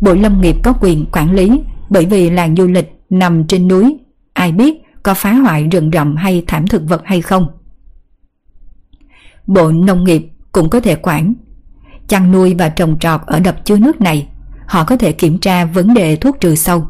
Bộ 0.00 0.14
Lâm 0.14 0.40
nghiệp 0.40 0.56
có 0.62 0.72
quyền 0.80 1.06
quản 1.12 1.32
lý 1.32 1.60
bởi 1.90 2.06
vì 2.06 2.30
làng 2.30 2.56
du 2.56 2.66
lịch 2.66 2.92
nằm 3.10 3.46
trên 3.46 3.68
núi, 3.68 3.96
ai 4.32 4.52
biết 4.52 4.82
có 5.02 5.14
phá 5.14 5.32
hoại 5.32 5.64
rừng 5.64 5.90
rậm 5.92 6.16
hay 6.16 6.44
thảm 6.46 6.66
thực 6.66 6.82
vật 6.88 7.02
hay 7.04 7.20
không. 7.20 7.46
Bộ 9.46 9.72
Nông 9.72 10.04
nghiệp 10.04 10.28
cũng 10.52 10.70
có 10.70 10.80
thể 10.80 10.94
quản. 10.94 11.34
Chăn 12.08 12.32
nuôi 12.32 12.54
và 12.54 12.68
trồng 12.68 12.98
trọt 12.98 13.20
ở 13.26 13.40
đập 13.40 13.64
chứa 13.64 13.78
nước 13.78 14.00
này, 14.00 14.28
họ 14.66 14.84
có 14.84 14.96
thể 14.96 15.12
kiểm 15.12 15.38
tra 15.38 15.64
vấn 15.64 15.94
đề 15.94 16.16
thuốc 16.16 16.40
trừ 16.40 16.54
sâu. 16.54 16.86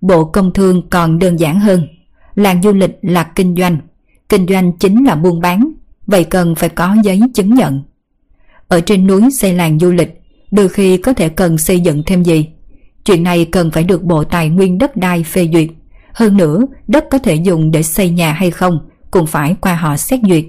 Bộ 0.00 0.24
Công 0.24 0.52
Thương 0.52 0.88
còn 0.88 1.18
đơn 1.18 1.40
giản 1.40 1.60
hơn, 1.60 1.86
làng 2.34 2.62
du 2.62 2.72
lịch 2.72 2.98
là 3.02 3.24
kinh 3.24 3.56
doanh, 3.56 3.78
kinh 4.34 4.46
doanh 4.46 4.72
chính 4.78 5.04
là 5.04 5.14
buôn 5.14 5.40
bán, 5.40 5.72
vậy 6.06 6.24
cần 6.24 6.54
phải 6.54 6.68
có 6.68 6.96
giấy 7.04 7.20
chứng 7.34 7.54
nhận. 7.54 7.82
Ở 8.68 8.80
trên 8.80 9.06
núi 9.06 9.30
xây 9.30 9.52
làng 9.54 9.78
du 9.78 9.92
lịch 9.92 10.20
đôi 10.50 10.68
khi 10.68 10.96
có 10.96 11.12
thể 11.12 11.28
cần 11.28 11.58
xây 11.58 11.80
dựng 11.80 12.02
thêm 12.06 12.22
gì. 12.22 12.48
Chuyện 13.04 13.22
này 13.22 13.44
cần 13.44 13.70
phải 13.70 13.84
được 13.84 14.02
Bộ 14.02 14.24
Tài 14.24 14.48
nguyên 14.48 14.78
đất 14.78 14.96
đai 14.96 15.24
phê 15.24 15.48
duyệt. 15.52 15.68
Hơn 16.14 16.36
nữa, 16.36 16.60
đất 16.88 17.04
có 17.10 17.18
thể 17.18 17.34
dùng 17.34 17.70
để 17.70 17.82
xây 17.82 18.10
nhà 18.10 18.32
hay 18.32 18.50
không 18.50 18.78
cũng 19.10 19.26
phải 19.26 19.56
qua 19.60 19.74
họ 19.74 19.96
xét 19.96 20.20
duyệt. 20.28 20.44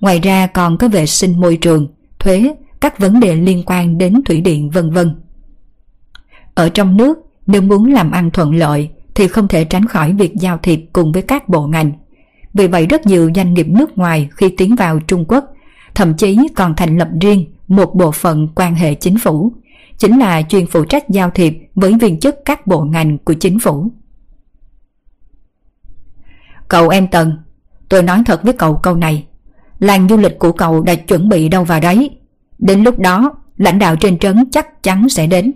Ngoài 0.00 0.20
ra 0.20 0.46
còn 0.46 0.78
có 0.78 0.88
vệ 0.88 1.06
sinh 1.06 1.40
môi 1.40 1.56
trường, 1.56 1.88
thuế, 2.18 2.54
các 2.80 2.98
vấn 2.98 3.20
đề 3.20 3.36
liên 3.36 3.62
quan 3.66 3.98
đến 3.98 4.22
thủy 4.24 4.40
điện 4.40 4.70
vân 4.70 4.90
vân. 4.90 5.14
Ở 6.54 6.68
trong 6.68 6.96
nước, 6.96 7.18
nếu 7.46 7.62
muốn 7.62 7.92
làm 7.92 8.10
ăn 8.10 8.30
thuận 8.30 8.54
lợi 8.54 8.90
thì 9.14 9.28
không 9.28 9.48
thể 9.48 9.64
tránh 9.64 9.86
khỏi 9.86 10.12
việc 10.12 10.34
giao 10.34 10.58
thiệp 10.62 10.80
cùng 10.92 11.12
với 11.12 11.22
các 11.22 11.48
bộ 11.48 11.66
ngành. 11.66 11.92
Vì 12.54 12.66
vậy 12.66 12.86
rất 12.86 13.06
nhiều 13.06 13.30
doanh 13.34 13.54
nghiệp 13.54 13.66
nước 13.68 13.98
ngoài 13.98 14.28
khi 14.36 14.54
tiến 14.56 14.76
vào 14.76 15.00
Trung 15.00 15.24
Quốc 15.28 15.44
thậm 15.94 16.14
chí 16.14 16.38
còn 16.56 16.74
thành 16.76 16.98
lập 16.98 17.08
riêng 17.20 17.46
một 17.68 17.94
bộ 17.94 18.10
phận 18.10 18.48
quan 18.54 18.74
hệ 18.74 18.94
chính 18.94 19.18
phủ, 19.18 19.52
chính 19.98 20.18
là 20.18 20.42
chuyên 20.42 20.66
phụ 20.66 20.84
trách 20.84 21.08
giao 21.08 21.30
thiệp 21.30 21.58
với 21.74 21.94
viên 22.00 22.20
chức 22.20 22.36
các 22.44 22.66
bộ 22.66 22.84
ngành 22.84 23.18
của 23.18 23.34
chính 23.34 23.58
phủ. 23.58 23.90
Cậu 26.68 26.88
em 26.88 27.08
Tần, 27.08 27.32
tôi 27.88 28.02
nói 28.02 28.22
thật 28.26 28.42
với 28.42 28.52
cậu 28.52 28.76
câu 28.76 28.96
này, 28.96 29.26
làng 29.78 30.08
du 30.08 30.16
lịch 30.16 30.38
của 30.38 30.52
cậu 30.52 30.82
đã 30.82 30.94
chuẩn 30.94 31.28
bị 31.28 31.48
đâu 31.48 31.64
vào 31.64 31.80
đấy. 31.80 32.10
Đến 32.58 32.82
lúc 32.82 32.98
đó, 32.98 33.34
lãnh 33.56 33.78
đạo 33.78 33.96
trên 33.96 34.18
trấn 34.18 34.50
chắc 34.50 34.82
chắn 34.82 35.08
sẽ 35.08 35.26
đến. 35.26 35.52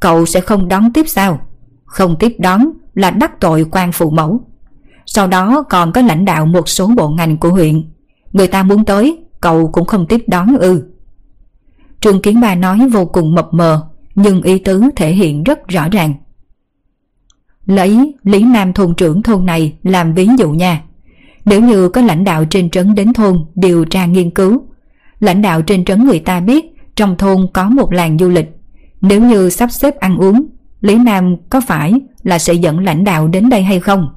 Cậu 0.00 0.26
sẽ 0.26 0.40
không 0.40 0.68
đón 0.68 0.92
tiếp 0.92 1.08
sao? 1.08 1.40
Không 1.84 2.16
tiếp 2.18 2.36
đón 2.38 2.70
là 2.94 3.10
đắc 3.10 3.40
tội 3.40 3.66
quan 3.70 3.92
phụ 3.92 4.10
mẫu. 4.10 4.40
Sau 5.10 5.26
đó 5.26 5.62
còn 5.70 5.92
có 5.92 6.00
lãnh 6.00 6.24
đạo 6.24 6.46
một 6.46 6.68
số 6.68 6.86
bộ 6.96 7.08
ngành 7.08 7.36
của 7.36 7.48
huyện. 7.48 7.82
Người 8.32 8.46
ta 8.46 8.62
muốn 8.62 8.84
tới, 8.84 9.18
cậu 9.40 9.68
cũng 9.72 9.86
không 9.86 10.06
tiếp 10.06 10.24
đón 10.26 10.56
ư. 10.58 10.84
Trương 12.00 12.22
Kiến 12.22 12.40
Ba 12.40 12.54
nói 12.54 12.88
vô 12.92 13.06
cùng 13.06 13.34
mập 13.34 13.48
mờ, 13.54 13.88
nhưng 14.14 14.42
ý 14.42 14.58
tứ 14.58 14.82
thể 14.96 15.12
hiện 15.12 15.44
rất 15.44 15.68
rõ 15.68 15.88
ràng. 15.88 16.14
Lấy 17.66 18.14
Lý 18.22 18.42
Nam 18.42 18.72
thôn 18.72 18.94
trưởng 18.94 19.22
thôn 19.22 19.46
này 19.46 19.76
làm 19.82 20.14
ví 20.14 20.28
dụ 20.38 20.50
nha. 20.50 20.82
Nếu 21.44 21.60
như 21.60 21.88
có 21.88 22.00
lãnh 22.00 22.24
đạo 22.24 22.44
trên 22.44 22.70
trấn 22.70 22.94
đến 22.94 23.12
thôn 23.12 23.46
điều 23.54 23.84
tra 23.84 24.06
nghiên 24.06 24.30
cứu, 24.30 24.62
lãnh 25.20 25.42
đạo 25.42 25.62
trên 25.62 25.84
trấn 25.84 26.04
người 26.04 26.18
ta 26.18 26.40
biết 26.40 26.64
trong 26.96 27.16
thôn 27.16 27.46
có 27.52 27.68
một 27.68 27.92
làng 27.92 28.18
du 28.18 28.28
lịch. 28.28 28.50
Nếu 29.00 29.22
như 29.22 29.50
sắp 29.50 29.70
xếp 29.72 29.96
ăn 29.96 30.16
uống, 30.16 30.46
Lý 30.80 30.98
Nam 30.98 31.36
có 31.50 31.60
phải 31.60 31.92
là 32.22 32.38
sẽ 32.38 32.54
dẫn 32.54 32.78
lãnh 32.78 33.04
đạo 33.04 33.28
đến 33.28 33.48
đây 33.48 33.62
hay 33.62 33.80
không? 33.80 34.08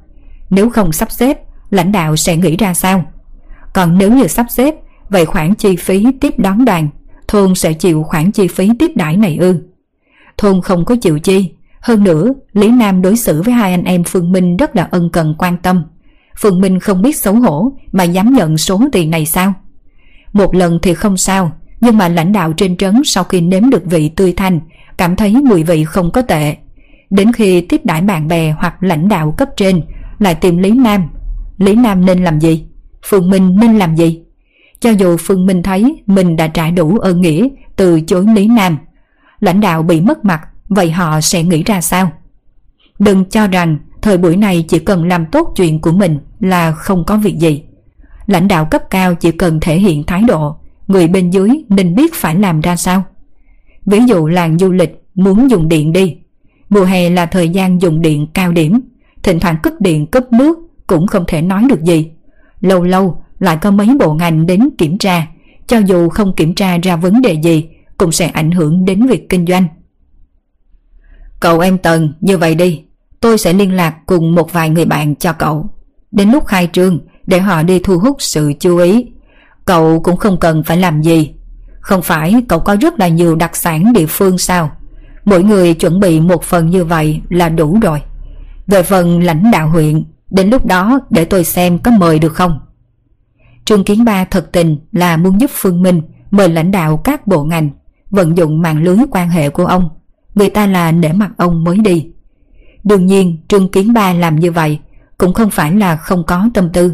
Nếu 0.51 0.69
không 0.69 0.91
sắp 0.91 1.11
xếp, 1.11 1.37
lãnh 1.69 1.91
đạo 1.91 2.15
sẽ 2.15 2.37
nghĩ 2.37 2.57
ra 2.57 2.73
sao? 2.73 3.05
Còn 3.73 3.97
nếu 3.97 4.13
như 4.13 4.27
sắp 4.27 4.45
xếp, 4.49 4.75
vậy 5.09 5.25
khoản 5.25 5.55
chi 5.55 5.75
phí 5.75 6.05
tiếp 6.21 6.33
đón 6.39 6.65
đoàn 6.65 6.89
thôn 7.31 7.55
sẽ 7.55 7.73
chịu 7.73 8.03
khoản 8.03 8.31
chi 8.31 8.47
phí 8.47 8.69
tiếp 8.79 8.91
đãi 8.95 9.17
này 9.17 9.37
ư. 9.37 9.61
Thôn 10.37 10.61
không 10.61 10.85
có 10.85 10.95
chịu 10.95 11.19
chi, 11.19 11.51
hơn 11.81 12.03
nữa 12.03 12.33
Lý 12.53 12.69
Nam 12.71 13.01
đối 13.01 13.17
xử 13.17 13.41
với 13.41 13.53
hai 13.53 13.71
anh 13.71 13.83
em 13.83 14.03
Phương 14.03 14.31
Minh 14.31 14.57
rất 14.57 14.75
là 14.75 14.87
ân 14.91 15.09
cần 15.09 15.35
quan 15.37 15.57
tâm. 15.57 15.83
Phương 16.39 16.61
Minh 16.61 16.79
không 16.79 17.01
biết 17.01 17.17
xấu 17.17 17.35
hổ 17.35 17.71
mà 17.91 18.03
dám 18.03 18.33
nhận 18.33 18.57
số 18.57 18.81
tiền 18.91 19.11
này 19.11 19.25
sao? 19.25 19.53
Một 20.33 20.55
lần 20.55 20.79
thì 20.81 20.93
không 20.93 21.17
sao, 21.17 21.51
nhưng 21.81 21.97
mà 21.97 22.07
lãnh 22.07 22.31
đạo 22.31 22.53
trên 22.53 22.77
trấn 22.77 23.01
sau 23.05 23.23
khi 23.23 23.41
nếm 23.41 23.69
được 23.69 23.85
vị 23.85 24.09
tươi 24.09 24.33
thanh, 24.33 24.59
cảm 24.97 25.15
thấy 25.15 25.35
mùi 25.43 25.63
vị 25.63 25.83
không 25.83 26.11
có 26.11 26.21
tệ. 26.21 26.55
Đến 27.09 27.33
khi 27.33 27.61
tiếp 27.61 27.81
đãi 27.83 28.01
bạn 28.01 28.27
bè 28.27 28.51
hoặc 28.51 28.83
lãnh 28.83 29.07
đạo 29.07 29.33
cấp 29.37 29.49
trên, 29.57 29.81
lại 30.21 30.35
tìm 30.35 30.57
Lý 30.57 30.71
Nam. 30.71 31.09
Lý 31.57 31.75
Nam 31.75 32.05
nên 32.05 32.23
làm 32.23 32.39
gì? 32.39 32.65
Phương 33.05 33.29
Minh 33.29 33.55
nên 33.59 33.77
làm 33.77 33.95
gì? 33.95 34.21
Cho 34.79 34.89
dù 34.89 35.17
Phương 35.17 35.45
Minh 35.45 35.63
thấy 35.63 36.03
mình 36.05 36.35
đã 36.35 36.47
trả 36.47 36.69
đủ 36.69 36.97
ơn 36.97 37.21
nghĩa 37.21 37.47
từ 37.75 38.01
chối 38.01 38.25
Lý 38.35 38.47
Nam, 38.47 38.77
lãnh 39.39 39.59
đạo 39.61 39.83
bị 39.83 40.01
mất 40.01 40.25
mặt, 40.25 40.41
vậy 40.69 40.91
họ 40.91 41.21
sẽ 41.21 41.43
nghĩ 41.43 41.63
ra 41.63 41.81
sao? 41.81 42.11
Đừng 42.99 43.25
cho 43.25 43.47
rằng 43.47 43.77
thời 44.01 44.17
buổi 44.17 44.37
này 44.37 44.65
chỉ 44.67 44.79
cần 44.79 45.07
làm 45.07 45.25
tốt 45.25 45.53
chuyện 45.55 45.81
của 45.81 45.91
mình 45.91 46.19
là 46.39 46.71
không 46.71 47.03
có 47.05 47.17
việc 47.17 47.37
gì. 47.37 47.63
Lãnh 48.25 48.47
đạo 48.47 48.65
cấp 48.65 48.81
cao 48.89 49.15
chỉ 49.15 49.31
cần 49.31 49.59
thể 49.59 49.79
hiện 49.79 50.03
thái 50.03 50.21
độ, 50.27 50.55
người 50.87 51.07
bên 51.07 51.29
dưới 51.29 51.49
nên 51.69 51.95
biết 51.95 52.13
phải 52.13 52.35
làm 52.35 52.61
ra 52.61 52.75
sao. 52.75 53.03
Ví 53.85 53.99
dụ 54.07 54.27
làng 54.27 54.59
du 54.59 54.71
lịch 54.71 55.03
muốn 55.15 55.49
dùng 55.49 55.69
điện 55.69 55.93
đi. 55.93 56.17
Mùa 56.69 56.83
hè 56.83 57.09
là 57.09 57.25
thời 57.25 57.49
gian 57.49 57.81
dùng 57.81 58.01
điện 58.01 58.27
cao 58.33 58.51
điểm, 58.51 58.81
thỉnh 59.23 59.39
thoảng 59.39 59.57
cúp 59.63 59.73
điện 59.79 60.07
cúp 60.11 60.31
nước 60.31 60.57
cũng 60.87 61.07
không 61.07 61.23
thể 61.27 61.41
nói 61.41 61.63
được 61.69 61.81
gì. 61.81 62.11
Lâu 62.61 62.83
lâu 62.83 63.23
lại 63.39 63.57
có 63.61 63.71
mấy 63.71 63.87
bộ 63.99 64.13
ngành 64.13 64.45
đến 64.45 64.69
kiểm 64.77 64.97
tra, 64.97 65.27
cho 65.67 65.77
dù 65.77 66.09
không 66.09 66.35
kiểm 66.35 66.55
tra 66.55 66.77
ra 66.77 66.95
vấn 66.95 67.21
đề 67.21 67.33
gì 67.33 67.69
cũng 67.97 68.11
sẽ 68.11 68.27
ảnh 68.27 68.51
hưởng 68.51 68.85
đến 68.85 69.07
việc 69.07 69.29
kinh 69.29 69.45
doanh. 69.45 69.67
Cậu 71.39 71.59
em 71.59 71.77
Tần, 71.77 72.13
như 72.21 72.37
vậy 72.37 72.55
đi, 72.55 72.83
tôi 73.19 73.37
sẽ 73.37 73.53
liên 73.53 73.75
lạc 73.75 73.95
cùng 74.05 74.35
một 74.35 74.53
vài 74.53 74.69
người 74.69 74.85
bạn 74.85 75.15
cho 75.15 75.33
cậu. 75.33 75.69
Đến 76.11 76.29
lúc 76.31 76.45
khai 76.45 76.69
trương, 76.73 76.99
để 77.27 77.39
họ 77.39 77.63
đi 77.63 77.79
thu 77.79 77.99
hút 77.99 78.15
sự 78.19 78.53
chú 78.59 78.77
ý. 78.77 79.05
Cậu 79.65 79.99
cũng 79.99 80.17
không 80.17 80.39
cần 80.39 80.63
phải 80.63 80.77
làm 80.77 81.01
gì. 81.01 81.33
Không 81.79 82.01
phải 82.01 82.35
cậu 82.47 82.59
có 82.59 82.75
rất 82.81 82.99
là 82.99 83.07
nhiều 83.07 83.35
đặc 83.35 83.55
sản 83.55 83.93
địa 83.93 84.05
phương 84.05 84.37
sao? 84.37 84.71
Mỗi 85.25 85.43
người 85.43 85.73
chuẩn 85.73 85.99
bị 85.99 86.19
một 86.19 86.43
phần 86.43 86.69
như 86.69 86.85
vậy 86.85 87.21
là 87.29 87.49
đủ 87.49 87.79
rồi. 87.81 88.01
Về 88.67 88.83
phần 88.83 89.23
lãnh 89.23 89.51
đạo 89.51 89.69
huyện, 89.69 90.03
đến 90.29 90.49
lúc 90.49 90.65
đó 90.65 90.99
để 91.09 91.25
tôi 91.25 91.43
xem 91.43 91.79
có 91.79 91.91
mời 91.91 92.19
được 92.19 92.33
không? 92.33 92.59
Trương 93.65 93.83
Kiến 93.83 94.05
Ba 94.05 94.25
thật 94.25 94.51
tình 94.51 94.77
là 94.91 95.17
muốn 95.17 95.41
giúp 95.41 95.51
Phương 95.53 95.81
Minh 95.81 96.01
mời 96.31 96.49
lãnh 96.49 96.71
đạo 96.71 96.97
các 96.97 97.27
bộ 97.27 97.43
ngành 97.43 97.69
vận 98.09 98.37
dụng 98.37 98.61
mạng 98.61 98.83
lưới 98.83 98.97
quan 99.11 99.29
hệ 99.29 99.49
của 99.49 99.65
ông. 99.65 99.89
Người 100.35 100.49
ta 100.49 100.67
là 100.67 100.91
nể 100.91 101.13
mặt 101.13 101.31
ông 101.37 101.63
mới 101.63 101.77
đi. 101.77 102.07
Đương 102.83 103.05
nhiên 103.05 103.37
Trương 103.47 103.71
Kiến 103.71 103.93
Ba 103.93 104.13
làm 104.13 104.39
như 104.39 104.51
vậy 104.51 104.79
cũng 105.17 105.33
không 105.33 105.49
phải 105.49 105.73
là 105.75 105.95
không 105.95 106.23
có 106.25 106.49
tâm 106.53 106.69
tư. 106.73 106.93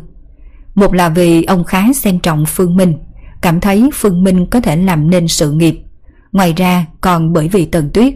Một 0.76 0.94
là 0.94 1.10
vì 1.10 1.44
ông 1.44 1.64
khá 1.64 1.94
xem 1.94 2.20
trọng 2.20 2.46
Phương 2.46 2.76
Minh, 2.76 2.98
cảm 3.42 3.60
thấy 3.60 3.90
Phương 3.94 4.24
Minh 4.24 4.46
có 4.46 4.62
thể 4.62 4.76
làm 4.76 5.10
nên 5.10 5.28
sự 5.28 5.52
nghiệp. 5.52 5.84
Ngoài 6.32 6.54
ra 6.58 6.86
còn 7.02 7.34
bởi 7.34 7.48
vì 7.48 7.66
Tần 7.66 7.90
Tuyết. 7.94 8.14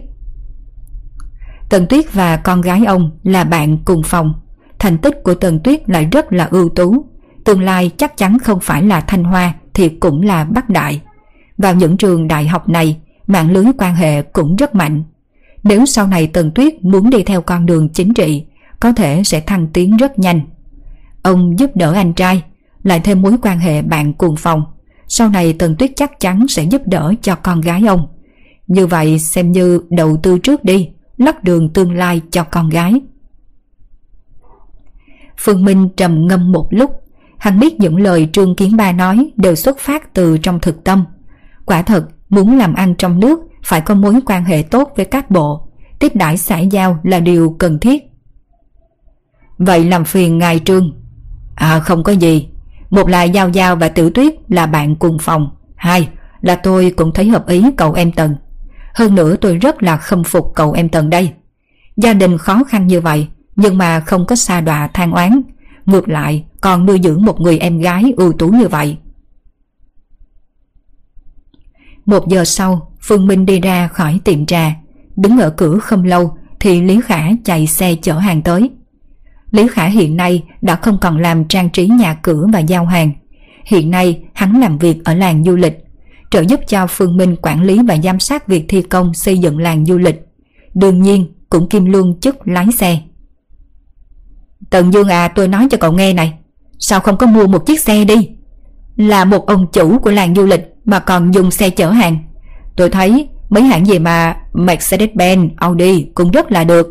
Tần 1.72 1.86
Tuyết 1.86 2.12
và 2.12 2.36
con 2.36 2.60
gái 2.60 2.84
ông 2.84 3.10
là 3.24 3.44
bạn 3.44 3.78
cùng 3.84 4.02
phòng. 4.02 4.34
Thành 4.78 4.98
tích 4.98 5.22
của 5.24 5.34
Tần 5.34 5.60
Tuyết 5.60 5.90
lại 5.90 6.08
rất 6.12 6.32
là 6.32 6.48
ưu 6.50 6.68
tú. 6.68 7.04
Tương 7.44 7.60
lai 7.60 7.90
chắc 7.96 8.16
chắn 8.16 8.38
không 8.38 8.58
phải 8.62 8.82
là 8.82 9.00
Thanh 9.00 9.24
Hoa 9.24 9.54
thì 9.74 9.88
cũng 9.88 10.22
là 10.22 10.44
Bắc 10.44 10.70
Đại. 10.70 11.00
Vào 11.58 11.74
những 11.74 11.96
trường 11.96 12.28
đại 12.28 12.48
học 12.48 12.68
này, 12.68 12.96
mạng 13.26 13.50
lưới 13.52 13.64
quan 13.78 13.94
hệ 13.94 14.22
cũng 14.22 14.56
rất 14.56 14.74
mạnh. 14.74 15.04
Nếu 15.62 15.86
sau 15.86 16.06
này 16.06 16.26
Tần 16.26 16.50
Tuyết 16.54 16.84
muốn 16.84 17.10
đi 17.10 17.22
theo 17.22 17.42
con 17.42 17.66
đường 17.66 17.88
chính 17.88 18.14
trị, 18.14 18.44
có 18.80 18.92
thể 18.92 19.22
sẽ 19.24 19.40
thăng 19.40 19.66
tiến 19.66 19.96
rất 19.96 20.18
nhanh. 20.18 20.40
Ông 21.22 21.58
giúp 21.58 21.70
đỡ 21.74 21.92
anh 21.92 22.12
trai, 22.12 22.42
lại 22.82 23.00
thêm 23.00 23.22
mối 23.22 23.36
quan 23.42 23.58
hệ 23.58 23.82
bạn 23.82 24.12
cùng 24.12 24.36
phòng. 24.36 24.64
Sau 25.08 25.28
này 25.28 25.52
Tần 25.52 25.76
Tuyết 25.76 25.90
chắc 25.96 26.20
chắn 26.20 26.48
sẽ 26.48 26.62
giúp 26.62 26.82
đỡ 26.86 27.14
cho 27.22 27.34
con 27.34 27.60
gái 27.60 27.82
ông. 27.88 28.06
Như 28.66 28.86
vậy 28.86 29.18
xem 29.18 29.52
như 29.52 29.80
đầu 29.90 30.16
tư 30.22 30.38
trước 30.38 30.64
đi, 30.64 30.88
lót 31.24 31.34
đường 31.42 31.72
tương 31.72 31.92
lai 31.92 32.20
cho 32.30 32.44
con 32.44 32.68
gái. 32.68 33.00
Phương 35.38 35.64
Minh 35.64 35.88
trầm 35.96 36.26
ngâm 36.26 36.52
một 36.52 36.68
lúc, 36.70 36.90
hắn 37.38 37.60
biết 37.60 37.80
những 37.80 38.00
lời 38.00 38.28
Trương 38.32 38.56
Kiến 38.56 38.76
Ba 38.76 38.92
nói 38.92 39.30
đều 39.36 39.54
xuất 39.54 39.78
phát 39.78 40.14
từ 40.14 40.38
trong 40.38 40.60
thực 40.60 40.84
tâm. 40.84 41.04
Quả 41.64 41.82
thật, 41.82 42.08
muốn 42.28 42.58
làm 42.58 42.74
ăn 42.74 42.94
trong 42.98 43.20
nước 43.20 43.40
phải 43.64 43.80
có 43.80 43.94
mối 43.94 44.14
quan 44.26 44.44
hệ 44.44 44.62
tốt 44.62 44.92
với 44.96 45.04
các 45.04 45.30
bộ, 45.30 45.68
tiếp 45.98 46.12
đãi 46.14 46.36
xã 46.36 46.58
giao 46.58 46.98
là 47.02 47.20
điều 47.20 47.56
cần 47.58 47.78
thiết. 47.78 48.02
Vậy 49.58 49.84
làm 49.84 50.04
phiền 50.04 50.38
ngài 50.38 50.58
Trương. 50.58 50.92
À 51.54 51.78
không 51.78 52.02
có 52.02 52.12
gì, 52.12 52.48
một 52.90 53.08
là 53.08 53.22
Giao 53.22 53.48
Giao 53.48 53.76
và 53.76 53.88
Tử 53.88 54.10
Tuyết 54.10 54.34
là 54.48 54.66
bạn 54.66 54.96
cùng 54.96 55.18
phòng. 55.18 55.50
Hai 55.76 56.08
là 56.40 56.54
tôi 56.54 56.94
cũng 56.96 57.12
thấy 57.12 57.28
hợp 57.28 57.46
ý 57.48 57.64
cậu 57.76 57.92
em 57.92 58.12
Tần. 58.12 58.36
Hơn 58.94 59.14
nữa 59.14 59.36
tôi 59.40 59.56
rất 59.56 59.82
là 59.82 59.96
khâm 59.96 60.24
phục 60.24 60.52
cậu 60.54 60.72
em 60.72 60.88
Tần 60.88 61.10
đây. 61.10 61.32
Gia 61.96 62.14
đình 62.14 62.38
khó 62.38 62.64
khăn 62.64 62.86
như 62.86 63.00
vậy 63.00 63.28
nhưng 63.56 63.78
mà 63.78 64.00
không 64.00 64.26
có 64.26 64.36
xa 64.36 64.60
đọa 64.60 64.88
than 64.88 65.12
oán. 65.12 65.42
Ngược 65.86 66.08
lại 66.08 66.44
còn 66.60 66.86
nuôi 66.86 67.00
dưỡng 67.04 67.24
một 67.24 67.40
người 67.40 67.58
em 67.58 67.78
gái 67.78 68.14
ưu 68.16 68.32
tú 68.32 68.48
như 68.48 68.68
vậy. 68.68 68.96
Một 72.06 72.28
giờ 72.28 72.44
sau 72.44 72.92
Phương 73.00 73.26
Minh 73.26 73.46
đi 73.46 73.60
ra 73.60 73.88
khỏi 73.88 74.20
tiệm 74.24 74.46
trà 74.46 74.76
Đứng 75.16 75.38
ở 75.38 75.50
cửa 75.50 75.78
không 75.78 76.04
lâu 76.04 76.36
Thì 76.60 76.80
Lý 76.80 77.00
Khả 77.04 77.28
chạy 77.44 77.66
xe 77.66 77.94
chở 78.02 78.18
hàng 78.18 78.42
tới 78.42 78.70
Lý 79.52 79.68
Khả 79.68 79.86
hiện 79.86 80.16
nay 80.16 80.42
đã 80.62 80.76
không 80.76 80.98
còn 81.00 81.18
làm 81.18 81.44
trang 81.44 81.70
trí 81.70 81.86
nhà 81.86 82.14
cửa 82.14 82.46
và 82.52 82.58
giao 82.58 82.86
hàng. 82.86 83.12
Hiện 83.64 83.90
nay 83.90 84.22
hắn 84.34 84.60
làm 84.60 84.78
việc 84.78 85.04
ở 85.04 85.14
làng 85.14 85.44
du 85.44 85.56
lịch, 85.56 85.84
trợ 86.32 86.40
giúp 86.40 86.60
cho 86.68 86.86
Phương 86.86 87.16
Minh 87.16 87.36
quản 87.42 87.62
lý 87.62 87.78
và 87.88 87.96
giám 88.04 88.20
sát 88.20 88.48
việc 88.48 88.64
thi 88.68 88.82
công 88.82 89.14
xây 89.14 89.38
dựng 89.38 89.58
làng 89.58 89.86
du 89.86 89.98
lịch. 89.98 90.20
Đương 90.74 91.02
nhiên 91.02 91.26
cũng 91.50 91.68
kim 91.68 91.84
luôn 91.84 92.20
chức 92.20 92.48
lái 92.48 92.66
xe. 92.78 92.98
Tần 94.70 94.92
Dương 94.92 95.08
à 95.08 95.28
tôi 95.28 95.48
nói 95.48 95.68
cho 95.70 95.78
cậu 95.78 95.92
nghe 95.92 96.12
này, 96.12 96.32
sao 96.78 97.00
không 97.00 97.16
có 97.16 97.26
mua 97.26 97.46
một 97.46 97.66
chiếc 97.66 97.80
xe 97.80 98.04
đi? 98.04 98.28
Là 98.96 99.24
một 99.24 99.46
ông 99.46 99.66
chủ 99.72 99.98
của 99.98 100.10
làng 100.10 100.34
du 100.34 100.46
lịch 100.46 100.74
mà 100.84 100.98
còn 100.98 101.30
dùng 101.30 101.50
xe 101.50 101.70
chở 101.70 101.90
hàng. 101.90 102.18
Tôi 102.76 102.90
thấy 102.90 103.28
mấy 103.48 103.62
hãng 103.62 103.86
gì 103.86 103.98
mà 103.98 104.36
Mercedes-Benz, 104.52 105.48
Audi 105.56 106.06
cũng 106.14 106.30
rất 106.30 106.52
là 106.52 106.64
được. 106.64 106.86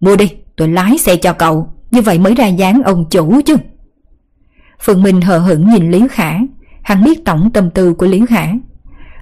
Mua 0.00 0.16
đi, 0.16 0.30
tôi 0.56 0.68
lái 0.68 0.98
xe 0.98 1.16
cho 1.16 1.32
cậu. 1.32 1.72
Như 1.90 2.00
vậy 2.02 2.18
mới 2.18 2.34
ra 2.34 2.46
dáng 2.46 2.82
ông 2.82 3.04
chủ 3.10 3.40
chứ 3.46 3.56
Phương 4.80 5.02
Minh 5.02 5.20
hờ 5.20 5.38
hững 5.38 5.70
nhìn 5.70 5.90
Lý 5.90 6.02
Khả 6.10 6.38
Hắn 6.82 7.04
biết 7.04 7.24
tổng 7.24 7.50
tâm 7.54 7.70
tư 7.70 7.94
của 7.94 8.06
Lý 8.06 8.26
Khả 8.28 8.52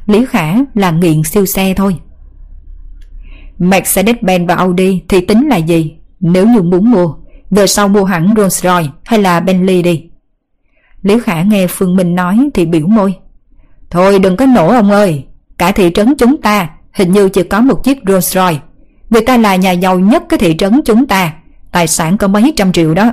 Lý 0.09 0.25
Khả 0.27 0.55
là 0.75 0.91
nghiện 0.91 1.23
siêu 1.23 1.47
xe 1.47 1.75
thôi. 1.75 1.97
Mercedes-Benz 3.59 4.47
và 4.47 4.55
Audi 4.55 5.03
thì 5.09 5.21
tính 5.21 5.49
là 5.49 5.57
gì? 5.57 5.97
Nếu 6.21 6.47
như 6.47 6.63
muốn 6.63 6.91
mua, 6.91 7.15
Về 7.51 7.67
sau 7.67 7.89
mua 7.89 8.05
hẳn 8.05 8.35
Rolls-Royce 8.35 8.89
hay 9.05 9.21
là 9.21 9.41
Bentley 9.41 9.83
đi. 9.83 10.05
Lý 11.03 11.19
Khả 11.21 11.43
nghe 11.43 11.67
Phương 11.67 11.97
Minh 11.97 12.15
nói 12.15 12.39
thì 12.55 12.67
biểu 12.67 12.87
môi. 12.87 13.15
Thôi 13.91 14.19
đừng 14.19 14.37
có 14.37 14.47
nổ 14.47 14.69
ông 14.69 14.91
ơi, 14.91 15.25
Cả 15.59 15.73
thị 15.73 15.91
trấn 15.95 16.15
chúng 16.19 16.43
ta, 16.43 16.71
Hình 16.93 17.13
như 17.13 17.29
chỉ 17.29 17.43
có 17.43 17.61
một 17.61 17.85
chiếc 17.85 17.99
Rolls-Royce 18.05 18.59
Người 19.11 19.23
ta 19.23 19.37
là 19.37 19.57
nhà 19.57 19.73
giàu 19.73 19.99
nhất 19.99 20.23
cái 20.29 20.39
thị 20.39 20.55
trấn 20.59 20.81
chúng 20.85 21.07
ta, 21.07 21.35
Tài 21.73 21.87
sản 21.87 22.19
có 22.19 22.29
mấy 22.29 22.53
trăm 22.57 22.73
triệu 22.73 22.95
đó. 22.95 23.13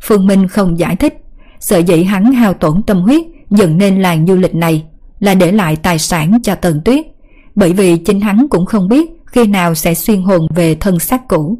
Phương 0.00 0.26
Minh 0.26 0.48
không 0.48 0.78
giải 0.78 0.96
thích 0.96 1.14
Sợ 1.60 1.78
dĩ 1.78 2.02
hắn 2.02 2.32
hao 2.32 2.54
tổn 2.54 2.82
tâm 2.86 3.00
huyết 3.00 3.22
Dựng 3.52 3.78
nên 3.78 4.02
làng 4.02 4.26
du 4.26 4.36
lịch 4.36 4.54
này 4.54 4.84
Là 5.18 5.34
để 5.34 5.52
lại 5.52 5.76
tài 5.76 5.98
sản 5.98 6.38
cho 6.42 6.54
Tần 6.54 6.80
Tuyết, 6.84 7.06
Bởi 7.54 7.72
vì 7.72 7.96
chính 7.96 8.20
hắn 8.20 8.46
cũng 8.50 8.66
không 8.66 8.88
biết 8.88 9.10
Khi 9.26 9.46
nào 9.46 9.74
sẽ 9.74 9.94
xuyên 9.94 10.22
hồn 10.22 10.46
về 10.54 10.74
thân 10.74 10.98
xác 10.98 11.28
cũ. 11.28 11.58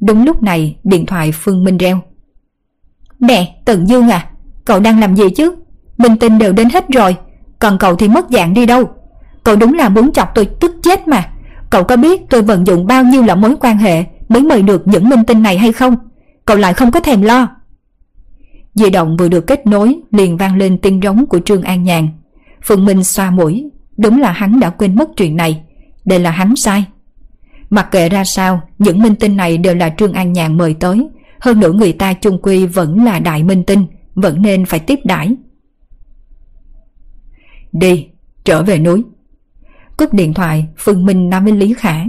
Đúng 0.00 0.24
lúc 0.24 0.42
này, 0.42 0.76
Điện 0.84 1.06
thoại 1.06 1.32
Phương 1.32 1.64
Minh 1.64 1.78
reo. 1.78 2.00
Nè 3.20 3.56
Tần 3.64 3.88
Dương 3.88 4.08
à 4.08 4.30
Cậu 4.64 4.80
đang 4.80 5.00
làm 5.00 5.16
gì 5.16 5.24
chứ? 5.36 5.54
Minh 5.98 6.16
tinh 6.16 6.38
đều 6.38 6.52
đến 6.52 6.68
hết 6.68 6.88
rồi, 6.88 7.16
Còn 7.58 7.78
cậu 7.78 7.96
thì 7.96 8.08
mất 8.08 8.26
dạng 8.30 8.54
đi 8.54 8.66
đâu? 8.66 8.88
Cậu 9.44 9.56
đúng 9.56 9.74
là 9.74 9.88
muốn 9.88 10.12
chọc 10.12 10.34
tôi 10.34 10.48
tức 10.60 10.72
chết 10.82 11.08
mà. 11.08 11.28
Cậu 11.70 11.84
có 11.84 11.96
biết 11.96 12.22
tôi 12.30 12.42
vận 12.42 12.66
dụng 12.66 12.86
bao 12.86 13.04
nhiêu 13.04 13.22
là 13.22 13.34
mối 13.34 13.56
quan 13.60 13.78
hệ 13.78 14.04
mới 14.28 14.42
mời 14.42 14.62
được 14.62 14.88
những 14.88 15.08
minh 15.08 15.24
tinh 15.24 15.42
này 15.42 15.58
hay 15.58 15.72
không? 15.72 15.96
Cậu 16.44 16.56
lại 16.56 16.74
không 16.74 16.90
có 16.90 17.00
thèm 17.00 17.22
lo. 17.22 17.48
Di 18.76 18.90
động 18.90 19.16
vừa 19.16 19.28
được 19.28 19.46
kết 19.46 19.66
nối 19.66 20.00
liền 20.10 20.36
vang 20.36 20.56
lên 20.56 20.78
tiếng 20.78 21.00
rống 21.00 21.26
của 21.26 21.38
Trương 21.38 21.62
An 21.62 21.82
Nhàn. 21.82 22.08
Phương 22.62 22.84
Minh 22.84 23.04
xoa 23.04 23.30
mũi, 23.30 23.70
đúng 23.96 24.20
là 24.20 24.32
hắn 24.32 24.60
đã 24.60 24.70
quên 24.70 24.94
mất 24.94 25.08
chuyện 25.16 25.36
này. 25.36 25.62
Đây 26.04 26.18
là 26.18 26.30
hắn 26.30 26.56
sai. 26.56 26.84
Mặc 27.70 27.88
kệ 27.90 28.08
ra 28.08 28.24
sao, 28.24 28.60
những 28.78 29.02
minh 29.02 29.14
tinh 29.14 29.36
này 29.36 29.58
đều 29.58 29.74
là 29.74 29.94
Trương 29.98 30.12
An 30.12 30.32
Nhàn 30.32 30.58
mời 30.58 30.74
tới. 30.74 31.08
Hơn 31.40 31.60
nữa 31.60 31.72
người 31.72 31.92
ta 31.92 32.12
chung 32.12 32.38
quy 32.42 32.66
vẫn 32.66 33.04
là 33.04 33.18
đại 33.18 33.42
minh 33.42 33.64
tinh, 33.64 33.86
vẫn 34.14 34.42
nên 34.42 34.64
phải 34.64 34.80
tiếp 34.80 34.98
đãi. 35.04 35.36
Đi, 37.72 38.06
trở 38.44 38.62
về 38.62 38.78
núi. 38.78 39.04
Cúp 39.96 40.14
điện 40.14 40.34
thoại 40.34 40.66
Phương 40.78 41.06
Minh 41.06 41.30
nói 41.30 41.40
với 41.40 41.52
Lý 41.52 41.74
Khả 41.74 42.04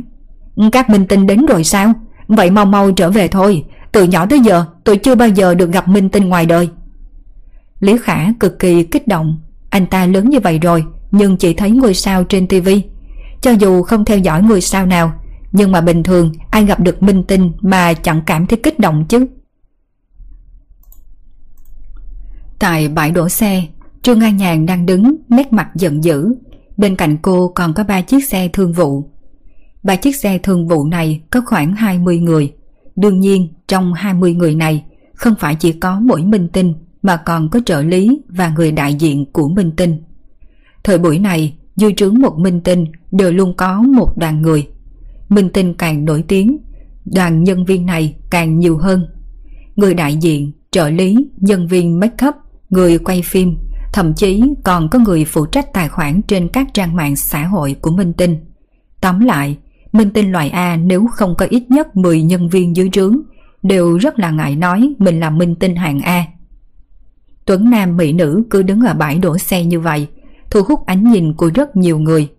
Các 0.72 0.90
minh 0.90 1.08
tinh 1.08 1.28
đến 1.28 1.46
rồi 1.46 1.64
sao 1.64 1.94
Vậy 2.28 2.52
mau 2.52 2.66
mau 2.66 2.92
trở 2.92 3.12
về 3.12 3.28
thôi 3.28 3.66
từ 3.92 4.04
nhỏ 4.04 4.26
tới 4.26 4.40
giờ 4.40 4.66
tôi 4.84 4.98
chưa 4.98 5.16
bao 5.16 5.28
giờ 5.28 5.56
được 5.56 5.72
gặp 5.72 5.88
minh 5.88 6.10
tinh 6.10 6.30
ngoài 6.30 6.46
đời 6.46 6.70
Lý 7.80 7.98
Khả 8.04 8.34
cực 8.40 8.60
kỳ 8.60 8.84
kích 8.84 9.08
động 9.08 9.42
Anh 9.70 9.86
ta 9.86 10.06
lớn 10.06 10.30
như 10.30 10.40
vậy 10.40 10.60
rồi 10.60 10.86
Nhưng 11.12 11.38
chỉ 11.38 11.54
thấy 11.54 11.72
ngôi 11.72 11.94
sao 11.94 12.24
trên 12.24 12.48
tivi 12.48 12.84
Cho 13.42 13.52
dù 13.52 13.84
không 13.84 14.06
theo 14.06 14.18
dõi 14.18 14.44
ngôi 14.44 14.62
sao 14.62 14.86
nào 14.86 15.14
Nhưng 15.52 15.72
mà 15.72 15.82
bình 15.82 16.04
thường 16.04 16.32
ai 16.52 16.66
gặp 16.66 16.80
được 16.80 17.04
minh 17.04 17.24
tinh 17.24 17.52
mà 17.62 17.94
chẳng 17.94 18.22
cảm 18.26 18.48
thấy 18.48 18.60
kích 18.64 18.80
động 18.80 19.06
chứ. 19.10 19.28
Tại 22.60 22.88
bãi 22.88 23.12
đổ 23.12 23.30
xe, 23.30 23.64
Trương 24.02 24.22
An 24.22 24.38
Nhàn 24.38 24.66
đang 24.66 24.86
đứng 24.86 25.16
nét 25.30 25.54
mặt 25.54 25.70
giận 25.76 26.04
dữ. 26.04 26.34
Bên 26.78 26.96
cạnh 26.96 27.18
cô 27.22 27.52
còn 27.56 27.74
có 27.74 27.84
ba 27.84 28.02
chiếc 28.02 28.26
xe 28.26 28.48
thương 28.54 28.74
vụ. 28.74 29.10
Ba 29.84 29.96
chiếc 29.96 30.16
xe 30.16 30.38
thương 30.38 30.68
vụ 30.68 30.86
này 30.86 31.22
có 31.30 31.42
khoảng 31.46 31.76
20 31.76 32.20
người. 32.20 32.54
Đương 32.98 33.20
nhiên 33.20 33.48
trong 33.68 33.94
20 33.94 34.34
người 34.34 34.56
này 34.56 34.84
không 35.14 35.34
phải 35.40 35.56
chỉ 35.56 35.72
có 35.72 36.00
mỗi 36.00 36.24
minh 36.24 36.48
tinh 36.54 36.74
mà 37.02 37.18
còn 37.18 37.50
có 37.50 37.60
trợ 37.66 37.82
lý 37.82 38.20
và 38.30 38.50
người 38.50 38.72
đại 38.72 38.94
diện 38.94 39.26
của 39.32 39.50
minh 39.50 39.72
tinh. 39.78 40.04
Thời 40.84 40.98
buổi 40.98 41.20
này, 41.20 41.54
dư 41.76 41.92
trướng 41.92 42.20
một 42.20 42.40
minh 42.40 42.62
tinh 42.62 42.86
đều 43.12 43.32
luôn 43.32 43.54
có 43.58 43.82
một 43.82 44.18
đoàn 44.18 44.42
người. 44.42 44.68
Minh 45.30 45.50
tinh 45.50 45.74
càng 45.74 46.06
nổi 46.06 46.24
tiếng, 46.28 46.58
đoàn 47.06 47.44
nhân 47.44 47.66
viên 47.66 47.86
này 47.86 48.16
càng 48.30 48.60
nhiều 48.60 48.78
hơn. 48.78 49.08
Người 49.76 49.94
đại 49.94 50.16
diện, 50.16 50.52
trợ 50.72 50.90
lý, 50.90 51.16
nhân 51.38 51.68
viên 51.68 52.00
make 52.00 52.28
up, 52.28 52.36
người 52.70 52.98
quay 52.98 53.22
phim, 53.22 53.58
thậm 53.94 54.14
chí 54.14 54.44
còn 54.64 54.90
có 54.90 55.00
người 55.00 55.26
phụ 55.26 55.46
trách 55.46 55.74
tài 55.74 55.90
khoản 55.90 56.22
trên 56.22 56.48
các 56.48 56.74
trang 56.74 56.96
mạng 56.96 57.16
xã 57.16 57.46
hội 57.46 57.76
của 57.82 57.92
minh 57.92 58.14
tinh. 58.14 58.38
Tóm 59.02 59.20
lại, 59.20 59.58
minh 59.92 60.10
tinh 60.10 60.32
loại 60.32 60.50
A 60.50 60.78
nếu 60.78 61.08
không 61.12 61.36
có 61.38 61.46
ít 61.50 61.64
nhất 61.70 61.96
10 61.96 62.24
nhân 62.24 62.50
viên 62.50 62.76
dưới 62.76 62.90
trướng 62.90 63.18
đều 63.64 63.98
rất 63.98 64.20
là 64.20 64.32
ngại 64.32 64.56
nói 64.56 64.94
mình 64.98 65.20
là 65.20 65.30
minh 65.30 65.56
tinh 65.56 65.76
hạng 65.76 66.02
A. 66.02 66.26
Tuấn 67.46 67.70
Nam 67.70 67.98
mỹ 67.98 68.14
nữ 68.14 68.44
cứ 68.50 68.62
đứng 68.62 68.82
ở 68.82 68.94
bãi 68.94 69.18
đổ 69.18 69.38
xe 69.38 69.64
như 69.64 69.80
vậy, 69.80 70.08
thu 70.50 70.62
hút 70.64 70.86
ánh 70.86 71.12
nhìn 71.12 71.34
của 71.34 71.52
rất 71.54 71.76
nhiều 71.76 72.00
người. 72.00 72.30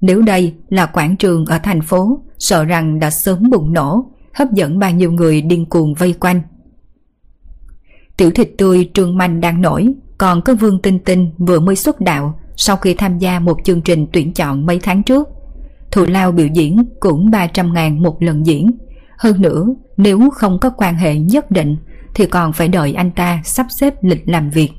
Nếu 0.00 0.22
đây 0.22 0.54
là 0.68 0.86
quảng 0.86 1.16
trường 1.16 1.46
ở 1.46 1.58
thành 1.58 1.82
phố, 1.82 2.22
sợ 2.38 2.64
rằng 2.64 2.98
đã 2.98 3.10
sớm 3.10 3.50
bùng 3.50 3.72
nổ, 3.72 4.10
hấp 4.34 4.52
dẫn 4.52 4.78
bao 4.78 4.90
nhiêu 4.90 5.12
người 5.12 5.42
điên 5.42 5.66
cuồng 5.66 5.94
vây 5.94 6.12
quanh. 6.12 6.40
Tiểu 8.16 8.30
thịt 8.30 8.50
tươi 8.58 8.90
Trương 8.94 9.16
Manh 9.16 9.40
đang 9.40 9.60
nổi, 9.60 9.92
còn 10.18 10.42
có 10.42 10.54
Vương 10.54 10.82
Tinh 10.82 10.98
Tinh 10.98 11.30
vừa 11.38 11.60
mới 11.60 11.76
xuất 11.76 12.00
đạo 12.00 12.40
sau 12.56 12.76
khi 12.76 12.94
tham 12.94 13.18
gia 13.18 13.40
một 13.40 13.58
chương 13.64 13.80
trình 13.80 14.06
tuyển 14.12 14.32
chọn 14.32 14.66
mấy 14.66 14.78
tháng 14.82 15.02
trước. 15.02 15.28
Thù 15.90 16.06
lao 16.06 16.32
biểu 16.32 16.46
diễn 16.46 16.84
cũng 17.00 17.30
300 17.30 17.72
ngàn 17.72 18.02
một 18.02 18.22
lần 18.22 18.46
diễn. 18.46 18.70
Hơn 19.18 19.40
nữa, 19.42 19.66
nếu 19.96 20.30
không 20.30 20.58
có 20.60 20.70
quan 20.70 20.94
hệ 20.94 21.16
nhất 21.18 21.50
định 21.50 21.76
thì 22.14 22.26
còn 22.26 22.52
phải 22.52 22.68
đợi 22.68 22.94
anh 22.94 23.10
ta 23.10 23.40
sắp 23.44 23.66
xếp 23.70 23.94
lịch 24.02 24.28
làm 24.28 24.50
việc. 24.50 24.70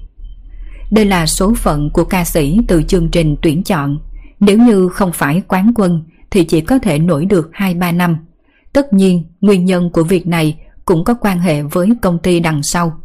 Đây 0.92 1.06
là 1.06 1.26
số 1.26 1.54
phận 1.54 1.90
của 1.94 2.04
ca 2.04 2.24
sĩ 2.24 2.60
từ 2.68 2.84
chương 2.84 3.10
trình 3.10 3.36
tuyển 3.42 3.64
chọn. 3.64 3.98
Nếu 4.40 4.58
như 4.58 4.90
không 4.90 5.12
phải 5.14 5.42
quán 5.48 5.72
quân 5.76 6.04
thì 6.32 6.44
chỉ 6.44 6.62
có 6.62 6.80
thể 6.80 7.00
nổi 7.00 7.26
được 7.26 7.50
2-3 7.54 7.96
năm. 7.96 8.18
Tất 8.74 8.94
nhiên, 8.94 9.24
nguyên 9.42 9.66
nhân 9.66 9.90
của 9.90 10.04
việc 10.04 10.28
này 10.28 10.58
cũng 10.86 11.04
có 11.04 11.14
quan 11.14 11.40
hệ 11.40 11.62
với 11.62 11.90
công 12.02 12.20
ty 12.20 12.40
đằng 12.40 12.64
sau. 12.64 12.98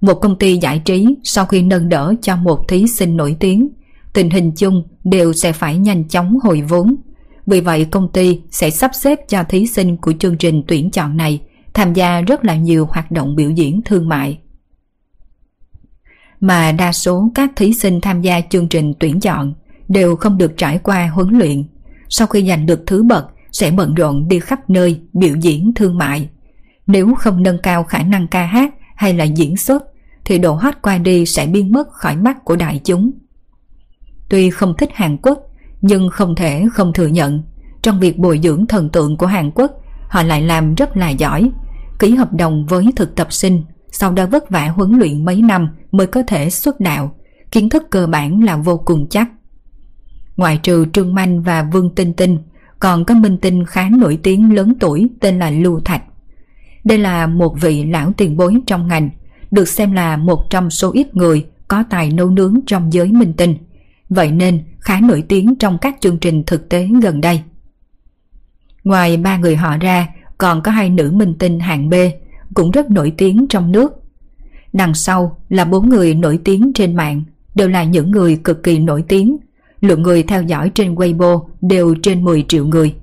Một 0.00 0.14
công 0.14 0.38
ty 0.38 0.56
giải 0.56 0.78
trí 0.84 1.16
sau 1.24 1.46
khi 1.46 1.62
nâng 1.62 1.88
đỡ 1.88 2.14
cho 2.22 2.36
một 2.36 2.68
thí 2.68 2.86
sinh 2.86 3.16
nổi 3.16 3.36
tiếng, 3.40 3.68
tình 4.12 4.30
hình 4.30 4.52
chung 4.56 4.82
đều 5.04 5.32
sẽ 5.32 5.52
phải 5.52 5.78
nhanh 5.78 6.08
chóng 6.08 6.38
hồi 6.42 6.62
vốn. 6.68 6.96
Vì 7.52 7.60
vậy, 7.60 7.84
công 7.84 8.12
ty 8.12 8.40
sẽ 8.50 8.70
sắp 8.70 8.90
xếp 8.94 9.18
cho 9.28 9.44
thí 9.44 9.66
sinh 9.66 9.96
của 9.96 10.12
chương 10.18 10.36
trình 10.36 10.62
tuyển 10.68 10.90
chọn 10.90 11.16
này 11.16 11.40
tham 11.74 11.92
gia 11.92 12.20
rất 12.20 12.44
là 12.44 12.56
nhiều 12.56 12.86
hoạt 12.90 13.10
động 13.10 13.36
biểu 13.36 13.50
diễn 13.50 13.80
thương 13.84 14.08
mại. 14.08 14.38
Mà 16.40 16.72
đa 16.72 16.92
số 16.92 17.30
các 17.34 17.50
thí 17.56 17.72
sinh 17.72 18.00
tham 18.00 18.22
gia 18.22 18.40
chương 18.40 18.68
trình 18.68 18.94
tuyển 19.00 19.20
chọn 19.20 19.54
đều 19.88 20.16
không 20.16 20.38
được 20.38 20.56
trải 20.56 20.78
qua 20.78 21.10
huấn 21.14 21.38
luyện. 21.38 21.64
Sau 22.08 22.26
khi 22.26 22.48
giành 22.48 22.66
được 22.66 22.82
thứ 22.86 23.02
bậc, 23.02 23.24
sẽ 23.50 23.70
bận 23.70 23.94
rộn 23.94 24.28
đi 24.28 24.40
khắp 24.40 24.70
nơi 24.70 25.00
biểu 25.12 25.36
diễn 25.36 25.72
thương 25.74 25.98
mại. 25.98 26.28
Nếu 26.86 27.14
không 27.14 27.42
nâng 27.42 27.58
cao 27.62 27.84
khả 27.84 28.02
năng 28.02 28.26
ca 28.28 28.46
hát 28.46 28.74
hay 28.96 29.14
là 29.14 29.24
diễn 29.24 29.56
xuất, 29.56 29.82
thì 30.24 30.38
độ 30.38 30.54
hot 30.54 30.74
qua 30.82 30.98
đi 30.98 31.26
sẽ 31.26 31.46
biến 31.46 31.72
mất 31.72 31.88
khỏi 31.92 32.16
mắt 32.16 32.44
của 32.44 32.56
đại 32.56 32.80
chúng. 32.84 33.10
Tuy 34.28 34.50
không 34.50 34.74
thích 34.78 34.90
Hàn 34.94 35.16
Quốc 35.22 35.38
nhưng 35.82 36.08
không 36.08 36.34
thể 36.34 36.66
không 36.72 36.92
thừa 36.92 37.06
nhận, 37.06 37.42
trong 37.82 38.00
việc 38.00 38.18
bồi 38.18 38.40
dưỡng 38.42 38.66
thần 38.66 38.88
tượng 38.88 39.16
của 39.16 39.26
Hàn 39.26 39.50
Quốc, 39.54 39.72
họ 40.08 40.22
lại 40.22 40.42
làm 40.42 40.74
rất 40.74 40.96
là 40.96 41.10
giỏi. 41.10 41.50
Ký 41.98 42.14
hợp 42.14 42.32
đồng 42.32 42.66
với 42.66 42.86
thực 42.96 43.14
tập 43.14 43.32
sinh, 43.32 43.62
sau 43.90 44.12
đó 44.12 44.26
vất 44.26 44.50
vả 44.50 44.68
huấn 44.68 44.98
luyện 44.98 45.24
mấy 45.24 45.42
năm 45.42 45.68
mới 45.92 46.06
có 46.06 46.22
thể 46.26 46.50
xuất 46.50 46.80
đạo. 46.80 47.14
Kiến 47.50 47.68
thức 47.68 47.82
cơ 47.90 48.06
bản 48.06 48.42
là 48.42 48.56
vô 48.56 48.78
cùng 48.78 49.06
chắc. 49.10 49.28
Ngoại 50.36 50.58
trừ 50.62 50.86
Trương 50.92 51.14
Manh 51.14 51.42
và 51.42 51.62
Vương 51.72 51.94
Tinh 51.94 52.12
Tinh, 52.12 52.38
còn 52.78 53.04
có 53.04 53.14
minh 53.14 53.36
tinh 53.36 53.64
khá 53.66 53.88
nổi 53.88 54.18
tiếng 54.22 54.54
lớn 54.54 54.74
tuổi 54.80 55.10
tên 55.20 55.38
là 55.38 55.50
Lưu 55.50 55.80
Thạch. 55.80 56.02
Đây 56.84 56.98
là 56.98 57.26
một 57.26 57.60
vị 57.60 57.84
lão 57.84 58.12
tiền 58.16 58.36
bối 58.36 58.56
trong 58.66 58.88
ngành, 58.88 59.10
được 59.50 59.68
xem 59.68 59.92
là 59.92 60.16
một 60.16 60.44
trong 60.50 60.70
số 60.70 60.92
ít 60.92 61.16
người 61.16 61.46
có 61.68 61.84
tài 61.90 62.10
nấu 62.10 62.30
nướng 62.30 62.60
trong 62.66 62.92
giới 62.92 63.12
minh 63.12 63.32
tinh 63.36 63.56
vậy 64.14 64.30
nên 64.30 64.64
khá 64.78 65.00
nổi 65.00 65.24
tiếng 65.28 65.54
trong 65.56 65.78
các 65.78 65.96
chương 66.00 66.18
trình 66.18 66.42
thực 66.46 66.68
tế 66.68 66.88
gần 67.02 67.20
đây 67.20 67.42
Ngoài 68.84 69.16
ba 69.16 69.36
người 69.36 69.56
họ 69.56 69.76
ra, 69.76 70.08
còn 70.38 70.62
có 70.62 70.70
hai 70.70 70.90
nữ 70.90 71.10
minh 71.10 71.34
tinh 71.38 71.60
hạng 71.60 71.90
B, 71.90 71.94
cũng 72.54 72.70
rất 72.70 72.90
nổi 72.90 73.12
tiếng 73.16 73.46
trong 73.48 73.72
nước. 73.72 73.92
Đằng 74.72 74.94
sau 74.94 75.38
là 75.48 75.64
bốn 75.64 75.88
người 75.88 76.14
nổi 76.14 76.38
tiếng 76.44 76.72
trên 76.74 76.96
mạng, 76.96 77.22
đều 77.54 77.68
là 77.68 77.84
những 77.84 78.10
người 78.10 78.36
cực 78.36 78.62
kỳ 78.62 78.78
nổi 78.78 79.04
tiếng. 79.08 79.36
Lượng 79.80 80.02
người 80.02 80.22
theo 80.22 80.42
dõi 80.42 80.70
trên 80.74 80.94
Weibo 80.94 81.44
đều 81.60 81.94
trên 82.02 82.24
10 82.24 82.44
triệu 82.48 82.66
người. 82.66 82.94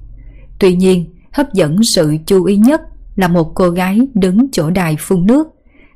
Tuy 0.60 0.76
nhiên, 0.76 1.06
hấp 1.32 1.54
dẫn 1.54 1.84
sự 1.84 2.18
chú 2.26 2.44
ý 2.44 2.56
nhất 2.56 2.82
là 3.16 3.28
một 3.28 3.52
cô 3.56 3.70
gái 3.70 4.00
đứng 4.14 4.48
chỗ 4.52 4.70
đài 4.70 4.96
phun 5.00 5.26
nước. 5.26 5.48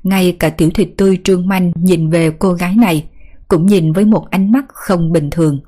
Ngay 0.03 0.35
cả 0.39 0.49
tiểu 0.49 0.69
thịt 0.69 0.89
tươi 0.97 1.17
trương 1.23 1.47
manh 1.47 1.71
nhìn 1.75 2.09
về 2.09 2.31
cô 2.39 2.53
gái 2.53 2.75
này, 2.75 3.05
cũng 3.47 3.65
nhìn 3.65 3.91
với 3.91 4.05
một 4.05 4.29
ánh 4.29 4.51
mắt 4.51 4.65
không 4.67 5.11
bình 5.11 5.29
thường. 5.29 5.59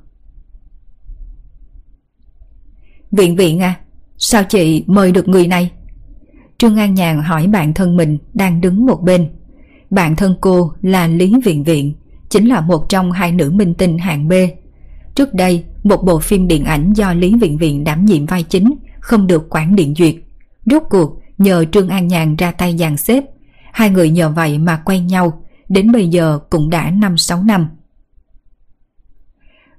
Viện 3.10 3.36
viện 3.36 3.60
à, 3.60 3.74
Sao 4.18 4.44
chị 4.44 4.84
mời 4.86 5.12
được 5.12 5.28
người 5.28 5.46
này? 5.46 5.70
Trương 6.58 6.76
An 6.76 6.94
Nhàn 6.94 7.22
hỏi 7.22 7.46
bạn 7.46 7.74
thân 7.74 7.96
mình 7.96 8.18
đang 8.34 8.60
đứng 8.60 8.86
một 8.86 9.02
bên. 9.02 9.28
Bạn 9.90 10.16
thân 10.16 10.36
cô 10.40 10.72
là 10.82 11.06
Lý 11.06 11.32
Viện 11.44 11.64
Viện, 11.64 11.94
chính 12.28 12.48
là 12.48 12.60
một 12.60 12.88
trong 12.88 13.12
hai 13.12 13.32
nữ 13.32 13.50
minh 13.50 13.74
tinh 13.74 13.98
hạng 13.98 14.28
B. 14.28 14.32
Trước 15.14 15.34
đây, 15.34 15.64
một 15.84 16.04
bộ 16.04 16.18
phim 16.18 16.48
điện 16.48 16.64
ảnh 16.64 16.92
do 16.92 17.12
Lý 17.12 17.34
Viện 17.34 17.58
Viện 17.58 17.84
đảm 17.84 18.04
nhiệm 18.04 18.26
vai 18.26 18.42
chính 18.42 18.74
không 19.00 19.26
được 19.26 19.46
quản 19.50 19.76
điện 19.76 19.94
duyệt. 19.94 20.14
Rốt 20.66 20.82
cuộc, 20.90 21.18
nhờ 21.38 21.64
Trương 21.72 21.88
An 21.88 22.08
Nhàn 22.08 22.36
ra 22.36 22.52
tay 22.52 22.76
dàn 22.78 22.96
xếp. 22.96 23.24
Hai 23.72 23.90
người 23.90 24.10
nhờ 24.10 24.30
vậy 24.30 24.58
mà 24.58 24.82
quen 24.84 25.06
nhau, 25.06 25.42
đến 25.68 25.92
bây 25.92 26.08
giờ 26.08 26.38
cũng 26.50 26.70
đã 26.70 26.90
5-6 26.90 27.46
năm. 27.46 27.68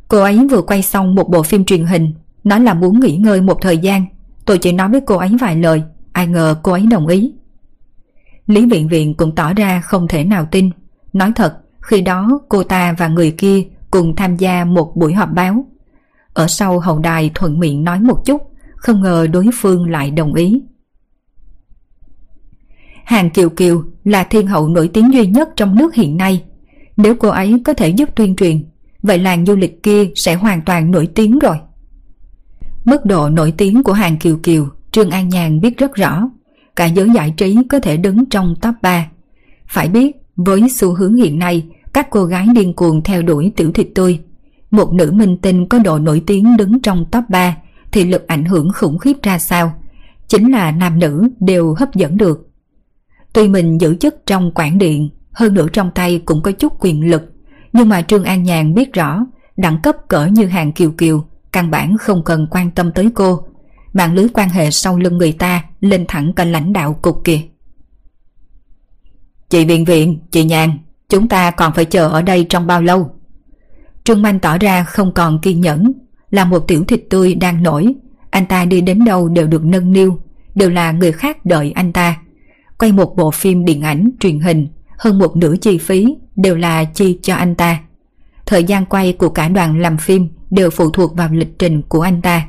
Cô 0.07 0.21
ấy 0.21 0.47
vừa 0.47 0.61
quay 0.61 0.81
xong 0.81 1.15
một 1.15 1.29
bộ 1.29 1.43
phim 1.43 1.65
truyền 1.65 1.85
hình, 1.85 2.13
nói 2.43 2.59
là 2.59 2.73
muốn 2.73 2.99
nghỉ 2.99 3.17
ngơi 3.17 3.41
một 3.41 3.61
thời 3.61 3.77
gian. 3.77 4.05
Tôi 4.45 4.57
chỉ 4.57 4.71
nói 4.71 4.89
với 4.89 5.01
cô 5.01 5.17
ấy 5.17 5.29
vài 5.41 5.55
lời. 5.55 5.83
Ai 6.11 6.27
ngờ 6.27 6.55
cô 6.63 6.71
ấy 6.71 6.85
đồng 6.85 7.07
ý. 7.07 7.33
Lý 8.47 8.65
Viện 8.65 8.87
Viện 8.87 9.13
cũng 9.13 9.35
tỏ 9.35 9.53
ra 9.53 9.81
không 9.81 10.07
thể 10.07 10.23
nào 10.23 10.47
tin. 10.51 10.69
Nói 11.13 11.31
thật 11.35 11.57
Khi 11.81 12.01
đó 12.01 12.39
cô 12.49 12.63
ta 12.63 12.95
và 12.97 13.07
người 13.07 13.31
kia 13.31 13.63
Cùng 13.91 14.15
tham 14.15 14.35
gia 14.35 14.65
một 14.65 14.95
buổi 14.95 15.13
họp 15.13 15.29
báo. 15.33 15.65
Ở 16.33 16.47
sau 16.47 16.79
hậu 16.79 16.99
đài 16.99 17.31
thuận 17.35 17.59
miệng 17.59 17.83
nói 17.83 17.99
một 17.99 18.25
chút 18.25 18.51
Không 18.75 19.01
ngờ 19.01 19.27
đối 19.27 19.49
phương 19.53 19.89
lại 19.89 20.11
đồng 20.11 20.33
ý. 20.33 20.61
Hàng 23.07 23.29
Kiều 23.29 23.49
Kiều 23.49 23.83
là 24.03 24.23
thiên 24.23 24.47
hậu 24.47 24.67
nổi 24.67 24.89
tiếng 24.93 25.13
duy 25.13 25.27
nhất 25.27 25.49
trong 25.55 25.75
nước 25.75 25.95
hiện 25.95 26.17
nay 26.17 26.43
Nếu 26.97 27.15
cô 27.15 27.29
ấy 27.29 27.61
có 27.65 27.73
thể 27.73 27.89
giúp 27.89 28.09
tuyên 28.15 28.35
truyền 28.35 28.65
Vậy 29.01 29.19
làng 29.19 29.45
du 29.45 29.55
lịch 29.55 29.83
kia 29.83 30.09
sẽ 30.15 30.35
hoàn 30.35 30.61
toàn 30.61 30.91
nổi 30.91 31.07
tiếng 31.15 31.39
rồi 31.39 31.57
Mức 32.85 33.05
độ 33.05 33.29
nổi 33.29 33.53
tiếng 33.57 33.83
của 33.83 33.93
hàng 33.93 34.17
Kiều 34.17 34.37
Kiều, 34.43 34.67
Trương 34.91 35.09
An 35.09 35.29
Nhàn 35.29 35.61
biết 35.61 35.77
rất 35.77 35.95
rõ. 35.95 36.29
Cả 36.75 36.85
giới 36.85 37.09
giải 37.15 37.33
trí 37.37 37.57
có 37.69 37.79
thể 37.79 37.97
đứng 37.97 38.25
trong 38.25 38.55
top 38.61 38.75
3. 38.81 39.07
Phải 39.67 39.89
biết, 39.89 40.15
với 40.35 40.69
xu 40.69 40.93
hướng 40.93 41.15
hiện 41.15 41.39
nay, 41.39 41.65
các 41.93 42.07
cô 42.09 42.25
gái 42.25 42.47
điên 42.55 42.73
cuồng 42.73 43.03
theo 43.03 43.21
đuổi 43.21 43.51
tiểu 43.55 43.71
thịt 43.71 43.87
tươi. 43.95 44.19
Một 44.71 44.93
nữ 44.93 45.11
minh 45.11 45.37
tinh 45.41 45.67
có 45.67 45.79
độ 45.79 45.99
nổi 45.99 46.21
tiếng 46.27 46.57
đứng 46.57 46.81
trong 46.81 47.05
top 47.11 47.23
3 47.29 47.57
thì 47.91 48.03
lực 48.03 48.27
ảnh 48.27 48.45
hưởng 48.45 48.69
khủng 48.73 48.97
khiếp 48.97 49.23
ra 49.23 49.39
sao? 49.39 49.73
Chính 50.27 50.51
là 50.51 50.71
nam 50.71 50.99
nữ 50.99 51.29
đều 51.39 51.75
hấp 51.79 51.95
dẫn 51.95 52.17
được. 52.17 52.47
Tuy 53.37 53.47
mình 53.47 53.81
giữ 53.81 53.95
chức 53.95 54.15
trong 54.25 54.51
quản 54.55 54.77
điện, 54.77 55.09
hơn 55.31 55.53
nữa 55.53 55.67
trong 55.73 55.91
tay 55.95 56.21
cũng 56.25 56.41
có 56.41 56.51
chút 56.51 56.73
quyền 56.79 57.09
lực, 57.09 57.23
nhưng 57.73 57.89
mà 57.89 58.01
Trương 58.01 58.23
An 58.23 58.43
Nhàn 58.43 58.73
biết 58.73 58.93
rõ 58.93 59.25
đẳng 59.57 59.81
cấp 59.83 59.95
cỡ 60.07 60.25
như 60.25 60.45
hàng 60.45 60.71
Kiều 60.71 60.91
Kiều 60.91 61.23
căn 61.51 61.71
bản 61.71 61.97
không 61.97 62.23
cần 62.23 62.47
quan 62.51 62.71
tâm 62.71 62.91
tới 62.91 63.09
cô. 63.15 63.43
Mạng 63.93 64.13
lưới 64.13 64.27
quan 64.33 64.49
hệ 64.49 64.71
sau 64.71 64.97
lưng 64.97 65.17
người 65.17 65.31
ta 65.31 65.63
lên 65.79 66.05
thẳng 66.07 66.33
cả 66.33 66.43
lãnh 66.43 66.73
đạo 66.73 66.93
cục 67.01 67.21
kìa. 67.23 67.39
Chị 69.49 69.65
Viện 69.65 69.85
Viện, 69.85 70.19
chị 70.31 70.43
Nhàn, 70.43 70.77
chúng 71.09 71.27
ta 71.27 71.51
còn 71.51 71.73
phải 71.73 71.85
chờ 71.85 72.07
ở 72.09 72.21
đây 72.21 72.45
trong 72.49 72.67
bao 72.67 72.81
lâu? 72.81 73.11
Trương 74.03 74.21
Manh 74.21 74.39
tỏ 74.39 74.57
ra 74.57 74.83
không 74.83 75.13
còn 75.13 75.39
kiên 75.41 75.61
nhẫn, 75.61 75.91
là 76.31 76.45
một 76.45 76.67
tiểu 76.67 76.83
thịt 76.83 77.03
tươi 77.09 77.35
đang 77.35 77.63
nổi. 77.63 77.95
Anh 78.29 78.45
ta 78.45 78.65
đi 78.65 78.81
đến 78.81 79.05
đâu 79.05 79.29
đều 79.29 79.47
được 79.47 79.65
nâng 79.65 79.91
niu, 79.91 80.19
đều 80.55 80.69
là 80.69 80.91
người 80.91 81.11
khác 81.11 81.45
đợi 81.45 81.71
anh 81.71 81.93
ta. 81.93 82.17
Quay 82.79 82.91
một 82.91 83.15
bộ 83.15 83.31
phim 83.31 83.65
điện 83.65 83.81
ảnh, 83.81 84.09
truyền 84.19 84.39
hình, 84.39 84.67
hơn 84.97 85.17
một 85.17 85.35
nửa 85.35 85.55
chi 85.61 85.77
phí 85.77 86.15
đều 86.35 86.55
là 86.55 86.83
chi 86.83 87.19
cho 87.21 87.35
anh 87.35 87.55
ta. 87.55 87.79
Thời 88.45 88.63
gian 88.63 88.85
quay 88.85 89.13
của 89.13 89.29
cả 89.29 89.49
đoàn 89.49 89.79
làm 89.79 89.97
phim 89.97 90.29
đều 90.49 90.69
phụ 90.69 90.89
thuộc 90.89 91.15
vào 91.15 91.29
lịch 91.31 91.59
trình 91.59 91.81
của 91.81 92.01
anh 92.01 92.21
ta. 92.21 92.45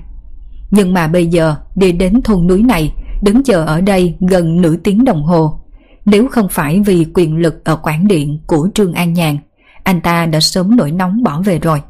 Nhưng 0.70 0.94
mà 0.94 1.08
bây 1.08 1.26
giờ 1.26 1.56
đi 1.76 1.92
đến 1.92 2.22
thôn 2.22 2.46
núi 2.46 2.62
này, 2.62 2.92
đứng 3.22 3.42
chờ 3.42 3.64
ở 3.64 3.80
đây 3.80 4.16
gần 4.20 4.60
nửa 4.60 4.76
tiếng 4.76 5.04
đồng 5.04 5.22
hồ. 5.22 5.60
Nếu 6.04 6.28
không 6.28 6.48
phải 6.50 6.80
vì 6.86 7.06
quyền 7.14 7.36
lực 7.36 7.64
ở 7.64 7.76
quảng 7.76 8.08
điện 8.08 8.38
của 8.46 8.68
Trương 8.74 8.92
An 8.92 9.12
Nhàn, 9.12 9.38
anh 9.82 10.00
ta 10.00 10.26
đã 10.26 10.40
sớm 10.40 10.76
nổi 10.76 10.92
nóng 10.92 11.22
bỏ 11.22 11.42
về 11.42 11.58
rồi. 11.58 11.82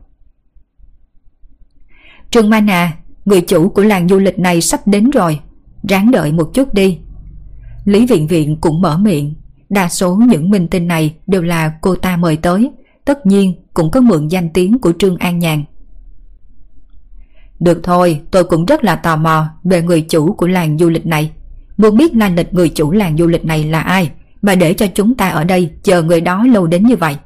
Trương 2.31 2.51
Mana, 2.51 2.97
người 3.25 3.41
chủ 3.41 3.69
của 3.69 3.83
làng 3.83 4.09
du 4.09 4.19
lịch 4.19 4.39
này 4.39 4.61
sắp 4.61 4.87
đến 4.87 5.11
rồi, 5.11 5.41
ráng 5.89 6.11
đợi 6.11 6.33
một 6.33 6.51
chút 6.55 6.75
đi. 6.75 6.99
Lý 7.89 8.07
Viện 8.07 8.27
Viện 8.27 8.57
cũng 8.61 8.81
mở 8.81 8.99
miệng, 8.99 9.35
đa 9.69 9.89
số 9.89 10.17
những 10.17 10.51
minh 10.51 10.69
tinh 10.69 10.89
này 10.89 11.15
đều 11.27 11.43
là 11.43 11.73
cô 11.81 11.95
ta 11.95 12.17
mời 12.17 12.37
tới, 12.37 12.71
tất 13.05 13.27
nhiên 13.27 13.55
cũng 13.75 13.91
có 13.91 14.01
mượn 14.01 14.29
danh 14.29 14.51
tiếng 14.55 14.79
của 14.79 14.93
Trương 14.99 15.17
An 15.17 15.39
Nhàn. 15.39 15.65
Được 17.61 17.81
thôi, 17.83 18.21
tôi 18.31 18.45
cũng 18.45 18.67
rất 18.67 18.85
là 18.85 18.97
tò 18.97 19.17
mò 19.17 19.49
về 19.65 19.83
người 19.83 20.01
chủ 20.01 20.33
của 20.33 20.47
làng 20.47 20.79
du 20.79 20.89
lịch 20.89 21.07
này. 21.07 21.31
Muốn 21.77 21.97
biết 21.97 22.15
lai 22.15 22.31
lịch 22.31 22.55
người 22.55 22.69
chủ 22.69 22.91
làng 22.91 23.17
du 23.17 23.27
lịch 23.27 23.45
này 23.45 23.65
là 23.65 23.81
ai 23.81 24.11
mà 24.43 24.55
để 24.55 24.75
cho 24.75 24.87
chúng 24.95 25.15
ta 25.15 25.29
ở 25.29 25.45
đây 25.45 25.71
chờ 25.83 26.03
người 26.03 26.21
đó 26.21 26.47
lâu 26.47 26.67
đến 26.67 26.87
như 26.87 26.97
vậy. 26.97 27.17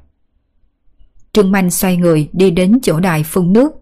Trương 1.33 1.53
Manh 1.53 1.71
xoay 1.71 1.97
người 1.97 2.29
đi 2.33 2.51
đến 2.51 2.79
chỗ 2.83 3.01
đài 3.01 3.23
phun 3.23 3.53
nước. 3.53 3.73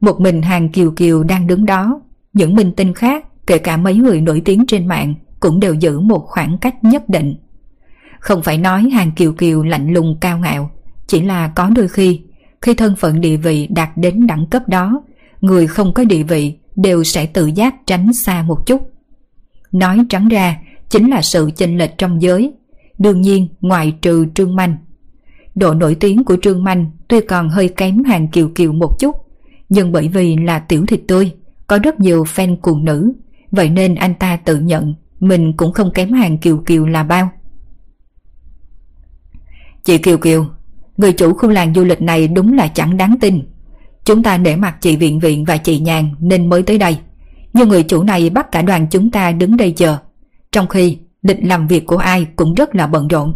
Một 0.00 0.20
mình 0.20 0.42
hàng 0.42 0.68
kiều 0.68 0.90
kiều 0.90 1.22
đang 1.22 1.46
đứng 1.46 1.66
đó. 1.66 2.00
Những 2.32 2.54
minh 2.54 2.72
tinh 2.76 2.94
khác, 2.94 3.46
kể 3.46 3.58
cả 3.58 3.76
mấy 3.76 3.94
người 3.94 4.20
nổi 4.20 4.42
tiếng 4.44 4.66
trên 4.66 4.86
mạng, 4.86 5.14
cũng 5.42 5.60
đều 5.60 5.74
giữ 5.74 6.00
một 6.00 6.24
khoảng 6.26 6.58
cách 6.58 6.84
nhất 6.84 7.08
định. 7.08 7.34
Không 8.18 8.42
phải 8.42 8.58
nói 8.58 8.82
hàng 8.82 9.12
kiều 9.12 9.32
kiều 9.32 9.62
lạnh 9.62 9.92
lùng 9.92 10.16
cao 10.20 10.38
ngạo, 10.38 10.70
chỉ 11.06 11.22
là 11.22 11.48
có 11.48 11.70
đôi 11.76 11.88
khi, 11.88 12.20
khi 12.60 12.74
thân 12.74 12.96
phận 12.96 13.20
địa 13.20 13.36
vị 13.36 13.66
đạt 13.66 13.90
đến 13.96 14.26
đẳng 14.26 14.46
cấp 14.46 14.68
đó, 14.68 15.02
người 15.40 15.66
không 15.66 15.94
có 15.94 16.04
địa 16.04 16.22
vị 16.22 16.54
đều 16.76 17.04
sẽ 17.04 17.26
tự 17.26 17.46
giác 17.46 17.74
tránh 17.86 18.12
xa 18.12 18.42
một 18.42 18.66
chút. 18.66 18.92
Nói 19.72 19.98
trắng 20.08 20.28
ra, 20.28 20.56
chính 20.88 21.10
là 21.10 21.22
sự 21.22 21.50
chênh 21.56 21.78
lệch 21.78 21.98
trong 21.98 22.22
giới. 22.22 22.52
Đương 22.98 23.20
nhiên, 23.20 23.48
ngoài 23.60 23.92
trừ 24.02 24.26
Trương 24.34 24.56
Manh. 24.56 24.76
Độ 25.54 25.74
nổi 25.74 25.94
tiếng 25.94 26.24
của 26.24 26.36
Trương 26.42 26.64
Manh 26.64 26.90
tuy 27.08 27.20
còn 27.20 27.48
hơi 27.48 27.68
kém 27.68 28.04
hàng 28.04 28.28
kiều 28.28 28.48
kiều 28.54 28.72
một 28.72 28.98
chút, 28.98 29.16
nhưng 29.68 29.92
bởi 29.92 30.08
vì 30.08 30.36
là 30.36 30.58
tiểu 30.58 30.86
thịt 30.86 31.00
tươi, 31.08 31.32
có 31.66 31.78
rất 31.78 32.00
nhiều 32.00 32.24
fan 32.24 32.56
cuồng 32.56 32.84
nữ, 32.84 33.12
vậy 33.50 33.68
nên 33.68 33.94
anh 33.94 34.14
ta 34.14 34.36
tự 34.36 34.58
nhận 34.58 34.94
mình 35.22 35.52
cũng 35.52 35.72
không 35.72 35.90
kém 35.94 36.12
hàng 36.12 36.38
kiều 36.38 36.58
kiều 36.58 36.86
là 36.86 37.02
bao. 37.02 37.30
Chị 39.84 39.98
Kiều 39.98 40.18
Kiều, 40.18 40.46
người 40.96 41.12
chủ 41.12 41.34
khu 41.34 41.48
làng 41.48 41.74
du 41.74 41.84
lịch 41.84 42.02
này 42.02 42.28
đúng 42.28 42.52
là 42.52 42.68
chẳng 42.68 42.96
đáng 42.96 43.16
tin. 43.20 43.42
Chúng 44.04 44.22
ta 44.22 44.36
để 44.36 44.56
mặt 44.56 44.76
chị 44.80 44.96
Viện 44.96 45.20
Viện 45.20 45.44
và 45.44 45.56
chị 45.56 45.78
Nhàn 45.78 46.14
nên 46.20 46.48
mới 46.48 46.62
tới 46.62 46.78
đây. 46.78 46.98
Nhưng 47.52 47.68
người 47.68 47.82
chủ 47.82 48.02
này 48.02 48.30
bắt 48.30 48.52
cả 48.52 48.62
đoàn 48.62 48.86
chúng 48.90 49.10
ta 49.10 49.32
đứng 49.32 49.56
đây 49.56 49.72
chờ. 49.72 49.98
Trong 50.52 50.68
khi 50.68 50.98
lịch 51.22 51.38
làm 51.42 51.66
việc 51.66 51.86
của 51.86 51.96
ai 51.96 52.26
cũng 52.36 52.54
rất 52.54 52.74
là 52.74 52.86
bận 52.86 53.08
rộn. 53.08 53.34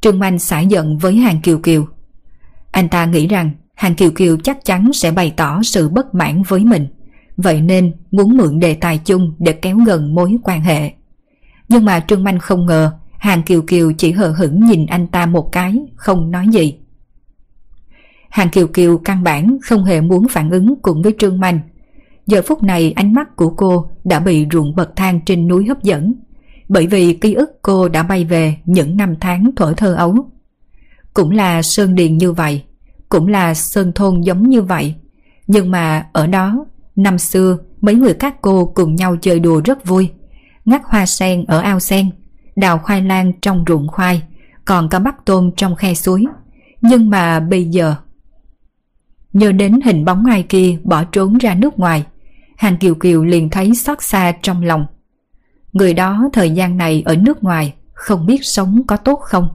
Trương 0.00 0.18
Manh 0.18 0.38
xả 0.38 0.60
giận 0.60 0.98
với 0.98 1.16
Hàng 1.16 1.40
Kiều 1.40 1.58
Kiều. 1.58 1.86
Anh 2.70 2.88
ta 2.88 3.04
nghĩ 3.06 3.26
rằng 3.26 3.50
Hàng 3.74 3.94
Kiều 3.94 4.10
Kiều 4.10 4.36
chắc 4.36 4.64
chắn 4.64 4.92
sẽ 4.92 5.10
bày 5.10 5.32
tỏ 5.36 5.62
sự 5.62 5.88
bất 5.88 6.14
mãn 6.14 6.42
với 6.48 6.64
mình. 6.64 6.86
Vậy 7.42 7.60
nên 7.60 7.92
muốn 8.10 8.36
mượn 8.36 8.60
đề 8.60 8.74
tài 8.74 8.98
chung 8.98 9.34
để 9.38 9.52
kéo 9.52 9.78
gần 9.86 10.14
mối 10.14 10.36
quan 10.42 10.60
hệ. 10.60 10.92
Nhưng 11.68 11.84
mà 11.84 12.00
Trương 12.00 12.24
Manh 12.24 12.38
không 12.38 12.66
ngờ 12.66 12.92
Hàng 13.18 13.42
Kiều 13.42 13.62
Kiều 13.62 13.92
chỉ 13.92 14.12
hờ 14.12 14.28
hững 14.28 14.64
nhìn 14.64 14.86
anh 14.86 15.06
ta 15.06 15.26
một 15.26 15.48
cái, 15.52 15.78
không 15.96 16.30
nói 16.30 16.46
gì. 16.48 16.78
Hàng 18.30 18.48
Kiều 18.50 18.66
Kiều 18.66 18.98
căn 18.98 19.22
bản 19.22 19.58
không 19.62 19.84
hề 19.84 20.00
muốn 20.00 20.28
phản 20.28 20.50
ứng 20.50 20.74
cùng 20.82 21.02
với 21.02 21.14
Trương 21.18 21.40
Manh. 21.40 21.60
Giờ 22.26 22.42
phút 22.42 22.62
này 22.62 22.92
ánh 22.92 23.14
mắt 23.14 23.36
của 23.36 23.50
cô 23.50 23.90
đã 24.04 24.20
bị 24.20 24.46
ruộng 24.52 24.74
bậc 24.74 24.96
thang 24.96 25.20
trên 25.26 25.48
núi 25.48 25.66
hấp 25.66 25.82
dẫn, 25.82 26.14
bởi 26.68 26.86
vì 26.86 27.14
ký 27.14 27.34
ức 27.34 27.50
cô 27.62 27.88
đã 27.88 28.02
bay 28.02 28.24
về 28.24 28.56
những 28.64 28.96
năm 28.96 29.14
tháng 29.20 29.50
thuở 29.56 29.72
thơ 29.76 29.94
ấu. 29.94 30.14
Cũng 31.14 31.30
là 31.30 31.62
sơn 31.62 31.94
điền 31.94 32.18
như 32.18 32.32
vậy, 32.32 32.62
cũng 33.08 33.28
là 33.28 33.54
sơn 33.54 33.92
thôn 33.94 34.20
giống 34.20 34.48
như 34.48 34.62
vậy, 34.62 34.94
nhưng 35.46 35.70
mà 35.70 36.06
ở 36.12 36.26
đó, 36.26 36.64
năm 37.02 37.18
xưa 37.18 37.58
mấy 37.80 37.94
người 37.94 38.14
các 38.14 38.42
cô 38.42 38.72
cùng 38.74 38.94
nhau 38.94 39.16
chơi 39.20 39.40
đùa 39.40 39.60
rất 39.64 39.86
vui, 39.86 40.10
ngắt 40.64 40.82
hoa 40.84 41.06
sen 41.06 41.44
ở 41.44 41.60
ao 41.60 41.80
sen, 41.80 42.10
đào 42.56 42.78
khoai 42.78 43.02
lang 43.02 43.32
trong 43.40 43.64
ruộng 43.68 43.88
khoai, 43.88 44.22
còn 44.64 44.88
cả 44.88 44.98
bắt 44.98 45.16
tôm 45.24 45.50
trong 45.56 45.76
khe 45.76 45.94
suối. 45.94 46.24
Nhưng 46.80 47.10
mà 47.10 47.40
bây 47.40 47.64
giờ... 47.64 47.94
Nhớ 49.32 49.52
đến 49.52 49.80
hình 49.84 50.04
bóng 50.04 50.24
ai 50.24 50.42
kia 50.42 50.78
bỏ 50.84 51.04
trốn 51.04 51.38
ra 51.38 51.54
nước 51.54 51.78
ngoài, 51.78 52.04
Hàng 52.56 52.76
Kiều 52.76 52.94
Kiều 52.94 53.24
liền 53.24 53.50
thấy 53.50 53.74
xót 53.74 54.02
xa 54.02 54.32
trong 54.42 54.62
lòng. 54.62 54.86
Người 55.72 55.94
đó 55.94 56.28
thời 56.32 56.50
gian 56.50 56.76
này 56.76 57.02
ở 57.06 57.16
nước 57.16 57.42
ngoài 57.42 57.74
không 57.92 58.26
biết 58.26 58.44
sống 58.44 58.82
có 58.86 58.96
tốt 58.96 59.16
không. 59.16 59.48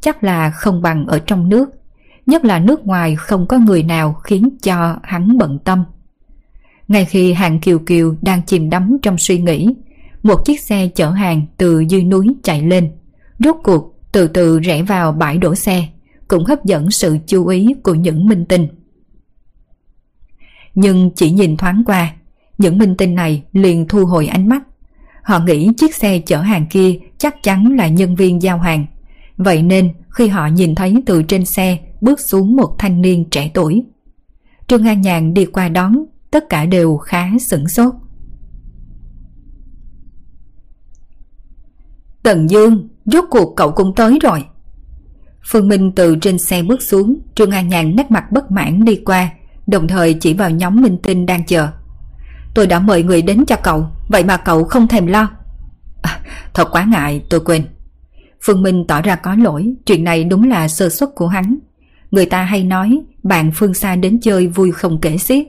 Chắc 0.00 0.24
là 0.24 0.50
không 0.50 0.82
bằng 0.82 1.06
ở 1.06 1.18
trong 1.18 1.48
nước, 1.48 1.70
nhất 2.26 2.44
là 2.44 2.58
nước 2.58 2.86
ngoài 2.86 3.16
không 3.16 3.46
có 3.46 3.58
người 3.58 3.82
nào 3.82 4.12
khiến 4.12 4.56
cho 4.62 4.96
hắn 5.02 5.38
bận 5.38 5.58
tâm. 5.64 5.84
Ngay 6.92 7.04
khi 7.04 7.32
Hàng 7.32 7.60
Kiều 7.60 7.78
Kiều 7.78 8.14
đang 8.22 8.42
chìm 8.46 8.70
đắm 8.70 8.96
trong 9.02 9.18
suy 9.18 9.38
nghĩ, 9.38 9.68
một 10.22 10.44
chiếc 10.44 10.60
xe 10.60 10.88
chở 10.94 11.10
hàng 11.10 11.46
từ 11.56 11.80
dưới 11.80 12.04
núi 12.04 12.26
chạy 12.42 12.62
lên. 12.62 12.92
Rốt 13.38 13.56
cuộc 13.64 13.98
từ 14.12 14.28
từ 14.28 14.60
rẽ 14.60 14.82
vào 14.82 15.12
bãi 15.12 15.38
đổ 15.38 15.54
xe, 15.54 15.88
cũng 16.28 16.44
hấp 16.44 16.64
dẫn 16.64 16.90
sự 16.90 17.18
chú 17.26 17.46
ý 17.46 17.74
của 17.82 17.94
những 17.94 18.26
minh 18.26 18.44
tinh. 18.48 18.68
Nhưng 20.74 21.10
chỉ 21.16 21.30
nhìn 21.30 21.56
thoáng 21.56 21.82
qua, 21.86 22.12
những 22.58 22.78
minh 22.78 22.96
tinh 22.96 23.14
này 23.14 23.42
liền 23.52 23.88
thu 23.88 24.04
hồi 24.04 24.26
ánh 24.26 24.48
mắt. 24.48 24.62
Họ 25.22 25.38
nghĩ 25.38 25.68
chiếc 25.76 25.94
xe 25.94 26.18
chở 26.18 26.40
hàng 26.40 26.66
kia 26.70 26.98
chắc 27.18 27.42
chắn 27.42 27.76
là 27.76 27.88
nhân 27.88 28.16
viên 28.16 28.42
giao 28.42 28.58
hàng. 28.58 28.86
Vậy 29.36 29.62
nên 29.62 29.92
khi 30.10 30.28
họ 30.28 30.46
nhìn 30.46 30.74
thấy 30.74 30.94
từ 31.06 31.22
trên 31.22 31.44
xe 31.44 31.78
bước 32.00 32.20
xuống 32.20 32.56
một 32.56 32.74
thanh 32.78 33.00
niên 33.02 33.24
trẻ 33.30 33.50
tuổi. 33.54 33.82
Trương 34.68 34.86
An 34.86 35.00
Nhàn 35.00 35.34
đi 35.34 35.46
qua 35.46 35.68
đón, 35.68 36.04
tất 36.32 36.48
cả 36.48 36.64
đều 36.64 36.96
khá 36.96 37.28
sửng 37.40 37.68
sốt. 37.68 37.94
Tần 42.22 42.50
Dương, 42.50 42.88
rốt 43.04 43.24
cuộc 43.30 43.56
cậu 43.56 43.72
cũng 43.72 43.94
tới 43.94 44.18
rồi. 44.22 44.44
Phương 45.44 45.68
Minh 45.68 45.92
từ 45.92 46.16
trên 46.16 46.38
xe 46.38 46.62
bước 46.62 46.82
xuống, 46.82 47.18
Trương 47.34 47.50
An 47.50 47.68
Nhàn 47.68 47.96
nét 47.96 48.10
mặt 48.10 48.32
bất 48.32 48.50
mãn 48.50 48.84
đi 48.84 48.96
qua, 48.96 49.30
đồng 49.66 49.88
thời 49.88 50.14
chỉ 50.14 50.34
vào 50.34 50.50
nhóm 50.50 50.82
minh 50.82 50.98
tinh 51.02 51.26
đang 51.26 51.46
chờ. 51.46 51.68
Tôi 52.54 52.66
đã 52.66 52.78
mời 52.78 53.02
người 53.02 53.22
đến 53.22 53.44
cho 53.46 53.56
cậu, 53.62 53.86
vậy 54.08 54.24
mà 54.24 54.36
cậu 54.36 54.64
không 54.64 54.88
thèm 54.88 55.06
lo. 55.06 55.30
À, 56.02 56.20
thật 56.54 56.68
quá 56.72 56.84
ngại, 56.84 57.24
tôi 57.30 57.40
quên. 57.40 57.64
Phương 58.42 58.62
Minh 58.62 58.84
tỏ 58.88 59.02
ra 59.02 59.16
có 59.16 59.34
lỗi, 59.34 59.74
chuyện 59.86 60.04
này 60.04 60.24
đúng 60.24 60.48
là 60.48 60.68
sơ 60.68 60.88
suất 60.88 61.08
của 61.14 61.28
hắn. 61.28 61.58
Người 62.10 62.26
ta 62.26 62.42
hay 62.42 62.64
nói, 62.64 63.00
bạn 63.22 63.50
phương 63.54 63.74
xa 63.74 63.96
đến 63.96 64.20
chơi 64.22 64.46
vui 64.46 64.72
không 64.72 65.00
kể 65.00 65.18
xiết. 65.18 65.46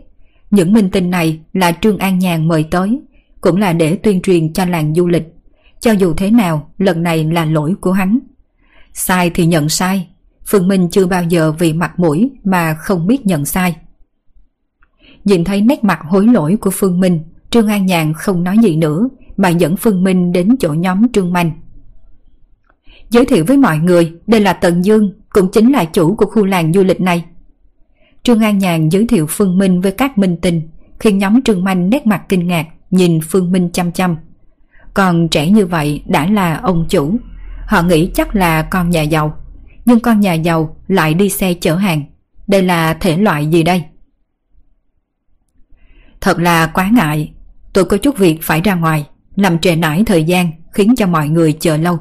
Những 0.53 0.73
minh 0.73 0.89
tinh 0.89 1.09
này 1.09 1.39
là 1.53 1.71
Trương 1.71 1.97
An 1.97 2.19
Nhàn 2.19 2.47
mời 2.47 2.63
tới, 2.71 3.01
cũng 3.41 3.57
là 3.57 3.73
để 3.73 3.95
tuyên 3.95 4.21
truyền 4.21 4.53
cho 4.53 4.65
làng 4.65 4.95
du 4.95 5.07
lịch. 5.07 5.23
Cho 5.79 5.91
dù 5.91 6.13
thế 6.13 6.31
nào, 6.31 6.69
lần 6.77 7.03
này 7.03 7.23
là 7.23 7.45
lỗi 7.45 7.73
của 7.81 7.91
hắn. 7.91 8.19
Sai 8.93 9.29
thì 9.29 9.45
nhận 9.45 9.69
sai, 9.69 10.07
Phương 10.45 10.67
Minh 10.67 10.89
chưa 10.91 11.05
bao 11.05 11.23
giờ 11.23 11.51
vì 11.51 11.73
mặt 11.73 11.99
mũi 11.99 12.31
mà 12.43 12.73
không 12.73 13.07
biết 13.07 13.25
nhận 13.25 13.45
sai. 13.45 13.75
Nhìn 15.25 15.43
thấy 15.43 15.61
nét 15.61 15.83
mặt 15.83 15.99
hối 16.03 16.27
lỗi 16.27 16.57
của 16.61 16.71
Phương 16.73 16.99
Minh, 16.99 17.19
Trương 17.49 17.67
An 17.67 17.85
Nhàn 17.85 18.13
không 18.13 18.43
nói 18.43 18.57
gì 18.63 18.75
nữa 18.75 19.09
mà 19.37 19.49
dẫn 19.49 19.77
Phương 19.77 20.03
Minh 20.03 20.31
đến 20.31 20.55
chỗ 20.59 20.73
nhóm 20.73 21.11
Trương 21.11 21.33
Manh. 21.33 21.51
Giới 23.09 23.25
thiệu 23.25 23.45
với 23.47 23.57
mọi 23.57 23.77
người, 23.77 24.13
đây 24.27 24.41
là 24.41 24.53
Tần 24.53 24.85
Dương, 24.85 25.13
cũng 25.29 25.51
chính 25.51 25.71
là 25.71 25.85
chủ 25.85 26.15
của 26.15 26.25
khu 26.25 26.45
làng 26.45 26.73
du 26.73 26.83
lịch 26.83 27.01
này. 27.01 27.25
Trương 28.23 28.39
An 28.39 28.57
Nhàn 28.57 28.89
giới 28.89 29.07
thiệu 29.07 29.25
Phương 29.29 29.57
Minh 29.57 29.81
với 29.81 29.91
các 29.91 30.17
minh 30.17 30.37
tinh, 30.41 30.69
khiến 30.99 31.17
nhóm 31.17 31.41
Trương 31.41 31.63
Manh 31.63 31.89
nét 31.89 32.07
mặt 32.07 32.23
kinh 32.29 32.47
ngạc, 32.47 32.67
nhìn 32.91 33.19
Phương 33.21 33.51
Minh 33.51 33.69
chăm 33.73 33.91
chăm. 33.91 34.17
Còn 34.93 35.27
trẻ 35.29 35.49
như 35.49 35.65
vậy 35.65 36.03
đã 36.05 36.29
là 36.29 36.57
ông 36.57 36.85
chủ, 36.89 37.15
họ 37.65 37.81
nghĩ 37.81 38.11
chắc 38.13 38.35
là 38.35 38.61
con 38.61 38.89
nhà 38.89 39.01
giàu. 39.01 39.37
Nhưng 39.85 39.99
con 39.99 40.19
nhà 40.19 40.33
giàu 40.33 40.77
lại 40.87 41.13
đi 41.13 41.29
xe 41.29 41.53
chở 41.53 41.75
hàng. 41.75 42.03
Đây 42.47 42.63
là 42.63 42.93
thể 42.93 43.17
loại 43.17 43.47
gì 43.47 43.63
đây? 43.63 43.83
Thật 46.21 46.39
là 46.39 46.67
quá 46.67 46.89
ngại, 46.93 47.33
tôi 47.73 47.85
có 47.85 47.97
chút 47.97 48.17
việc 48.17 48.39
phải 48.41 48.61
ra 48.61 48.75
ngoài, 48.75 49.07
làm 49.35 49.59
trễ 49.59 49.75
nải 49.75 50.03
thời 50.05 50.23
gian 50.23 50.51
khiến 50.73 50.95
cho 50.95 51.07
mọi 51.07 51.29
người 51.29 51.53
chờ 51.53 51.77
lâu. 51.77 51.97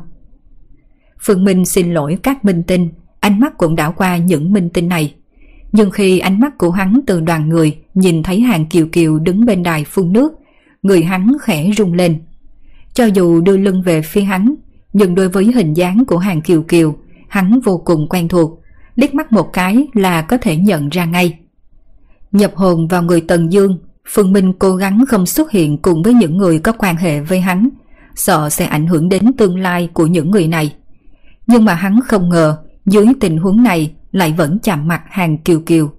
Phương 1.20 1.44
Minh 1.44 1.65
xin 1.65 1.94
lỗi 1.94 2.19
các 2.23 2.44
minh 2.44 2.62
tinh, 2.66 2.90
ánh 3.20 3.40
mắt 3.40 3.59
cũng 3.59 3.77
đảo 3.77 3.93
qua 3.97 4.16
những 4.16 4.53
minh 4.53 4.70
tinh 4.74 4.89
này. 4.89 5.15
Nhưng 5.73 5.90
khi 5.90 6.19
ánh 6.19 6.40
mắt 6.40 6.59
của 6.59 6.70
hắn 6.70 7.01
từ 7.07 7.20
đoàn 7.20 7.49
người 7.49 7.78
nhìn 7.94 8.23
thấy 8.23 8.40
hàng 8.40 8.66
kiều 8.66 8.86
kiều 8.93 9.19
đứng 9.19 9.44
bên 9.44 9.62
đài 9.62 9.85
phun 9.85 10.12
nước, 10.12 10.32
người 10.82 11.03
hắn 11.03 11.32
khẽ 11.43 11.70
rung 11.77 11.94
lên. 11.94 12.23
Cho 12.94 13.05
dù 13.05 13.40
đưa 13.40 13.57
lưng 13.57 13.82
về 13.82 14.03
phía 14.03 14.20
hắn, 14.20 14.55
nhưng 14.93 15.15
đối 15.15 15.28
với 15.28 15.44
hình 15.44 15.74
dáng 15.74 16.05
của 16.07 16.19
hàng 16.19 16.40
kiều 16.40 16.62
kiều, 16.62 16.97
hắn 17.28 17.61
vô 17.61 17.82
cùng 17.85 18.09
quen 18.09 18.28
thuộc, 18.28 18.61
liếc 18.97 19.15
mắt 19.15 19.32
một 19.32 19.53
cái 19.53 19.86
là 19.94 20.23
có 20.23 20.39
thể 20.39 20.57
nhận 20.57 20.89
ra 20.89 21.05
ngay. 21.05 21.39
Nhập 22.32 22.53
hồn 22.55 22.89
vào 22.89 23.03
người 23.03 23.20
Tần 23.20 23.53
Dương, 23.53 23.78
Phương 24.09 24.32
Minh 24.32 24.53
cố 24.59 24.77
gắng 24.77 25.05
không 25.09 25.27
xuất 25.27 25.51
hiện 25.51 25.78
cùng 25.78 26.03
với 26.03 26.15
những 26.15 26.36
người 26.36 26.59
có 26.59 26.73
quan 26.73 26.97
hệ 26.97 27.20
với 27.20 27.40
hắn, 27.40 27.69
sợ 28.15 28.51
sẽ 28.51 28.65
ảnh 28.65 28.86
hưởng 28.86 29.09
đến 29.09 29.32
tương 29.39 29.59
lai 29.59 29.89
của 29.93 30.07
những 30.07 30.31
người 30.31 30.49
này. 30.49 30.74
Nhưng 31.47 31.65
mà 31.65 31.74
hắn 31.74 32.01
không 32.07 32.28
ngờ 32.28 32.57
dưới 32.86 33.07
tình 33.20 33.36
huống 33.36 33.62
này 33.62 33.94
lại 34.12 34.34
vẫn 34.36 34.59
chạm 34.62 34.89
mặt 34.89 35.02
hàng 35.06 35.39
kiều 35.39 35.60
kiều. 35.60 35.90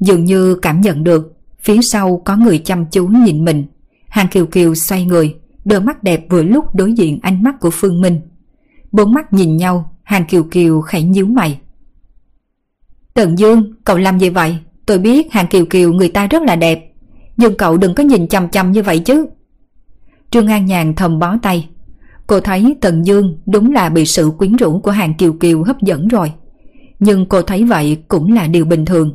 Dường 0.00 0.24
như 0.24 0.54
cảm 0.54 0.80
nhận 0.80 1.04
được 1.04 1.36
phía 1.60 1.82
sau 1.82 2.22
có 2.24 2.36
người 2.36 2.58
chăm 2.58 2.86
chú 2.90 3.06
nhìn 3.06 3.44
mình. 3.44 3.64
Hàng 4.08 4.28
kiều 4.28 4.46
kiều 4.46 4.74
xoay 4.74 5.04
người, 5.04 5.36
đôi 5.64 5.80
mắt 5.80 6.02
đẹp 6.02 6.26
vừa 6.30 6.42
lúc 6.42 6.74
đối 6.74 6.92
diện 6.92 7.18
ánh 7.22 7.42
mắt 7.42 7.60
của 7.60 7.70
Phương 7.72 8.00
Minh. 8.00 8.20
Bốn 8.92 9.14
mắt 9.14 9.32
nhìn 9.32 9.56
nhau, 9.56 9.96
hàng 10.02 10.26
kiều 10.26 10.42
kiều 10.42 10.80
khẽ 10.80 11.02
nhíu 11.02 11.26
mày. 11.26 11.60
Tần 13.14 13.38
Dương, 13.38 13.74
cậu 13.84 13.98
làm 13.98 14.18
gì 14.18 14.30
vậy? 14.30 14.56
Tôi 14.86 14.98
biết 14.98 15.32
hàng 15.32 15.46
kiều 15.46 15.64
kiều 15.64 15.92
người 15.92 16.08
ta 16.08 16.26
rất 16.26 16.42
là 16.42 16.56
đẹp, 16.56 16.92
nhưng 17.36 17.56
cậu 17.56 17.76
đừng 17.76 17.94
có 17.94 18.02
nhìn 18.02 18.28
chằm 18.28 18.48
chằm 18.48 18.72
như 18.72 18.82
vậy 18.82 18.98
chứ. 18.98 19.26
Trương 20.30 20.46
An 20.46 20.66
Nhàn 20.66 20.94
thầm 20.94 21.18
bó 21.18 21.36
tay. 21.42 21.68
Cô 22.26 22.40
thấy 22.40 22.76
Tần 22.80 23.06
Dương 23.06 23.38
đúng 23.46 23.72
là 23.72 23.88
bị 23.88 24.04
sự 24.04 24.30
quyến 24.38 24.56
rũ 24.56 24.80
của 24.80 24.90
hàng 24.90 25.14
kiều 25.14 25.32
kiều 25.32 25.62
hấp 25.62 25.80
dẫn 25.80 26.08
rồi. 26.08 26.32
Nhưng 26.98 27.26
cô 27.26 27.42
thấy 27.42 27.64
vậy 27.64 28.02
cũng 28.08 28.32
là 28.32 28.46
điều 28.46 28.64
bình 28.64 28.84
thường. 28.84 29.14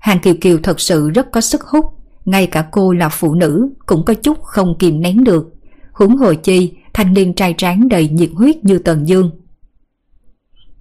Hàng 0.00 0.18
Kiều 0.18 0.34
Kiều 0.40 0.58
thật 0.62 0.80
sự 0.80 1.10
rất 1.10 1.32
có 1.32 1.40
sức 1.40 1.62
hút, 1.62 1.84
ngay 2.24 2.46
cả 2.46 2.68
cô 2.72 2.92
là 2.92 3.08
phụ 3.08 3.34
nữ 3.34 3.68
cũng 3.86 4.04
có 4.04 4.14
chút 4.14 4.42
không 4.42 4.78
kìm 4.78 5.00
nén 5.00 5.24
được. 5.24 5.54
Huống 5.92 6.16
hồ 6.16 6.34
chi, 6.34 6.72
thanh 6.94 7.14
niên 7.14 7.34
trai 7.34 7.54
tráng 7.58 7.88
đầy 7.88 8.08
nhiệt 8.08 8.30
huyết 8.34 8.64
như 8.64 8.78
Tần 8.78 9.08
Dương. 9.08 9.30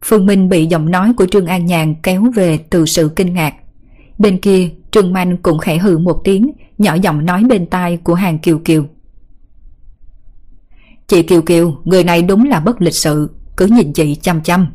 Phương 0.06 0.26
Minh 0.26 0.50
bị 0.50 0.66
giọng 0.66 0.92
nói 0.92 1.14
của 1.18 1.26
Trương 1.26 1.46
An 1.46 1.66
Nhàn 1.66 1.96
kéo 2.04 2.24
về 2.36 2.58
từ 2.70 2.86
sự 2.86 3.12
kinh 3.16 3.34
ngạc. 3.34 3.54
Bên 4.18 4.38
kia, 4.38 4.70
Trương 4.92 5.14
Manh 5.14 5.38
cũng 5.38 5.60
khẽ 5.60 5.78
hừ 5.78 5.98
một 5.98 6.22
tiếng, 6.24 6.52
nhỏ 6.78 6.94
giọng 6.94 7.26
nói 7.26 7.44
bên 7.44 7.66
tai 7.66 7.98
của 7.98 8.14
hàng 8.14 8.40
Kiều 8.40 8.60
Kiều. 8.60 8.86
Chị 11.08 11.24
Kiều 11.24 11.42
Kiều, 11.42 11.78
người 11.84 12.04
này 12.04 12.22
đúng 12.22 12.48
là 12.48 12.60
bất 12.60 12.82
lịch 12.82 12.96
sự, 12.96 13.30
cứ 13.58 13.66
nhìn 13.66 13.94
chị 13.94 14.16
chăm 14.16 14.42
chăm. 14.42 14.68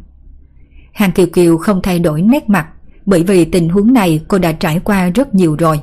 Hàng 0.93 1.12
Kiều 1.12 1.27
Kiều 1.27 1.59
không 1.59 1.81
thay 1.82 1.98
đổi 1.98 2.23
nét 2.23 2.51
mặt, 2.51 2.66
bởi 3.06 3.23
vì 3.23 3.44
tình 3.44 3.69
huống 3.69 3.93
này 3.93 4.20
cô 4.28 4.39
đã 4.39 4.52
trải 4.52 4.81
qua 4.85 5.09
rất 5.09 5.35
nhiều 5.35 5.56
rồi. 5.59 5.81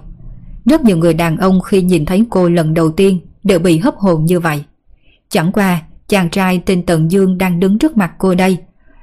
Rất 0.66 0.82
nhiều 0.82 0.98
người 0.98 1.14
đàn 1.14 1.38
ông 1.38 1.62
khi 1.62 1.82
nhìn 1.82 2.06
thấy 2.06 2.26
cô 2.30 2.50
lần 2.50 2.74
đầu 2.74 2.92
tiên 2.92 3.20
đều 3.44 3.60
bị 3.60 3.78
hấp 3.78 3.96
hồn 3.98 4.26
như 4.26 4.40
vậy. 4.40 4.64
Chẳng 5.30 5.52
qua, 5.52 5.82
chàng 6.08 6.30
trai 6.30 6.62
tên 6.66 6.86
Tần 6.86 7.12
Dương 7.12 7.38
đang 7.38 7.60
đứng 7.60 7.80
trước 7.80 7.98
mặt 7.98 8.12
cô 8.18 8.36
đây, 8.36 8.58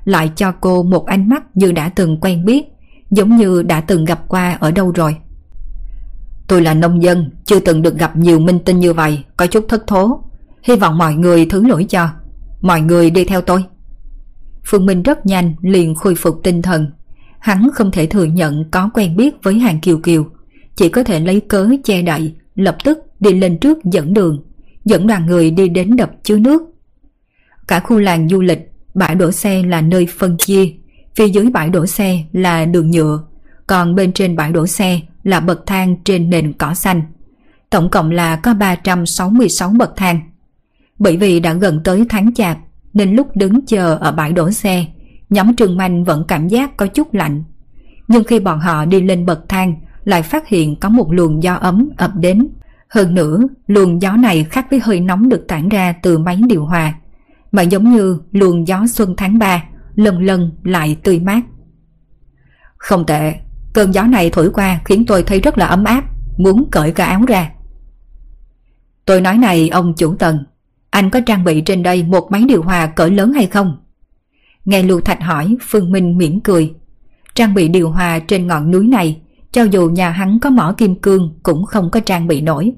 lại 0.04 0.30
cho 0.36 0.52
cô 0.52 0.82
một 0.82 1.06
ánh 1.06 1.28
mắt 1.28 1.42
như 1.54 1.72
đã 1.72 1.88
từng 1.88 2.20
quen 2.20 2.44
biết, 2.44 2.64
giống 3.10 3.36
như 3.36 3.62
đã 3.62 3.80
từng 3.80 4.04
gặp 4.04 4.28
qua 4.28 4.56
ở 4.60 4.70
đâu 4.70 4.92
rồi. 4.92 5.16
Tôi 6.48 6.62
là 6.62 6.74
nông 6.74 7.02
dân, 7.02 7.30
chưa 7.44 7.60
từng 7.60 7.82
được 7.82 7.98
gặp 7.98 8.16
nhiều 8.16 8.38
minh 8.38 8.58
tinh 8.64 8.80
như 8.80 8.92
vậy, 8.92 9.24
có 9.36 9.46
chút 9.46 9.64
thất 9.68 9.86
thố. 9.86 10.20
Hy 10.62 10.76
vọng 10.76 10.98
mọi 10.98 11.14
người 11.14 11.46
thứ 11.46 11.66
lỗi 11.66 11.86
cho. 11.88 12.08
Mọi 12.60 12.80
người 12.80 13.10
đi 13.10 13.24
theo 13.24 13.40
tôi. 13.40 13.64
Phương 14.66 14.86
Minh 14.86 15.02
rất 15.02 15.26
nhanh 15.26 15.54
liền 15.62 15.94
khôi 15.94 16.14
phục 16.14 16.40
tinh 16.42 16.62
thần. 16.62 16.90
Hắn 17.38 17.68
không 17.74 17.90
thể 17.90 18.06
thừa 18.06 18.24
nhận 18.24 18.70
có 18.70 18.90
quen 18.94 19.16
biết 19.16 19.34
với 19.42 19.58
hàng 19.58 19.80
kiều 19.80 19.98
kiều. 19.98 20.26
Chỉ 20.76 20.88
có 20.88 21.02
thể 21.02 21.20
lấy 21.20 21.40
cớ 21.40 21.68
che 21.84 22.02
đậy, 22.02 22.34
lập 22.54 22.76
tức 22.84 22.98
đi 23.20 23.34
lên 23.34 23.58
trước 23.58 23.78
dẫn 23.84 24.14
đường, 24.14 24.44
dẫn 24.84 25.06
đoàn 25.06 25.26
người 25.26 25.50
đi 25.50 25.68
đến 25.68 25.96
đập 25.96 26.10
chứa 26.22 26.38
nước. 26.38 26.62
Cả 27.68 27.80
khu 27.80 27.98
làng 27.98 28.28
du 28.28 28.40
lịch, 28.40 28.70
bãi 28.94 29.14
đổ 29.14 29.32
xe 29.32 29.62
là 29.62 29.80
nơi 29.80 30.06
phân 30.18 30.36
chia, 30.38 30.68
phía 31.14 31.28
dưới 31.28 31.50
bãi 31.50 31.68
đổ 31.68 31.86
xe 31.86 32.24
là 32.32 32.64
đường 32.64 32.90
nhựa, 32.90 33.22
còn 33.66 33.94
bên 33.94 34.12
trên 34.12 34.36
bãi 34.36 34.52
đổ 34.52 34.66
xe 34.66 35.00
là 35.22 35.40
bậc 35.40 35.66
thang 35.66 35.96
trên 36.04 36.30
nền 36.30 36.52
cỏ 36.52 36.74
xanh. 36.74 37.02
Tổng 37.70 37.90
cộng 37.90 38.10
là 38.10 38.36
có 38.36 38.54
366 38.54 39.70
bậc 39.70 39.92
thang. 39.96 40.20
Bởi 40.98 41.16
vì 41.16 41.40
đã 41.40 41.52
gần 41.52 41.80
tới 41.84 42.04
tháng 42.08 42.34
chạp, 42.34 42.58
nên 42.96 43.14
lúc 43.14 43.36
đứng 43.36 43.66
chờ 43.66 43.98
ở 44.00 44.12
bãi 44.12 44.32
đổ 44.32 44.50
xe, 44.50 44.86
nhóm 45.30 45.56
trường 45.56 45.76
Manh 45.76 46.04
vẫn 46.04 46.24
cảm 46.28 46.48
giác 46.48 46.76
có 46.76 46.86
chút 46.86 47.14
lạnh. 47.14 47.44
Nhưng 48.08 48.24
khi 48.24 48.40
bọn 48.40 48.60
họ 48.60 48.84
đi 48.84 49.00
lên 49.00 49.26
bậc 49.26 49.48
thang, 49.48 49.74
lại 50.04 50.22
phát 50.22 50.48
hiện 50.48 50.76
có 50.80 50.88
một 50.88 51.12
luồng 51.12 51.42
gió 51.42 51.54
ấm 51.54 51.88
ập 51.96 52.10
đến. 52.14 52.48
Hơn 52.88 53.14
nữa, 53.14 53.40
luồng 53.66 54.02
gió 54.02 54.12
này 54.12 54.44
khác 54.44 54.66
với 54.70 54.80
hơi 54.80 55.00
nóng 55.00 55.28
được 55.28 55.44
tản 55.48 55.68
ra 55.68 55.94
từ 56.02 56.18
máy 56.18 56.40
điều 56.48 56.64
hòa, 56.64 56.94
mà 57.52 57.62
giống 57.62 57.90
như 57.92 58.20
luồng 58.32 58.66
gió 58.66 58.86
xuân 58.86 59.14
tháng 59.16 59.38
3, 59.38 59.64
lần 59.94 60.22
lần 60.22 60.50
lại 60.62 60.96
tươi 61.02 61.20
mát. 61.20 61.40
Không 62.76 63.06
tệ, 63.06 63.34
cơn 63.72 63.94
gió 63.94 64.02
này 64.02 64.30
thổi 64.30 64.50
qua 64.50 64.80
khiến 64.84 65.04
tôi 65.06 65.22
thấy 65.22 65.40
rất 65.40 65.58
là 65.58 65.66
ấm 65.66 65.84
áp, 65.84 66.04
muốn 66.36 66.68
cởi 66.70 66.92
cả 66.92 67.04
áo 67.04 67.22
ra. 67.28 67.50
Tôi 69.04 69.20
nói 69.20 69.38
này 69.38 69.68
ông 69.68 69.94
chủ 69.96 70.14
tần, 70.14 70.44
anh 70.96 71.10
có 71.10 71.20
trang 71.20 71.44
bị 71.44 71.60
trên 71.60 71.82
đây 71.82 72.02
một 72.02 72.32
máy 72.32 72.44
điều 72.48 72.62
hòa 72.62 72.86
cỡ 72.86 73.06
lớn 73.06 73.32
hay 73.32 73.46
không? 73.46 73.76
Nghe 74.64 74.82
Lưu 74.82 75.00
Thạch 75.00 75.22
hỏi, 75.22 75.56
Phương 75.60 75.92
Minh 75.92 76.18
mỉm 76.18 76.40
cười. 76.40 76.74
Trang 77.34 77.54
bị 77.54 77.68
điều 77.68 77.90
hòa 77.90 78.18
trên 78.18 78.46
ngọn 78.46 78.70
núi 78.70 78.88
này, 78.88 79.20
cho 79.52 79.62
dù 79.62 79.90
nhà 79.90 80.10
hắn 80.10 80.38
có 80.40 80.50
mỏ 80.50 80.74
kim 80.76 80.94
cương 80.94 81.34
cũng 81.42 81.64
không 81.64 81.90
có 81.90 82.00
trang 82.00 82.26
bị 82.26 82.40
nổi. 82.40 82.72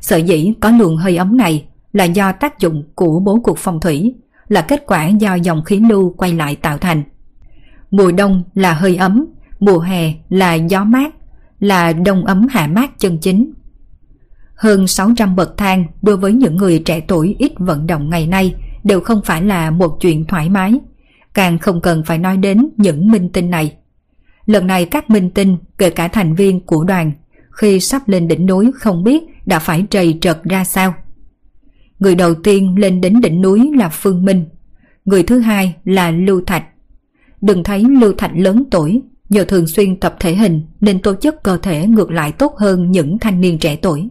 Sở 0.00 0.16
dĩ 0.16 0.52
có 0.60 0.70
luồng 0.70 0.96
hơi 0.96 1.16
ấm 1.16 1.36
này 1.36 1.64
là 1.92 2.04
do 2.04 2.32
tác 2.32 2.60
dụng 2.60 2.82
của 2.94 3.20
bố 3.20 3.40
cục 3.44 3.58
phong 3.58 3.80
thủy, 3.80 4.14
là 4.48 4.60
kết 4.60 4.82
quả 4.86 5.06
do 5.08 5.34
dòng 5.34 5.64
khí 5.64 5.80
lưu 5.88 6.14
quay 6.16 6.34
lại 6.34 6.56
tạo 6.56 6.78
thành. 6.78 7.02
Mùa 7.90 8.12
đông 8.12 8.42
là 8.54 8.72
hơi 8.72 8.96
ấm, 8.96 9.26
mùa 9.60 9.78
hè 9.78 10.14
là 10.28 10.54
gió 10.54 10.84
mát, 10.84 11.14
là 11.60 11.92
đông 11.92 12.24
ấm 12.24 12.46
hạ 12.50 12.66
mát 12.66 12.98
chân 12.98 13.18
chính. 13.18 13.52
Hơn 14.56 14.86
600 14.86 15.36
bậc 15.36 15.56
thang 15.56 15.86
đối 16.02 16.16
với 16.16 16.32
những 16.32 16.56
người 16.56 16.78
trẻ 16.78 17.00
tuổi 17.00 17.36
ít 17.38 17.52
vận 17.58 17.86
động 17.86 18.10
ngày 18.10 18.26
nay 18.26 18.54
đều 18.84 19.00
không 19.00 19.20
phải 19.24 19.42
là 19.42 19.70
một 19.70 19.98
chuyện 20.00 20.24
thoải 20.24 20.48
mái, 20.48 20.74
càng 21.34 21.58
không 21.58 21.80
cần 21.80 22.02
phải 22.04 22.18
nói 22.18 22.36
đến 22.36 22.68
những 22.76 23.10
minh 23.10 23.28
tinh 23.32 23.50
này. 23.50 23.76
Lần 24.46 24.66
này 24.66 24.84
các 24.84 25.10
minh 25.10 25.30
tinh, 25.30 25.56
kể 25.78 25.90
cả 25.90 26.08
thành 26.08 26.34
viên 26.34 26.60
của 26.60 26.84
đoàn, 26.84 27.12
khi 27.50 27.80
sắp 27.80 28.08
lên 28.08 28.28
đỉnh 28.28 28.46
núi 28.46 28.72
không 28.74 29.04
biết 29.04 29.22
đã 29.46 29.58
phải 29.58 29.84
trầy 29.90 30.18
trật 30.20 30.44
ra 30.44 30.64
sao. 30.64 30.94
Người 31.98 32.14
đầu 32.14 32.34
tiên 32.34 32.74
lên 32.78 33.00
đến 33.00 33.20
đỉnh 33.20 33.40
núi 33.40 33.70
là 33.76 33.88
Phương 33.88 34.24
Minh, 34.24 34.44
người 35.04 35.22
thứ 35.22 35.38
hai 35.38 35.74
là 35.84 36.10
Lưu 36.10 36.40
Thạch. 36.46 36.64
Đừng 37.40 37.64
thấy 37.64 37.84
Lưu 38.00 38.12
Thạch 38.12 38.32
lớn 38.34 38.64
tuổi, 38.70 39.02
nhờ 39.28 39.44
thường 39.44 39.66
xuyên 39.66 40.00
tập 40.00 40.16
thể 40.20 40.34
hình 40.34 40.62
nên 40.80 41.02
tố 41.02 41.14
chất 41.14 41.42
cơ 41.42 41.58
thể 41.58 41.86
ngược 41.86 42.10
lại 42.10 42.32
tốt 42.32 42.54
hơn 42.58 42.90
những 42.90 43.18
thanh 43.18 43.40
niên 43.40 43.58
trẻ 43.58 43.76
tuổi. 43.76 44.08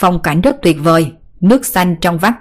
Phong 0.00 0.22
cảnh 0.22 0.40
rất 0.40 0.56
tuyệt 0.62 0.76
vời, 0.82 1.12
nước 1.40 1.66
xanh 1.66 1.96
trong 2.00 2.18
vắt. 2.18 2.34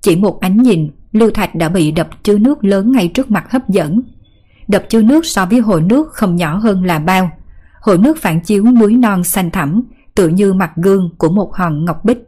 Chỉ 0.00 0.16
một 0.16 0.40
ánh 0.40 0.62
nhìn, 0.62 0.90
Lưu 1.12 1.30
Thạch 1.30 1.54
đã 1.54 1.68
bị 1.68 1.90
đập 1.90 2.08
chứa 2.22 2.38
nước 2.38 2.64
lớn 2.64 2.92
ngay 2.92 3.08
trước 3.08 3.30
mặt 3.30 3.50
hấp 3.50 3.68
dẫn. 3.68 4.00
Đập 4.68 4.84
chứa 4.88 5.02
nước 5.02 5.26
so 5.26 5.46
với 5.46 5.60
hồ 5.60 5.80
nước 5.80 6.12
không 6.12 6.36
nhỏ 6.36 6.56
hơn 6.56 6.84
là 6.84 6.98
bao. 6.98 7.30
Hồ 7.80 7.96
nước 7.96 8.18
phản 8.18 8.40
chiếu 8.40 8.64
núi 8.64 8.96
non 8.96 9.24
xanh 9.24 9.50
thẳm, 9.50 9.82
tự 10.14 10.28
như 10.28 10.52
mặt 10.52 10.72
gương 10.76 11.10
của 11.18 11.28
một 11.28 11.54
hòn 11.54 11.84
ngọc 11.84 12.04
bích. 12.04 12.18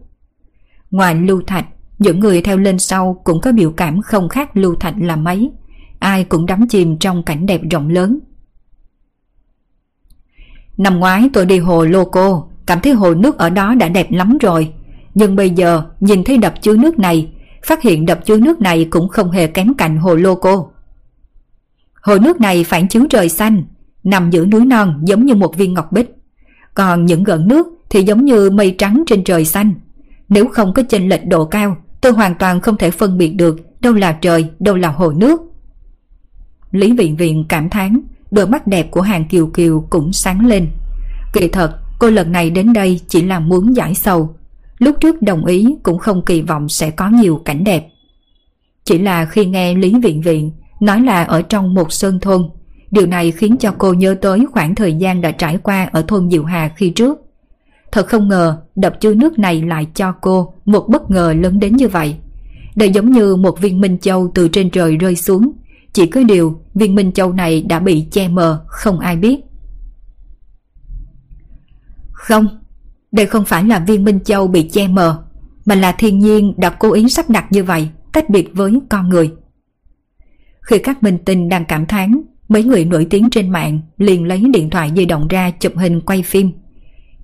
Ngoài 0.90 1.14
Lưu 1.14 1.42
Thạch, 1.46 1.66
những 1.98 2.20
người 2.20 2.42
theo 2.42 2.56
lên 2.56 2.78
sau 2.78 3.20
cũng 3.24 3.40
có 3.40 3.52
biểu 3.52 3.72
cảm 3.72 4.02
không 4.02 4.28
khác 4.28 4.56
Lưu 4.56 4.74
Thạch 4.74 4.94
là 4.98 5.16
mấy. 5.16 5.50
Ai 5.98 6.24
cũng 6.24 6.46
đắm 6.46 6.68
chìm 6.68 6.98
trong 6.98 7.22
cảnh 7.22 7.46
đẹp 7.46 7.60
rộng 7.70 7.88
lớn. 7.88 8.18
Năm 10.76 10.98
ngoái 10.98 11.30
tôi 11.32 11.46
đi 11.46 11.58
hồ 11.58 11.84
Loco, 11.84 12.48
cảm 12.68 12.80
thấy 12.80 12.92
hồ 12.92 13.14
nước 13.14 13.38
ở 13.38 13.50
đó 13.50 13.74
đã 13.74 13.88
đẹp 13.88 14.06
lắm 14.10 14.38
rồi. 14.38 14.72
Nhưng 15.14 15.36
bây 15.36 15.50
giờ 15.50 15.82
nhìn 16.00 16.24
thấy 16.24 16.38
đập 16.38 16.54
chứa 16.62 16.76
nước 16.76 16.98
này, 16.98 17.28
phát 17.66 17.82
hiện 17.82 18.06
đập 18.06 18.24
chứa 18.24 18.36
nước 18.36 18.60
này 18.60 18.86
cũng 18.90 19.08
không 19.08 19.30
hề 19.30 19.46
kém 19.46 19.74
cạnh 19.74 19.96
hồ 19.96 20.14
lô 20.14 20.34
cô. 20.34 20.70
Hồ 22.02 22.18
nước 22.18 22.40
này 22.40 22.64
phản 22.64 22.88
chiếu 22.88 23.06
trời 23.10 23.28
xanh, 23.28 23.62
nằm 24.04 24.30
giữa 24.30 24.46
núi 24.46 24.64
non 24.64 25.00
giống 25.04 25.26
như 25.26 25.34
một 25.34 25.56
viên 25.56 25.74
ngọc 25.74 25.92
bích. 25.92 26.10
Còn 26.74 27.04
những 27.04 27.24
gợn 27.24 27.48
nước 27.48 27.66
thì 27.90 28.02
giống 28.02 28.24
như 28.24 28.50
mây 28.50 28.74
trắng 28.78 29.02
trên 29.06 29.24
trời 29.24 29.44
xanh. 29.44 29.74
Nếu 30.28 30.48
không 30.48 30.74
có 30.74 30.82
chênh 30.88 31.08
lệch 31.08 31.26
độ 31.26 31.44
cao, 31.44 31.76
tôi 32.00 32.12
hoàn 32.12 32.34
toàn 32.34 32.60
không 32.60 32.76
thể 32.76 32.90
phân 32.90 33.18
biệt 33.18 33.30
được 33.30 33.80
đâu 33.80 33.92
là 33.92 34.12
trời, 34.12 34.48
đâu 34.58 34.76
là 34.76 34.88
hồ 34.88 35.12
nước. 35.12 35.40
Lý 36.70 36.92
Viện 36.92 37.16
Viện 37.16 37.44
cảm 37.48 37.70
thán, 37.70 38.00
đôi 38.30 38.46
mắt 38.46 38.66
đẹp 38.66 38.90
của 38.90 39.00
Hàng 39.00 39.24
Kiều 39.24 39.46
Kiều 39.46 39.86
cũng 39.90 40.12
sáng 40.12 40.46
lên. 40.46 40.68
Kỳ 41.32 41.48
thật, 41.48 41.78
cô 41.98 42.10
lần 42.10 42.32
này 42.32 42.50
đến 42.50 42.72
đây 42.72 43.00
chỉ 43.08 43.22
là 43.22 43.40
muốn 43.40 43.76
giải 43.76 43.94
sầu. 43.94 44.34
Lúc 44.78 44.96
trước 45.00 45.22
đồng 45.22 45.44
ý 45.44 45.66
cũng 45.82 45.98
không 45.98 46.24
kỳ 46.24 46.42
vọng 46.42 46.68
sẽ 46.68 46.90
có 46.90 47.08
nhiều 47.08 47.42
cảnh 47.44 47.64
đẹp. 47.64 47.88
Chỉ 48.84 48.98
là 48.98 49.24
khi 49.24 49.46
nghe 49.46 49.74
Lý 49.74 49.94
Viện 50.02 50.22
Viện 50.22 50.52
nói 50.80 51.00
là 51.00 51.24
ở 51.24 51.42
trong 51.42 51.74
một 51.74 51.92
sơn 51.92 52.20
thôn, 52.20 52.48
Điều 52.90 53.06
này 53.06 53.30
khiến 53.30 53.56
cho 53.56 53.74
cô 53.78 53.92
nhớ 53.92 54.14
tới 54.20 54.46
khoảng 54.52 54.74
thời 54.74 54.94
gian 54.94 55.20
đã 55.20 55.30
trải 55.30 55.58
qua 55.58 55.88
ở 55.92 56.02
thôn 56.08 56.30
Diệu 56.30 56.44
Hà 56.44 56.70
khi 56.76 56.90
trước. 56.90 57.18
Thật 57.92 58.06
không 58.06 58.28
ngờ 58.28 58.58
đập 58.76 59.00
chứa 59.00 59.14
nước 59.14 59.38
này 59.38 59.62
lại 59.62 59.86
cho 59.94 60.12
cô 60.12 60.54
một 60.64 60.88
bất 60.88 61.10
ngờ 61.10 61.34
lớn 61.40 61.58
đến 61.58 61.76
như 61.76 61.88
vậy. 61.88 62.16
Đây 62.76 62.90
giống 62.90 63.12
như 63.12 63.36
một 63.36 63.60
viên 63.60 63.80
minh 63.80 63.98
châu 63.98 64.30
từ 64.34 64.48
trên 64.48 64.70
trời 64.70 64.96
rơi 64.96 65.16
xuống. 65.16 65.52
Chỉ 65.92 66.06
có 66.06 66.22
điều 66.22 66.60
viên 66.74 66.94
minh 66.94 67.12
châu 67.12 67.32
này 67.32 67.62
đã 67.62 67.78
bị 67.78 68.06
che 68.10 68.28
mờ, 68.28 68.64
không 68.66 68.98
ai 69.00 69.16
biết. 69.16 69.40
Không, 72.18 72.48
đây 73.12 73.26
không 73.26 73.44
phải 73.44 73.64
là 73.64 73.78
viên 73.78 74.04
minh 74.04 74.20
châu 74.24 74.48
bị 74.48 74.68
che 74.72 74.88
mờ, 74.88 75.24
mà 75.64 75.74
là 75.74 75.92
thiên 75.92 76.18
nhiên 76.18 76.54
đã 76.56 76.70
cố 76.70 76.92
ý 76.92 77.08
sắp 77.08 77.30
đặt 77.30 77.46
như 77.50 77.64
vậy, 77.64 77.88
tách 78.12 78.30
biệt 78.30 78.50
với 78.54 78.72
con 78.88 79.08
người. 79.08 79.32
Khi 80.62 80.78
các 80.78 81.02
minh 81.02 81.18
tinh 81.24 81.48
đang 81.48 81.64
cảm 81.64 81.86
thán, 81.86 82.20
mấy 82.48 82.64
người 82.64 82.84
nổi 82.84 83.06
tiếng 83.10 83.30
trên 83.30 83.50
mạng 83.50 83.80
liền 83.98 84.24
lấy 84.24 84.44
điện 84.52 84.70
thoại 84.70 84.92
di 84.96 85.04
động 85.04 85.28
ra 85.28 85.50
chụp 85.50 85.72
hình 85.76 86.00
quay 86.00 86.22
phim. 86.22 86.52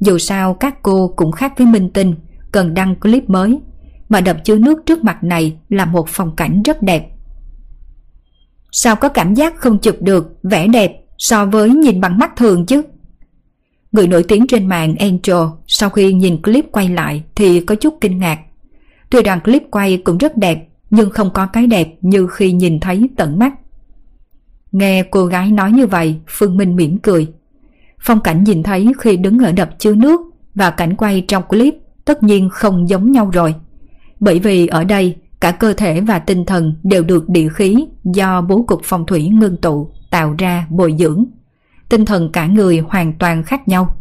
Dù 0.01 0.19
sao 0.19 0.55
các 0.55 0.83
cô 0.83 1.13
cũng 1.17 1.33
khác 1.33 1.53
với 1.59 1.67
minh 1.67 1.91
tinh, 1.95 2.15
cần 2.53 2.75
đăng 2.75 2.97
clip 2.97 3.31
mới, 3.31 3.59
mà 4.09 4.21
đập 4.21 4.37
chứa 4.45 4.59
nước 4.59 4.87
trước 4.87 5.05
mặt 5.05 5.25
này 5.25 5.57
là 5.69 5.85
một 5.85 6.09
phong 6.09 6.37
cảnh 6.37 6.63
rất 6.63 6.83
đẹp. 6.83 7.11
Sao 8.73 8.97
có 8.97 9.09
cảm 9.09 9.35
giác 9.35 9.57
không 9.57 9.79
chụp 9.79 9.97
được 10.01 10.39
vẻ 10.43 10.67
đẹp 10.67 10.93
so 11.19 11.47
với 11.47 11.71
nhìn 11.71 12.01
bằng 12.01 12.19
mắt 12.19 12.37
thường 12.37 12.67
chứ? 12.67 12.83
Người 13.95 14.09
nổi 14.09 14.23
tiếng 14.23 14.47
trên 14.47 14.67
mạng 14.67 14.97
Angel 14.99 15.49
sau 15.67 15.91
khi 15.91 16.13
nhìn 16.13 16.43
clip 16.43 16.65
quay 16.73 16.89
lại 16.89 17.23
thì 17.35 17.61
có 17.61 17.75
chút 17.75 17.95
kinh 18.01 18.19
ngạc. 18.19 18.39
Tuy 19.11 19.23
rằng 19.23 19.41
clip 19.41 19.63
quay 19.71 19.97
cũng 19.97 20.19
rất 20.19 20.37
đẹp 20.37 20.69
nhưng 20.91 21.11
không 21.11 21.31
có 21.35 21.47
cái 21.47 21.67
đẹp 21.67 21.89
như 22.01 22.27
khi 22.27 22.53
nhìn 22.53 22.81
thấy 22.81 23.09
tận 23.17 23.39
mắt. 23.39 23.53
Nghe 24.73 25.03
cô 25.03 25.27
gái 25.27 25.51
nói 25.51 25.73
như 25.73 25.87
vậy, 25.87 26.17
Phương 26.29 26.57
Minh 26.57 26.77
mỉm 26.77 26.99
cười. 26.99 27.27
Phong 28.01 28.21
cảnh 28.21 28.45
nhìn 28.45 28.63
thấy 28.63 28.93
khi 28.99 29.17
đứng 29.17 29.39
ở 29.39 29.53
đập 29.53 29.71
chứa 29.79 29.95
nước 29.95 30.21
và 30.55 30.71
cảnh 30.71 30.97
quay 30.97 31.25
trong 31.29 31.43
clip 31.49 31.75
tất 32.05 32.23
nhiên 32.23 32.49
không 32.53 32.89
giống 32.89 33.13
nhau 33.13 33.31
rồi. 33.33 33.55
Bởi 34.21 34.39
vì 34.39 34.67
ở 34.67 34.85
đây 34.85 35.17
cả 35.41 35.51
cơ 35.51 35.73
thể 35.73 36.01
và 36.01 36.19
tinh 36.19 36.45
thần 36.45 36.75
đều 36.83 37.03
được 37.03 37.29
địa 37.29 37.49
khí 37.49 37.87
do 38.05 38.41
bố 38.41 38.65
cục 38.67 38.81
phong 38.85 39.07
thủy 39.07 39.29
ngưng 39.29 39.57
tụ 39.57 39.91
tạo 40.11 40.35
ra 40.39 40.67
bồi 40.71 40.95
dưỡng. 40.99 41.25
Tinh 41.89 42.05
thần 42.05 42.33
cả 42.33 42.47
người 42.47 42.79
hoàn 42.79 43.19
toàn 43.19 43.43
khác 43.43 43.69
nhau. 43.69 43.97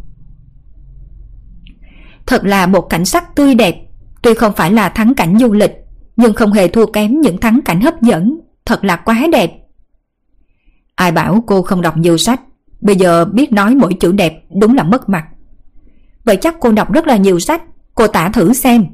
Thật 2.26 2.44
là 2.44 2.66
một 2.66 2.80
cảnh 2.80 3.04
sắc 3.04 3.36
tươi 3.36 3.54
đẹp, 3.54 3.76
tuy 4.22 4.34
không 4.34 4.52
phải 4.56 4.72
là 4.72 4.88
thắng 4.88 5.14
cảnh 5.14 5.38
du 5.40 5.52
lịch 5.52 5.72
nhưng 6.16 6.34
không 6.34 6.52
hề 6.52 6.68
thua 6.68 6.86
kém 6.86 7.20
những 7.20 7.40
thắng 7.40 7.60
cảnh 7.64 7.80
hấp 7.80 8.02
dẫn, 8.02 8.40
thật 8.66 8.84
là 8.84 8.96
quá 8.96 9.26
đẹp. 9.32 9.52
Ai 10.94 11.12
bảo 11.12 11.44
cô 11.46 11.62
không 11.62 11.80
đọc 11.80 11.96
nhiều 11.96 12.16
sách, 12.16 12.40
bây 12.80 12.96
giờ 12.96 13.24
biết 13.24 13.52
nói 13.52 13.74
mỗi 13.74 13.94
chữ 14.00 14.12
đẹp 14.12 14.44
đúng 14.60 14.74
là 14.74 14.82
mất 14.82 15.08
mặt. 15.08 15.26
Vậy 16.24 16.36
chắc 16.36 16.56
cô 16.60 16.72
đọc 16.72 16.92
rất 16.92 17.06
là 17.06 17.16
nhiều 17.16 17.40
sách, 17.40 17.62
cô 17.94 18.06
tả 18.06 18.28
thử 18.28 18.52
xem. 18.52 18.86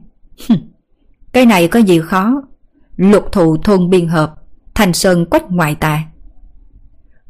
Cái 1.33 1.47
này 1.47 1.69
có 1.69 1.79
gì 1.79 2.01
khó, 2.01 2.43
lục 2.97 3.33
thụ 3.33 3.57
thôn 3.57 3.91
biên 3.91 4.09
hợp, 4.09 4.35
thành 4.75 4.93
sơn 4.93 5.27
quách 5.27 5.51
ngoại 5.51 5.75
tà. 5.75 6.03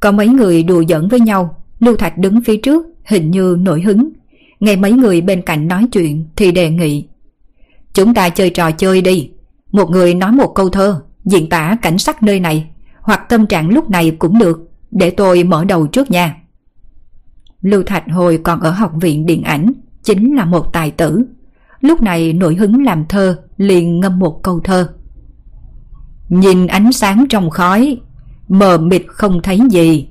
Có 0.00 0.12
mấy 0.12 0.28
người 0.28 0.62
đùa 0.62 0.84
giỡn 0.88 1.08
với 1.08 1.20
nhau, 1.20 1.64
Lưu 1.80 1.96
Thạch 1.96 2.18
đứng 2.18 2.42
phía 2.42 2.56
trước, 2.56 2.86
hình 3.04 3.30
như 3.30 3.56
nổi 3.60 3.80
hứng. 3.80 4.08
Nghe 4.60 4.76
mấy 4.76 4.92
người 4.92 5.20
bên 5.20 5.42
cạnh 5.42 5.68
nói 5.68 5.86
chuyện 5.92 6.26
thì 6.36 6.52
đề 6.52 6.70
nghị. 6.70 7.08
Chúng 7.94 8.14
ta 8.14 8.28
chơi 8.28 8.50
trò 8.50 8.70
chơi 8.70 9.00
đi, 9.00 9.30
một 9.72 9.90
người 9.90 10.14
nói 10.14 10.32
một 10.32 10.52
câu 10.54 10.68
thơ, 10.68 11.02
diễn 11.24 11.48
tả 11.48 11.76
cảnh 11.82 11.98
sắc 11.98 12.22
nơi 12.22 12.40
này, 12.40 12.70
hoặc 13.00 13.28
tâm 13.28 13.46
trạng 13.46 13.68
lúc 13.68 13.90
này 13.90 14.10
cũng 14.18 14.38
được, 14.38 14.70
để 14.90 15.10
tôi 15.10 15.44
mở 15.44 15.64
đầu 15.64 15.86
trước 15.86 16.10
nha. 16.10 16.36
Lưu 17.62 17.82
Thạch 17.82 18.04
hồi 18.10 18.40
còn 18.44 18.60
ở 18.60 18.70
học 18.70 18.92
viện 19.00 19.26
điện 19.26 19.42
ảnh, 19.42 19.72
chính 20.02 20.36
là 20.36 20.44
một 20.44 20.72
tài 20.72 20.90
tử. 20.90 21.24
Lúc 21.80 22.02
này 22.02 22.32
nổi 22.32 22.54
hứng 22.54 22.84
làm 22.84 23.04
thơ, 23.08 23.42
liền 23.56 24.00
ngâm 24.00 24.18
một 24.18 24.40
câu 24.42 24.60
thơ. 24.60 24.88
Nhìn 26.28 26.66
ánh 26.66 26.92
sáng 26.92 27.26
trong 27.30 27.50
khói, 27.50 27.98
mờ 28.50 28.78
mịt 28.78 29.02
không 29.08 29.42
thấy 29.42 29.60
gì. 29.70 30.08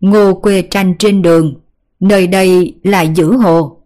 Ngô 0.00 0.34
quê 0.34 0.62
tranh 0.62 0.94
trên 0.98 1.22
đường, 1.22 1.54
nơi 2.00 2.26
đây 2.26 2.74
là 2.82 3.02
giữ 3.02 3.36
hồ. 3.36 3.82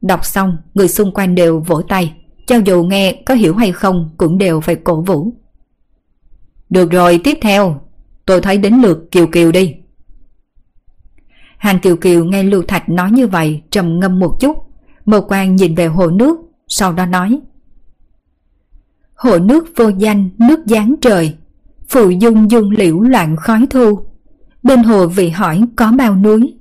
Đọc 0.00 0.24
xong, 0.24 0.56
người 0.74 0.88
xung 0.88 1.14
quanh 1.14 1.34
đều 1.34 1.60
vỗ 1.60 1.82
tay. 1.82 2.14
Cho 2.46 2.56
dù 2.56 2.84
nghe 2.84 3.22
có 3.26 3.34
hiểu 3.34 3.54
hay 3.54 3.72
không 3.72 4.10
cũng 4.16 4.38
đều 4.38 4.60
phải 4.60 4.74
cổ 4.74 5.00
vũ. 5.00 5.32
Được 6.70 6.90
rồi, 6.90 7.20
tiếp 7.24 7.38
theo, 7.42 7.80
tôi 8.24 8.40
thấy 8.40 8.58
đến 8.58 8.74
lượt 8.82 9.10
Kiều 9.10 9.26
Kiều 9.26 9.52
đi. 9.52 9.74
Hàng 11.58 11.80
Kiều 11.80 11.96
Kiều 11.96 12.24
nghe 12.24 12.42
Lưu 12.42 12.62
Thạch 12.62 12.88
nói 12.88 13.10
như 13.10 13.26
vậy 13.26 13.62
trầm 13.70 14.00
ngâm 14.00 14.18
một 14.18 14.36
chút, 14.40 14.56
mơ 15.04 15.24
quan 15.28 15.56
nhìn 15.56 15.74
về 15.74 15.86
hồ 15.86 16.10
nước, 16.10 16.38
sau 16.68 16.92
đó 16.92 17.06
nói. 17.06 17.40
Hồ 19.14 19.38
nước 19.38 19.66
vô 19.76 19.88
danh, 19.88 20.30
nước 20.38 20.66
dáng 20.66 20.94
trời, 21.00 21.36
phụ 21.88 22.10
dung 22.10 22.50
dung 22.50 22.70
liễu 22.70 23.00
loạn 23.00 23.36
khói 23.36 23.66
thu. 23.70 24.00
Bên 24.62 24.82
hồ 24.82 25.06
vị 25.06 25.28
hỏi 25.28 25.62
có 25.76 25.92
bao 25.98 26.16
núi, 26.16 26.54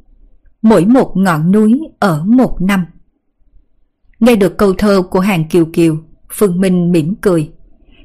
mỗi 0.62 0.86
một 0.86 1.18
ngọn 1.18 1.52
núi 1.52 1.80
ở 1.99 2.24
một 2.26 2.62
năm. 2.62 2.86
Nghe 4.20 4.36
được 4.36 4.58
câu 4.58 4.74
thơ 4.74 5.02
của 5.10 5.20
hàng 5.20 5.48
Kiều 5.48 5.66
Kiều, 5.74 5.98
Phương 6.32 6.62
Minh 6.62 6.91
mỉm 6.91 7.16
cười. 7.22 7.52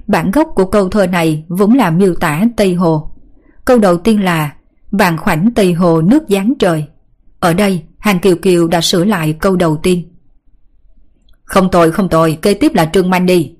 Bản 0.06 0.30
gốc 0.30 0.48
của 0.54 0.64
câu 0.64 0.88
thơ 0.88 1.06
này 1.06 1.44
vốn 1.48 1.72
là 1.72 1.90
miêu 1.90 2.14
tả 2.14 2.44
Tây 2.56 2.74
Hồ. 2.74 3.10
Câu 3.64 3.78
đầu 3.78 3.98
tiên 3.98 4.22
là 4.22 4.54
Vàng 4.90 5.18
khoảnh 5.18 5.50
Tây 5.54 5.72
Hồ 5.72 6.00
nước 6.02 6.22
giáng 6.28 6.52
trời. 6.58 6.86
Ở 7.40 7.54
đây, 7.54 7.82
hàng 7.98 8.18
Kiều 8.18 8.36
Kiều 8.36 8.68
đã 8.68 8.80
sửa 8.80 9.04
lại 9.04 9.32
câu 9.32 9.56
đầu 9.56 9.76
tiên. 9.76 10.02
Không 11.44 11.70
tồi 11.70 11.92
không 11.92 12.08
tồi, 12.08 12.38
kế 12.42 12.54
tiếp 12.54 12.72
là 12.74 12.90
Trương 12.92 13.10
Manh 13.10 13.26
đi. 13.26 13.54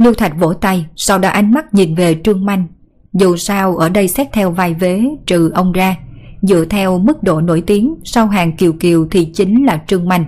Lưu 0.00 0.14
Thạch 0.14 0.32
vỗ 0.38 0.52
tay, 0.52 0.86
sau 0.96 1.18
đó 1.18 1.28
ánh 1.28 1.54
mắt 1.54 1.74
nhìn 1.74 1.94
về 1.94 2.20
Trương 2.24 2.44
Manh. 2.44 2.66
Dù 3.12 3.36
sao 3.36 3.76
ở 3.76 3.88
đây 3.88 4.08
xét 4.08 4.28
theo 4.32 4.50
vai 4.50 4.74
vế 4.74 5.04
trừ 5.26 5.50
ông 5.54 5.72
ra, 5.72 5.96
dựa 6.42 6.64
theo 6.64 6.98
mức 6.98 7.22
độ 7.22 7.40
nổi 7.40 7.62
tiếng 7.66 7.94
sau 8.04 8.26
hàng 8.26 8.56
Kiều 8.56 8.72
Kiều 8.72 9.06
thì 9.10 9.24
chính 9.24 9.66
là 9.66 9.82
Trương 9.86 10.08
Manh. 10.08 10.24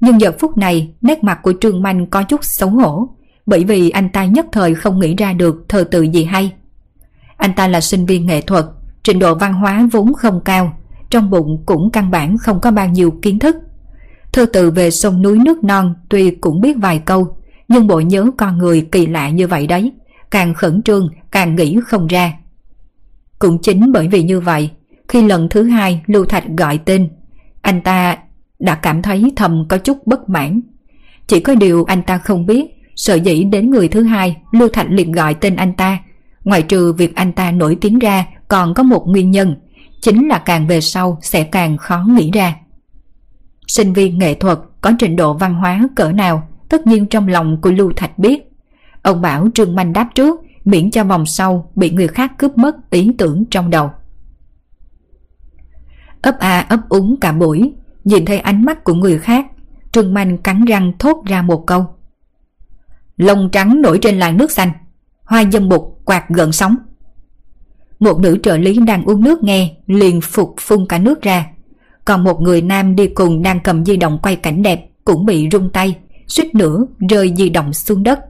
Nhưng 0.00 0.20
giờ 0.20 0.32
phút 0.38 0.58
này 0.58 0.92
nét 1.00 1.24
mặt 1.24 1.38
của 1.42 1.52
Trương 1.60 1.82
Manh 1.82 2.06
có 2.06 2.22
chút 2.22 2.44
xấu 2.44 2.70
hổ 2.70 3.08
bởi 3.46 3.64
vì 3.64 3.90
anh 3.90 4.08
ta 4.08 4.24
nhất 4.24 4.46
thời 4.52 4.74
không 4.74 4.98
nghĩ 4.98 5.14
ra 5.16 5.32
được 5.32 5.64
thơ 5.68 5.84
tự 5.84 6.02
gì 6.02 6.24
hay. 6.24 6.52
Anh 7.36 7.52
ta 7.56 7.68
là 7.68 7.80
sinh 7.80 8.06
viên 8.06 8.26
nghệ 8.26 8.40
thuật, 8.40 8.66
trình 9.02 9.18
độ 9.18 9.34
văn 9.34 9.54
hóa 9.54 9.88
vốn 9.92 10.14
không 10.14 10.40
cao, 10.44 10.76
trong 11.10 11.30
bụng 11.30 11.62
cũng 11.66 11.90
căn 11.90 12.10
bản 12.10 12.38
không 12.38 12.60
có 12.60 12.70
bao 12.70 12.88
nhiêu 12.88 13.10
kiến 13.22 13.38
thức. 13.38 13.56
Thơ 14.32 14.46
tự 14.52 14.70
về 14.70 14.90
sông 14.90 15.22
núi 15.22 15.38
nước 15.38 15.64
non 15.64 15.94
tuy 16.08 16.30
cũng 16.30 16.60
biết 16.60 16.76
vài 16.80 16.98
câu, 16.98 17.36
nhưng 17.68 17.86
bộ 17.86 18.00
nhớ 18.00 18.30
con 18.38 18.58
người 18.58 18.88
kỳ 18.92 19.06
lạ 19.06 19.28
như 19.28 19.46
vậy 19.46 19.66
đấy, 19.66 19.92
càng 20.30 20.54
khẩn 20.54 20.82
trương 20.82 21.08
càng 21.30 21.56
nghĩ 21.56 21.78
không 21.86 22.06
ra. 22.06 22.32
Cũng 23.38 23.58
chính 23.62 23.92
bởi 23.92 24.08
vì 24.08 24.22
như 24.22 24.40
vậy, 24.40 24.70
khi 25.08 25.22
lần 25.22 25.48
thứ 25.48 25.62
hai 25.62 26.02
Lưu 26.06 26.24
Thạch 26.24 26.44
gọi 26.58 26.78
tên, 26.78 27.08
anh 27.62 27.82
ta 27.82 28.16
đã 28.58 28.74
cảm 28.74 29.02
thấy 29.02 29.32
thầm 29.36 29.64
có 29.68 29.78
chút 29.78 30.06
bất 30.06 30.28
mãn. 30.28 30.60
Chỉ 31.26 31.40
có 31.40 31.54
điều 31.54 31.84
anh 31.84 32.02
ta 32.02 32.18
không 32.18 32.46
biết, 32.46 32.64
sợ 32.96 33.14
dĩ 33.14 33.44
đến 33.44 33.70
người 33.70 33.88
thứ 33.88 34.02
hai, 34.02 34.36
Lưu 34.52 34.68
Thạch 34.68 34.86
liền 34.90 35.12
gọi 35.12 35.34
tên 35.34 35.56
anh 35.56 35.72
ta. 35.72 35.98
Ngoài 36.44 36.62
trừ 36.62 36.92
việc 36.92 37.16
anh 37.16 37.32
ta 37.32 37.50
nổi 37.50 37.76
tiếng 37.80 37.98
ra, 37.98 38.26
còn 38.48 38.74
có 38.74 38.82
một 38.82 39.04
nguyên 39.06 39.30
nhân, 39.30 39.56
chính 40.00 40.28
là 40.28 40.38
càng 40.38 40.66
về 40.66 40.80
sau 40.80 41.18
sẽ 41.22 41.44
càng 41.44 41.76
khó 41.76 42.04
nghĩ 42.08 42.30
ra. 42.34 42.54
Sinh 43.66 43.92
viên 43.92 44.18
nghệ 44.18 44.34
thuật 44.34 44.58
có 44.80 44.92
trình 44.98 45.16
độ 45.16 45.34
văn 45.34 45.54
hóa 45.54 45.88
cỡ 45.96 46.12
nào, 46.12 46.48
tất 46.74 46.86
nhiên 46.86 47.06
trong 47.06 47.28
lòng 47.28 47.60
của 47.60 47.70
Lưu 47.70 47.92
Thạch 47.96 48.18
biết. 48.18 48.42
Ông 49.02 49.22
bảo 49.22 49.48
Trương 49.54 49.74
Manh 49.74 49.92
đáp 49.92 50.08
trước, 50.14 50.40
miễn 50.64 50.90
cho 50.90 51.04
vòng 51.04 51.26
sau 51.26 51.70
bị 51.74 51.90
người 51.90 52.08
khác 52.08 52.32
cướp 52.38 52.58
mất 52.58 52.90
ý 52.90 53.10
tưởng 53.18 53.44
trong 53.50 53.70
đầu. 53.70 53.90
Ấp 56.22 56.38
a 56.38 56.60
ấp 56.60 56.88
úng 56.88 57.16
cả 57.20 57.32
buổi, 57.32 57.72
Nhìn 58.04 58.24
thấy 58.24 58.38
ánh 58.38 58.64
mắt 58.64 58.84
của 58.84 58.94
người 58.94 59.18
khác 59.18 59.46
Trương 59.92 60.14
Manh 60.14 60.38
cắn 60.38 60.64
răng 60.64 60.92
thốt 60.98 61.22
ra 61.26 61.42
một 61.42 61.66
câu 61.66 61.86
Lông 63.16 63.50
trắng 63.52 63.82
nổi 63.82 63.98
trên 64.02 64.18
làn 64.18 64.36
nước 64.36 64.50
xanh 64.50 64.70
Hoa 65.24 65.44
dâm 65.52 65.68
bục 65.68 66.00
quạt 66.04 66.28
gần 66.28 66.52
sóng 66.52 66.76
Một 67.98 68.20
nữ 68.20 68.38
trợ 68.42 68.56
lý 68.56 68.78
đang 68.86 69.04
uống 69.04 69.24
nước 69.24 69.42
nghe 69.42 69.76
Liền 69.86 70.20
phục 70.20 70.54
phun 70.60 70.86
cả 70.88 70.98
nước 70.98 71.22
ra 71.22 71.46
Còn 72.04 72.24
một 72.24 72.40
người 72.40 72.62
nam 72.62 72.96
đi 72.96 73.06
cùng 73.06 73.42
đang 73.42 73.60
cầm 73.60 73.84
di 73.84 73.96
động 73.96 74.18
quay 74.22 74.36
cảnh 74.36 74.62
đẹp 74.62 74.90
Cũng 75.04 75.26
bị 75.26 75.48
rung 75.52 75.70
tay 75.70 75.96
suýt 76.26 76.54
nữa 76.54 76.86
rơi 77.08 77.34
di 77.36 77.48
động 77.48 77.72
xuống 77.72 78.02
đất 78.02 78.20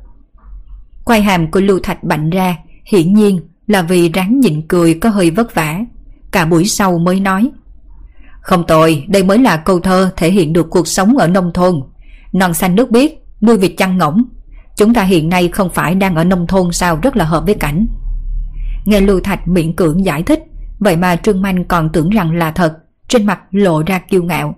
Quay 1.05 1.23
hàm 1.23 1.51
của 1.51 1.61
Lưu 1.61 1.79
Thạch 1.83 2.05
bạnh 2.05 2.31
ra 2.31 2.57
Hiển 2.85 3.15
nhiên 3.15 3.41
là 3.67 3.83
vì 3.83 4.09
ráng 4.09 4.41
nhịn 4.41 4.69
cười 4.69 4.95
có 4.95 5.09
hơi 5.09 5.31
vất 5.31 5.55
vả 5.55 5.81
Cả 6.31 6.45
buổi 6.45 6.65
sau 6.65 6.99
mới 6.99 7.21
nói 7.21 7.51
không 8.45 8.67
tồi, 8.67 9.05
đây 9.09 9.23
mới 9.23 9.39
là 9.39 9.57
câu 9.57 9.81
thơ 9.81 10.11
thể 10.17 10.31
hiện 10.31 10.53
được 10.53 10.71
cuộc 10.71 10.89
sống 10.89 11.17
ở 11.17 11.27
nông 11.27 11.53
thôn. 11.53 11.83
Non 12.33 12.55
xanh 12.55 12.75
nước 12.75 12.91
biếc, 12.91 13.11
nuôi 13.41 13.57
vịt 13.57 13.73
chăn 13.77 13.99
ngỗng. 13.99 14.25
Chúng 14.77 14.95
ta 14.95 15.03
hiện 15.03 15.29
nay 15.29 15.49
không 15.49 15.71
phải 15.71 15.95
đang 15.95 16.15
ở 16.15 16.25
nông 16.25 16.47
thôn 16.47 16.73
sao 16.73 16.99
rất 17.03 17.17
là 17.17 17.25
hợp 17.25 17.43
với 17.47 17.55
cảnh. 17.55 17.87
Nghe 18.85 19.01
Lưu 19.01 19.21
Thạch 19.21 19.49
miệng 19.49 19.77
cưỡng 19.77 20.05
giải 20.05 20.23
thích, 20.23 20.43
Vậy 20.79 20.97
mà 20.97 21.17
Trương 21.17 21.43
Manh 21.43 21.65
còn 21.65 21.91
tưởng 21.93 22.11
rằng 22.11 22.33
là 22.33 22.51
thật, 22.51 22.79
trên 23.09 23.27
mặt 23.27 23.41
lộ 23.51 23.83
ra 23.83 23.99
kiêu 23.99 24.23
ngạo. 24.23 24.55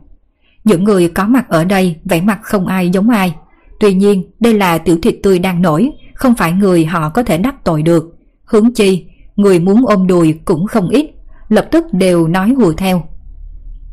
Những 0.66 0.84
người 0.84 1.09
có 1.09 1.26
mặt 1.26 1.48
ở 1.48 1.64
đây 1.64 1.97
vẻ 2.05 2.20
mặt 2.20 2.38
không 2.43 2.66
ai 2.66 2.90
giống 2.90 3.09
ai. 3.09 3.34
Tuy 3.80 3.94
nhiên, 3.94 4.30
đây 4.40 4.55
là 4.55 4.78
tiểu 4.78 4.98
thịt 5.02 5.16
tươi 5.22 5.38
đang 5.38 5.62
nổi, 5.62 5.90
không 6.14 6.34
phải 6.34 6.52
người 6.52 6.84
họ 6.84 7.09
có 7.09 7.22
thể 7.22 7.38
đắc 7.38 7.64
tội 7.64 7.82
được. 7.82 8.05
Hướng 8.44 8.74
chi, 8.74 9.06
người 9.36 9.60
muốn 9.60 9.86
ôm 9.86 10.06
đùi 10.06 10.40
cũng 10.44 10.66
không 10.66 10.88
ít, 10.88 11.10
lập 11.48 11.66
tức 11.70 11.84
đều 11.93 12.28
nói 12.28 12.51
hùa 12.51 12.72
theo. 12.72 13.02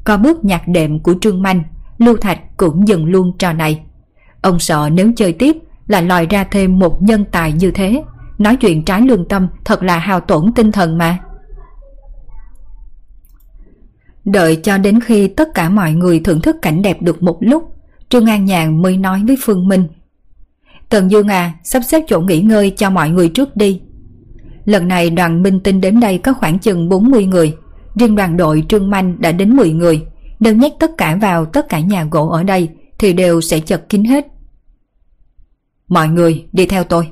Có 0.03 0.17
bước 0.17 0.45
nhạc 0.45 0.67
đệm 0.67 0.99
của 0.99 1.15
Trương 1.21 1.41
Manh, 1.41 1.63
Lưu 1.97 2.17
Thạch 2.17 2.57
cũng 2.57 2.87
dừng 2.87 3.05
luôn 3.05 3.37
trò 3.37 3.53
này. 3.53 3.81
Ông 4.41 4.59
sợ 4.59 4.89
nếu 4.93 5.11
chơi 5.15 5.33
tiếp 5.33 5.57
là 5.87 6.01
lòi 6.01 6.25
ra 6.25 6.43
thêm 6.43 6.79
một 6.79 7.01
nhân 7.01 7.25
tài 7.31 7.51
như 7.51 7.71
thế. 7.71 8.03
Nói 8.37 8.55
chuyện 8.55 8.85
trái 8.85 9.01
lương 9.01 9.27
tâm 9.27 9.47
thật 9.65 9.83
là 9.83 9.97
hào 9.97 10.19
tổn 10.19 10.53
tinh 10.55 10.71
thần 10.71 10.97
mà. 10.97 11.19
Đợi 14.25 14.55
cho 14.55 14.77
đến 14.77 14.99
khi 14.99 15.27
tất 15.27 15.49
cả 15.53 15.69
mọi 15.69 15.93
người 15.93 16.19
thưởng 16.19 16.41
thức 16.41 16.55
cảnh 16.61 16.81
đẹp 16.81 17.01
được 17.01 17.23
một 17.23 17.37
lúc, 17.39 17.63
Trương 18.09 18.25
An 18.25 18.45
Nhàn 18.45 18.81
mới 18.81 18.97
nói 18.97 19.23
với 19.27 19.37
Phương 19.41 19.67
Minh. 19.67 19.87
Tần 20.89 21.11
Dương 21.11 21.27
à, 21.27 21.53
sắp 21.63 21.81
xếp 21.87 22.03
chỗ 22.07 22.19
nghỉ 22.19 22.41
ngơi 22.41 22.69
cho 22.77 22.89
mọi 22.89 23.09
người 23.09 23.29
trước 23.29 23.55
đi. 23.55 23.81
Lần 24.65 24.87
này 24.87 25.09
đoàn 25.09 25.43
minh 25.43 25.59
tinh 25.59 25.81
đến 25.81 25.99
đây 25.99 26.17
có 26.17 26.33
khoảng 26.33 26.59
chừng 26.59 26.89
40 26.89 27.25
người, 27.25 27.53
riêng 27.95 28.15
đoàn 28.15 28.37
đội 28.37 28.63
Trương 28.69 28.89
Manh 28.89 29.21
đã 29.21 29.31
đến 29.31 29.55
10 29.55 29.71
người. 29.71 30.05
Nếu 30.39 30.55
nhét 30.55 30.71
tất 30.79 30.91
cả 30.97 31.17
vào 31.21 31.45
tất 31.45 31.69
cả 31.69 31.79
nhà 31.79 32.07
gỗ 32.11 32.29
ở 32.29 32.43
đây 32.43 32.69
thì 32.99 33.13
đều 33.13 33.41
sẽ 33.41 33.59
chật 33.59 33.89
kín 33.89 34.03
hết. 34.03 34.27
Mọi 35.87 36.07
người 36.07 36.45
đi 36.51 36.65
theo 36.65 36.83
tôi. 36.83 37.07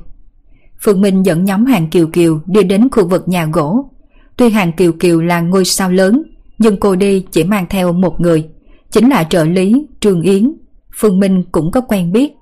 Phương 0.80 1.02
Minh 1.02 1.26
dẫn 1.26 1.46
nhóm 1.46 1.66
hàng 1.66 1.90
Kiều 1.90 2.08
Kiều 2.08 2.40
đi 2.46 2.64
đến 2.64 2.90
khu 2.92 3.08
vực 3.08 3.28
nhà 3.28 3.46
gỗ. 3.46 3.90
Tuy 4.38 4.50
hàng 4.50 4.72
Kiều 4.72 4.92
Kiều 4.92 5.22
là 5.22 5.42
ngôi 5.42 5.66
sao 5.66 5.92
lớn, 5.92 6.24
nhưng 6.62 6.78
cô 6.78 6.96
đi 6.96 7.26
chỉ 7.32 7.44
mang 7.44 7.66
theo 7.70 7.94
một 7.94 8.22
người, 8.22 8.50
chính 8.92 9.10
là 9.10 9.24
trợ 9.24 9.46
lý 9.46 9.86
Trương 10.00 10.22
Yến. 10.22 10.54
Phương 10.96 11.20
Minh 11.20 11.44
cũng 11.52 11.72
có 11.72 11.82
quen 11.82 12.12
biết. 12.12 12.34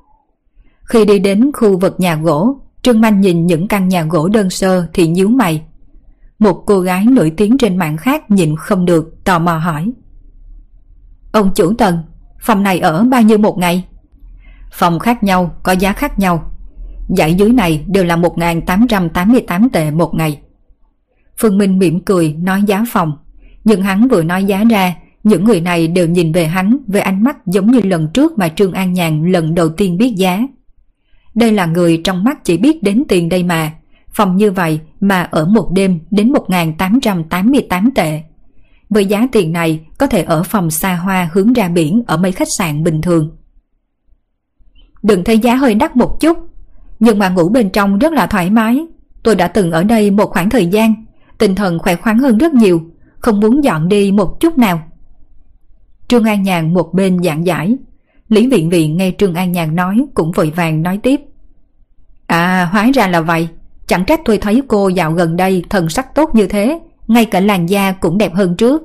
Khi 0.83 1.05
đi 1.05 1.19
đến 1.19 1.51
khu 1.53 1.77
vực 1.77 1.95
nhà 1.99 2.15
gỗ, 2.15 2.59
Trương 2.81 3.01
Manh 3.01 3.21
nhìn 3.21 3.45
những 3.45 3.67
căn 3.67 3.87
nhà 3.87 4.03
gỗ 4.03 4.27
đơn 4.27 4.49
sơ 4.49 4.87
thì 4.93 5.07
nhíu 5.07 5.27
mày. 5.27 5.63
Một 6.39 6.63
cô 6.65 6.79
gái 6.79 7.05
nổi 7.05 7.31
tiếng 7.37 7.57
trên 7.57 7.77
mạng 7.77 7.97
khác 7.97 8.31
nhìn 8.31 8.55
không 8.55 8.85
được, 8.85 9.23
tò 9.23 9.39
mò 9.39 9.57
hỏi. 9.57 9.91
Ông 11.31 11.51
chủ 11.55 11.73
tần, 11.73 11.97
phòng 12.41 12.63
này 12.63 12.79
ở 12.79 13.03
bao 13.03 13.21
nhiêu 13.21 13.37
một 13.37 13.57
ngày? 13.57 13.85
Phòng 14.71 14.99
khác 14.99 15.23
nhau, 15.23 15.55
có 15.63 15.71
giá 15.71 15.93
khác 15.93 16.19
nhau. 16.19 16.51
Dãy 17.09 17.33
dưới 17.33 17.49
này 17.49 17.85
đều 17.87 18.03
là 18.03 18.15
1.888 18.15 19.69
tệ 19.73 19.91
một 19.91 20.15
ngày. 20.15 20.41
Phương 21.37 21.57
Minh 21.57 21.79
mỉm 21.79 22.05
cười 22.05 22.33
nói 22.33 22.63
giá 22.67 22.83
phòng. 22.91 23.17
Nhưng 23.69 23.81
hắn 23.81 24.07
vừa 24.07 24.23
nói 24.23 24.43
giá 24.43 24.63
ra, 24.63 24.95
những 25.23 25.43
người 25.43 25.61
này 25.61 25.87
đều 25.87 26.07
nhìn 26.07 26.31
về 26.31 26.45
hắn 26.45 26.77
với 26.87 27.01
ánh 27.01 27.23
mắt 27.23 27.47
giống 27.47 27.71
như 27.71 27.81
lần 27.83 28.07
trước 28.13 28.37
mà 28.37 28.49
Trương 28.49 28.73
An 28.73 28.93
Nhàn 28.93 29.31
lần 29.31 29.55
đầu 29.55 29.69
tiên 29.69 29.97
biết 29.97 30.13
giá. 30.15 30.47
Đây 31.35 31.51
là 31.51 31.65
người 31.65 32.01
trong 32.03 32.23
mắt 32.23 32.45
chỉ 32.45 32.57
biết 32.57 32.83
đến 32.83 33.03
tiền 33.07 33.29
đây 33.29 33.43
mà. 33.43 33.73
Phòng 34.13 34.37
như 34.37 34.51
vậy 34.51 34.79
mà 34.99 35.21
ở 35.21 35.45
một 35.45 35.71
đêm 35.75 35.99
đến 36.11 36.31
1.888 36.31 37.89
tệ. 37.95 38.21
Với 38.89 39.05
giá 39.05 39.27
tiền 39.31 39.51
này 39.51 39.79
có 39.97 40.07
thể 40.07 40.23
ở 40.23 40.43
phòng 40.43 40.71
xa 40.71 40.95
hoa 40.95 41.29
hướng 41.33 41.53
ra 41.53 41.69
biển 41.69 42.03
ở 42.07 42.17
mấy 42.17 42.31
khách 42.31 42.51
sạn 42.51 42.83
bình 42.83 43.01
thường. 43.01 43.37
Đừng 45.03 45.23
thấy 45.23 45.39
giá 45.39 45.55
hơi 45.55 45.75
đắt 45.75 45.95
một 45.95 46.17
chút, 46.19 46.37
nhưng 46.99 47.19
mà 47.19 47.29
ngủ 47.29 47.49
bên 47.49 47.69
trong 47.69 47.99
rất 47.99 48.13
là 48.13 48.27
thoải 48.27 48.49
mái. 48.49 48.85
Tôi 49.23 49.35
đã 49.35 49.47
từng 49.47 49.71
ở 49.71 49.83
đây 49.83 50.11
một 50.11 50.29
khoảng 50.29 50.49
thời 50.49 50.67
gian, 50.67 50.93
tinh 51.37 51.55
thần 51.55 51.79
khỏe 51.79 51.95
khoắn 51.95 52.17
hơn 52.17 52.37
rất 52.37 52.53
nhiều, 52.53 52.81
không 53.19 53.39
muốn 53.39 53.63
dọn 53.63 53.89
đi 53.89 54.11
một 54.11 54.39
chút 54.39 54.57
nào. 54.57 54.81
Trương 56.07 56.23
An 56.23 56.43
Nhàn 56.43 56.73
một 56.73 56.93
bên 56.93 57.23
giảng 57.23 57.45
giải, 57.45 57.77
Lý 58.29 58.47
Viện 58.47 58.69
Viện 58.69 58.97
nghe 58.97 59.11
Trương 59.17 59.33
An 59.33 59.51
Nhàn 59.51 59.75
nói 59.75 60.05
cũng 60.13 60.31
vội 60.31 60.51
vàng 60.55 60.81
nói 60.81 60.99
tiếp. 61.03 61.21
À 62.27 62.69
hóa 62.71 62.91
ra 62.93 63.07
là 63.07 63.21
vậy, 63.21 63.47
chẳng 63.87 64.05
trách 64.05 64.21
tôi 64.25 64.37
thấy 64.37 64.61
cô 64.67 64.87
dạo 64.87 65.11
gần 65.11 65.35
đây 65.35 65.63
thần 65.69 65.89
sắc 65.89 66.15
tốt 66.15 66.29
như 66.33 66.47
thế, 66.47 66.79
ngay 67.07 67.25
cả 67.25 67.39
làn 67.39 67.69
da 67.69 67.91
cũng 67.91 68.17
đẹp 68.17 68.35
hơn 68.35 68.55
trước. 68.55 68.83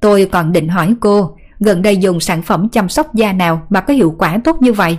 Tôi 0.00 0.28
còn 0.32 0.52
định 0.52 0.68
hỏi 0.68 0.94
cô, 1.00 1.36
gần 1.60 1.82
đây 1.82 1.96
dùng 1.96 2.20
sản 2.20 2.42
phẩm 2.42 2.68
chăm 2.68 2.88
sóc 2.88 3.14
da 3.14 3.32
nào 3.32 3.62
mà 3.70 3.80
có 3.80 3.94
hiệu 3.94 4.14
quả 4.18 4.38
tốt 4.44 4.62
như 4.62 4.72
vậy? 4.72 4.98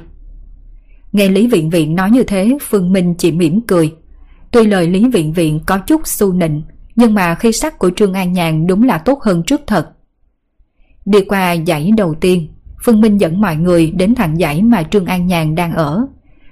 Nghe 1.11 1.29
Lý 1.29 1.47
Viện 1.47 1.69
Viện 1.69 1.95
nói 1.95 2.11
như 2.11 2.23
thế, 2.23 2.57
Phương 2.61 2.93
Minh 2.93 3.15
chỉ 3.17 3.31
mỉm 3.31 3.61
cười. 3.67 3.93
Tuy 4.51 4.65
lời 4.67 4.87
Lý 4.87 5.07
Viện 5.07 5.33
Viện 5.33 5.59
có 5.65 5.77
chút 5.77 6.07
su 6.07 6.33
nịnh, 6.33 6.61
nhưng 6.95 7.13
mà 7.13 7.35
khi 7.35 7.51
sắc 7.51 7.79
của 7.79 7.91
Trương 7.95 8.13
An 8.13 8.33
Nhàn 8.33 8.67
đúng 8.67 8.83
là 8.83 8.97
tốt 8.97 9.21
hơn 9.21 9.43
trước 9.43 9.61
thật. 9.67 9.89
Đi 11.05 11.21
qua 11.21 11.55
dãy 11.67 11.91
đầu 11.97 12.15
tiên, 12.21 12.47
Phương 12.83 13.01
Minh 13.01 13.19
dẫn 13.19 13.41
mọi 13.41 13.55
người 13.55 13.91
đến 13.91 14.15
thẳng 14.15 14.37
dãy 14.37 14.61
mà 14.61 14.83
Trương 14.83 15.05
An 15.05 15.27
Nhàn 15.27 15.55
đang 15.55 15.73
ở. 15.73 16.05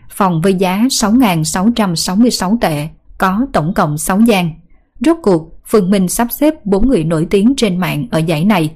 Phòng 0.10 0.42
với 0.42 0.54
giá 0.54 0.84
6.666 0.90 2.58
tệ, 2.62 2.88
có 3.18 3.48
tổng 3.54 3.74
cộng 3.74 3.98
6 3.98 4.20
gian. 4.20 4.52
Rốt 5.00 5.18
cuộc, 5.24 5.60
Phương 5.66 5.92
Minh 5.92 6.08
sắp 6.08 6.28
xếp 6.32 6.66
4 6.66 6.88
người 6.88 7.04
nổi 7.04 7.28
tiếng 7.30 7.54
trên 7.58 7.78
mạng 7.78 8.08
ở 8.12 8.22
dãy 8.28 8.46
này, 8.46 8.76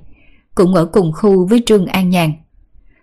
cũng 0.56 0.76
ở 0.76 0.86
cùng 0.86 1.12
khu 1.14 1.48
với 1.48 1.64
Trương 1.66 1.86
An 1.86 2.10
Nhàn. 2.10 2.34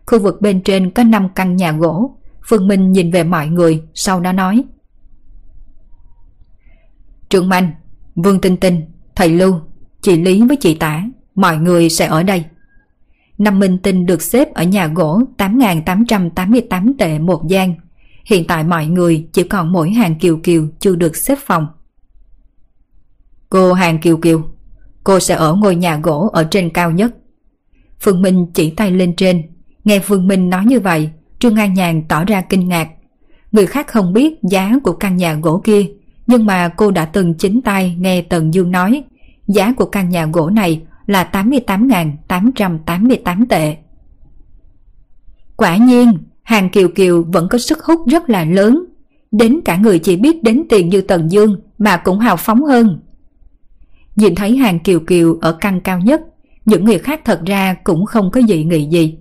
Khu 0.06 0.18
vực 0.18 0.40
bên 0.40 0.62
trên 0.62 0.90
có 0.90 1.04
5 1.04 1.28
căn 1.34 1.56
nhà 1.56 1.72
gỗ, 1.72 2.16
Phương 2.48 2.68
Minh 2.68 2.92
nhìn 2.92 3.10
về 3.10 3.24
mọi 3.24 3.48
người, 3.48 3.82
sau 3.94 4.20
đó 4.20 4.32
nói. 4.32 4.64
Trương 7.28 7.48
Manh, 7.48 7.70
Vương 8.24 8.40
Tinh 8.40 8.56
Tinh, 8.56 8.80
Thầy 9.14 9.28
Lưu, 9.28 9.54
chị 10.02 10.16
Lý 10.16 10.42
với 10.48 10.56
chị 10.56 10.74
Tả, 10.74 11.04
mọi 11.34 11.56
người 11.56 11.88
sẽ 11.88 12.06
ở 12.06 12.22
đây. 12.22 12.44
Năm 13.38 13.58
Minh 13.58 13.78
Tinh 13.78 14.06
được 14.06 14.22
xếp 14.22 14.54
ở 14.54 14.62
nhà 14.62 14.86
gỗ 14.86 15.22
8.888 15.38 16.92
tệ 16.98 17.18
một 17.18 17.48
gian. 17.48 17.74
Hiện 18.24 18.46
tại 18.46 18.64
mọi 18.64 18.86
người 18.86 19.28
chỉ 19.32 19.42
còn 19.42 19.72
mỗi 19.72 19.90
hàng 19.90 20.18
Kiều 20.18 20.36
Kiều 20.42 20.68
chưa 20.78 20.96
được 20.96 21.16
xếp 21.16 21.38
phòng. 21.46 21.66
Cô 23.50 23.72
hàng 23.72 23.98
Kiều 23.98 24.16
Kiều, 24.16 24.42
cô 25.04 25.20
sẽ 25.20 25.34
ở 25.34 25.54
ngôi 25.54 25.76
nhà 25.76 25.96
gỗ 25.96 26.30
ở 26.32 26.44
trên 26.50 26.70
cao 26.70 26.90
nhất. 26.90 27.14
Phương 28.00 28.22
Minh 28.22 28.46
chỉ 28.54 28.70
tay 28.70 28.90
lên 28.90 29.16
trên. 29.16 29.42
Nghe 29.84 29.98
Phương 29.98 30.28
Minh 30.28 30.50
nói 30.50 30.64
như 30.66 30.80
vậy, 30.80 31.10
Trương 31.38 31.56
An 31.56 31.74
Nhàn 31.74 32.02
tỏ 32.08 32.24
ra 32.24 32.40
kinh 32.40 32.68
ngạc. 32.68 32.88
Người 33.52 33.66
khác 33.66 33.88
không 33.88 34.12
biết 34.12 34.34
giá 34.42 34.72
của 34.82 34.92
căn 34.92 35.16
nhà 35.16 35.34
gỗ 35.34 35.60
kia, 35.64 35.86
nhưng 36.28 36.46
mà 36.46 36.68
cô 36.68 36.90
đã 36.90 37.04
từng 37.04 37.34
chính 37.34 37.62
tay 37.62 37.96
nghe 37.98 38.22
Tần 38.22 38.54
Dương 38.54 38.70
nói 38.70 39.04
giá 39.46 39.72
của 39.72 39.84
căn 39.84 40.08
nhà 40.08 40.26
gỗ 40.26 40.50
này 40.50 40.82
là 41.06 41.30
88.888 41.32 43.46
tệ. 43.48 43.76
Quả 45.56 45.76
nhiên, 45.76 46.12
hàng 46.42 46.70
Kiều 46.70 46.88
Kiều 46.88 47.22
vẫn 47.22 47.48
có 47.50 47.58
sức 47.58 47.84
hút 47.84 48.00
rất 48.06 48.30
là 48.30 48.44
lớn. 48.44 48.84
Đến 49.32 49.60
cả 49.64 49.76
người 49.76 49.98
chỉ 49.98 50.16
biết 50.16 50.42
đến 50.42 50.64
tiền 50.68 50.88
như 50.88 51.00
Tần 51.00 51.30
Dương 51.30 51.60
mà 51.78 51.96
cũng 51.96 52.18
hào 52.18 52.36
phóng 52.36 52.64
hơn. 52.64 53.00
Nhìn 54.16 54.34
thấy 54.34 54.56
hàng 54.56 54.78
Kiều 54.78 55.00
Kiều 55.00 55.38
ở 55.40 55.52
căn 55.52 55.80
cao 55.80 55.98
nhất, 55.98 56.20
những 56.64 56.84
người 56.84 56.98
khác 56.98 57.20
thật 57.24 57.40
ra 57.46 57.74
cũng 57.84 58.06
không 58.06 58.30
có 58.30 58.40
dị 58.48 58.64
nghị 58.64 58.84
gì. 58.84 59.18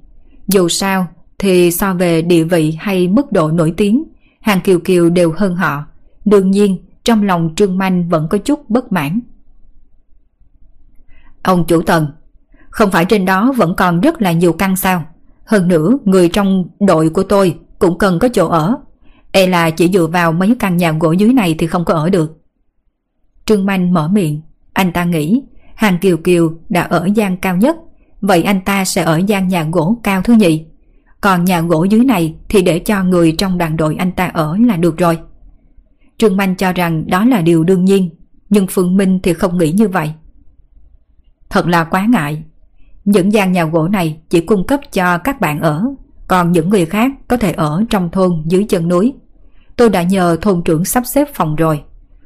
Dù 0.48 0.70
sao, 0.70 1.08
thì 1.40 1.72
so 1.72 1.94
về 1.94 2.22
địa 2.22 2.44
vị 2.44 2.78
hay 2.80 3.08
mức 3.08 3.32
độ 3.32 3.52
nổi 3.52 3.74
tiếng, 3.78 4.04
hàng 4.42 4.62
Kiều 4.62 4.80
Kiều 4.80 5.10
đều 5.10 5.34
hơn 5.38 5.56
họ. 5.56 5.86
Đương 6.26 6.52
nhiên, 6.52 6.78
trong 7.08 7.24
lòng 7.24 7.54
Trương 7.56 7.78
Manh 7.78 8.10
vẫn 8.10 8.28
có 8.30 8.38
chút 8.38 8.70
bất 8.70 8.92
mãn. 8.92 9.20
Ông 11.44 11.66
chủ 11.68 11.82
tần, 11.82 12.08
không 12.70 12.92
phải 12.92 13.06
trên 13.06 13.26
đó 13.26 13.54
vẫn 13.58 13.76
còn 13.76 14.02
rất 14.02 14.22
là 14.22 14.32
nhiều 14.32 14.54
căn 14.54 14.76
sao? 14.76 15.06
Hơn 15.46 15.68
nữa, 15.68 15.98
người 16.06 16.30
trong 16.30 16.66
đội 16.80 17.10
của 17.10 17.24
tôi 17.24 17.60
cũng 17.80 17.98
cần 17.98 18.20
có 18.20 18.30
chỗ 18.34 18.48
ở. 18.48 18.76
E 19.32 19.48
là 19.48 19.70
chỉ 19.70 19.92
dựa 19.92 20.08
vào 20.08 20.32
mấy 20.32 20.56
căn 20.60 20.78
nhà 20.78 20.92
gỗ 20.92 21.12
dưới 21.12 21.34
này 21.34 21.56
thì 21.60 21.68
không 21.68 21.86
có 21.86 21.94
ở 21.94 22.10
được. 22.10 22.42
Trương 23.46 23.66
Manh 23.66 23.94
mở 23.94 24.08
miệng, 24.08 24.42
anh 24.74 24.94
ta 24.94 25.04
nghĩ 25.04 25.44
Hàng 25.76 25.98
Kiều 26.00 26.18
Kiều 26.18 26.54
đã 26.70 26.82
ở 26.82 27.10
gian 27.16 27.38
cao 27.38 27.58
nhất, 27.58 27.76
vậy 28.22 28.44
anh 28.44 28.62
ta 28.62 28.86
sẽ 28.86 29.04
ở 29.04 29.22
gian 29.28 29.48
nhà 29.48 29.64
gỗ 29.72 30.00
cao 30.04 30.22
thứ 30.22 30.34
nhì. 30.34 30.66
Còn 31.22 31.46
nhà 31.46 31.62
gỗ 31.62 31.84
dưới 31.84 32.06
này 32.06 32.36
thì 32.50 32.62
để 32.62 32.80
cho 32.80 33.04
người 33.04 33.36
trong 33.38 33.58
đoàn 33.58 33.78
đội 33.78 33.96
anh 34.00 34.12
ta 34.12 34.28
ở 34.28 34.58
là 34.68 34.76
được 34.76 34.98
rồi. 34.98 35.18
Trương 36.18 36.38
Manh 36.38 36.56
cho 36.56 36.74
rằng 36.74 37.08
đó 37.08 37.26
là 37.26 37.42
điều 37.42 37.64
đương 37.64 37.86
nhiên, 37.86 38.10
nhưng 38.50 38.68
Phương 38.70 38.98
Minh 38.98 39.20
thì 39.24 39.34
không 39.34 39.58
nghĩ 39.58 39.72
như 39.72 39.88
vậy. 39.88 40.12
Thật 41.50 41.68
là 41.68 41.84
quá 41.84 42.08
ngại. 42.10 42.44
Những 43.06 43.34
gian 43.34 43.52
nhà 43.52 43.66
gỗ 43.66 43.88
này 43.88 44.18
chỉ 44.30 44.42
cung 44.42 44.68
cấp 44.68 44.80
cho 44.92 45.18
các 45.18 45.42
bạn 45.42 45.60
ở, 45.60 45.84
còn 46.28 46.52
những 46.52 46.70
người 46.70 46.86
khác 46.86 47.12
có 47.28 47.38
thể 47.38 47.52
ở 47.52 47.84
trong 47.90 48.12
thôn 48.12 48.32
dưới 48.46 48.66
chân 48.70 48.88
núi. 48.88 49.14
Tôi 49.76 49.90
đã 49.90 50.04
nhờ 50.04 50.38
thôn 50.42 50.64
trưởng 50.64 50.86
sắp 50.86 51.04
xếp 51.06 51.28
phòng 51.34 51.56
rồi. 51.56 51.82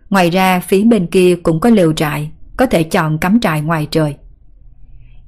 Ngoài 0.10 0.30
ra 0.30 0.60
phía 0.60 0.84
bên 0.84 1.08
kia 1.08 1.36
cũng 1.44 1.60
có 1.60 1.70
lều 1.70 1.94
trại, 1.94 2.32
có 2.58 2.66
thể 2.66 2.84
chọn 2.84 3.18
cắm 3.18 3.40
trại 3.40 3.62
ngoài 3.62 3.88
trời. 3.92 4.16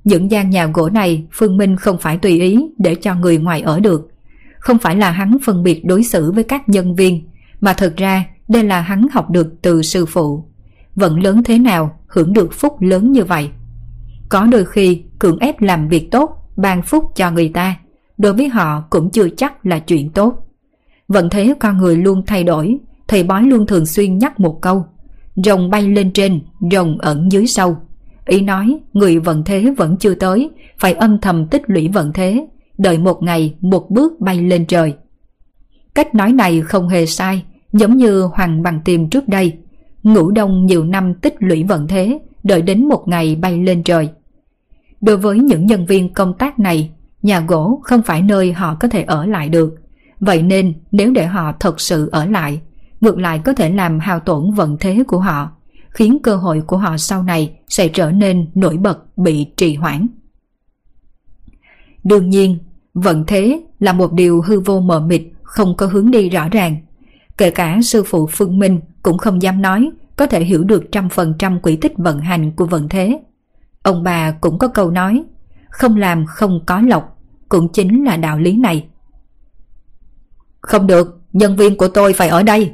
Những 0.03 0.31
gian 0.31 0.49
nhà 0.49 0.65
gỗ 0.65 0.90
này 0.90 1.26
Phương 1.31 1.57
Minh 1.57 1.76
không 1.76 1.98
phải 1.98 2.18
tùy 2.18 2.41
ý 2.41 2.65
để 2.77 2.95
cho 2.95 3.15
người 3.15 3.38
ngoài 3.38 3.61
ở 3.61 3.80
được. 3.80 4.10
Không 4.60 4.77
phải 4.77 4.95
là 4.95 5.11
hắn 5.11 5.38
phân 5.45 5.64
biệt 5.64 5.85
đối 5.85 6.03
xử 6.03 6.31
với 6.31 6.44
các 6.44 6.69
nhân 6.69 6.95
viên, 6.95 7.30
mà 7.61 7.73
thực 7.73 7.98
ra 7.98 8.26
đây 8.48 8.64
là 8.64 8.82
hắn 8.82 9.07
học 9.11 9.30
được 9.30 9.53
từ 9.61 9.82
sư 9.82 10.06
phụ. 10.06 10.45
Vẫn 10.95 11.20
lớn 11.20 11.44
thế 11.44 11.60
nào, 11.60 11.99
hưởng 12.07 12.34
được 12.34 12.53
phúc 12.53 12.82
lớn 12.82 13.11
như 13.11 13.24
vậy. 13.24 13.49
Có 14.30 14.45
đôi 14.45 14.65
khi 14.65 15.03
cưỡng 15.20 15.40
ép 15.40 15.61
làm 15.61 15.88
việc 15.88 16.11
tốt, 16.11 16.30
ban 16.56 16.82
phúc 16.82 17.03
cho 17.15 17.32
người 17.32 17.49
ta, 17.49 17.80
đối 18.18 18.34
với 18.34 18.48
họ 18.48 18.84
cũng 18.90 19.10
chưa 19.10 19.30
chắc 19.30 19.65
là 19.65 19.80
chuyện 19.80 20.10
tốt. 20.10 20.48
Vận 21.07 21.30
thế 21.30 21.53
con 21.60 21.78
người 21.78 21.98
luôn 21.98 22.24
thay 22.28 22.44
đổi, 22.44 22.78
thầy 23.07 23.24
bói 23.24 23.44
luôn 23.44 23.65
thường 23.68 23.86
xuyên 23.86 24.18
nhắc 24.18 24.40
một 24.40 24.61
câu, 24.61 24.86
rồng 25.36 25.70
bay 25.70 25.88
lên 25.88 26.11
trên, 26.14 26.40
rồng 26.72 26.98
ẩn 26.98 27.32
dưới 27.32 27.48
sâu. 27.48 27.78
Ý 28.26 28.41
nói 28.41 28.80
người 28.94 29.20
vận 29.20 29.44
thế 29.44 29.74
vẫn 29.78 29.98
chưa 29.98 30.15
tới, 30.15 30.49
phải 30.80 30.94
âm 30.94 31.20
thầm 31.22 31.48
tích 31.48 31.61
lũy 31.68 31.88
vận 31.88 32.14
thế, 32.14 32.48
đợi 32.78 32.98
một 32.98 33.24
ngày 33.24 33.56
một 33.61 33.90
bước 33.90 34.20
bay 34.20 34.41
lên 34.41 34.65
trời. 34.65 34.94
Cách 35.95 36.15
nói 36.15 36.34
này 36.34 36.61
không 36.61 36.88
hề 36.88 37.06
sai, 37.06 37.44
giống 37.74 37.98
như 37.98 38.22
Hoàng 38.22 38.64
Bằng 38.64 38.82
Tiêm 38.86 39.10
trước 39.10 39.28
đây. 39.28 39.58
Ngủ 40.04 40.32
đông 40.32 40.66
nhiều 40.66 40.84
năm 40.84 41.14
tích 41.14 41.36
lũy 41.40 41.64
vận 41.64 41.88
thế, 41.88 42.20
đợi 42.44 42.62
đến 42.62 42.88
một 42.88 43.04
ngày 43.08 43.36
bay 43.36 43.58
lên 43.58 43.84
trời. 43.84 44.10
Đối 45.02 45.18
với 45.18 45.40
những 45.40 45.66
nhân 45.66 45.86
viên 45.86 46.14
công 46.14 46.34
tác 46.38 46.60
này, 46.60 46.91
nhà 47.22 47.40
gỗ 47.40 47.80
không 47.84 48.02
phải 48.02 48.22
nơi 48.22 48.54
họ 48.54 48.78
có 48.80 48.88
thể 48.88 49.04
ở 49.04 49.26
lại 49.26 49.50
được. 49.50 49.76
Vậy 50.20 50.41
nên 50.41 50.74
nếu 50.91 51.12
để 51.12 51.26
họ 51.26 51.54
thật 51.60 51.82
sự 51.82 52.10
ở 52.12 52.26
lại, 52.26 52.62
ngược 53.02 53.18
lại 53.18 53.41
có 53.45 53.54
thể 53.54 53.70
làm 53.70 54.00
hao 54.00 54.20
tổn 54.20 54.52
vận 54.52 54.78
thế 54.80 55.04
của 55.08 55.20
họ, 55.20 55.52
khiến 55.90 56.18
cơ 56.24 56.36
hội 56.36 56.62
của 56.68 56.78
họ 56.78 56.98
sau 56.98 57.24
này 57.24 57.60
sẽ 57.68 57.88
trở 57.88 58.12
nên 58.12 58.48
nổi 58.56 58.78
bật 58.78 59.18
bị 59.18 59.45
trì 59.58 59.76
hoãn. 59.76 60.08
Đương 62.04 62.30
nhiên, 62.30 62.58
vận 62.94 63.24
thế 63.28 63.62
là 63.80 63.94
một 63.94 64.14
điều 64.14 64.41
hư 64.41 64.60
vô 64.60 64.80
mờ 64.80 65.00
mịt, 65.00 65.22
không 65.44 65.78
có 65.78 65.86
hướng 65.86 66.12
đi 66.12 66.30
rõ 66.30 66.50
ràng. 66.50 66.78
Kể 67.38 67.49
cả 67.49 67.80
sư 67.84 68.03
phụ 68.03 68.27
Phương 68.31 68.60
Minh 68.60 68.80
cũng 69.03 69.18
không 69.18 69.41
dám 69.41 69.61
nói 69.61 69.89
có 70.15 70.27
thể 70.27 70.43
hiểu 70.43 70.64
được 70.64 70.84
trăm 70.91 71.10
phần 71.10 71.34
trăm 71.39 71.60
quỹ 71.60 71.76
tích 71.76 71.93
vận 71.97 72.19
hành 72.19 72.51
của 72.51 72.65
vận 72.65 72.89
thế. 72.89 73.19
Ông 73.84 74.03
bà 74.03 74.31
cũng 74.31 74.60
có 74.60 74.68
câu 74.68 74.91
nói, 74.91 75.23
không 75.69 75.97
làm 75.97 76.26
không 76.26 76.60
có 76.65 76.81
lộc, 76.81 77.18
cũng 77.49 77.73
chính 77.73 78.03
là 78.03 78.18
đạo 78.18 78.39
lý 78.39 78.57
này. 78.57 78.88
Không 80.61 80.88
được, 80.88 81.22
nhân 81.34 81.55
viên 81.55 81.77
của 81.77 81.88
tôi 81.88 82.14
phải 82.14 82.27
ở 82.27 82.43
đây. 82.43 82.72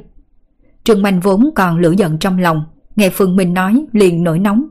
Trương 0.84 1.02
Manh 1.02 1.20
vốn 1.20 1.50
còn 1.54 1.78
lửa 1.78 1.92
giận 1.96 2.18
trong 2.18 2.38
lòng, 2.38 2.64
nghe 2.96 3.10
Phương 3.10 3.36
Minh 3.36 3.54
nói 3.54 3.84
liền 3.92 4.24
nổi 4.24 4.38
nóng. 4.38 4.68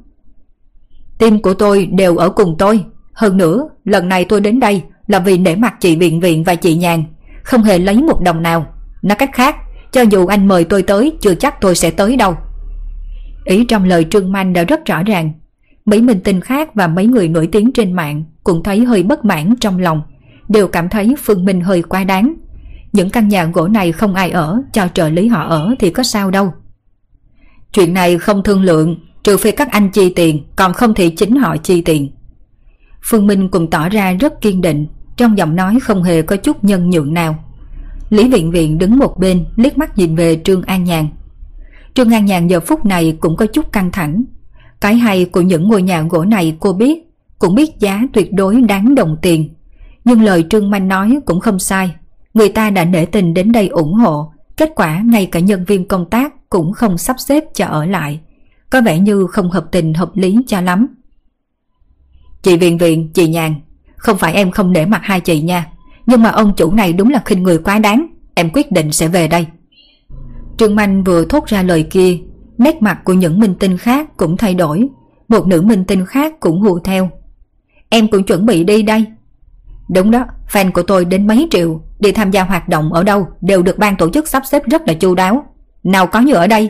Tim 1.17 1.41
của 1.41 1.53
tôi 1.53 1.85
đều 1.85 2.17
ở 2.17 2.29
cùng 2.29 2.55
tôi, 2.59 2.85
hơn 3.13 3.37
nữa 3.37 3.69
lần 3.85 4.09
này 4.09 4.25
tôi 4.25 4.41
đến 4.41 4.59
đây 4.59 4.83
là 5.07 5.19
vì 5.19 5.37
để 5.37 5.55
mặt 5.55 5.75
chị 5.79 5.95
Viện 5.95 6.19
Viện 6.19 6.43
và 6.43 6.55
chị 6.55 6.75
Nhàn, 6.75 7.03
không 7.43 7.63
hề 7.63 7.79
lấy 7.79 8.03
một 8.03 8.21
đồng 8.21 8.41
nào. 8.41 8.65
Nói 9.01 9.15
cách 9.15 9.29
khác, 9.33 9.55
cho 9.91 10.01
dù 10.01 10.25
anh 10.25 10.47
mời 10.47 10.63
tôi 10.63 10.83
tới 10.83 11.17
chưa 11.21 11.35
chắc 11.35 11.61
tôi 11.61 11.75
sẽ 11.75 11.91
tới 11.91 12.15
đâu. 12.15 12.35
Ý 13.45 13.65
trong 13.65 13.83
lời 13.83 14.05
Trương 14.09 14.31
Manh 14.31 14.53
đã 14.53 14.63
rất 14.63 14.85
rõ 14.85 15.03
ràng. 15.03 15.31
Mấy 15.85 16.01
minh 16.01 16.19
tinh 16.23 16.41
khác 16.41 16.75
và 16.75 16.87
mấy 16.87 17.05
người 17.05 17.27
nổi 17.27 17.47
tiếng 17.51 17.71
trên 17.71 17.93
mạng 17.93 18.23
cũng 18.43 18.63
thấy 18.63 18.85
hơi 18.85 19.03
bất 19.03 19.25
mãn 19.25 19.55
trong 19.59 19.79
lòng, 19.79 20.01
đều 20.49 20.67
cảm 20.67 20.89
thấy 20.89 21.15
Phương 21.23 21.45
Minh 21.45 21.61
hơi 21.61 21.81
quá 21.81 22.03
đáng. 22.03 22.33
Những 22.93 23.09
căn 23.09 23.27
nhà 23.27 23.45
gỗ 23.45 23.67
này 23.67 23.91
không 23.91 24.13
ai 24.15 24.31
ở, 24.31 24.61
cho 24.73 24.87
trợ 24.93 25.09
lý 25.09 25.27
họ 25.27 25.47
ở 25.47 25.75
thì 25.79 25.89
có 25.89 26.03
sao 26.03 26.31
đâu. 26.31 26.53
Chuyện 27.73 27.93
này 27.93 28.17
không 28.17 28.43
thương 28.43 28.61
lượng, 28.61 28.99
trừ 29.23 29.37
phi 29.37 29.51
các 29.51 29.71
anh 29.71 29.89
chi 29.89 30.13
tiền, 30.15 30.43
còn 30.55 30.73
không 30.73 30.93
thì 30.93 31.09
chính 31.09 31.35
họ 31.35 31.57
chi 31.57 31.81
tiền. 31.81 32.11
Phương 33.03 33.27
Minh 33.27 33.49
cũng 33.49 33.69
tỏ 33.69 33.89
ra 33.89 34.13
rất 34.13 34.41
kiên 34.41 34.61
định, 34.61 34.87
trong 35.17 35.37
giọng 35.37 35.55
nói 35.55 35.79
không 35.81 36.03
hề 36.03 36.21
có 36.21 36.35
chút 36.35 36.63
nhân 36.63 36.89
nhượng 36.89 37.13
nào. 37.13 37.43
Lý 38.10 38.30
Viện 38.30 38.52
Viện 38.52 38.77
đứng 38.77 38.98
một 38.98 39.18
bên 39.19 39.45
liếc 39.56 39.77
mắt 39.77 39.98
nhìn 39.98 40.15
về 40.15 40.41
Trương 40.44 40.61
An 40.61 40.84
Nhàn. 40.84 41.07
Trương 41.94 42.14
An 42.14 42.26
Nhàn 42.26 42.48
giờ 42.48 42.60
phút 42.60 42.86
này 42.86 43.18
cũng 43.19 43.36
có 43.36 43.45
chút 43.45 43.72
căng 43.72 43.91
thẳng. 43.91 44.23
Cái 44.81 44.95
hay 44.95 45.26
của 45.26 45.41
những 45.41 45.69
ngôi 45.69 45.81
nhà 45.81 46.02
gỗ 46.02 46.26
này 46.26 46.57
cô 46.60 46.73
biết, 46.73 47.03
cũng 47.40 47.56
biết 47.56 47.80
giá 47.80 48.02
tuyệt 48.14 48.34
đối 48.34 48.61
đáng 48.61 48.95
đồng 48.95 49.18
tiền. 49.22 49.49
Nhưng 50.06 50.22
lời 50.22 50.45
Trương 50.49 50.69
Manh 50.69 50.88
nói 50.88 51.19
cũng 51.26 51.40
không 51.40 51.60
sai. 51.60 51.91
Người 52.34 52.49
ta 52.49 52.69
đã 52.69 52.86
nể 52.86 53.06
tình 53.06 53.34
đến 53.34 53.52
đây 53.52 53.68
ủng 53.68 53.94
hộ, 53.94 54.34
kết 54.57 54.72
quả 54.76 55.03
ngay 55.06 55.26
cả 55.26 55.40
nhân 55.40 55.65
viên 55.65 55.88
công 55.88 56.10
tác 56.10 56.49
cũng 56.49 56.73
không 56.73 56.98
sắp 56.98 57.15
xếp 57.19 57.44
cho 57.53 57.65
ở 57.65 57.86
lại. 57.86 58.19
Có 58.69 58.81
vẻ 58.81 58.99
như 58.99 59.27
không 59.27 59.52
hợp 59.52 59.65
tình 59.72 59.94
hợp 59.94 60.11
lý 60.14 60.38
cho 60.48 60.61
lắm. 60.61 60.88
Chị 62.41 62.57
Viện 62.57 62.77
Viện, 62.77 63.11
chị 63.14 63.27
Nhàn, 63.27 63.56
không 63.95 64.18
phải 64.18 64.34
em 64.34 64.52
không 64.52 64.73
nể 64.73 64.86
mặt 64.86 65.02
hai 65.03 65.19
chị 65.19 65.41
nha. 65.41 65.65
Nhưng 66.10 66.23
mà 66.23 66.30
ông 66.30 66.53
chủ 66.56 66.72
này 66.72 66.94
đúng 66.94 67.10
là 67.10 67.22
khinh 67.26 67.44
người 67.44 67.57
quá 67.57 67.80
đáng. 67.80 68.07
Em 68.34 68.49
quyết 68.53 68.72
định 68.72 68.91
sẽ 68.91 69.07
về 69.07 69.27
đây. 69.27 69.48
Trương 70.57 70.76
Manh 70.76 71.03
vừa 71.03 71.26
thốt 71.26 71.45
ra 71.45 71.64
lời 71.64 71.88
kia 71.91 72.18
Nét 72.57 72.81
mặt 72.81 72.99
của 73.03 73.14
những 73.14 73.40
minh 73.40 73.56
tinh 73.60 73.77
khác 73.77 74.18
cũng 74.18 74.38
thay 74.38 74.53
đổi. 74.53 74.88
Một 75.27 75.48
nữ 75.48 75.61
minh 75.61 75.86
tinh 75.86 76.06
khác 76.06 76.40
cũng 76.40 76.61
hù 76.61 76.80
theo. 76.80 77.10
Em 77.90 78.07
cũng 78.07 78.23
chuẩn 78.23 78.45
bị 78.45 78.64
đi 78.64 78.81
đây. 78.81 79.06
Đúng 79.90 80.11
đó, 80.11 80.26
fan 80.52 80.72
của 80.72 80.84
tôi 80.84 81.06
đến 81.06 81.27
mấy 81.27 81.48
triệu 81.52 81.81
Đi 81.99 82.11
tham 82.11 82.31
gia 82.31 82.44
hoạt 82.44 82.69
động 82.69 82.94
ở 82.94 83.03
đâu 83.03 83.27
Đều 83.41 83.64
được 83.64 83.77
ban 83.77 83.95
tổ 83.95 84.10
chức 84.10 84.27
sắp 84.27 84.44
xếp 84.45 84.64
rất 84.65 84.88
là 84.88 84.94
chu 84.94 85.15
đáo. 85.15 85.45
Nào 85.84 86.07
có 86.07 86.19
như 86.19 86.34
ở 86.34 86.48
đây. 86.48 86.69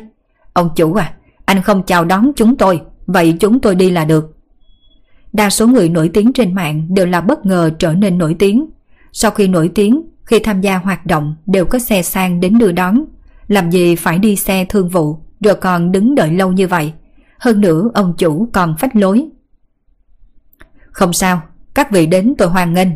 Ông 0.54 0.70
chủ 0.76 0.94
à, 0.94 1.14
anh 1.46 1.62
không 1.62 1.84
chào 1.84 2.06
đón 2.06 2.32
chúng 2.36 2.58
tôi 2.58 2.82
Vậy 3.08 3.36
chúng 3.40 3.60
tôi 3.60 3.76
đi 3.76 3.90
là 3.90 4.06
được. 4.06 4.36
Đa 5.34 5.50
số 5.50 5.68
người 5.68 5.90
nổi 5.90 6.10
tiếng 6.14 6.34
trên 6.34 6.56
mạng 6.56 6.88
đều 6.90 7.06
là 7.06 7.22
bất 7.22 7.46
ngờ 7.46 7.70
trở 7.80 7.94
nên 7.94 8.18
nổi 8.18 8.36
tiếng 8.40 8.70
sau 9.12 9.32
khi 9.32 9.48
nổi 9.48 9.72
tiếng, 9.76 10.02
khi 10.26 10.40
tham 10.40 10.62
gia 10.62 10.78
hoạt 10.78 11.06
động 11.06 11.36
đều 11.46 11.66
có 11.66 11.80
xe 11.80 12.02
sang 12.02 12.40
đến 12.40 12.58
đưa 12.58 12.72
đón. 12.72 13.06
Làm 13.48 13.72
gì 13.72 13.96
phải 13.96 14.20
đi 14.20 14.36
xe 14.36 14.66
thương 14.70 14.90
vụ 14.90 15.18
rồi 15.40 15.56
còn 15.56 15.92
đứng 15.92 16.16
đợi 16.16 16.32
lâu 16.32 16.52
như 16.52 16.68
vậy. 16.68 16.94
Hơn 17.40 17.62
nữa 17.62 17.90
ông 17.94 18.14
chủ 18.18 18.48
còn 18.54 18.76
phách 18.80 18.96
lối. 18.96 19.26
Không 20.92 21.14
sao, 21.14 21.42
các 21.74 21.92
vị 21.92 22.06
đến 22.06 22.36
tôi 22.38 22.48
hoan 22.48 22.74
nghênh. 22.74 22.88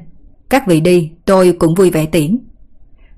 Các 0.49 0.67
vị 0.67 0.81
đi 0.81 1.11
tôi 1.25 1.55
cũng 1.59 1.75
vui 1.75 1.89
vẻ 1.89 2.05
tiễn. 2.05 2.39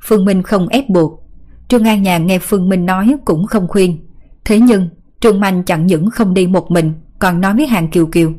Phương 0.01 0.25
Minh 0.25 0.43
không 0.43 0.67
ép 0.67 0.89
buộc. 0.89 1.23
Trương 1.67 1.83
An 1.83 2.03
Nhàn 2.03 2.27
nghe 2.27 2.39
Phương 2.39 2.69
Minh 2.69 2.85
nói 2.85 3.15
cũng 3.25 3.47
không 3.47 3.67
khuyên. 3.67 4.07
Thế 4.45 4.59
nhưng 4.59 4.89
Trương 5.19 5.39
Manh 5.39 5.63
chẳng 5.63 5.87
những 5.87 6.09
không 6.09 6.33
đi 6.33 6.47
một 6.47 6.71
mình 6.71 6.93
còn 7.19 7.41
nói 7.41 7.53
với 7.53 7.67
hàng 7.67 7.87
Kiều 7.87 8.05
Kiều. 8.05 8.33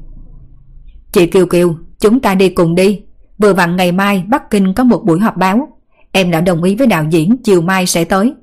Chị 1.13 1.27
Kiều 1.27 1.47
Kiều, 1.47 1.75
chúng 1.99 2.21
ta 2.21 2.35
đi 2.35 2.49
cùng 2.49 2.75
đi. 2.75 3.03
Vừa 3.39 3.55
vặn 3.55 3.77
ngày 3.77 3.93
mai 3.93 4.25
Bắc 4.29 4.51
Kinh 4.51 4.75
có 4.75 4.85
một 4.85 5.03
buổi 5.05 5.21
họp 5.21 5.37
báo. 5.37 5.69
Em 6.13 6.31
đã 6.31 6.41
đồng 6.41 6.63
ý 6.63 6.77
với 6.77 6.87
đạo 6.87 7.05
diễn, 7.11 7.37
chiều 7.45 7.61
mai 7.61 7.87
sẽ 7.87 8.05
tới. 8.05 8.35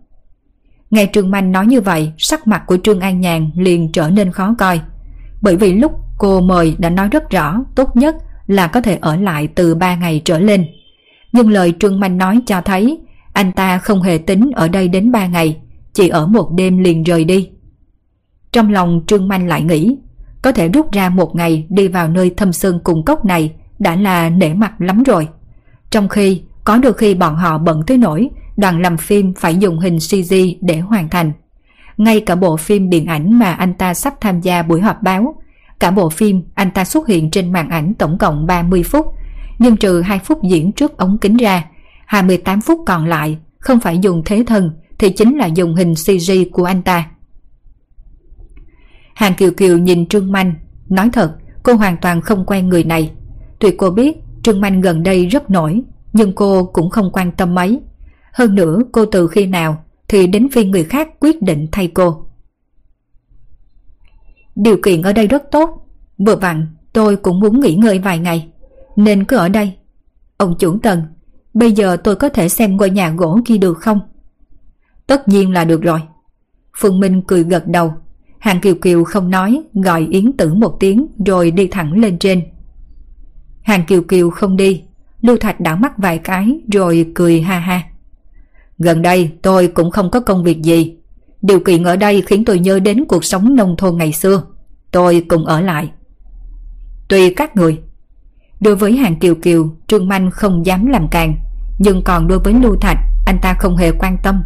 Nghe 0.92 1.10
Trương 1.14 1.32
Manh 1.32 1.52
nói 1.52 1.68
như 1.68 1.82
vậy, 1.82 2.12
Sắc 2.18 2.48
mặt 2.48 2.64
của 2.68 2.78
Trương 2.78 3.00
An 3.00 3.22
Nhàn 3.22 3.52
liền 3.56 3.92
trở 3.92 4.10
nên 4.10 4.32
khó 4.32 4.56
coi. 4.58 4.82
Bởi 5.42 5.56
vì 5.56 5.74
lúc 5.74 5.92
cô 6.18 6.42
mời 6.42 6.76
đã 6.78 6.90
nói 6.90 7.08
rất 7.08 7.30
rõ, 7.30 7.64
Tốt 7.76 7.96
nhất 7.96 8.16
là 8.48 8.68
có 8.68 8.82
thể 8.82 8.98
ở 9.02 9.16
lại 9.16 9.48
từ 9.48 9.76
3 9.76 9.96
ngày 9.96 10.22
trở 10.26 10.40
lên. 10.40 10.66
Nhưng 11.32 11.50
lời 11.50 11.74
Trương 11.80 12.00
Manh 12.00 12.18
nói 12.18 12.42
cho 12.46 12.62
thấy, 12.62 13.00
Anh 13.34 13.52
ta 13.52 13.78
không 13.78 14.02
hề 14.02 14.18
tính 14.18 14.52
ở 14.56 14.68
đây 14.68 14.88
đến 14.88 15.12
3 15.12 15.28
ngày, 15.28 15.58
Chỉ 15.94 16.08
ở 16.08 16.28
một 16.28 16.52
đêm 16.56 16.78
liền 16.78 17.04
rời 17.04 17.24
đi. 17.26 17.50
Trong 18.52 18.72
lòng 18.72 19.02
Trương 19.08 19.28
Manh 19.28 19.48
lại 19.48 19.62
nghĩ, 19.62 19.98
Có 20.42 20.52
thể 20.52 20.70
rút 20.70 20.92
ra 20.92 21.10
một 21.10 21.36
ngày 21.36 21.66
đi 21.70 21.88
vào 21.88 22.10
nơi 22.10 22.30
thâm 22.38 22.54
sơn 22.54 22.80
cùng 22.84 23.06
cốc 23.06 23.26
này 23.26 23.54
đã 23.84 23.96
là 23.96 24.30
nể 24.30 24.54
mặt 24.54 24.74
lắm 24.80 25.04
rồi. 25.04 25.28
Trong 25.90 26.10
khi 26.10 26.42
có 26.64 26.78
đôi 26.78 26.94
khi 26.94 27.16
bọn 27.16 27.36
họ 27.36 27.58
bận 27.58 27.82
tới 27.88 27.98
nỗi 27.98 28.30
đoàn 28.58 28.82
làm 28.82 28.98
phim 28.98 29.34
phải 29.34 29.56
dùng 29.56 29.80
hình 29.80 29.98
CG 30.00 30.36
để 30.62 30.80
hoàn 30.80 31.10
thành. 31.10 31.32
Ngay 31.98 32.20
cả 32.20 32.36
bộ 32.36 32.58
phim 32.58 32.90
điện 32.90 33.06
ảnh 33.06 33.40
mà 33.40 33.54
anh 33.54 33.74
ta 33.74 33.94
sắp 33.94 34.14
tham 34.22 34.42
gia 34.42 34.64
buổi 34.64 34.82
họp 34.82 35.02
báo, 35.02 35.36
cả 35.80 35.92
bộ 35.92 36.10
phim 36.10 36.42
anh 36.54 36.72
ta 36.72 36.86
xuất 36.86 37.08
hiện 37.08 37.32
trên 37.32 37.52
màn 37.52 37.70
ảnh 37.70 37.94
tổng 37.94 38.18
cộng 38.18 38.48
30 38.48 38.84
phút, 38.84 39.06
nhưng 39.60 39.78
trừ 39.78 40.02
2 40.02 40.20
phút 40.20 40.44
diễn 40.44 40.72
trước 40.72 40.98
ống 40.98 41.18
kính 41.18 41.38
ra, 41.38 41.64
28 42.06 42.62
phút 42.62 42.80
còn 42.86 43.06
lại 43.06 43.38
không 43.60 43.80
phải 43.80 44.00
dùng 44.00 44.22
thế 44.26 44.44
thân 44.48 44.72
thì 45.00 45.10
chính 45.10 45.38
là 45.38 45.46
dùng 45.46 45.76
hình 45.76 45.94
CG 45.96 46.32
của 46.52 46.64
anh 46.64 46.82
ta. 46.82 47.06
Hàng 49.16 49.34
Kiều 49.34 49.52
Kiều 49.52 49.78
nhìn 49.78 50.08
Trương 50.08 50.32
Manh, 50.32 50.54
nói 50.90 51.10
thật 51.14 51.36
cô 51.64 51.74
hoàn 51.74 51.98
toàn 51.98 52.22
không 52.22 52.46
quen 52.46 52.70
người 52.70 52.84
này. 52.84 53.12
Tuy 53.64 53.72
cô 53.72 53.90
biết 53.90 54.18
Trương 54.44 54.62
Manh 54.62 54.82
gần 54.82 55.04
đây 55.04 55.26
rất 55.26 55.50
nổi, 55.50 55.82
nhưng 56.14 56.34
cô 56.36 56.64
cũng 56.74 56.90
không 56.90 57.10
quan 57.14 57.32
tâm 57.32 57.56
mấy. 57.56 57.80
Hơn 58.34 58.56
nữa 58.56 58.80
cô 58.92 59.06
từ 59.06 59.28
khi 59.28 59.46
nào 59.46 59.84
thì 60.08 60.28
đến 60.28 60.50
phiên 60.50 60.72
người 60.72 60.84
khác 60.84 61.10
quyết 61.20 61.42
định 61.42 61.68
thay 61.72 61.88
cô. 61.88 62.26
Điều 64.56 64.78
kiện 64.84 65.02
ở 65.02 65.14
đây 65.14 65.28
rất 65.28 65.44
tốt, 65.52 65.88
vừa 66.18 66.36
vặn 66.36 66.68
tôi 66.94 67.16
cũng 67.16 67.40
muốn 67.40 67.60
nghỉ 67.60 67.76
ngơi 67.76 68.00
vài 68.00 68.20
ngày, 68.20 68.52
nên 68.96 69.24
cứ 69.24 69.38
ở 69.38 69.50
đây. 69.50 69.74
Ông 70.38 70.56
chủ 70.60 70.78
tần, 70.84 71.02
bây 71.54 71.72
giờ 71.72 71.98
tôi 71.98 72.16
có 72.16 72.30
thể 72.30 72.50
xem 72.50 72.78
ngôi 72.78 72.90
nhà 72.90 73.10
gỗ 73.10 73.40
kia 73.46 73.58
được 73.58 73.78
không? 73.78 74.00
Tất 75.08 75.28
nhiên 75.28 75.52
là 75.52 75.66
được 75.66 75.82
rồi. 75.82 76.00
Phương 76.78 77.00
Minh 77.00 77.22
cười 77.28 77.44
gật 77.44 77.68
đầu, 77.68 77.94
Hàng 78.40 78.62
Kiều 78.62 78.76
Kiều 78.76 79.04
không 79.04 79.30
nói, 79.30 79.62
gọi 79.74 80.08
Yến 80.12 80.38
Tử 80.38 80.54
một 80.54 80.78
tiếng 80.80 81.08
rồi 81.26 81.52
đi 81.52 81.68
thẳng 81.68 81.94
lên 81.94 82.20
trên. 82.20 82.53
Hàng 83.64 83.86
Kiều 83.86 84.02
Kiều 84.02 84.30
không 84.30 84.58
đi, 84.58 84.84
Lưu 85.22 85.38
Thạch 85.38 85.60
đảo 85.60 85.76
mắt 85.76 85.98
vài 85.98 86.18
cái 86.18 86.60
rồi 86.72 87.12
cười 87.16 87.42
ha 87.42 87.60
ha. 87.60 87.82
Gần 88.78 89.02
đây 89.02 89.32
tôi 89.42 89.68
cũng 89.68 89.92
không 89.92 90.12
có 90.12 90.20
công 90.20 90.44
việc 90.44 90.62
gì. 90.62 90.96
Điều 91.42 91.60
kiện 91.60 91.84
ở 91.84 91.96
đây 91.96 92.22
khiến 92.22 92.46
tôi 92.46 92.60
nhớ 92.60 92.80
đến 92.80 93.06
cuộc 93.06 93.26
sống 93.26 93.56
nông 93.56 93.78
thôn 93.78 93.98
ngày 93.98 94.12
xưa. 94.12 94.44
tôi 94.92 95.26
cùng 95.30 95.46
ở 95.46 95.62
lại. 95.62 95.92
Tùy 97.10 97.34
các 97.34 97.56
người. 97.56 97.80
Đối 98.60 98.76
với 98.76 98.94
hàng 98.94 99.20
kiều 99.20 99.36
kiều, 99.36 99.76
Trương 99.88 100.08
Manh 100.08 100.32
không 100.32 100.66
dám 100.66 100.86
làm 100.86 101.08
càng, 101.12 101.36
nhưng 101.80 102.02
còn 102.04 102.28
đối 102.28 102.40
với 102.40 102.54
Lưu 102.54 102.76
Thạch, 102.82 102.98
anh 103.26 103.40
ta 103.42 103.54
không 103.60 103.78
hề 103.78 103.92
quan 103.92 104.18
tâm. 104.24 104.44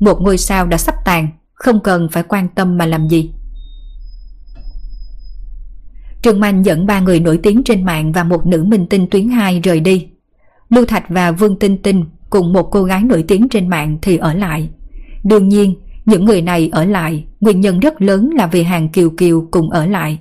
Một 0.00 0.20
ngôi 0.20 0.38
sao 0.38 0.66
đã 0.66 0.78
sắp 0.78 0.94
tàn, 1.04 1.28
không 1.54 1.80
cần 1.80 2.08
phải 2.12 2.22
quan 2.22 2.48
tâm 2.48 2.78
mà 2.78 2.86
làm 2.86 3.08
gì. 3.08 3.32
Trương 6.22 6.40
Manh 6.40 6.64
dẫn 6.64 6.86
ba 6.86 7.00
người 7.00 7.20
nổi 7.20 7.38
tiếng 7.42 7.62
trên 7.64 7.84
mạng 7.84 8.12
và 8.12 8.24
một 8.24 8.46
nữ 8.46 8.64
minh 8.64 8.86
tinh 8.86 9.06
tuyến 9.10 9.28
2 9.28 9.60
rời 9.60 9.80
đi. 9.80 10.06
Lưu 10.70 10.84
Thạch 10.84 11.04
và 11.08 11.32
Vương 11.32 11.58
Tinh 11.58 11.82
Tinh 11.82 12.04
cùng 12.30 12.52
một 12.52 12.62
cô 12.62 12.82
gái 12.82 13.02
nổi 13.02 13.24
tiếng 13.28 13.48
trên 13.48 13.68
mạng 13.68 13.98
thì 14.02 14.16
ở 14.16 14.34
lại. 14.34 14.68
Đương 15.24 15.48
nhiên, 15.48 15.74
những 16.06 16.24
người 16.24 16.42
này 16.42 16.68
ở 16.72 16.84
lại, 16.84 17.24
nguyên 17.40 17.60
nhân 17.60 17.80
rất 17.80 18.02
lớn 18.02 18.30
là 18.34 18.46
vì 18.46 18.62
hàng 18.62 18.88
Kiều 18.88 19.10
Kiều 19.10 19.48
cùng 19.50 19.70
ở 19.70 19.86
lại. 19.86 20.18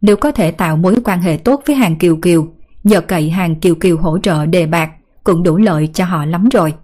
Nếu 0.00 0.16
có 0.16 0.32
thể 0.32 0.50
tạo 0.50 0.76
mối 0.76 0.96
quan 1.04 1.20
hệ 1.20 1.36
tốt 1.36 1.62
với 1.66 1.76
hàng 1.76 1.96
Kiều 1.96 2.16
Kiều, 2.16 2.46
nhờ 2.84 3.00
cậy 3.00 3.30
hàng 3.30 3.60
Kiều 3.60 3.74
Kiều 3.74 3.96
hỗ 3.96 4.18
trợ 4.18 4.46
đề 4.46 4.66
bạc 4.66 4.90
cũng 5.24 5.42
đủ 5.42 5.56
lợi 5.56 5.88
cho 5.94 6.04
họ 6.04 6.24
lắm 6.24 6.48
rồi. 6.48 6.74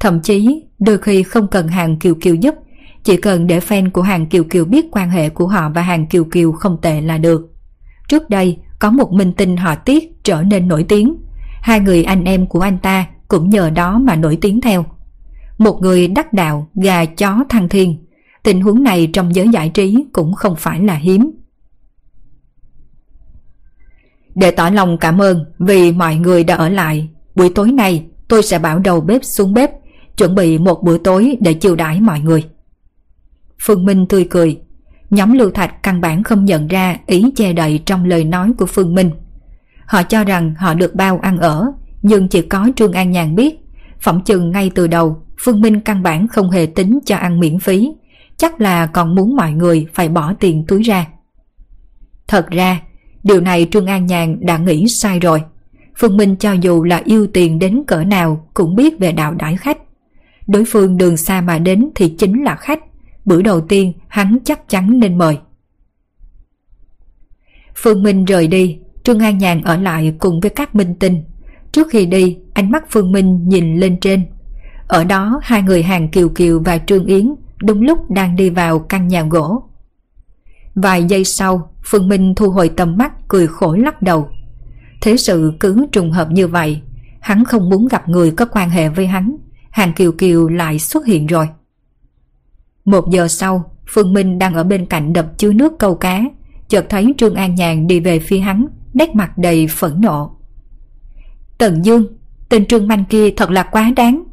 Thậm 0.00 0.20
chí, 0.20 0.62
đôi 0.78 0.98
khi 0.98 1.22
không 1.22 1.46
cần 1.48 1.68
hàng 1.68 1.96
Kiều 1.96 2.14
Kiều 2.14 2.34
giúp, 2.34 2.54
chỉ 3.04 3.16
cần 3.16 3.46
để 3.46 3.58
fan 3.58 3.90
của 3.90 4.02
hàng 4.02 4.26
Kiều 4.26 4.44
Kiều 4.44 4.64
biết 4.64 4.86
quan 4.90 5.10
hệ 5.10 5.28
của 5.28 5.46
họ 5.46 5.70
và 5.74 5.82
hàng 5.82 6.06
Kiều 6.06 6.24
Kiều 6.24 6.52
không 6.52 6.78
tệ 6.82 7.00
là 7.00 7.18
được. 7.18 7.55
Trước 8.08 8.30
đây, 8.30 8.58
có 8.78 8.90
một 8.90 9.12
minh 9.12 9.32
tinh 9.32 9.56
họ 9.56 9.74
Tiết 9.74 10.24
trở 10.24 10.42
nên 10.42 10.68
nổi 10.68 10.84
tiếng. 10.88 11.16
Hai 11.62 11.80
người 11.80 12.04
anh 12.04 12.24
em 12.24 12.46
của 12.46 12.60
anh 12.60 12.78
ta 12.78 13.06
cũng 13.28 13.50
nhờ 13.50 13.70
đó 13.70 13.98
mà 13.98 14.16
nổi 14.16 14.38
tiếng 14.40 14.60
theo. 14.60 14.84
Một 15.58 15.82
người 15.82 16.08
đắc 16.08 16.32
đạo, 16.32 16.68
gà 16.74 17.04
chó 17.04 17.44
thăng 17.48 17.68
thiên. 17.68 17.96
Tình 18.42 18.60
huống 18.60 18.82
này 18.82 19.10
trong 19.12 19.34
giới 19.34 19.48
giải 19.48 19.68
trí 19.68 20.04
cũng 20.12 20.34
không 20.34 20.56
phải 20.56 20.80
là 20.80 20.94
hiếm. 20.94 21.30
Để 24.34 24.50
tỏ 24.50 24.70
lòng 24.70 24.98
cảm 24.98 25.20
ơn 25.20 25.44
vì 25.58 25.92
mọi 25.92 26.16
người 26.16 26.44
đã 26.44 26.56
ở 26.56 26.68
lại, 26.68 27.08
buổi 27.34 27.50
tối 27.54 27.72
nay 27.72 28.06
tôi 28.28 28.42
sẽ 28.42 28.58
bảo 28.58 28.78
đầu 28.78 29.00
bếp 29.00 29.24
xuống 29.24 29.54
bếp, 29.54 29.70
chuẩn 30.16 30.34
bị 30.34 30.58
một 30.58 30.82
bữa 30.82 30.98
tối 30.98 31.36
để 31.40 31.54
chiêu 31.54 31.76
đãi 31.76 32.00
mọi 32.00 32.20
người. 32.20 32.44
Phương 33.58 33.84
Minh 33.84 34.06
tươi 34.06 34.26
cười, 34.30 34.60
nhóm 35.10 35.32
Lưu 35.32 35.50
Thạch 35.50 35.82
căn 35.82 36.00
bản 36.00 36.22
không 36.22 36.44
nhận 36.44 36.68
ra 36.68 36.96
ý 37.06 37.24
che 37.36 37.52
đậy 37.52 37.80
trong 37.86 38.04
lời 38.04 38.24
nói 38.24 38.52
của 38.58 38.66
Phương 38.66 38.94
Minh. 38.94 39.10
Họ 39.86 40.02
cho 40.02 40.24
rằng 40.24 40.54
họ 40.58 40.74
được 40.74 40.94
bao 40.94 41.18
ăn 41.18 41.38
ở, 41.38 41.72
nhưng 42.02 42.28
chỉ 42.28 42.42
có 42.42 42.68
Trương 42.76 42.92
An 42.92 43.10
Nhàn 43.10 43.34
biết. 43.34 43.54
Phỏng 44.00 44.24
chừng 44.24 44.50
ngay 44.50 44.70
từ 44.74 44.86
đầu, 44.86 45.22
Phương 45.38 45.60
Minh 45.60 45.80
căn 45.80 46.02
bản 46.02 46.28
không 46.28 46.50
hề 46.50 46.66
tính 46.66 46.98
cho 47.04 47.16
ăn 47.16 47.40
miễn 47.40 47.58
phí, 47.58 47.92
chắc 48.36 48.60
là 48.60 48.86
còn 48.86 49.14
muốn 49.14 49.36
mọi 49.36 49.52
người 49.52 49.86
phải 49.94 50.08
bỏ 50.08 50.32
tiền 50.40 50.64
túi 50.68 50.82
ra. 50.82 51.06
Thật 52.28 52.50
ra, 52.50 52.80
điều 53.22 53.40
này 53.40 53.68
Trương 53.70 53.86
An 53.86 54.06
Nhàn 54.06 54.36
đã 54.40 54.58
nghĩ 54.58 54.88
sai 54.88 55.20
rồi. 55.20 55.42
Phương 55.98 56.16
Minh 56.16 56.36
cho 56.36 56.52
dù 56.52 56.84
là 56.84 57.02
yêu 57.04 57.26
tiền 57.32 57.58
đến 57.58 57.82
cỡ 57.86 58.04
nào 58.04 58.48
cũng 58.54 58.76
biết 58.76 58.98
về 58.98 59.12
đạo 59.12 59.34
đãi 59.34 59.56
khách. 59.56 59.78
Đối 60.46 60.64
phương 60.64 60.96
đường 60.96 61.16
xa 61.16 61.40
mà 61.40 61.58
đến 61.58 61.90
thì 61.94 62.08
chính 62.08 62.44
là 62.44 62.56
khách, 62.56 62.80
bữa 63.26 63.42
đầu 63.42 63.60
tiên 63.60 63.92
hắn 64.08 64.38
chắc 64.44 64.68
chắn 64.68 65.00
nên 65.00 65.18
mời. 65.18 65.38
Phương 67.74 68.02
Minh 68.02 68.24
rời 68.24 68.46
đi, 68.46 68.78
Trương 69.04 69.18
An 69.18 69.38
Nhàn 69.38 69.62
ở 69.62 69.76
lại 69.76 70.14
cùng 70.18 70.40
với 70.40 70.50
các 70.50 70.74
minh 70.74 70.94
tinh. 71.00 71.24
Trước 71.72 71.88
khi 71.90 72.06
đi, 72.06 72.38
ánh 72.54 72.70
mắt 72.70 72.84
Phương 72.90 73.12
Minh 73.12 73.48
nhìn 73.48 73.76
lên 73.76 74.00
trên. 74.00 74.26
Ở 74.88 75.04
đó 75.04 75.40
hai 75.42 75.62
người 75.62 75.82
hàng 75.82 76.08
Kiều 76.08 76.28
Kiều 76.28 76.62
và 76.64 76.78
Trương 76.78 77.06
Yến 77.06 77.34
đúng 77.62 77.82
lúc 77.82 78.10
đang 78.10 78.36
đi 78.36 78.50
vào 78.50 78.78
căn 78.78 79.08
nhà 79.08 79.22
gỗ. 79.22 79.62
Vài 80.74 81.04
giây 81.04 81.24
sau, 81.24 81.70
Phương 81.84 82.08
Minh 82.08 82.34
thu 82.34 82.50
hồi 82.50 82.70
tầm 82.76 82.96
mắt 82.96 83.12
cười 83.28 83.46
khổ 83.46 83.72
lắc 83.72 84.02
đầu. 84.02 84.28
Thế 85.00 85.16
sự 85.16 85.52
cứ 85.60 85.86
trùng 85.92 86.10
hợp 86.10 86.30
như 86.30 86.48
vậy, 86.48 86.80
hắn 87.20 87.44
không 87.44 87.70
muốn 87.70 87.88
gặp 87.88 88.08
người 88.08 88.30
có 88.30 88.44
quan 88.44 88.70
hệ 88.70 88.88
với 88.88 89.06
hắn, 89.06 89.36
hàng 89.70 89.92
Kiều 89.92 90.12
Kiều 90.12 90.48
lại 90.48 90.78
xuất 90.78 91.06
hiện 91.06 91.26
rồi. 91.26 91.48
Một 92.86 93.10
giờ 93.10 93.28
sau, 93.28 93.72
Phương 93.88 94.12
Minh 94.12 94.38
đang 94.38 94.54
ở 94.54 94.64
bên 94.64 94.86
cạnh 94.86 95.12
đập 95.12 95.26
chứa 95.38 95.52
nước 95.52 95.78
câu 95.78 95.94
cá, 95.94 96.24
chợt 96.68 96.86
thấy 96.88 97.14
Trương 97.18 97.34
An 97.34 97.54
Nhàn 97.54 97.86
đi 97.86 98.00
về 98.00 98.18
phía 98.18 98.38
hắn, 98.38 98.66
nét 98.94 99.14
mặt 99.14 99.38
đầy 99.38 99.66
phẫn 99.66 100.00
nộ. 100.00 100.36
Tần 101.58 101.84
Dương, 101.84 102.06
tên 102.48 102.66
Trương 102.66 102.88
Manh 102.88 103.04
kia 103.04 103.30
thật 103.36 103.50
là 103.50 103.62
quá 103.62 103.92
đáng. 103.96 104.24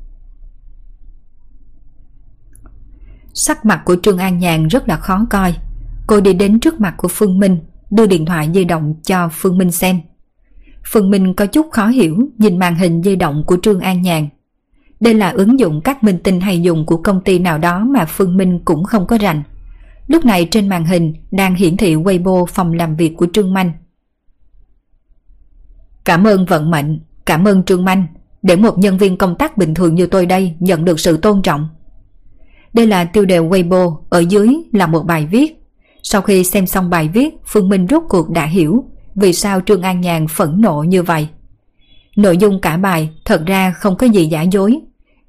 Sắc 3.33 3.65
mặt 3.65 3.81
của 3.85 3.95
Trương 4.03 4.17
An 4.17 4.39
Nhàn 4.39 4.67
rất 4.67 4.87
là 4.87 4.97
khó 4.97 5.25
coi. 5.29 5.55
Cô 6.07 6.21
đi 6.21 6.33
đến 6.33 6.59
trước 6.59 6.81
mặt 6.81 6.93
của 6.97 7.07
Phương 7.07 7.39
Minh, 7.39 7.59
đưa 7.89 8.07
điện 8.07 8.25
thoại 8.25 8.49
di 8.53 8.63
động 8.63 8.95
cho 9.03 9.29
Phương 9.31 9.57
Minh 9.57 9.71
xem. 9.71 10.01
Phương 10.85 11.09
Minh 11.09 11.33
có 11.33 11.45
chút 11.45 11.71
khó 11.71 11.87
hiểu 11.87 12.17
nhìn 12.37 12.59
màn 12.59 12.75
hình 12.75 13.03
di 13.03 13.15
động 13.15 13.43
của 13.47 13.57
Trương 13.61 13.79
An 13.79 14.01
Nhàn 14.01 14.29
đây 15.03 15.13
là 15.13 15.29
ứng 15.29 15.59
dụng 15.59 15.81
các 15.81 16.03
minh 16.03 16.19
tinh 16.23 16.41
hay 16.41 16.61
dùng 16.61 16.85
của 16.85 16.97
công 16.97 17.21
ty 17.21 17.39
nào 17.39 17.57
đó 17.57 17.79
mà 17.79 18.05
Phương 18.05 18.37
Minh 18.37 18.59
cũng 18.65 18.83
không 18.83 19.07
có 19.07 19.17
rành. 19.17 19.43
Lúc 20.07 20.25
này 20.25 20.47
trên 20.51 20.69
màn 20.69 20.85
hình 20.85 21.13
đang 21.31 21.55
hiển 21.55 21.77
thị 21.77 21.95
Weibo 21.95 22.45
phòng 22.45 22.73
làm 22.73 22.95
việc 22.95 23.13
của 23.17 23.27
Trương 23.33 23.53
Manh. 23.53 23.71
Cảm 26.05 26.27
ơn 26.27 26.45
vận 26.45 26.71
mệnh, 26.71 26.99
cảm 27.25 27.47
ơn 27.47 27.63
Trương 27.63 27.85
Manh, 27.85 28.07
để 28.41 28.55
một 28.55 28.77
nhân 28.77 28.97
viên 28.97 29.17
công 29.17 29.35
tác 29.35 29.57
bình 29.57 29.73
thường 29.73 29.95
như 29.95 30.07
tôi 30.07 30.25
đây 30.25 30.55
nhận 30.59 30.85
được 30.85 30.99
sự 30.99 31.17
tôn 31.17 31.41
trọng. 31.41 31.67
Đây 32.73 32.87
là 32.87 33.05
tiêu 33.05 33.25
đề 33.25 33.39
Weibo, 33.39 33.95
ở 34.09 34.19
dưới 34.19 34.55
là 34.71 34.87
một 34.87 35.03
bài 35.05 35.27
viết. 35.31 35.63
Sau 36.03 36.21
khi 36.21 36.43
xem 36.43 36.67
xong 36.67 36.89
bài 36.89 37.09
viết, 37.13 37.35
Phương 37.45 37.69
Minh 37.69 37.87
rốt 37.89 38.03
cuộc 38.09 38.29
đã 38.29 38.45
hiểu 38.45 38.85
vì 39.15 39.33
sao 39.33 39.61
Trương 39.61 39.81
An 39.81 40.01
Nhàn 40.01 40.27
phẫn 40.27 40.61
nộ 40.61 40.83
như 40.83 41.03
vậy. 41.03 41.27
Nội 42.15 42.37
dung 42.37 42.61
cả 42.61 42.77
bài 42.77 43.09
thật 43.25 43.45
ra 43.45 43.71
không 43.71 43.97
có 43.97 44.07
gì 44.07 44.25
giả 44.25 44.41
dối, 44.41 44.79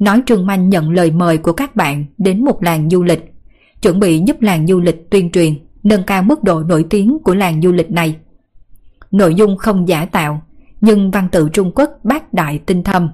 nói 0.05 0.22
Trương 0.26 0.47
Manh 0.47 0.68
nhận 0.68 0.90
lời 0.90 1.10
mời 1.10 1.39
của 1.39 1.52
các 1.52 1.76
bạn 1.76 2.05
đến 2.18 2.44
một 2.44 2.62
làng 2.62 2.90
du 2.90 3.02
lịch, 3.02 3.35
chuẩn 3.82 4.01
bị 4.01 4.22
giúp 4.26 4.43
làng 4.43 4.66
du 4.66 4.81
lịch 4.81 5.10
tuyên 5.10 5.31
truyền, 5.31 5.55
nâng 5.82 6.02
cao 6.02 6.22
mức 6.22 6.43
độ 6.43 6.62
nổi 6.62 6.85
tiếng 6.90 7.18
của 7.24 7.35
làng 7.35 7.62
du 7.62 7.72
lịch 7.72 7.90
này. 7.90 8.16
Nội 9.10 9.35
dung 9.35 9.56
không 9.56 9.89
giả 9.89 10.05
tạo, 10.05 10.43
nhưng 10.81 11.10
văn 11.10 11.28
tự 11.32 11.48
Trung 11.52 11.72
Quốc 11.74 11.90
bác 12.05 12.35
đại 12.35 12.59
tinh 12.59 12.82
thâm. 12.82 13.09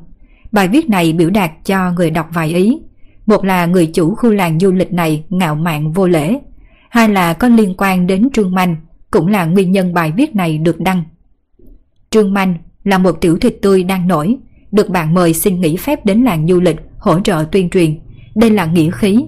Bài 0.53 0.69
viết 0.69 0.89
này 0.89 1.13
biểu 1.13 1.31
đạt 1.31 1.51
cho 1.65 1.93
người 1.93 2.11
đọc 2.11 2.29
vài 2.33 2.55
ý. 2.55 2.79
Một 3.27 3.45
là 3.45 3.67
người 3.67 3.87
chủ 3.87 4.15
khu 4.15 4.31
làng 4.31 4.59
du 4.59 4.73
lịch 4.73 4.93
này 4.93 5.25
ngạo 5.29 5.55
mạn 5.55 5.93
vô 5.93 6.09
lễ, 6.09 6.41
hai 6.91 7.09
là 7.09 7.33
có 7.33 7.49
liên 7.49 7.75
quan 7.79 8.07
đến 8.07 8.29
Trương 8.33 8.55
Manh, 8.55 8.77
cũng 9.11 9.27
là 9.27 9.45
nguyên 9.45 9.73
nhân 9.73 9.95
bài 9.95 10.13
viết 10.17 10.35
này 10.35 10.59
được 10.59 10.81
đăng. 10.81 11.03
Trương 12.11 12.35
Manh 12.35 12.55
là 12.85 12.99
một 12.99 13.21
tiểu 13.21 13.39
thịt 13.39 13.57
tươi 13.63 13.83
đang 13.83 14.09
nổi, 14.09 14.37
được 14.73 14.89
bạn 14.89 15.15
mời 15.15 15.35
xin 15.35 15.61
nghỉ 15.61 15.77
phép 15.77 16.07
đến 16.07 16.25
làng 16.25 16.47
du 16.49 16.61
lịch 16.61 16.77
hỗ 16.99 17.21
trợ 17.21 17.45
tuyên 17.53 17.71
truyền. 17.71 17.99
Đây 18.35 18.51
là 18.51 18.67
nghĩa 18.67 18.91
khí. 18.91 19.25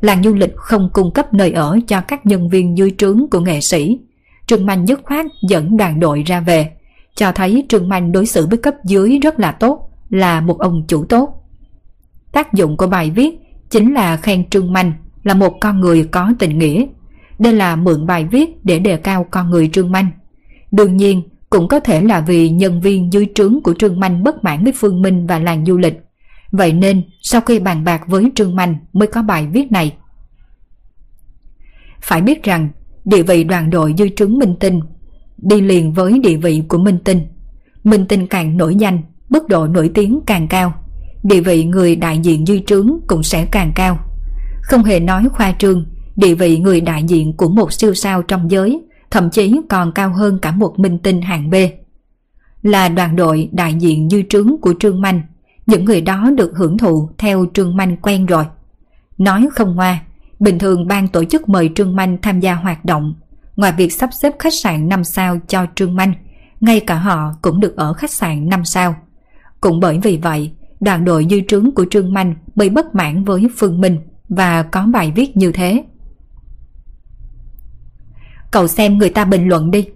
Làng 0.00 0.22
du 0.22 0.34
lịch 0.34 0.56
không 0.56 0.90
cung 0.92 1.12
cấp 1.12 1.34
nơi 1.34 1.52
ở 1.52 1.78
cho 1.88 2.00
các 2.00 2.26
nhân 2.26 2.48
viên 2.48 2.78
dưới 2.78 2.90
trướng 2.98 3.26
của 3.30 3.40
nghệ 3.40 3.60
sĩ. 3.60 3.98
Trương 4.46 4.66
Manh 4.66 4.86
dứt 4.86 5.00
khoát 5.04 5.26
dẫn 5.48 5.76
đoàn 5.76 6.00
đội 6.00 6.22
ra 6.22 6.40
về, 6.40 6.70
cho 7.14 7.32
thấy 7.32 7.66
Trương 7.68 7.88
Manh 7.88 8.12
đối 8.12 8.26
xử 8.26 8.46
với 8.46 8.58
cấp 8.58 8.74
dưới 8.84 9.18
rất 9.18 9.40
là 9.40 9.52
tốt, 9.52 9.90
là 10.10 10.40
một 10.40 10.58
ông 10.58 10.84
chủ 10.88 11.04
tốt. 11.04 11.28
Tác 12.32 12.52
dụng 12.52 12.76
của 12.76 12.86
bài 12.86 13.10
viết 13.10 13.38
chính 13.70 13.94
là 13.94 14.16
khen 14.16 14.50
Trương 14.50 14.72
Manh 14.72 14.92
là 15.22 15.34
một 15.34 15.54
con 15.60 15.80
người 15.80 16.04
có 16.04 16.32
tình 16.38 16.58
nghĩa. 16.58 16.86
Đây 17.38 17.52
là 17.52 17.76
mượn 17.76 18.06
bài 18.06 18.26
viết 18.30 18.64
để 18.64 18.78
đề 18.78 18.96
cao 18.96 19.26
con 19.30 19.50
người 19.50 19.68
Trương 19.72 19.92
Manh. 19.92 20.08
Đương 20.70 20.96
nhiên, 20.96 21.22
cũng 21.54 21.68
có 21.68 21.80
thể 21.80 22.00
là 22.00 22.20
vì 22.20 22.48
nhân 22.48 22.80
viên 22.80 23.12
dưới 23.12 23.26
trướng 23.34 23.60
của 23.62 23.74
Trương 23.78 24.00
Manh 24.00 24.24
bất 24.24 24.44
mãn 24.44 24.64
với 24.64 24.72
Phương 24.76 25.02
Minh 25.02 25.26
và 25.26 25.38
làng 25.38 25.64
du 25.66 25.76
lịch. 25.76 26.00
Vậy 26.50 26.72
nên 26.72 27.02
sau 27.22 27.40
khi 27.40 27.58
bàn 27.58 27.84
bạc 27.84 28.02
với 28.06 28.30
Trương 28.34 28.56
Manh 28.56 28.76
mới 28.92 29.08
có 29.08 29.22
bài 29.22 29.46
viết 29.52 29.72
này. 29.72 29.96
Phải 32.02 32.20
biết 32.20 32.42
rằng 32.42 32.68
địa 33.04 33.22
vị 33.22 33.44
đoàn 33.44 33.70
đội 33.70 33.94
dưới 33.96 34.10
trướng 34.16 34.38
Minh 34.38 34.54
Tinh 34.60 34.80
đi 35.36 35.60
liền 35.60 35.92
với 35.92 36.18
địa 36.18 36.36
vị 36.36 36.62
của 36.68 36.78
Minh 36.78 36.98
Tinh. 37.04 37.26
Minh 37.84 38.06
Tinh 38.08 38.26
càng 38.26 38.56
nổi 38.56 38.76
danh, 38.76 39.02
mức 39.28 39.48
độ 39.48 39.66
nổi 39.66 39.90
tiếng 39.94 40.20
càng 40.26 40.48
cao. 40.48 40.74
Địa 41.22 41.40
vị 41.40 41.64
người 41.64 41.96
đại 41.96 42.18
diện 42.18 42.48
dưới 42.48 42.62
trướng 42.66 42.90
cũng 43.06 43.22
sẽ 43.22 43.46
càng 43.50 43.72
cao. 43.74 43.98
Không 44.62 44.84
hề 44.84 45.00
nói 45.00 45.28
khoa 45.32 45.54
trương, 45.58 45.86
địa 46.16 46.34
vị 46.34 46.58
người 46.58 46.80
đại 46.80 47.02
diện 47.02 47.36
của 47.36 47.48
một 47.48 47.72
siêu 47.72 47.94
sao 47.94 48.22
trong 48.22 48.50
giới 48.50 48.80
thậm 49.14 49.30
chí 49.30 49.60
còn 49.68 49.92
cao 49.92 50.10
hơn 50.10 50.38
cả 50.38 50.50
một 50.50 50.78
minh 50.78 50.98
tinh 50.98 51.22
hạng 51.22 51.50
B. 51.50 51.54
Là 52.62 52.88
đoàn 52.88 53.16
đội 53.16 53.48
đại 53.52 53.74
diện 53.74 54.08
dư 54.10 54.22
trướng 54.28 54.56
của 54.60 54.74
Trương 54.80 55.00
Manh, 55.00 55.22
những 55.66 55.84
người 55.84 56.00
đó 56.00 56.30
được 56.36 56.52
hưởng 56.56 56.78
thụ 56.78 57.08
theo 57.18 57.46
Trương 57.54 57.76
Manh 57.76 57.96
quen 57.96 58.26
rồi. 58.26 58.44
Nói 59.18 59.48
không 59.52 59.76
ngoa, 59.76 60.00
bình 60.40 60.58
thường 60.58 60.86
ban 60.86 61.08
tổ 61.08 61.24
chức 61.24 61.48
mời 61.48 61.70
Trương 61.74 61.96
Manh 61.96 62.18
tham 62.22 62.40
gia 62.40 62.54
hoạt 62.54 62.84
động, 62.84 63.14
ngoài 63.56 63.72
việc 63.76 63.92
sắp 63.92 64.10
xếp 64.12 64.32
khách 64.38 64.54
sạn 64.54 64.88
5 64.88 65.04
sao 65.04 65.38
cho 65.48 65.66
Trương 65.74 65.96
Manh, 65.96 66.14
ngay 66.60 66.80
cả 66.80 66.94
họ 66.94 67.34
cũng 67.42 67.60
được 67.60 67.76
ở 67.76 67.92
khách 67.92 68.10
sạn 68.10 68.48
5 68.48 68.64
sao. 68.64 68.94
Cũng 69.60 69.80
bởi 69.80 69.98
vì 70.02 70.16
vậy, 70.22 70.52
đoàn 70.80 71.04
đội 71.04 71.26
dư 71.30 71.40
trướng 71.48 71.70
của 71.74 71.86
Trương 71.90 72.12
Manh 72.12 72.34
bị 72.54 72.68
bất 72.68 72.94
mãn 72.94 73.24
với 73.24 73.46
Phương 73.56 73.80
Minh 73.80 73.98
và 74.28 74.62
có 74.62 74.86
bài 74.86 75.12
viết 75.16 75.36
như 75.36 75.52
thế. 75.52 75.84
Cậu 78.54 78.66
xem 78.66 78.98
người 78.98 79.10
ta 79.10 79.24
bình 79.24 79.48
luận 79.48 79.70
đi. 79.70 79.86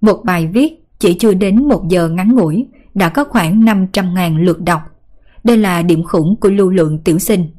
Một 0.00 0.24
bài 0.24 0.46
viết 0.46 0.84
chỉ 0.98 1.14
chưa 1.14 1.34
đến 1.34 1.68
một 1.68 1.88
giờ 1.88 2.08
ngắn 2.08 2.34
ngủi 2.34 2.66
đã 2.94 3.08
có 3.08 3.24
khoảng 3.24 3.60
500.000 3.64 4.44
lượt 4.44 4.60
đọc. 4.60 4.80
Đây 5.44 5.56
là 5.56 5.82
điểm 5.82 6.04
khủng 6.04 6.36
của 6.40 6.48
lưu 6.48 6.70
lượng 6.70 6.98
tiểu 6.98 7.18
sinh. 7.18 7.50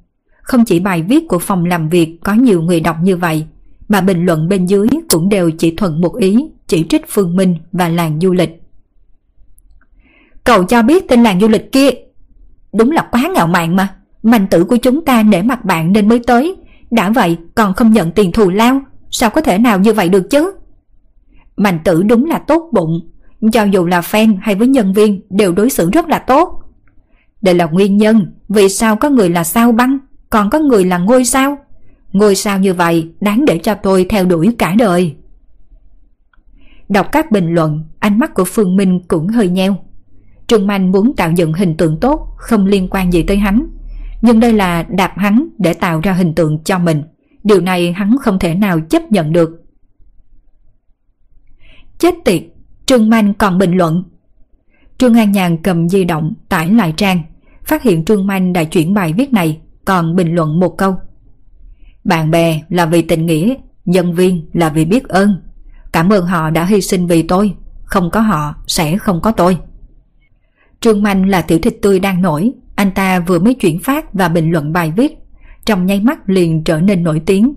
Không 0.41 0.65
chỉ 0.65 0.79
bài 0.79 1.01
viết 1.01 1.27
của 1.27 1.39
phòng 1.39 1.65
làm 1.65 1.89
việc 1.89 2.17
có 2.23 2.33
nhiều 2.33 2.61
người 2.61 2.79
đọc 2.79 2.95
như 3.01 3.17
vậy, 3.17 3.45
mà 3.87 4.01
bình 4.01 4.25
luận 4.25 4.49
bên 4.49 4.65
dưới 4.65 4.87
cũng 5.09 5.29
đều 5.29 5.51
chỉ 5.51 5.75
thuận 5.75 6.01
một 6.01 6.15
ý, 6.15 6.37
chỉ 6.67 6.85
trích 6.89 7.05
Phương 7.07 7.35
Minh 7.35 7.55
và 7.71 7.89
làng 7.89 8.19
du 8.21 8.33
lịch. 8.33 8.61
Cậu 10.43 10.63
cho 10.63 10.81
biết 10.81 11.07
tên 11.07 11.23
làng 11.23 11.39
du 11.39 11.47
lịch 11.47 11.71
kia. 11.71 11.89
Đúng 12.73 12.91
là 12.91 13.07
quá 13.11 13.29
ngạo 13.35 13.47
mạn 13.47 13.75
mà. 13.75 13.95
Mạnh 14.23 14.47
tử 14.47 14.63
của 14.63 14.77
chúng 14.77 15.05
ta 15.05 15.23
nể 15.23 15.41
mặt 15.41 15.65
bạn 15.65 15.93
nên 15.93 16.09
mới 16.09 16.19
tới. 16.19 16.55
Đã 16.91 17.09
vậy 17.09 17.37
còn 17.55 17.73
không 17.73 17.91
nhận 17.91 18.11
tiền 18.11 18.31
thù 18.31 18.49
lao. 18.49 18.81
Sao 19.11 19.29
có 19.29 19.41
thể 19.41 19.57
nào 19.57 19.79
như 19.79 19.93
vậy 19.93 20.09
được 20.09 20.29
chứ? 20.29 20.51
Mạnh 21.57 21.79
tử 21.83 22.03
đúng 22.03 22.25
là 22.25 22.39
tốt 22.39 22.69
bụng. 22.73 23.11
Cho 23.51 23.63
dù 23.63 23.85
là 23.85 24.01
fan 24.01 24.37
hay 24.41 24.55
với 24.55 24.67
nhân 24.67 24.93
viên 24.93 25.21
đều 25.29 25.53
đối 25.53 25.69
xử 25.69 25.91
rất 25.91 26.07
là 26.07 26.19
tốt. 26.19 26.61
Đây 27.41 27.53
là 27.53 27.65
nguyên 27.65 27.97
nhân 27.97 28.33
vì 28.49 28.69
sao 28.69 28.95
có 28.95 29.09
người 29.09 29.29
là 29.29 29.43
sao 29.43 29.71
băng, 29.71 29.97
còn 30.29 30.49
có 30.49 30.59
người 30.59 30.85
là 30.85 30.97
ngôi 30.97 31.25
sao. 31.25 31.57
Ngôi 32.11 32.35
sao 32.35 32.59
như 32.59 32.73
vậy 32.73 33.09
đáng 33.21 33.45
để 33.45 33.57
cho 33.63 33.73
tôi 33.73 34.05
theo 34.09 34.25
đuổi 34.25 34.55
cả 34.57 34.75
đời. 34.77 35.15
Đọc 36.89 37.07
các 37.11 37.31
bình 37.31 37.53
luận, 37.53 37.83
ánh 37.99 38.19
mắt 38.19 38.33
của 38.33 38.43
Phương 38.43 38.75
Minh 38.75 39.01
cũng 39.07 39.27
hơi 39.27 39.49
nheo. 39.49 39.75
Trương 40.47 40.67
Manh 40.67 40.91
muốn 40.91 41.15
tạo 41.15 41.31
dựng 41.31 41.53
hình 41.53 41.77
tượng 41.77 41.99
tốt, 41.99 42.33
không 42.37 42.65
liên 42.65 42.87
quan 42.91 43.13
gì 43.13 43.23
tới 43.23 43.37
hắn. 43.37 43.67
Nhưng 44.21 44.39
đây 44.39 44.53
là 44.53 44.83
đạp 44.83 45.13
hắn 45.17 45.47
để 45.57 45.73
tạo 45.73 45.99
ra 46.03 46.13
hình 46.13 46.35
tượng 46.35 46.63
cho 46.63 46.79
mình. 46.79 47.03
Điều 47.47 47.61
này 47.61 47.93
hắn 47.93 48.15
không 48.21 48.39
thể 48.39 48.55
nào 48.55 48.79
chấp 48.89 49.11
nhận 49.11 49.31
được. 49.31 49.49
Chết 51.97 52.15
tiệt, 52.25 52.43
Trương 52.85 53.09
Manh 53.09 53.33
còn 53.33 53.57
bình 53.57 53.71
luận. 53.71 54.03
Trương 54.97 55.13
An 55.13 55.31
Nhàn 55.31 55.57
cầm 55.63 55.89
di 55.89 56.03
động 56.03 56.33
tải 56.49 56.69
lại 56.69 56.93
trang, 56.97 57.21
phát 57.63 57.83
hiện 57.83 58.05
Trương 58.05 58.27
Manh 58.27 58.53
đã 58.53 58.63
chuyển 58.63 58.93
bài 58.93 59.13
viết 59.13 59.33
này, 59.33 59.61
còn 59.85 60.15
bình 60.15 60.35
luận 60.35 60.59
một 60.59 60.77
câu. 60.77 60.95
Bạn 62.03 62.31
bè 62.31 62.61
là 62.69 62.85
vì 62.85 63.01
tình 63.01 63.25
nghĩa, 63.25 63.53
nhân 63.85 64.13
viên 64.13 64.49
là 64.53 64.69
vì 64.69 64.85
biết 64.85 65.07
ơn. 65.07 65.41
Cảm 65.91 66.13
ơn 66.13 66.25
họ 66.25 66.49
đã 66.49 66.65
hy 66.65 66.81
sinh 66.81 67.07
vì 67.07 67.23
tôi, 67.23 67.53
không 67.83 68.11
có 68.11 68.19
họ 68.19 68.55
sẽ 68.67 68.97
không 68.97 69.21
có 69.21 69.31
tôi. 69.31 69.57
Trương 70.79 71.03
Manh 71.03 71.29
là 71.29 71.41
tiểu 71.41 71.59
thịt 71.59 71.77
tươi 71.81 71.99
đang 71.99 72.21
nổi, 72.21 72.51
anh 72.75 72.91
ta 72.91 73.19
vừa 73.19 73.39
mới 73.39 73.53
chuyển 73.53 73.79
phát 73.79 74.13
và 74.13 74.29
bình 74.29 74.51
luận 74.51 74.73
bài 74.73 74.93
viết, 74.95 75.17
trong 75.67 75.85
nháy 75.85 75.99
mắt 75.99 76.29
liền 76.29 76.63
trở 76.63 76.81
nên 76.81 77.03
nổi 77.03 77.21
tiếng. 77.25 77.53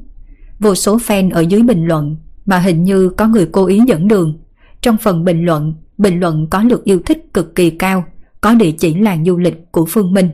Vô 0.59 0.75
số 0.75 0.97
fan 0.97 1.31
ở 1.31 1.41
dưới 1.41 1.63
bình 1.63 1.85
luận 1.85 2.17
mà 2.47 2.59
hình 2.59 2.85
như 2.85 3.09
có 3.09 3.27
người 3.27 3.49
cố 3.53 3.67
ý 3.67 3.81
dẫn 3.87 4.09
đường. 4.09 4.39
Trong 4.81 4.97
phần 4.97 5.25
bình 5.25 5.45
luận, 5.45 5.75
bình 5.99 6.21
luận 6.21 6.47
có 6.51 6.63
lượt 6.63 6.85
yêu 6.85 7.01
thích 7.07 7.35
cực 7.35 7.55
kỳ 7.55 7.71
cao, 7.71 8.05
có 8.41 8.55
địa 8.55 8.71
chỉ 8.71 8.95
làng 8.95 9.25
du 9.25 9.37
lịch 9.37 9.73
của 9.73 9.87
Phương 9.89 10.13
Minh. 10.13 10.31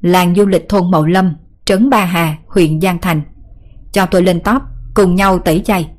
Làng 0.00 0.34
du 0.34 0.46
lịch 0.46 0.68
thôn 0.68 0.90
Mậu 0.90 1.06
Lâm, 1.06 1.34
trấn 1.64 1.90
Ba 1.90 2.04
Hà, 2.04 2.38
huyện 2.46 2.80
Giang 2.80 2.98
Thành. 3.02 3.22
Cho 3.92 4.06
tôi 4.06 4.22
lên 4.22 4.40
top, 4.40 4.62
cùng 4.94 5.14
nhau 5.14 5.38
tẩy 5.38 5.60
chay. 5.60 5.90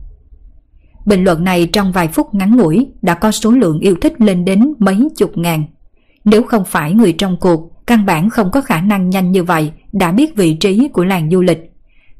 Bình 1.05 1.23
luận 1.23 1.43
này 1.43 1.69
trong 1.73 1.91
vài 1.91 2.07
phút 2.07 2.33
ngắn 2.33 2.55
ngủi 2.55 2.91
đã 3.01 3.13
có 3.13 3.31
số 3.31 3.51
lượng 3.51 3.79
yêu 3.79 3.95
thích 4.01 4.21
lên 4.21 4.45
đến 4.45 4.73
mấy 4.79 5.07
chục 5.17 5.37
ngàn. 5.37 5.63
Nếu 6.25 6.43
không 6.43 6.65
phải 6.65 6.93
người 6.93 7.13
trong 7.13 7.37
cuộc, 7.39 7.80
căn 7.91 8.05
bản 8.05 8.29
không 8.29 8.51
có 8.51 8.61
khả 8.61 8.81
năng 8.81 9.09
nhanh 9.09 9.31
như 9.31 9.43
vậy 9.43 9.71
đã 9.91 10.11
biết 10.11 10.35
vị 10.35 10.53
trí 10.53 10.87
của 10.93 11.03
làng 11.03 11.29
du 11.31 11.41
lịch. 11.41 11.71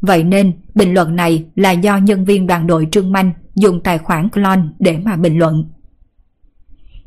Vậy 0.01 0.23
nên, 0.23 0.53
bình 0.75 0.93
luận 0.93 1.15
này 1.15 1.45
là 1.55 1.71
do 1.71 1.97
nhân 1.97 2.25
viên 2.25 2.47
đoàn 2.47 2.67
đội 2.67 2.87
Trương 2.91 3.11
Manh 3.11 3.31
dùng 3.55 3.81
tài 3.83 3.97
khoản 3.97 4.29
clone 4.29 4.61
để 4.79 4.97
mà 4.97 5.15
bình 5.15 5.37
luận. 5.39 5.69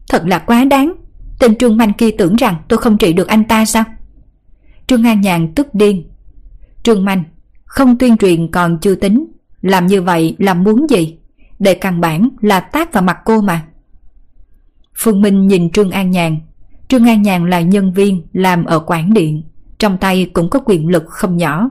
Thật 0.08 0.22
là 0.26 0.38
quá 0.38 0.64
đáng, 0.64 0.94
tên 1.38 1.58
Trương 1.58 1.76
Manh 1.76 1.92
kia 1.92 2.10
tưởng 2.18 2.36
rằng 2.36 2.54
tôi 2.68 2.78
không 2.78 2.98
trị 2.98 3.12
được 3.12 3.28
anh 3.28 3.44
ta 3.44 3.64
sao? 3.64 3.84
Trương 4.86 5.06
An 5.06 5.20
Nhàn 5.20 5.54
tức 5.54 5.74
điên. 5.74 6.10
Trương 6.82 7.04
Manh, 7.04 7.24
không 7.64 7.98
tuyên 7.98 8.16
truyền 8.16 8.50
còn 8.50 8.78
chưa 8.80 8.94
tính, 8.94 9.26
làm 9.62 9.86
như 9.86 10.02
vậy 10.02 10.36
là 10.38 10.54
muốn 10.54 10.86
gì? 10.90 11.18
Để 11.58 11.74
căn 11.74 12.00
bản 12.00 12.28
là 12.40 12.60
tác 12.60 12.92
vào 12.92 13.02
mặt 13.02 13.18
cô 13.24 13.40
mà. 13.40 13.66
Phương 14.94 15.22
Minh 15.22 15.46
nhìn 15.46 15.70
Trương 15.70 15.90
An 15.90 16.10
Nhàn. 16.10 16.38
Trương 16.88 17.08
An 17.08 17.22
Nhàn 17.22 17.50
là 17.50 17.60
nhân 17.60 17.92
viên 17.92 18.22
làm 18.32 18.64
ở 18.64 18.78
quản 18.86 19.14
điện, 19.14 19.42
trong 19.78 19.98
tay 19.98 20.30
cũng 20.32 20.50
có 20.50 20.60
quyền 20.66 20.88
lực 20.88 21.04
không 21.06 21.36
nhỏ. 21.36 21.70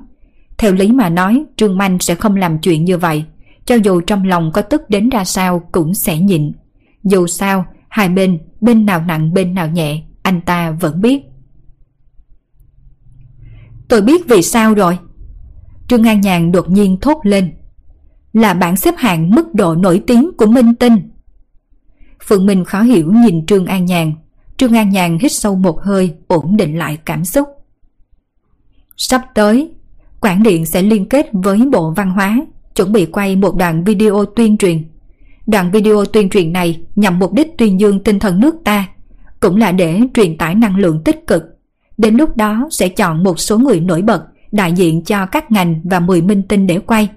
Theo 0.57 0.73
lý 0.73 0.91
mà 0.91 1.09
nói, 1.09 1.43
Trương 1.55 1.77
Manh 1.77 1.99
sẽ 1.99 2.15
không 2.15 2.35
làm 2.35 2.59
chuyện 2.59 2.85
như 2.85 2.97
vậy, 2.97 3.25
cho 3.65 3.75
dù 3.75 4.01
trong 4.01 4.23
lòng 4.23 4.51
có 4.53 4.61
tức 4.61 4.81
đến 4.89 5.09
ra 5.09 5.25
sao 5.25 5.69
cũng 5.71 5.93
sẽ 5.93 6.19
nhịn. 6.19 6.51
Dù 7.03 7.27
sao, 7.27 7.65
hai 7.89 8.09
bên, 8.09 8.39
bên 8.61 8.85
nào 8.85 9.01
nặng 9.01 9.33
bên 9.33 9.53
nào 9.53 9.67
nhẹ, 9.67 10.03
anh 10.21 10.41
ta 10.41 10.71
vẫn 10.71 11.01
biết. 11.01 11.23
Tôi 13.87 14.01
biết 14.01 14.27
vì 14.27 14.41
sao 14.41 14.73
rồi. 14.73 14.97
Trương 15.87 16.03
An 16.03 16.21
Nhàn 16.21 16.51
đột 16.51 16.69
nhiên 16.69 16.97
thốt 17.01 17.17
lên 17.23 17.53
là 18.33 18.53
bảng 18.53 18.75
xếp 18.75 18.93
hạng 18.97 19.29
mức 19.29 19.53
độ 19.53 19.75
nổi 19.75 20.03
tiếng 20.07 20.31
của 20.37 20.45
Minh 20.45 20.75
Tinh. 20.75 21.09
Phượng 22.23 22.45
Minh 22.45 22.65
khó 22.65 22.81
hiểu 22.81 23.11
nhìn 23.11 23.45
Trương 23.45 23.65
An 23.65 23.85
Nhàn. 23.85 24.13
Trương 24.57 24.73
An 24.73 24.89
Nhàn 24.89 25.17
hít 25.21 25.31
sâu 25.31 25.55
một 25.55 25.81
hơi, 25.81 26.13
ổn 26.27 26.57
định 26.57 26.77
lại 26.77 26.97
cảm 27.05 27.25
xúc. 27.25 27.47
Sắp 28.97 29.21
tới, 29.35 29.71
Quảng 30.19 30.43
Điện 30.43 30.65
sẽ 30.65 30.81
liên 30.81 31.09
kết 31.09 31.29
với 31.31 31.59
Bộ 31.71 31.91
Văn 31.91 32.11
hóa, 32.11 32.37
chuẩn 32.75 32.91
bị 32.91 33.05
quay 33.05 33.35
một 33.35 33.55
đoạn 33.55 33.83
video 33.83 34.25
tuyên 34.25 34.57
truyền. 34.57 34.83
Đoạn 35.47 35.71
video 35.71 36.05
tuyên 36.05 36.29
truyền 36.29 36.53
này 36.53 36.81
nhằm 36.95 37.19
mục 37.19 37.33
đích 37.33 37.57
tuyên 37.57 37.79
dương 37.79 38.03
tinh 38.03 38.19
thần 38.19 38.39
nước 38.39 38.55
ta, 38.63 38.87
cũng 39.39 39.57
là 39.57 39.71
để 39.71 39.99
truyền 40.13 40.37
tải 40.37 40.55
năng 40.55 40.77
lượng 40.77 41.01
tích 41.05 41.27
cực. 41.27 41.43
Đến 41.97 42.15
lúc 42.15 42.37
đó 42.37 42.67
sẽ 42.71 42.89
chọn 42.89 43.23
một 43.23 43.39
số 43.39 43.59
người 43.59 43.79
nổi 43.79 44.01
bật 44.01 44.23
đại 44.53 44.73
diện 44.73 45.03
cho 45.03 45.25
các 45.25 45.51
ngành 45.51 45.81
và 45.83 45.99
10 45.99 46.21
minh 46.21 46.41
tinh 46.49 46.67
để 46.67 46.79
quay. 46.79 47.09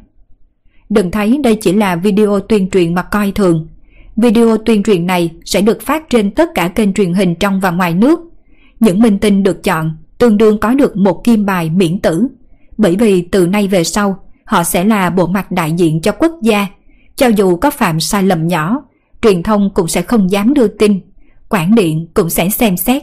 Đừng 0.88 1.10
thấy 1.10 1.38
đây 1.44 1.58
chỉ 1.60 1.72
là 1.72 1.96
video 1.96 2.40
tuyên 2.40 2.70
truyền 2.70 2.94
mà 2.94 3.02
coi 3.02 3.32
thường. 3.32 3.68
Video 4.16 4.56
tuyên 4.58 4.82
truyền 4.82 5.06
này 5.06 5.30
sẽ 5.44 5.60
được 5.60 5.82
phát 5.82 6.10
trên 6.10 6.30
tất 6.30 6.48
cả 6.54 6.68
kênh 6.68 6.92
truyền 6.92 7.14
hình 7.14 7.34
trong 7.34 7.60
và 7.60 7.70
ngoài 7.70 7.94
nước. 7.94 8.20
Những 8.80 9.00
minh 9.00 9.18
tinh 9.18 9.42
được 9.42 9.62
chọn 9.62 9.96
tương 10.18 10.36
đương 10.36 10.58
có 10.58 10.74
được 10.74 10.96
một 10.96 11.24
kim 11.24 11.46
bài 11.46 11.70
miễn 11.70 12.00
tử. 12.00 12.26
Bởi 12.76 12.96
vì 12.96 13.22
từ 13.22 13.46
nay 13.46 13.68
về 13.68 13.84
sau, 13.84 14.18
họ 14.44 14.64
sẽ 14.64 14.84
là 14.84 15.10
bộ 15.10 15.26
mặt 15.26 15.50
đại 15.50 15.72
diện 15.72 16.00
cho 16.00 16.12
quốc 16.12 16.32
gia. 16.42 16.66
Cho 17.16 17.26
dù 17.26 17.56
có 17.56 17.70
phạm 17.70 18.00
sai 18.00 18.22
lầm 18.22 18.46
nhỏ, 18.46 18.82
truyền 19.22 19.42
thông 19.42 19.70
cũng 19.74 19.88
sẽ 19.88 20.02
không 20.02 20.30
dám 20.30 20.54
đưa 20.54 20.68
tin. 20.68 21.00
Quản 21.48 21.74
điện 21.74 22.08
cũng 22.14 22.30
sẽ 22.30 22.48
xem 22.48 22.76
xét. 22.76 23.02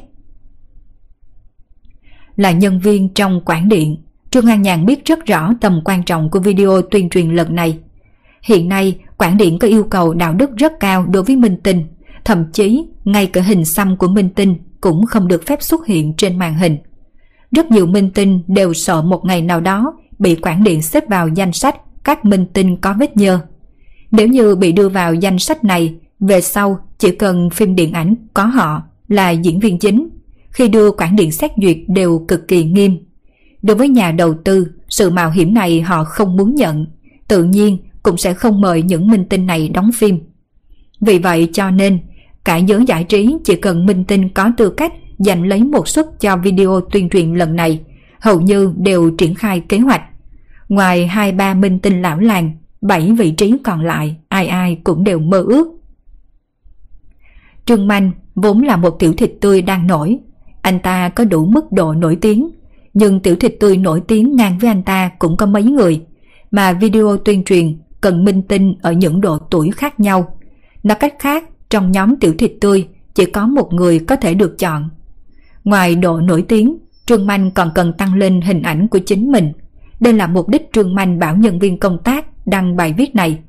Là 2.36 2.52
nhân 2.52 2.80
viên 2.80 3.14
trong 3.14 3.42
quản 3.46 3.70
điện, 3.70 3.98
Trương 4.32 4.46
An 4.46 4.62
Nhàn 4.62 4.86
biết 4.86 5.06
rất 5.06 5.26
rõ 5.26 5.54
tầm 5.62 5.82
quan 5.86 6.04
trọng 6.04 6.30
của 6.30 6.40
video 6.40 6.82
tuyên 6.82 7.10
truyền 7.10 7.30
lần 7.30 7.56
này. 7.56 7.80
Hiện 8.44 8.70
nay, 8.70 8.98
quản 9.18 9.38
điện 9.38 9.60
có 9.60 9.68
yêu 9.68 9.84
cầu 9.84 10.14
đạo 10.14 10.34
đức 10.34 10.56
rất 10.58 10.80
cao 10.80 11.06
đối 11.06 11.24
với 11.24 11.36
Minh 11.36 11.58
Tinh, 11.64 11.86
thậm 12.26 12.46
chí 12.54 12.86
ngay 13.06 13.28
cả 13.28 13.42
hình 13.42 13.66
xăm 13.66 13.98
của 13.98 14.08
Minh 14.08 14.30
Tinh 14.30 14.56
cũng 14.82 15.06
không 15.06 15.28
được 15.28 15.46
phép 15.46 15.64
xuất 15.64 15.86
hiện 15.86 16.14
trên 16.18 16.40
màn 16.40 16.58
hình. 16.58 16.78
Rất 17.52 17.72
nhiều 17.72 17.86
Minh 17.86 18.10
Tinh 18.14 18.44
đều 18.48 18.74
sợ 18.74 19.02
một 19.02 19.26
ngày 19.26 19.42
nào 19.42 19.62
đó 19.62 19.94
bị 20.20 20.36
quản 20.36 20.64
điện 20.64 20.82
xếp 20.82 21.10
vào 21.10 21.28
danh 21.28 21.52
sách 21.52 21.76
các 22.04 22.26
Minh 22.26 22.46
Tinh 22.54 22.78
có 22.78 22.96
vết 23.00 23.18
nhơ. 23.18 23.40
Nếu 24.12 24.28
như 24.28 24.56
bị 24.56 24.72
đưa 24.72 24.90
vào 24.90 25.14
danh 25.14 25.40
sách 25.40 25.64
này, 25.64 25.96
về 26.20 26.42
sau 26.42 26.80
chỉ 26.98 27.12
cần 27.12 27.50
phim 27.50 27.76
điện 27.76 27.94
ảnh 27.94 28.16
có 28.34 28.46
họ 28.46 28.82
là 29.08 29.30
diễn 29.30 29.60
viên 29.60 29.80
chính, 29.80 30.10
khi 30.50 30.68
đưa 30.68 30.92
quản 30.92 31.16
điện 31.16 31.32
xét 31.32 31.52
duyệt 31.62 31.78
đều 31.88 32.26
cực 32.28 32.48
kỳ 32.48 32.64
nghiêm 32.64 32.98
Đối 33.62 33.76
với 33.76 33.90
nhà 33.90 34.12
đầu 34.12 34.34
tư, 34.44 34.68
sự 34.90 35.10
mạo 35.10 35.32
hiểm 35.32 35.54
này 35.54 35.82
họ 35.82 36.04
không 36.04 36.38
muốn 36.38 36.56
nhận, 36.56 36.86
tự 37.28 37.44
nhiên 37.44 37.78
cũng 38.04 38.18
sẽ 38.18 38.34
không 38.34 38.62
mời 38.62 38.82
những 38.82 39.08
minh 39.08 39.26
tinh 39.30 39.46
này 39.46 39.70
đóng 39.70 39.92
phim. 39.92 40.20
Vì 41.02 41.20
vậy 41.20 41.50
cho 41.54 41.72
nên, 41.72 42.00
cả 42.46 42.58
giới 42.58 42.86
giải 42.86 43.04
trí 43.04 43.36
chỉ 43.44 43.56
cần 43.56 43.86
minh 43.86 44.04
tinh 44.04 44.30
có 44.30 44.52
tư 44.58 44.70
cách 44.70 44.94
giành 45.18 45.44
lấy 45.44 45.64
một 45.64 45.88
suất 45.88 46.06
cho 46.20 46.38
video 46.38 46.82
tuyên 46.92 47.10
truyền 47.10 47.34
lần 47.34 47.56
này, 47.56 47.82
hầu 48.20 48.42
như 48.42 48.74
đều 48.78 49.10
triển 49.18 49.36
khai 49.36 49.60
kế 49.60 49.80
hoạch. 49.80 50.02
Ngoài 50.70 51.08
hai 51.08 51.32
ba 51.32 51.54
minh 51.54 51.80
tinh 51.80 52.02
lão 52.02 52.20
làng, 52.20 52.52
bảy 52.82 53.12
vị 53.12 53.32
trí 53.32 53.58
còn 53.64 53.82
lại 53.82 54.16
ai 54.30 54.48
ai 54.48 54.78
cũng 54.84 55.04
đều 55.04 55.20
mơ 55.20 55.44
ước. 55.48 55.68
Trương 57.66 57.88
Manh 57.88 58.12
vốn 58.36 58.64
là 58.64 58.78
một 58.78 59.00
tiểu 59.00 59.14
thịt 59.14 59.32
tươi 59.42 59.62
đang 59.62 59.88
nổi, 59.88 60.20
anh 60.62 60.80
ta 60.80 61.10
có 61.10 61.26
đủ 61.26 61.46
mức 61.46 61.72
độ 61.72 61.94
nổi 61.94 62.18
tiếng 62.22 62.50
nhưng 62.94 63.20
tiểu 63.20 63.36
thịt 63.36 63.56
tươi 63.60 63.78
nổi 63.78 64.02
tiếng 64.08 64.36
ngang 64.36 64.58
với 64.58 64.68
anh 64.68 64.84
ta 64.84 65.12
cũng 65.20 65.38
có 65.38 65.46
mấy 65.46 65.64
người, 65.64 66.02
mà 66.52 66.74
video 66.74 67.18
tuyên 67.18 67.44
truyền 67.44 67.78
cần 68.04 68.24
minh 68.24 68.42
tinh 68.42 68.76
ở 68.82 68.92
những 68.92 69.22
độ 69.22 69.38
tuổi 69.38 69.72
khác 69.72 70.00
nhau. 70.00 70.38
Nói 70.84 70.98
cách 71.00 71.14
khác, 71.20 71.44
trong 71.70 71.92
nhóm 71.92 72.16
tiểu 72.16 72.34
thịt 72.38 72.52
tươi 72.62 72.88
chỉ 73.14 73.26
có 73.26 73.48
một 73.48 73.74
người 73.74 74.00
có 74.00 74.16
thể 74.16 74.34
được 74.34 74.60
chọn. 74.60 74.90
Ngoài 75.64 75.96
độ 75.96 76.20
nổi 76.20 76.46
tiếng, 76.48 76.78
Trương 77.06 77.28
Manh 77.28 77.52
còn 77.52 77.72
cần 77.76 77.94
tăng 77.94 78.14
lên 78.14 78.42
hình 78.42 78.62
ảnh 78.62 78.88
của 78.88 79.00
chính 79.06 79.32
mình. 79.32 79.52
Đây 80.00 80.14
là 80.14 80.28
mục 80.28 80.50
đích 80.50 80.70
Trương 80.74 80.96
Manh 80.96 81.20
bảo 81.20 81.36
nhân 81.36 81.60
viên 81.60 81.80
công 81.80 81.98
tác 82.04 82.48
đăng 82.48 82.76
bài 82.76 82.94
viết 82.98 83.16
này. 83.16 83.40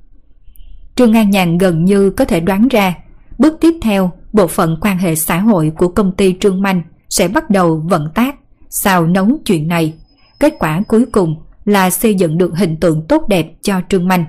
Trương 0.96 1.12
An 1.12 1.30
Nhàn 1.30 1.58
gần 1.58 1.84
như 1.84 2.10
có 2.10 2.24
thể 2.24 2.40
đoán 2.40 2.68
ra, 2.68 2.94
bước 3.38 3.56
tiếp 3.60 3.74
theo 3.82 4.12
bộ 4.32 4.46
phận 4.46 4.76
quan 4.80 4.98
hệ 4.98 5.14
xã 5.14 5.40
hội 5.40 5.72
của 5.76 5.88
công 5.88 6.12
ty 6.12 6.36
Trương 6.40 6.62
Manh 6.62 6.82
sẽ 7.08 7.28
bắt 7.28 7.50
đầu 7.50 7.82
vận 7.90 8.08
tác, 8.14 8.36
xào 8.70 9.06
nấu 9.06 9.28
chuyện 9.44 9.68
này. 9.68 9.94
Kết 10.40 10.54
quả 10.58 10.82
cuối 10.88 11.06
cùng 11.12 11.36
là 11.64 11.90
xây 11.90 12.14
dựng 12.14 12.38
được 12.38 12.52
hình 12.56 12.76
tượng 12.76 13.06
tốt 13.08 13.28
đẹp 13.28 13.46
cho 13.62 13.80
Trương 13.88 14.08
Manh. 14.08 14.24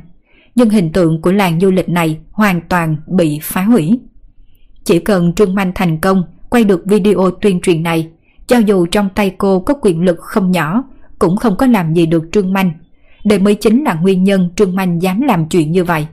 Nhưng 0.55 0.69
hình 0.69 0.91
tượng 0.91 1.21
của 1.21 1.31
làng 1.31 1.59
du 1.59 1.71
lịch 1.71 1.89
này 1.89 2.19
hoàn 2.31 2.61
toàn 2.69 2.97
bị 3.07 3.39
phá 3.43 3.63
hủy. 3.63 3.99
Chỉ 4.83 4.99
cần 4.99 5.33
Trương 5.33 5.55
Manh 5.55 5.71
thành 5.75 5.99
công 5.99 6.23
quay 6.49 6.63
được 6.63 6.85
video 6.85 7.31
tuyên 7.41 7.61
truyền 7.61 7.83
này, 7.83 8.09
cho 8.47 8.57
dù 8.57 8.85
trong 8.85 9.09
tay 9.15 9.35
cô 9.37 9.59
có 9.59 9.73
quyền 9.81 10.01
lực 10.01 10.17
không 10.19 10.51
nhỏ, 10.51 10.83
cũng 11.19 11.37
không 11.37 11.55
có 11.57 11.65
làm 11.65 11.93
gì 11.93 12.05
được 12.05 12.23
Trương 12.31 12.53
Manh. 12.53 12.71
Đây 13.25 13.39
mới 13.39 13.55
chính 13.55 13.83
là 13.83 13.93
nguyên 13.93 14.23
nhân 14.23 14.49
Trương 14.55 14.75
Manh 14.75 15.01
dám 15.01 15.21
làm 15.21 15.49
chuyện 15.49 15.71
như 15.71 15.83
vậy. 15.83 16.07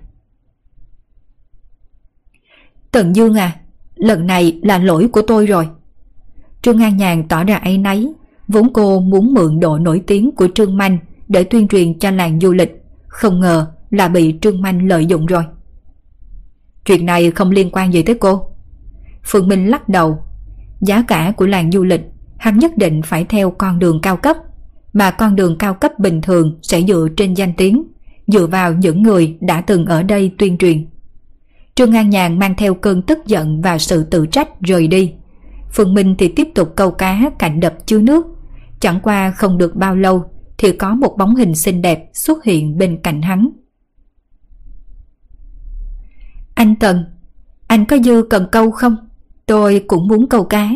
Tần 2.90 3.16
Dương 3.16 3.34
à, 3.34 3.56
lần 3.94 4.26
này 4.26 4.60
là 4.62 4.78
lỗi 4.78 5.08
của 5.12 5.22
tôi 5.22 5.46
rồi. 5.46 5.68
Trương 6.62 6.82
An 6.82 6.96
Nhàn 6.96 7.28
tỏ 7.28 7.44
ra 7.44 7.56
ấy 7.56 7.78
nấy, 7.78 8.12
vốn 8.48 8.72
cô 8.72 9.00
muốn 9.00 9.34
mượn 9.34 9.60
độ 9.60 9.78
nổi 9.78 10.02
tiếng 10.06 10.30
của 10.36 10.48
Trương 10.54 10.76
Manh 10.76 10.98
để 11.28 11.44
tuyên 11.44 11.68
truyền 11.68 11.98
cho 11.98 12.10
làng 12.10 12.40
du 12.40 12.52
lịch, 12.52 12.82
không 13.08 13.40
ngờ 13.40 13.66
là 13.92 14.08
bị 14.08 14.38
Trương 14.40 14.62
Manh 14.62 14.88
lợi 14.88 15.06
dụng 15.06 15.26
rồi. 15.26 15.42
Chuyện 16.84 17.06
này 17.06 17.30
không 17.30 17.50
liên 17.50 17.70
quan 17.72 17.92
gì 17.92 18.02
tới 18.02 18.14
cô. 18.20 18.46
Phương 19.24 19.48
Minh 19.48 19.68
lắc 19.68 19.88
đầu, 19.88 20.18
giá 20.80 21.04
cả 21.08 21.32
của 21.36 21.46
làng 21.46 21.72
du 21.72 21.84
lịch 21.84 22.00
hắn 22.38 22.58
nhất 22.58 22.76
định 22.76 23.02
phải 23.02 23.24
theo 23.24 23.50
con 23.50 23.78
đường 23.78 24.00
cao 24.00 24.16
cấp, 24.16 24.36
mà 24.92 25.10
con 25.10 25.36
đường 25.36 25.58
cao 25.58 25.74
cấp 25.74 25.98
bình 25.98 26.20
thường 26.20 26.58
sẽ 26.62 26.82
dựa 26.82 27.08
trên 27.16 27.34
danh 27.34 27.52
tiếng, 27.56 27.82
dựa 28.26 28.46
vào 28.46 28.72
những 28.72 29.02
người 29.02 29.36
đã 29.40 29.60
từng 29.60 29.86
ở 29.86 30.02
đây 30.02 30.32
tuyên 30.38 30.58
truyền. 30.58 30.86
Trương 31.74 31.96
An 31.96 32.10
Nhàn 32.10 32.38
mang 32.38 32.54
theo 32.56 32.74
cơn 32.74 33.02
tức 33.02 33.18
giận 33.26 33.62
và 33.62 33.78
sự 33.78 34.04
tự 34.04 34.26
trách 34.26 34.60
rời 34.60 34.88
đi. 34.88 35.12
Phương 35.72 35.94
Minh 35.94 36.14
thì 36.18 36.28
tiếp 36.28 36.48
tục 36.54 36.72
câu 36.76 36.90
cá 36.90 37.30
cạnh 37.38 37.60
đập 37.60 37.74
chứa 37.86 38.00
nước. 38.00 38.26
Chẳng 38.80 39.00
qua 39.02 39.30
không 39.30 39.58
được 39.58 39.76
bao 39.76 39.96
lâu 39.96 40.24
thì 40.58 40.72
có 40.72 40.94
một 40.94 41.14
bóng 41.18 41.34
hình 41.34 41.54
xinh 41.54 41.82
đẹp 41.82 42.10
xuất 42.12 42.44
hiện 42.44 42.78
bên 42.78 42.98
cạnh 43.02 43.22
hắn. 43.22 43.48
Anh 46.62 46.76
Tần, 46.76 47.04
anh 47.66 47.84
có 47.84 47.98
dư 48.04 48.22
cần 48.30 48.46
câu 48.52 48.70
không? 48.70 48.96
Tôi 49.46 49.84
cũng 49.86 50.08
muốn 50.08 50.28
câu 50.28 50.44
cá. 50.44 50.70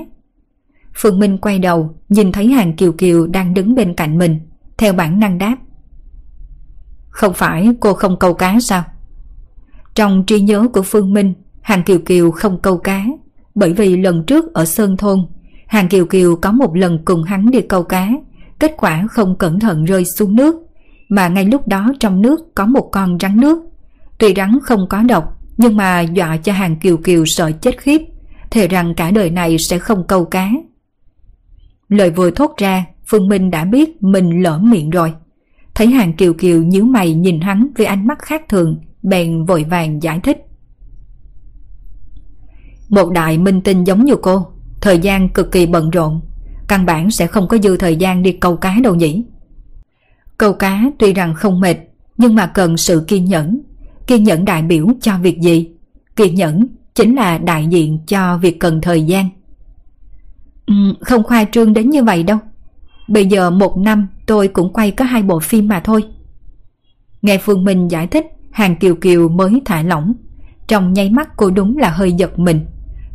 Phương 0.94 1.18
Minh 1.18 1.38
quay 1.38 1.58
đầu, 1.58 1.94
nhìn 2.08 2.32
thấy 2.32 2.48
hàng 2.48 2.76
Kiều 2.76 2.92
Kiều 2.92 3.26
đang 3.26 3.54
đứng 3.54 3.74
bên 3.74 3.94
cạnh 3.94 4.18
mình, 4.18 4.40
theo 4.78 4.92
bản 4.92 5.20
năng 5.20 5.38
đáp. 5.38 5.56
Không 7.08 7.34
phải 7.34 7.68
cô 7.80 7.94
không 7.94 8.18
câu 8.18 8.34
cá 8.34 8.60
sao? 8.60 8.84
Trong 9.94 10.24
trí 10.26 10.40
nhớ 10.40 10.68
của 10.72 10.82
Phương 10.82 11.14
Minh, 11.14 11.34
Hàng 11.60 11.82
Kiều 11.82 11.98
Kiều 11.98 12.30
không 12.30 12.62
câu 12.62 12.78
cá, 12.78 13.04
bởi 13.54 13.72
vì 13.72 13.96
lần 13.96 14.24
trước 14.26 14.54
ở 14.54 14.64
Sơn 14.64 14.96
Thôn, 14.96 15.26
Hàng 15.66 15.88
Kiều 15.88 16.06
Kiều 16.06 16.36
có 16.36 16.52
một 16.52 16.76
lần 16.76 17.04
cùng 17.04 17.22
hắn 17.22 17.50
đi 17.50 17.60
câu 17.60 17.82
cá, 17.82 18.10
kết 18.58 18.74
quả 18.76 19.06
không 19.10 19.38
cẩn 19.38 19.60
thận 19.60 19.84
rơi 19.84 20.04
xuống 20.04 20.36
nước, 20.36 20.56
mà 21.08 21.28
ngay 21.28 21.44
lúc 21.44 21.68
đó 21.68 21.92
trong 22.00 22.22
nước 22.22 22.54
có 22.54 22.66
một 22.66 22.88
con 22.92 23.18
rắn 23.20 23.40
nước. 23.40 23.58
Tuy 24.18 24.34
rắn 24.36 24.58
không 24.62 24.86
có 24.88 25.02
độc, 25.02 25.35
nhưng 25.56 25.76
mà 25.76 26.00
dọa 26.00 26.36
cho 26.36 26.52
Hàng 26.52 26.76
Kiều 26.76 26.96
Kiều 26.96 27.24
sợ 27.24 27.52
chết 27.60 27.78
khiếp, 27.78 28.02
thề 28.50 28.68
rằng 28.68 28.94
cả 28.94 29.10
đời 29.10 29.30
này 29.30 29.56
sẽ 29.58 29.78
không 29.78 30.06
câu 30.06 30.24
cá. 30.24 30.50
Lời 31.88 32.10
vừa 32.10 32.30
thốt 32.30 32.54
ra, 32.58 32.84
Phương 33.06 33.28
Minh 33.28 33.50
đã 33.50 33.64
biết 33.64 34.02
mình 34.02 34.42
lỡ 34.42 34.58
miệng 34.58 34.90
rồi. 34.90 35.12
Thấy 35.74 35.86
Hàng 35.86 36.12
Kiều 36.12 36.32
Kiều 36.32 36.62
nhíu 36.62 36.84
mày 36.84 37.14
nhìn 37.14 37.40
hắn 37.40 37.68
với 37.76 37.86
ánh 37.86 38.06
mắt 38.06 38.18
khác 38.18 38.42
thường, 38.48 38.80
bèn 39.02 39.44
vội 39.44 39.64
vàng 39.64 40.02
giải 40.02 40.20
thích. 40.20 40.38
Một 42.88 43.10
đại 43.10 43.38
minh 43.38 43.60
tinh 43.60 43.84
giống 43.84 44.04
như 44.04 44.16
cô, 44.22 44.46
thời 44.80 44.98
gian 44.98 45.28
cực 45.28 45.52
kỳ 45.52 45.66
bận 45.66 45.90
rộn, 45.90 46.20
căn 46.68 46.86
bản 46.86 47.10
sẽ 47.10 47.26
không 47.26 47.48
có 47.48 47.58
dư 47.58 47.76
thời 47.76 47.96
gian 47.96 48.22
đi 48.22 48.32
câu 48.32 48.56
cá 48.56 48.76
đâu 48.82 48.94
nhỉ. 48.94 49.24
Câu 50.38 50.52
cá 50.52 50.82
tuy 50.98 51.12
rằng 51.12 51.34
không 51.34 51.60
mệt, 51.60 51.76
nhưng 52.16 52.34
mà 52.34 52.46
cần 52.46 52.76
sự 52.76 53.04
kiên 53.08 53.24
nhẫn. 53.24 53.60
Kiên 54.06 54.24
nhẫn 54.24 54.44
đại 54.44 54.62
biểu 54.62 54.86
cho 55.00 55.18
việc 55.18 55.40
gì? 55.40 55.70
Kiên 56.16 56.34
nhẫn 56.34 56.66
chính 56.94 57.14
là 57.14 57.38
đại 57.38 57.66
diện 57.66 57.98
cho 58.06 58.38
việc 58.38 58.60
cần 58.60 58.80
thời 58.80 59.02
gian. 59.02 59.28
Ừ, 60.66 60.74
không 61.00 61.22
khoa 61.22 61.44
trương 61.44 61.72
đến 61.72 61.90
như 61.90 62.02
vậy 62.02 62.22
đâu. 62.22 62.38
Bây 63.08 63.26
giờ 63.26 63.50
một 63.50 63.78
năm 63.78 64.08
tôi 64.26 64.48
cũng 64.48 64.72
quay 64.72 64.90
có 64.90 65.04
hai 65.04 65.22
bộ 65.22 65.40
phim 65.40 65.68
mà 65.68 65.80
thôi. 65.80 66.04
Nghe 67.22 67.38
Phương 67.38 67.64
Minh 67.64 67.88
giải 67.90 68.06
thích, 68.06 68.26
Hàng 68.50 68.76
Kiều 68.76 68.94
Kiều 68.94 69.28
mới 69.28 69.62
thả 69.64 69.82
lỏng. 69.82 70.14
Trong 70.66 70.92
nháy 70.92 71.10
mắt 71.10 71.28
cô 71.36 71.50
đúng 71.50 71.76
là 71.76 71.90
hơi 71.90 72.12
giật 72.12 72.38
mình. 72.38 72.66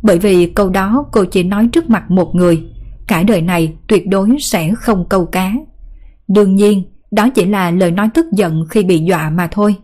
Bởi 0.02 0.18
vì 0.18 0.46
câu 0.46 0.70
đó 0.70 1.06
cô 1.12 1.24
chỉ 1.24 1.42
nói 1.42 1.68
trước 1.72 1.90
mặt 1.90 2.10
một 2.10 2.34
người. 2.34 2.64
Cả 3.06 3.22
đời 3.22 3.42
này 3.42 3.74
tuyệt 3.86 4.08
đối 4.08 4.36
sẽ 4.40 4.74
không 4.74 5.08
câu 5.08 5.26
cá. 5.26 5.52
Đương 6.28 6.54
nhiên, 6.54 6.82
đó 7.10 7.28
chỉ 7.28 7.44
là 7.44 7.70
lời 7.70 7.90
nói 7.90 8.08
tức 8.14 8.26
giận 8.32 8.64
khi 8.70 8.84
bị 8.84 8.98
dọa 8.98 9.30
mà 9.30 9.48
thôi. 9.50 9.74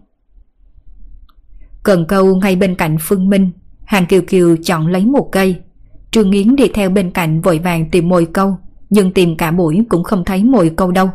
Cần 1.89 2.05
câu 2.09 2.37
ngay 2.37 2.57
bên 2.57 2.75
cạnh 2.75 2.97
Phương 3.01 3.29
Minh, 3.29 3.51
Hàng 3.85 4.07
Kiều 4.07 4.23
Kiều 4.23 4.57
chọn 4.57 4.87
lấy 4.87 5.07
một 5.07 5.29
cây. 5.33 5.57
Trương 6.11 6.31
yến 6.31 6.57
đi 6.57 6.69
theo 6.75 6.91
bên 6.91 7.11
cạnh 7.11 7.41
vội 7.41 7.59
vàng 7.59 7.91
tìm 7.91 8.09
mồi 8.09 8.27
câu, 8.33 8.57
nhưng 8.91 9.13
tìm 9.13 9.37
cả 9.37 9.51
buổi 9.51 9.85
cũng 9.89 10.05
không 10.05 10.25
thấy 10.25 10.45
mồi 10.45 10.71
câu 10.77 10.91
đâu. 10.91 11.11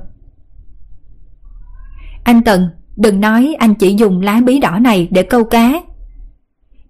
Anh 2.23 2.43
Tần, 2.43 2.69
đừng 2.95 3.19
nói 3.19 3.55
anh 3.59 3.75
chỉ 3.75 3.95
dùng 3.95 4.21
lá 4.21 4.41
bí 4.45 4.59
đỏ 4.59 4.79
này 4.81 5.07
để 5.11 5.23
câu 5.23 5.43
cá. 5.43 5.73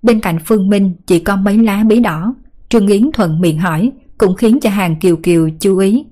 Bên 0.01 0.19
cạnh 0.19 0.39
Phương 0.45 0.69
Minh 0.69 0.95
chỉ 1.07 1.19
có 1.19 1.35
mấy 1.35 1.57
lá 1.57 1.83
bí 1.83 1.99
đỏ, 1.99 2.35
Trương 2.69 2.87
Yến 2.87 3.11
thuận 3.13 3.41
miệng 3.41 3.59
hỏi 3.59 3.91
cũng 4.17 4.35
khiến 4.35 4.59
cho 4.59 4.69
hàng 4.69 4.95
Kiều 4.99 5.15
Kiều 5.15 5.49
chú 5.59 5.77
ý. 5.77 6.05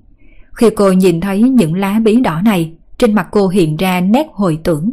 Khi 0.52 0.70
cô 0.70 0.92
nhìn 0.92 1.20
thấy 1.20 1.42
những 1.42 1.74
lá 1.74 2.00
bí 2.04 2.20
đỏ 2.20 2.40
này, 2.44 2.72
trên 2.98 3.14
mặt 3.14 3.28
cô 3.30 3.48
hiện 3.48 3.76
ra 3.76 4.00
nét 4.00 4.26
hồi 4.32 4.58
tưởng. 4.64 4.92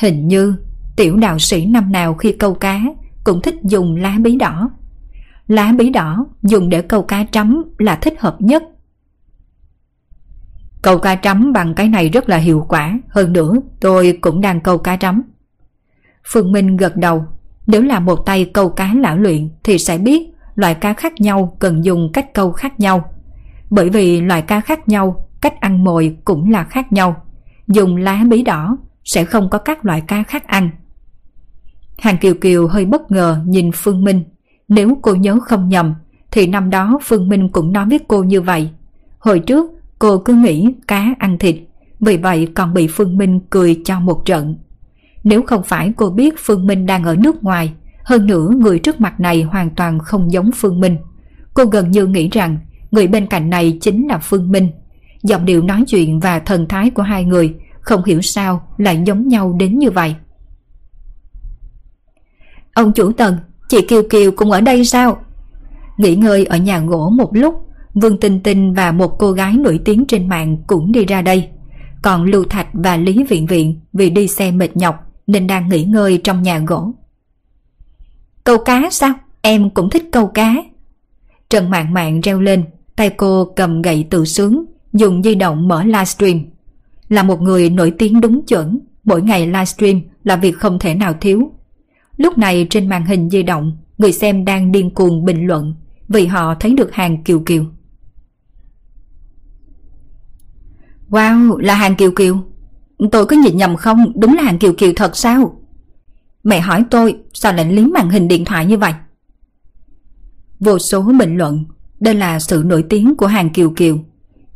Hình 0.00 0.28
như 0.28 0.54
tiểu 0.96 1.16
đạo 1.16 1.38
sĩ 1.38 1.66
năm 1.66 1.92
nào 1.92 2.14
khi 2.14 2.32
câu 2.32 2.54
cá 2.54 2.80
cũng 3.24 3.42
thích 3.42 3.54
dùng 3.62 3.96
lá 3.96 4.16
bí 4.20 4.36
đỏ. 4.36 4.70
Lá 5.48 5.72
bí 5.72 5.90
đỏ 5.90 6.26
dùng 6.42 6.68
để 6.68 6.82
câu 6.82 7.02
cá 7.02 7.24
trắm 7.30 7.62
là 7.78 7.96
thích 7.96 8.20
hợp 8.20 8.36
nhất. 8.38 8.62
Câu 10.82 10.98
cá 10.98 11.16
trắm 11.16 11.52
bằng 11.52 11.74
cái 11.74 11.88
này 11.88 12.08
rất 12.08 12.28
là 12.28 12.36
hiệu 12.36 12.66
quả, 12.68 12.98
hơn 13.08 13.32
nữa 13.32 13.54
tôi 13.80 14.18
cũng 14.20 14.40
đang 14.40 14.60
câu 14.60 14.78
cá 14.78 14.96
trắm. 14.96 15.22
Phương 16.24 16.52
Minh 16.52 16.76
gật 16.76 16.96
đầu, 16.96 17.24
nếu 17.66 17.82
là 17.82 18.00
một 18.00 18.16
tay 18.26 18.50
câu 18.54 18.68
cá 18.68 18.94
lão 18.94 19.18
luyện 19.18 19.48
thì 19.64 19.78
sẽ 19.78 19.98
biết 19.98 20.22
loại 20.54 20.74
cá 20.74 20.92
khác 20.92 21.12
nhau 21.20 21.56
cần 21.58 21.84
dùng 21.84 22.10
cách 22.12 22.34
câu 22.34 22.52
khác 22.52 22.80
nhau. 22.80 23.10
Bởi 23.70 23.90
vì 23.90 24.20
loại 24.20 24.42
cá 24.42 24.60
khác 24.60 24.88
nhau, 24.88 25.28
cách 25.40 25.60
ăn 25.60 25.84
mồi 25.84 26.16
cũng 26.24 26.50
là 26.50 26.64
khác 26.64 26.92
nhau. 26.92 27.16
Dùng 27.68 27.96
lá 27.96 28.24
bí 28.28 28.42
đỏ 28.42 28.76
sẽ 29.04 29.24
không 29.24 29.50
có 29.50 29.58
các 29.58 29.84
loại 29.84 30.00
cá 30.00 30.22
khác 30.22 30.46
ăn. 30.46 30.70
Hàng 31.98 32.18
Kiều 32.18 32.34
Kiều 32.34 32.66
hơi 32.66 32.84
bất 32.84 33.10
ngờ 33.10 33.38
nhìn 33.46 33.70
Phương 33.74 34.04
Minh. 34.04 34.24
Nếu 34.68 34.98
cô 35.02 35.14
nhớ 35.14 35.38
không 35.40 35.68
nhầm, 35.68 35.94
thì 36.30 36.46
năm 36.46 36.70
đó 36.70 36.98
Phương 37.02 37.28
Minh 37.28 37.48
cũng 37.48 37.72
nói 37.72 37.86
với 37.90 38.00
cô 38.08 38.22
như 38.22 38.40
vậy. 38.40 38.70
Hồi 39.18 39.38
trước, 39.38 39.70
cô 39.98 40.18
cứ 40.18 40.34
nghĩ 40.34 40.66
cá 40.88 41.14
ăn 41.18 41.38
thịt, 41.38 41.56
vì 42.00 42.16
vậy 42.16 42.48
còn 42.54 42.74
bị 42.74 42.86
Phương 42.86 43.18
Minh 43.18 43.40
cười 43.50 43.80
cho 43.84 44.00
một 44.00 44.24
trận. 44.24 44.56
Nếu 45.24 45.42
không 45.42 45.62
phải 45.62 45.92
cô 45.96 46.10
biết 46.10 46.34
Phương 46.38 46.66
Minh 46.66 46.86
đang 46.86 47.04
ở 47.04 47.16
nước 47.16 47.44
ngoài, 47.44 47.72
hơn 48.04 48.26
nữa 48.26 48.50
người 48.56 48.78
trước 48.78 49.00
mặt 49.00 49.20
này 49.20 49.42
hoàn 49.42 49.70
toàn 49.70 49.98
không 49.98 50.32
giống 50.32 50.50
Phương 50.54 50.80
Minh. 50.80 50.96
Cô 51.54 51.64
gần 51.64 51.90
như 51.90 52.06
nghĩ 52.06 52.28
rằng 52.28 52.58
người 52.90 53.06
bên 53.06 53.26
cạnh 53.26 53.50
này 53.50 53.78
chính 53.80 54.08
là 54.08 54.18
Phương 54.18 54.52
Minh. 54.52 54.70
Giọng 55.22 55.44
điệu 55.44 55.62
nói 55.62 55.84
chuyện 55.86 56.20
và 56.20 56.38
thần 56.38 56.68
thái 56.68 56.90
của 56.90 57.02
hai 57.02 57.24
người 57.24 57.54
không 57.80 58.04
hiểu 58.04 58.22
sao 58.22 58.68
lại 58.76 59.02
giống 59.04 59.28
nhau 59.28 59.56
đến 59.58 59.78
như 59.78 59.90
vậy. 59.90 60.14
Ông 62.76 62.92
chủ 62.92 63.12
tần, 63.12 63.36
chị 63.68 63.82
Kiều 63.82 64.02
Kiều 64.10 64.30
cũng 64.30 64.50
ở 64.50 64.60
đây 64.60 64.84
sao? 64.84 65.18
Nghỉ 65.96 66.16
ngơi 66.16 66.44
ở 66.44 66.56
nhà 66.56 66.80
gỗ 66.80 67.10
một 67.10 67.30
lúc, 67.36 67.68
Vương 67.94 68.20
Tinh 68.20 68.40
Tinh 68.40 68.74
và 68.74 68.92
một 68.92 69.18
cô 69.18 69.32
gái 69.32 69.52
nổi 69.52 69.80
tiếng 69.84 70.04
trên 70.06 70.28
mạng 70.28 70.56
cũng 70.66 70.92
đi 70.92 71.04
ra 71.04 71.22
đây. 71.22 71.48
Còn 72.02 72.24
Lưu 72.24 72.44
Thạch 72.44 72.68
và 72.72 72.96
Lý 72.96 73.24
Viện 73.24 73.46
Viện 73.46 73.80
vì 73.92 74.10
đi 74.10 74.28
xe 74.28 74.50
mệt 74.50 74.76
nhọc 74.76 74.96
nên 75.26 75.46
đang 75.46 75.68
nghỉ 75.68 75.84
ngơi 75.84 76.20
trong 76.24 76.42
nhà 76.42 76.58
gỗ. 76.58 76.92
Câu 78.44 78.58
cá 78.58 78.88
sao? 78.90 79.12
Em 79.42 79.70
cũng 79.70 79.90
thích 79.90 80.04
câu 80.12 80.26
cá. 80.26 80.54
Trần 81.50 81.70
Mạn 81.70 81.94
Mạn 81.94 82.20
reo 82.20 82.40
lên, 82.40 82.64
tay 82.96 83.10
cô 83.10 83.52
cầm 83.56 83.82
gậy 83.82 84.06
tự 84.10 84.24
sướng, 84.24 84.64
dùng 84.92 85.22
di 85.22 85.34
động 85.34 85.68
mở 85.68 85.84
livestream. 85.84 86.40
Là 87.08 87.22
một 87.22 87.42
người 87.42 87.70
nổi 87.70 87.92
tiếng 87.98 88.20
đúng 88.20 88.46
chuẩn, 88.46 88.78
mỗi 89.04 89.22
ngày 89.22 89.46
livestream 89.46 90.00
là 90.24 90.36
việc 90.36 90.56
không 90.58 90.78
thể 90.78 90.94
nào 90.94 91.14
thiếu. 91.20 91.50
Lúc 92.16 92.38
này 92.38 92.66
trên 92.70 92.88
màn 92.88 93.06
hình 93.06 93.30
di 93.30 93.42
động, 93.42 93.78
người 93.98 94.12
xem 94.12 94.44
đang 94.44 94.72
điên 94.72 94.90
cuồng 94.90 95.24
bình 95.24 95.46
luận 95.46 95.74
vì 96.08 96.26
họ 96.26 96.54
thấy 96.60 96.74
được 96.74 96.92
hàng 96.92 97.24
kiều 97.24 97.40
kiều. 97.40 97.64
Wow, 101.10 101.58
là 101.58 101.74
hàng 101.74 101.96
kiều 101.96 102.10
kiều. 102.10 102.36
tôi 103.12 103.26
có 103.26 103.36
nhìn 103.36 103.56
nhầm 103.56 103.76
không? 103.76 104.12
Đúng 104.20 104.34
là 104.34 104.42
hàng 104.42 104.58
Kiều 104.58 104.72
Kiều 104.72 104.92
thật 104.96 105.16
sao? 105.16 105.60
Mẹ 106.44 106.60
hỏi 106.60 106.84
tôi 106.90 107.16
sao 107.32 107.52
lại 107.52 107.72
liếm 107.72 107.88
màn 107.92 108.10
hình 108.10 108.28
điện 108.28 108.44
thoại 108.44 108.66
như 108.66 108.78
vậy? 108.78 108.92
Vô 110.60 110.78
số 110.78 111.12
bình 111.18 111.36
luận, 111.36 111.64
đây 112.00 112.14
là 112.14 112.38
sự 112.38 112.62
nổi 112.66 112.84
tiếng 112.88 113.16
của 113.16 113.26
hàng 113.26 113.50
Kiều 113.50 113.70
Kiều. 113.70 113.98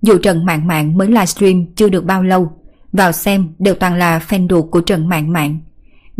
Dù 0.02 0.18
Trần 0.18 0.44
Mạng 0.44 0.66
Mạng 0.66 0.98
mới 0.98 1.08
livestream 1.08 1.66
chưa 1.76 1.88
được 1.88 2.04
bao 2.04 2.22
lâu, 2.22 2.52
vào 2.92 3.12
xem 3.12 3.48
đều 3.58 3.74
toàn 3.74 3.94
là 3.94 4.18
fan 4.18 4.48
ruột 4.50 4.70
của 4.70 4.80
Trần 4.80 5.08
Mạng 5.08 5.32
Mạng. 5.32 5.58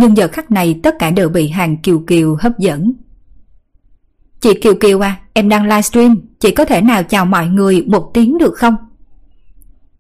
Nhưng 0.01 0.17
giờ 0.17 0.29
khắc 0.29 0.51
này 0.51 0.81
tất 0.83 0.95
cả 0.99 1.11
đều 1.11 1.29
bị 1.29 1.49
hàng 1.49 1.77
Kiều 1.77 1.99
Kiều 2.07 2.37
hấp 2.41 2.59
dẫn. 2.59 2.93
Chị 4.41 4.55
Kiều 4.55 4.75
Kiều 4.75 5.01
à, 5.05 5.21
em 5.33 5.49
đang 5.49 5.63
livestream, 5.63 6.17
chị 6.39 6.51
có 6.51 6.65
thể 6.65 6.81
nào 6.81 7.03
chào 7.03 7.25
mọi 7.25 7.47
người 7.47 7.85
một 7.87 8.11
tiếng 8.15 8.39
được 8.39 8.55
không? 8.55 8.77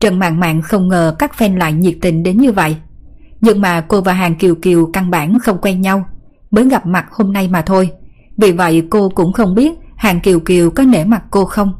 Trần 0.00 0.18
Mạng 0.18 0.40
Mạng 0.40 0.62
không 0.62 0.88
ngờ 0.88 1.16
các 1.18 1.32
fan 1.38 1.58
lại 1.58 1.72
nhiệt 1.72 1.96
tình 2.00 2.22
đến 2.22 2.38
như 2.38 2.52
vậy. 2.52 2.76
Nhưng 3.40 3.60
mà 3.60 3.80
cô 3.80 4.00
và 4.00 4.12
Hàng 4.12 4.34
Kiều 4.34 4.54
Kiều 4.54 4.90
căn 4.92 5.10
bản 5.10 5.38
không 5.38 5.58
quen 5.62 5.80
nhau, 5.80 6.04
mới 6.50 6.68
gặp 6.68 6.86
mặt 6.86 7.06
hôm 7.10 7.32
nay 7.32 7.48
mà 7.48 7.62
thôi. 7.62 7.90
Vì 8.36 8.52
vậy 8.52 8.82
cô 8.90 9.08
cũng 9.08 9.32
không 9.32 9.54
biết 9.54 9.72
Hàng 9.96 10.20
Kiều 10.20 10.40
Kiều 10.40 10.70
có 10.70 10.82
nể 10.82 11.04
mặt 11.04 11.22
cô 11.30 11.44
không. 11.44 11.72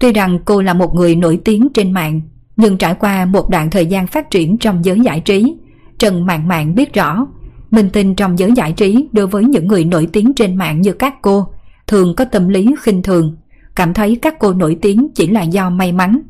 Tuy 0.00 0.12
rằng 0.12 0.38
cô 0.44 0.62
là 0.62 0.74
một 0.74 0.94
người 0.94 1.14
nổi 1.14 1.40
tiếng 1.44 1.68
trên 1.74 1.92
mạng, 1.92 2.20
nhưng 2.56 2.78
trải 2.78 2.94
qua 2.94 3.24
một 3.24 3.50
đoạn 3.50 3.70
thời 3.70 3.86
gian 3.86 4.06
phát 4.06 4.30
triển 4.30 4.58
trong 4.58 4.84
giới 4.84 5.00
giải 5.00 5.20
trí, 5.20 5.54
Trần 5.98 6.26
Mạng 6.26 6.48
Mạng 6.48 6.74
biết 6.74 6.94
rõ, 6.94 7.26
minh 7.72 7.90
tinh 7.92 8.14
trong 8.14 8.38
giới 8.38 8.52
giải 8.56 8.72
trí 8.72 9.08
đối 9.12 9.26
với 9.26 9.44
những 9.44 9.66
người 9.66 9.84
nổi 9.84 10.08
tiếng 10.12 10.32
trên 10.34 10.56
mạng 10.56 10.80
như 10.80 10.92
các 10.92 11.14
cô 11.22 11.46
thường 11.86 12.14
có 12.16 12.24
tâm 12.24 12.48
lý 12.48 12.74
khinh 12.80 13.02
thường, 13.02 13.36
cảm 13.76 13.94
thấy 13.94 14.18
các 14.22 14.34
cô 14.38 14.52
nổi 14.52 14.78
tiếng 14.82 15.08
chỉ 15.14 15.26
là 15.26 15.42
do 15.42 15.70
may 15.70 15.92
mắn. 15.92 16.20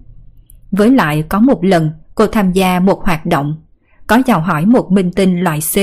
Với 0.70 0.90
lại 0.90 1.24
có 1.28 1.40
một 1.40 1.64
lần 1.64 1.90
cô 2.14 2.26
tham 2.26 2.52
gia 2.52 2.80
một 2.80 3.04
hoạt 3.04 3.26
động, 3.26 3.56
có 4.06 4.22
chào 4.26 4.40
hỏi 4.40 4.66
một 4.66 4.92
minh 4.92 5.10
tinh 5.12 5.40
loại 5.40 5.58
C, 5.60 5.74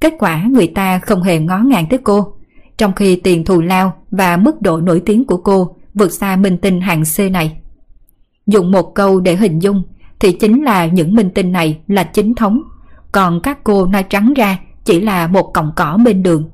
kết 0.00 0.14
quả 0.18 0.42
người 0.42 0.66
ta 0.66 0.98
không 0.98 1.22
hề 1.22 1.38
ngó 1.38 1.58
ngàng 1.58 1.86
tới 1.90 1.98
cô, 2.04 2.34
trong 2.78 2.92
khi 2.92 3.16
tiền 3.16 3.44
thù 3.44 3.60
lao 3.60 3.92
và 4.10 4.36
mức 4.36 4.62
độ 4.62 4.80
nổi 4.80 5.02
tiếng 5.06 5.24
của 5.24 5.36
cô 5.36 5.76
vượt 5.94 6.12
xa 6.12 6.36
minh 6.36 6.58
tinh 6.58 6.80
hạng 6.80 7.02
C 7.16 7.32
này. 7.32 7.56
Dùng 8.46 8.70
một 8.70 8.94
câu 8.94 9.20
để 9.20 9.36
hình 9.36 9.58
dung 9.58 9.82
thì 10.20 10.32
chính 10.32 10.64
là 10.64 10.86
những 10.86 11.14
minh 11.14 11.30
tinh 11.34 11.52
này 11.52 11.78
là 11.86 12.04
chính 12.04 12.34
thống, 12.34 12.62
còn 13.12 13.40
các 13.42 13.64
cô 13.64 13.86
nói 13.86 14.02
trắng 14.02 14.34
ra 14.34 14.58
chỉ 14.84 15.00
là 15.00 15.26
một 15.26 15.50
cọng 15.54 15.72
cỏ 15.76 15.98
bên 16.04 16.22
đường. 16.22 16.50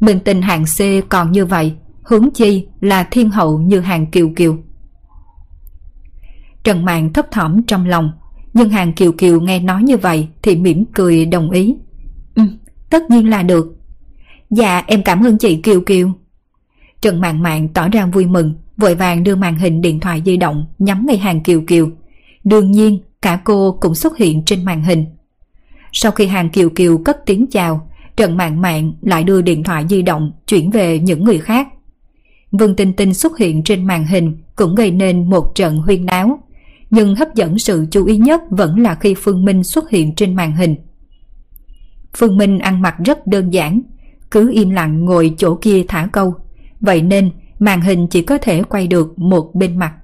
mình 0.00 0.20
tình 0.20 0.42
hàng 0.42 0.64
C 0.64 1.08
còn 1.08 1.32
như 1.32 1.46
vậy, 1.46 1.74
hướng 2.02 2.28
chi 2.34 2.66
là 2.80 3.04
thiên 3.10 3.30
hậu 3.30 3.58
như 3.58 3.80
hàng 3.80 4.06
kiều 4.06 4.30
kiều. 4.36 4.56
Trần 6.64 6.84
Mạng 6.84 7.12
thấp 7.12 7.26
thỏm 7.30 7.62
trong 7.62 7.86
lòng, 7.86 8.10
nhưng 8.54 8.70
hàng 8.70 8.92
kiều 8.92 9.12
kiều 9.12 9.40
nghe 9.40 9.60
nói 9.60 9.82
như 9.82 9.96
vậy 9.96 10.28
thì 10.42 10.56
mỉm 10.56 10.84
cười 10.94 11.26
đồng 11.26 11.50
ý. 11.50 11.76
Ừ, 12.34 12.42
tất 12.90 13.10
nhiên 13.10 13.30
là 13.30 13.42
được. 13.42 13.76
Dạ 14.50 14.82
em 14.86 15.02
cảm 15.02 15.26
ơn 15.26 15.38
chị 15.38 15.56
Kiều 15.56 15.80
Kiều. 15.80 16.12
Trần 17.00 17.20
Mạng 17.20 17.42
Mạng 17.42 17.68
tỏ 17.68 17.88
ra 17.88 18.06
vui 18.06 18.26
mừng, 18.26 18.54
vội 18.76 18.94
vàng 18.94 19.22
đưa 19.22 19.36
màn 19.36 19.58
hình 19.58 19.80
điện 19.80 20.00
thoại 20.00 20.22
di 20.26 20.36
động 20.36 20.66
nhắm 20.78 21.06
ngay 21.06 21.18
hàng 21.18 21.42
Kiều 21.42 21.62
Kiều. 21.66 21.90
Đương 22.44 22.70
nhiên, 22.70 22.98
cả 23.22 23.40
cô 23.44 23.78
cũng 23.80 23.94
xuất 23.94 24.16
hiện 24.16 24.44
trên 24.44 24.64
màn 24.64 24.82
hình. 24.84 25.06
Sau 25.92 26.12
khi 26.12 26.26
hàng 26.26 26.50
Kiều 26.50 26.70
Kiều 26.70 26.98
cất 26.98 27.26
tiếng 27.26 27.46
chào, 27.50 27.88
Trần 28.16 28.36
Mạng 28.36 28.60
Mạng 28.60 28.92
lại 29.02 29.24
đưa 29.24 29.42
điện 29.42 29.62
thoại 29.62 29.84
di 29.88 30.02
động 30.02 30.32
chuyển 30.46 30.70
về 30.70 30.98
những 30.98 31.24
người 31.24 31.38
khác. 31.38 31.68
Vương 32.52 32.76
Tinh 32.76 32.92
Tinh 32.92 33.14
xuất 33.14 33.38
hiện 33.38 33.62
trên 33.62 33.84
màn 33.84 34.06
hình 34.06 34.36
cũng 34.56 34.74
gây 34.74 34.90
nên 34.90 35.30
một 35.30 35.54
trận 35.54 35.76
huyên 35.76 36.06
náo. 36.06 36.38
Nhưng 36.90 37.14
hấp 37.14 37.34
dẫn 37.34 37.58
sự 37.58 37.86
chú 37.90 38.06
ý 38.06 38.16
nhất 38.16 38.40
vẫn 38.50 38.80
là 38.80 38.94
khi 38.94 39.14
Phương 39.14 39.44
Minh 39.44 39.64
xuất 39.64 39.90
hiện 39.90 40.14
trên 40.14 40.34
màn 40.34 40.56
hình. 40.56 40.76
Phương 42.16 42.36
Minh 42.36 42.58
ăn 42.58 42.82
mặc 42.82 42.94
rất 43.04 43.26
đơn 43.26 43.50
giản, 43.50 43.82
cứ 44.30 44.52
im 44.52 44.70
lặng 44.70 45.04
ngồi 45.04 45.34
chỗ 45.38 45.54
kia 45.54 45.84
thả 45.88 46.08
câu. 46.12 46.34
Vậy 46.80 47.02
nên 47.02 47.30
màn 47.58 47.80
hình 47.80 48.06
chỉ 48.06 48.22
có 48.22 48.38
thể 48.38 48.62
quay 48.62 48.86
được 48.86 49.18
một 49.18 49.54
bên 49.54 49.78
mặt. 49.78 49.94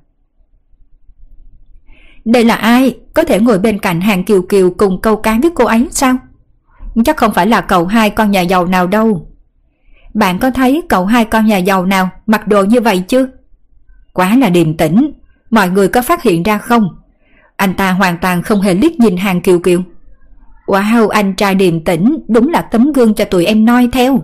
Đây 2.25 2.45
là 2.45 2.55
ai? 2.55 2.95
Có 3.17 3.25
thể 3.25 3.41
ngồi 3.41 3.59
bên 3.59 3.79
cạnh 3.79 4.01
hàng 4.01 4.25
kiều 4.25 4.43
kiều 4.43 4.71
cùng 4.71 5.01
câu 5.01 5.17
cá 5.17 5.39
với 5.43 5.51
cô 5.55 5.65
ấy 5.65 5.89
sao? 5.91 6.17
Chắc 7.05 7.17
không 7.17 7.33
phải 7.33 7.47
là 7.47 7.61
cậu 7.61 7.87
hai 7.87 8.11
con 8.11 8.31
nhà 8.31 8.41
giàu 8.41 8.67
nào 8.67 8.87
đâu. 8.87 9.29
Bạn 10.15 10.39
có 10.39 10.51
thấy 10.51 10.83
cậu 10.89 11.07
hai 11.07 11.25
con 11.25 11.47
nhà 11.47 11.57
giàu 11.57 11.87
nào 11.87 12.11
mặc 12.27 12.49
đồ 12.49 12.65
như 12.65 12.81
vậy 12.81 13.05
chứ? 13.09 13.29
Quá 14.13 14.37
là 14.37 14.49
điềm 14.49 14.77
tĩnh, 14.77 15.13
mọi 15.51 15.71
người 15.71 15.89
có 15.89 16.03
phát 16.03 16.23
hiện 16.23 16.43
ra 16.43 16.59
không? 16.59 16.89
Anh 17.57 17.75
ta 17.75 17.93
hoàn 17.93 18.19
toàn 18.19 18.43
không 18.43 18.61
hề 18.61 18.75
liếc 18.75 19.01
nhìn 19.01 19.17
hàng 19.17 19.41
kiều 19.41 19.59
kiều. 19.59 19.81
Wow, 20.67 21.09
anh 21.09 21.35
trai 21.35 21.55
điềm 21.55 21.85
tĩnh, 21.85 22.19
đúng 22.29 22.49
là 22.49 22.63
tấm 22.63 22.93
gương 22.93 23.15
cho 23.15 23.25
tụi 23.25 23.47
em 23.47 23.65
noi 23.65 23.89
theo. 23.93 24.23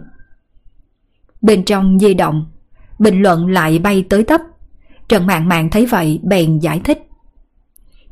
Bên 1.42 1.64
trong 1.64 1.98
di 1.98 2.14
động, 2.14 2.46
bình 2.98 3.22
luận 3.22 3.46
lại 3.46 3.78
bay 3.78 4.04
tới 4.08 4.22
tấp. 4.22 4.40
Trần 5.08 5.26
Mạng 5.26 5.48
Mạng 5.48 5.70
thấy 5.70 5.86
vậy 5.86 6.20
bèn 6.22 6.58
giải 6.58 6.80
thích. 6.84 7.08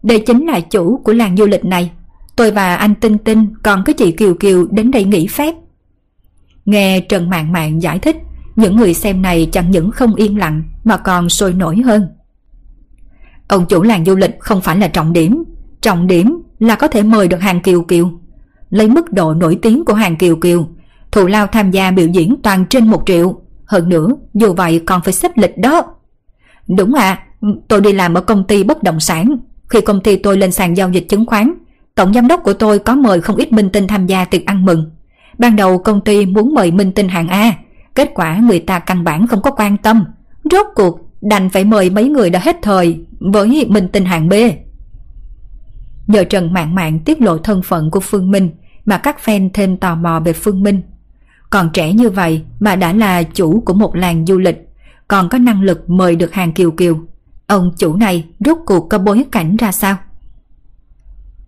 Đây 0.02 0.20
chính 0.26 0.46
là 0.46 0.60
chủ 0.60 1.00
của 1.04 1.12
làng 1.12 1.36
du 1.36 1.46
lịch 1.46 1.64
này. 1.64 1.90
Tôi 2.36 2.50
và 2.50 2.76
anh 2.76 2.94
Tinh 2.94 3.18
Tinh 3.18 3.54
còn 3.62 3.82
có 3.86 3.92
chị 3.92 4.12
Kiều 4.12 4.34
Kiều 4.34 4.66
đến 4.70 4.90
đây 4.90 5.04
nghỉ 5.04 5.26
phép. 5.26 5.54
Nghe 6.64 7.00
Trần 7.00 7.30
Mạng 7.30 7.52
Mạng 7.52 7.82
giải 7.82 7.98
thích, 7.98 8.16
những 8.56 8.76
người 8.76 8.94
xem 8.94 9.22
này 9.22 9.48
chẳng 9.52 9.70
những 9.70 9.90
không 9.90 10.14
yên 10.14 10.38
lặng 10.38 10.62
mà 10.84 10.96
còn 10.96 11.28
sôi 11.28 11.52
nổi 11.52 11.76
hơn. 11.76 12.08
Ông 13.48 13.66
chủ 13.66 13.82
làng 13.82 14.04
du 14.04 14.16
lịch 14.16 14.40
không 14.40 14.60
phải 14.60 14.76
là 14.76 14.88
trọng 14.88 15.12
điểm, 15.12 15.44
trọng 15.80 16.06
điểm 16.06 16.42
là 16.58 16.76
có 16.76 16.88
thể 16.88 17.02
mời 17.02 17.28
được 17.28 17.40
hàng 17.40 17.60
Kiều 17.60 17.82
Kiều. 17.82 18.10
Lấy 18.70 18.88
mức 18.88 19.12
độ 19.12 19.34
nổi 19.34 19.58
tiếng 19.62 19.84
của 19.84 19.94
hàng 19.94 20.16
Kiều 20.16 20.36
Kiều, 20.36 20.68
thù 21.12 21.26
lao 21.26 21.46
tham 21.46 21.70
gia 21.70 21.90
biểu 21.90 22.06
diễn 22.06 22.36
toàn 22.42 22.64
trên 22.70 22.88
một 22.88 23.02
triệu. 23.06 23.40
Hơn 23.64 23.88
nữa, 23.88 24.08
dù 24.34 24.52
vậy 24.52 24.82
còn 24.86 25.02
phải 25.02 25.12
xếp 25.12 25.30
lịch 25.36 25.58
đó. 25.58 25.82
Đúng 26.68 26.94
à, 26.94 27.26
tôi 27.68 27.80
đi 27.80 27.92
làm 27.92 28.14
ở 28.14 28.20
công 28.20 28.44
ty 28.44 28.62
bất 28.62 28.82
động 28.82 29.00
sản. 29.00 29.36
Khi 29.70 29.80
công 29.80 30.00
ty 30.00 30.16
tôi 30.16 30.36
lên 30.36 30.52
sàn 30.52 30.76
giao 30.76 30.90
dịch 30.90 31.08
chứng 31.08 31.26
khoán, 31.26 31.54
tổng 31.94 32.14
giám 32.14 32.28
đốc 32.28 32.42
của 32.42 32.52
tôi 32.52 32.78
có 32.78 32.94
mời 32.94 33.20
không 33.20 33.36
ít 33.36 33.52
minh 33.52 33.70
tinh 33.72 33.86
tham 33.86 34.06
gia 34.06 34.24
tiệc 34.24 34.46
ăn 34.46 34.64
mừng. 34.64 34.90
Ban 35.38 35.56
đầu 35.56 35.78
công 35.78 36.00
ty 36.00 36.26
muốn 36.26 36.54
mời 36.54 36.70
minh 36.70 36.92
tinh 36.92 37.08
hạng 37.08 37.28
A, 37.28 37.52
kết 37.94 38.10
quả 38.14 38.36
người 38.36 38.58
ta 38.58 38.78
căn 38.78 39.04
bản 39.04 39.26
không 39.26 39.42
có 39.42 39.50
quan 39.50 39.76
tâm. 39.76 40.04
Rốt 40.50 40.66
cuộc 40.74 41.00
đành 41.20 41.50
phải 41.50 41.64
mời 41.64 41.90
mấy 41.90 42.08
người 42.08 42.30
đã 42.30 42.40
hết 42.42 42.56
thời 42.62 43.00
với 43.20 43.66
minh 43.68 43.88
tinh 43.92 44.04
hạng 44.04 44.28
B. 44.28 44.34
Nhờ 46.06 46.24
Trần 46.24 46.52
Mạng 46.52 46.74
Mạng 46.74 46.98
tiết 47.04 47.20
lộ 47.22 47.38
thân 47.38 47.62
phận 47.62 47.90
của 47.90 48.00
Phương 48.00 48.30
Minh 48.30 48.50
mà 48.84 48.98
các 48.98 49.16
fan 49.24 49.50
thêm 49.54 49.76
tò 49.76 49.94
mò 49.94 50.20
về 50.20 50.32
Phương 50.32 50.62
Minh. 50.62 50.82
Còn 51.50 51.70
trẻ 51.72 51.92
như 51.92 52.10
vậy 52.10 52.42
mà 52.60 52.76
đã 52.76 52.92
là 52.92 53.22
chủ 53.22 53.62
của 53.66 53.74
một 53.74 53.96
làng 53.96 54.26
du 54.26 54.38
lịch, 54.38 54.68
còn 55.08 55.28
có 55.28 55.38
năng 55.38 55.62
lực 55.62 55.90
mời 55.90 56.16
được 56.16 56.32
hàng 56.32 56.52
kiều 56.52 56.70
kiều. 56.70 56.98
Ông 57.50 57.72
chủ 57.78 57.96
này 57.96 58.24
rốt 58.46 58.58
cuộc 58.66 58.88
có 58.90 58.98
bối 58.98 59.24
cảnh 59.32 59.56
ra 59.56 59.72
sao? 59.72 59.96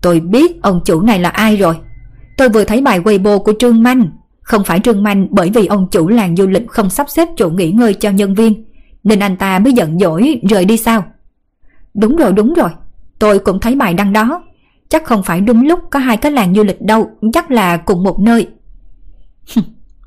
Tôi 0.00 0.20
biết 0.20 0.62
ông 0.62 0.80
chủ 0.84 1.02
này 1.02 1.18
là 1.18 1.28
ai 1.28 1.56
rồi. 1.56 1.74
Tôi 2.36 2.48
vừa 2.48 2.64
thấy 2.64 2.80
bài 2.80 3.00
Weibo 3.00 3.38
của 3.38 3.52
Trương 3.58 3.82
Manh. 3.82 4.10
Không 4.42 4.64
phải 4.64 4.80
Trương 4.80 5.02
Manh 5.02 5.28
bởi 5.30 5.50
vì 5.50 5.66
ông 5.66 5.88
chủ 5.90 6.08
làng 6.08 6.36
du 6.36 6.46
lịch 6.46 6.68
không 6.68 6.90
sắp 6.90 7.10
xếp 7.10 7.28
chỗ 7.36 7.50
nghỉ 7.50 7.70
ngơi 7.70 7.94
cho 7.94 8.10
nhân 8.10 8.34
viên, 8.34 8.64
nên 9.04 9.18
anh 9.20 9.36
ta 9.36 9.58
mới 9.58 9.72
giận 9.72 9.98
dỗi 9.98 10.40
rời 10.50 10.64
đi 10.64 10.76
sao? 10.76 11.04
Đúng 11.94 12.16
rồi, 12.16 12.32
đúng 12.32 12.54
rồi. 12.54 12.70
Tôi 13.18 13.38
cũng 13.38 13.60
thấy 13.60 13.74
bài 13.74 13.94
đăng 13.94 14.12
đó. 14.12 14.44
Chắc 14.88 15.04
không 15.04 15.22
phải 15.22 15.40
đúng 15.40 15.66
lúc 15.66 15.80
có 15.90 15.98
hai 15.98 16.16
cái 16.16 16.32
làng 16.32 16.54
du 16.54 16.64
lịch 16.64 16.82
đâu, 16.82 17.10
chắc 17.32 17.50
là 17.50 17.76
cùng 17.76 18.02
một 18.02 18.20
nơi. 18.20 18.46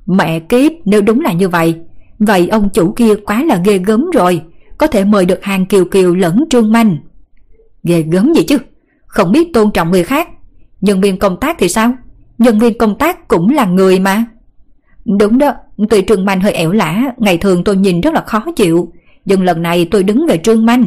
Mẹ 0.06 0.40
kiếp, 0.40 0.72
nếu 0.86 1.02
đúng 1.02 1.22
là 1.22 1.34
như 1.34 1.50
vậy, 1.50 1.76
vậy 2.20 2.48
ông 2.48 2.70
chủ 2.70 2.94
kia 2.96 3.16
quá 3.16 3.44
là 3.44 3.62
ghê 3.66 3.78
gớm 3.78 4.10
rồi, 4.14 4.42
có 4.78 4.88
thể 4.88 5.04
mời 5.04 5.26
được 5.26 5.44
hàng 5.44 5.66
kiều 5.66 5.86
kiều 5.86 6.16
lẫn 6.16 6.44
trương 6.50 6.72
manh. 6.72 6.98
Ghê 7.84 8.02
gớm 8.02 8.34
gì 8.34 8.44
chứ, 8.44 8.58
không 9.08 9.32
biết 9.32 9.54
tôn 9.54 9.72
trọng 9.72 9.92
người 9.92 10.04
khác. 10.04 10.30
Nhân 10.82 11.02
viên 11.02 11.20
công 11.20 11.40
tác 11.40 11.56
thì 11.60 11.70
sao? 11.70 11.94
Nhân 12.38 12.60
viên 12.60 12.78
công 12.78 12.98
tác 12.98 13.28
cũng 13.28 13.50
là 13.50 13.66
người 13.66 14.00
mà. 14.00 14.26
Đúng 15.20 15.38
đó, 15.38 15.54
tuy 15.90 16.02
Trương 16.08 16.26
Manh 16.26 16.42
hơi 16.42 16.54
ẻo 16.54 16.72
lả, 16.72 17.14
ngày 17.18 17.38
thường 17.38 17.64
tôi 17.64 17.76
nhìn 17.76 18.02
rất 18.02 18.14
là 18.14 18.24
khó 18.28 18.46
chịu, 18.56 18.94
nhưng 19.26 19.44
lần 19.44 19.62
này 19.62 19.88
tôi 19.92 20.04
đứng 20.04 20.26
về 20.28 20.38
Trương 20.38 20.66
Manh. 20.66 20.86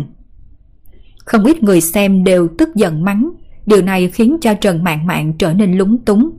Không 1.24 1.44
ít 1.44 1.62
người 1.62 1.80
xem 1.80 2.24
đều 2.24 2.48
tức 2.58 2.68
giận 2.74 3.04
mắng, 3.04 3.30
điều 3.66 3.82
này 3.82 4.10
khiến 4.10 4.36
cho 4.40 4.54
Trần 4.54 4.84
Mạng 4.84 5.06
Mạng 5.06 5.32
trở 5.38 5.52
nên 5.52 5.78
lúng 5.78 5.98
túng. 6.04 6.30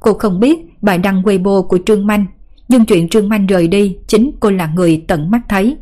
Cô 0.00 0.12
không 0.12 0.40
biết 0.40 0.58
bài 0.82 0.98
đăng 0.98 1.22
Weibo 1.22 1.62
của 1.62 1.78
Trương 1.86 2.06
Manh, 2.06 2.26
nhưng 2.68 2.84
chuyện 2.84 3.08
Trương 3.08 3.28
Manh 3.28 3.46
rời 3.46 3.68
đi 3.68 3.96
chính 4.06 4.30
cô 4.40 4.50
là 4.50 4.72
người 4.74 5.04
tận 5.08 5.30
mắt 5.30 5.40
thấy. 5.48 5.76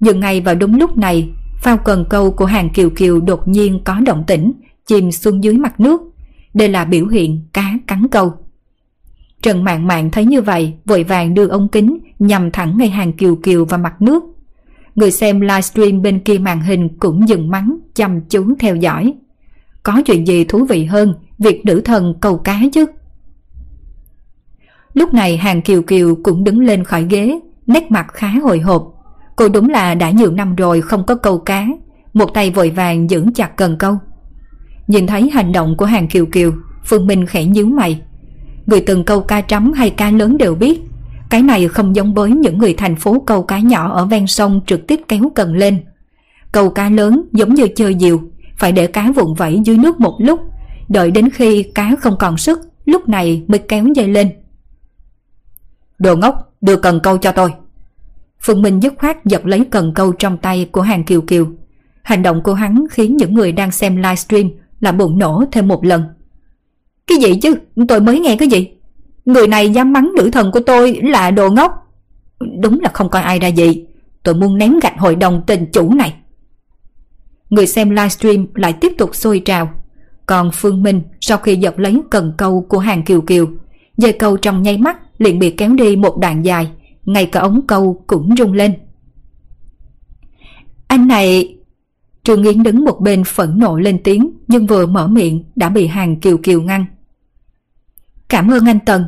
Nhưng 0.00 0.20
ngay 0.20 0.40
vào 0.40 0.54
đúng 0.54 0.78
lúc 0.78 0.96
này, 0.96 1.28
phao 1.62 1.76
cần 1.76 2.04
câu 2.10 2.30
của 2.30 2.44
hàng 2.44 2.70
Kiều 2.70 2.90
Kiều 2.90 3.20
đột 3.20 3.48
nhiên 3.48 3.80
có 3.84 4.00
động 4.00 4.24
tĩnh, 4.26 4.52
chìm 4.86 5.12
xuống 5.12 5.44
dưới 5.44 5.54
mặt 5.54 5.80
nước. 5.80 6.00
Đây 6.54 6.68
là 6.68 6.84
biểu 6.84 7.06
hiện 7.06 7.40
cá 7.52 7.78
cắn 7.86 8.08
câu. 8.08 8.32
Trần 9.42 9.64
mạn 9.64 9.86
mạn 9.86 10.10
thấy 10.10 10.24
như 10.24 10.42
vậy, 10.42 10.74
vội 10.84 11.04
vàng 11.04 11.34
đưa 11.34 11.48
ống 11.48 11.68
kính 11.68 11.98
nhằm 12.18 12.50
thẳng 12.50 12.78
ngay 12.78 12.88
hàng 12.88 13.12
Kiều 13.12 13.36
Kiều 13.36 13.64
vào 13.64 13.78
mặt 13.78 14.02
nước. 14.02 14.24
Người 14.94 15.10
xem 15.10 15.40
livestream 15.40 16.02
bên 16.02 16.20
kia 16.20 16.38
màn 16.38 16.60
hình 16.60 16.88
cũng 16.98 17.28
dừng 17.28 17.50
mắng, 17.50 17.78
chăm 17.94 18.20
chú 18.28 18.54
theo 18.58 18.76
dõi. 18.76 19.14
Có 19.82 20.02
chuyện 20.06 20.26
gì 20.26 20.44
thú 20.44 20.64
vị 20.64 20.84
hơn 20.84 21.14
việc 21.38 21.64
nữ 21.64 21.80
thần 21.80 22.14
câu 22.20 22.38
cá 22.38 22.60
chứ. 22.72 22.86
Lúc 24.94 25.14
này 25.14 25.36
hàng 25.36 25.62
kiều 25.62 25.82
kiều 25.82 26.16
cũng 26.22 26.44
đứng 26.44 26.60
lên 26.60 26.84
khỏi 26.84 27.06
ghế, 27.10 27.40
nét 27.66 27.90
mặt 27.90 28.06
khá 28.12 28.28
hồi 28.28 28.60
hộp. 28.60 28.95
Cô 29.36 29.48
đúng 29.48 29.68
là 29.68 29.94
đã 29.94 30.10
nhiều 30.10 30.32
năm 30.32 30.56
rồi 30.56 30.80
không 30.80 31.04
có 31.06 31.14
câu 31.14 31.38
cá, 31.38 31.66
một 32.14 32.34
tay 32.34 32.50
vội 32.50 32.70
vàng 32.70 33.10
giữ 33.10 33.24
chặt 33.34 33.56
cần 33.56 33.76
câu. 33.78 33.98
Nhìn 34.86 35.06
thấy 35.06 35.30
hành 35.30 35.52
động 35.52 35.76
của 35.76 35.84
hàng 35.84 36.08
kiều 36.08 36.26
kiều, 36.26 36.52
Phương 36.84 37.06
Minh 37.06 37.26
khẽ 37.26 37.44
nhíu 37.44 37.66
mày. 37.66 38.00
Người 38.66 38.80
từng 38.80 39.04
câu 39.04 39.20
cá 39.20 39.40
trắm 39.40 39.72
hay 39.72 39.90
cá 39.90 40.10
lớn 40.10 40.36
đều 40.38 40.54
biết, 40.54 40.80
cái 41.30 41.42
này 41.42 41.68
không 41.68 41.96
giống 41.96 42.14
với 42.14 42.30
những 42.30 42.58
người 42.58 42.74
thành 42.74 42.96
phố 42.96 43.22
câu 43.26 43.42
cá 43.42 43.58
nhỏ 43.58 43.92
ở 43.92 44.06
ven 44.06 44.26
sông 44.26 44.60
trực 44.66 44.86
tiếp 44.86 45.00
kéo 45.08 45.32
cần 45.34 45.56
lên. 45.56 45.84
Câu 46.52 46.70
cá 46.70 46.90
lớn 46.90 47.22
giống 47.32 47.54
như 47.54 47.68
chơi 47.76 47.96
diều, 48.00 48.20
phải 48.56 48.72
để 48.72 48.86
cá 48.86 49.12
vụn 49.12 49.34
vẫy 49.34 49.60
dưới 49.64 49.78
nước 49.78 50.00
một 50.00 50.16
lúc, 50.18 50.40
đợi 50.88 51.10
đến 51.10 51.30
khi 51.30 51.62
cá 51.62 51.96
không 52.00 52.16
còn 52.18 52.36
sức, 52.36 52.60
lúc 52.84 53.08
này 53.08 53.42
mới 53.48 53.58
kéo 53.58 53.84
dây 53.94 54.08
lên. 54.08 54.30
Đồ 55.98 56.16
ngốc, 56.16 56.52
đưa 56.60 56.76
cần 56.76 57.00
câu 57.02 57.18
cho 57.18 57.32
tôi. 57.32 57.50
Phương 58.40 58.62
Minh 58.62 58.80
dứt 58.82 58.94
khoát 58.98 59.24
giật 59.24 59.46
lấy 59.46 59.64
cần 59.70 59.92
câu 59.94 60.12
trong 60.12 60.38
tay 60.38 60.68
của 60.72 60.80
hàng 60.80 61.04
kiều 61.04 61.20
kiều. 61.20 61.46
Hành 62.02 62.22
động 62.22 62.42
của 62.42 62.54
hắn 62.54 62.84
khiến 62.90 63.16
những 63.16 63.34
người 63.34 63.52
đang 63.52 63.70
xem 63.70 63.96
livestream 63.96 64.50
làm 64.80 64.98
bụng 64.98 65.18
nổ 65.18 65.44
thêm 65.52 65.68
một 65.68 65.84
lần. 65.84 66.04
Cái 67.06 67.18
gì 67.18 67.40
chứ? 67.42 67.54
Tôi 67.88 68.00
mới 68.00 68.20
nghe 68.20 68.36
cái 68.36 68.48
gì? 68.48 68.68
Người 69.24 69.48
này 69.48 69.70
dám 69.70 69.92
mắng 69.92 70.12
nữ 70.16 70.30
thần 70.30 70.52
của 70.52 70.60
tôi 70.60 71.00
là 71.02 71.30
đồ 71.30 71.50
ngốc. 71.50 71.72
Đúng 72.62 72.80
là 72.80 72.90
không 72.92 73.08
coi 73.08 73.22
ai 73.22 73.38
ra 73.38 73.48
gì. 73.48 73.86
Tôi 74.22 74.34
muốn 74.34 74.58
ném 74.58 74.78
gạch 74.82 74.98
hội 74.98 75.16
đồng 75.16 75.42
tình 75.46 75.66
chủ 75.72 75.94
này. 75.94 76.14
Người 77.50 77.66
xem 77.66 77.90
livestream 77.90 78.46
lại 78.54 78.72
tiếp 78.72 78.92
tục 78.98 79.14
sôi 79.14 79.42
trào. 79.44 79.70
Còn 80.26 80.50
Phương 80.54 80.82
Minh 80.82 81.02
sau 81.20 81.38
khi 81.38 81.56
giật 81.56 81.78
lấy 81.78 82.00
cần 82.10 82.32
câu 82.36 82.66
của 82.68 82.78
hàng 82.78 83.02
kiều 83.02 83.20
kiều, 83.20 83.46
dây 83.96 84.12
câu 84.12 84.36
trong 84.36 84.62
nháy 84.62 84.78
mắt 84.78 84.96
liền 85.18 85.38
bị 85.38 85.50
kéo 85.50 85.74
đi 85.74 85.96
một 85.96 86.18
đoạn 86.18 86.44
dài, 86.44 86.70
ngay 87.06 87.26
cả 87.26 87.40
ống 87.40 87.66
câu 87.66 88.04
cũng 88.06 88.36
rung 88.36 88.52
lên. 88.52 88.74
Anh 90.86 91.08
này... 91.08 91.52
Trương 92.22 92.42
Yến 92.42 92.62
đứng 92.62 92.84
một 92.84 93.00
bên 93.00 93.24
phẫn 93.24 93.58
nộ 93.58 93.78
lên 93.78 94.02
tiếng 94.04 94.30
nhưng 94.48 94.66
vừa 94.66 94.86
mở 94.86 95.06
miệng 95.06 95.44
đã 95.56 95.68
bị 95.68 95.86
hàng 95.86 96.20
kiều 96.20 96.38
kiều 96.38 96.62
ngăn. 96.62 96.86
Cảm 98.28 98.50
ơn 98.50 98.66
anh 98.66 98.78
Tần. 98.86 99.04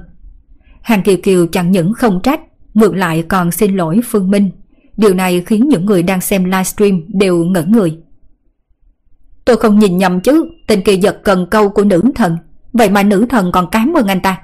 Hàng 0.83 1.03
kiều 1.03 1.16
kiều 1.23 1.47
chẳng 1.47 1.70
những 1.70 1.93
không 1.93 2.20
trách, 2.23 2.41
ngược 2.75 2.95
lại 2.95 3.25
còn 3.29 3.51
xin 3.51 3.77
lỗi 3.77 4.01
Phương 4.05 4.31
Minh. 4.31 4.51
Điều 4.97 5.15
này 5.15 5.43
khiến 5.47 5.69
những 5.69 5.87
người 5.87 6.03
đang 6.03 6.20
xem 6.20 6.45
livestream 6.45 7.01
đều 7.09 7.45
ngẩn 7.45 7.73
người. 7.73 7.99
Tôi 9.45 9.57
không 9.57 9.79
nhìn 9.79 9.99
nhầm 9.99 10.20
chứ, 10.20 10.51
tên 10.66 10.83
kia 10.83 10.97
giật 10.97 11.20
cần 11.25 11.47
câu 11.51 11.69
của 11.69 11.85
nữ 11.85 12.03
thần. 12.15 12.37
Vậy 12.73 12.91
mà 12.91 13.03
nữ 13.03 13.27
thần 13.29 13.53
còn 13.53 13.70
cám 13.70 13.97
ơn 13.97 14.07
anh 14.07 14.20
ta. 14.20 14.39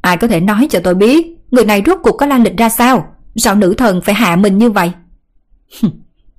Ai 0.00 0.16
có 0.16 0.28
thể 0.28 0.40
nói 0.40 0.66
cho 0.70 0.80
tôi 0.84 0.94
biết 0.94 1.35
Người 1.50 1.64
này 1.64 1.82
rốt 1.86 1.98
cuộc 2.02 2.12
có 2.12 2.26
lan 2.26 2.42
lịch 2.42 2.56
ra 2.56 2.68
sao? 2.68 3.14
Sao 3.36 3.54
nữ 3.54 3.74
thần 3.78 4.00
phải 4.00 4.14
hạ 4.14 4.36
mình 4.36 4.58
như 4.58 4.70
vậy? 4.70 4.92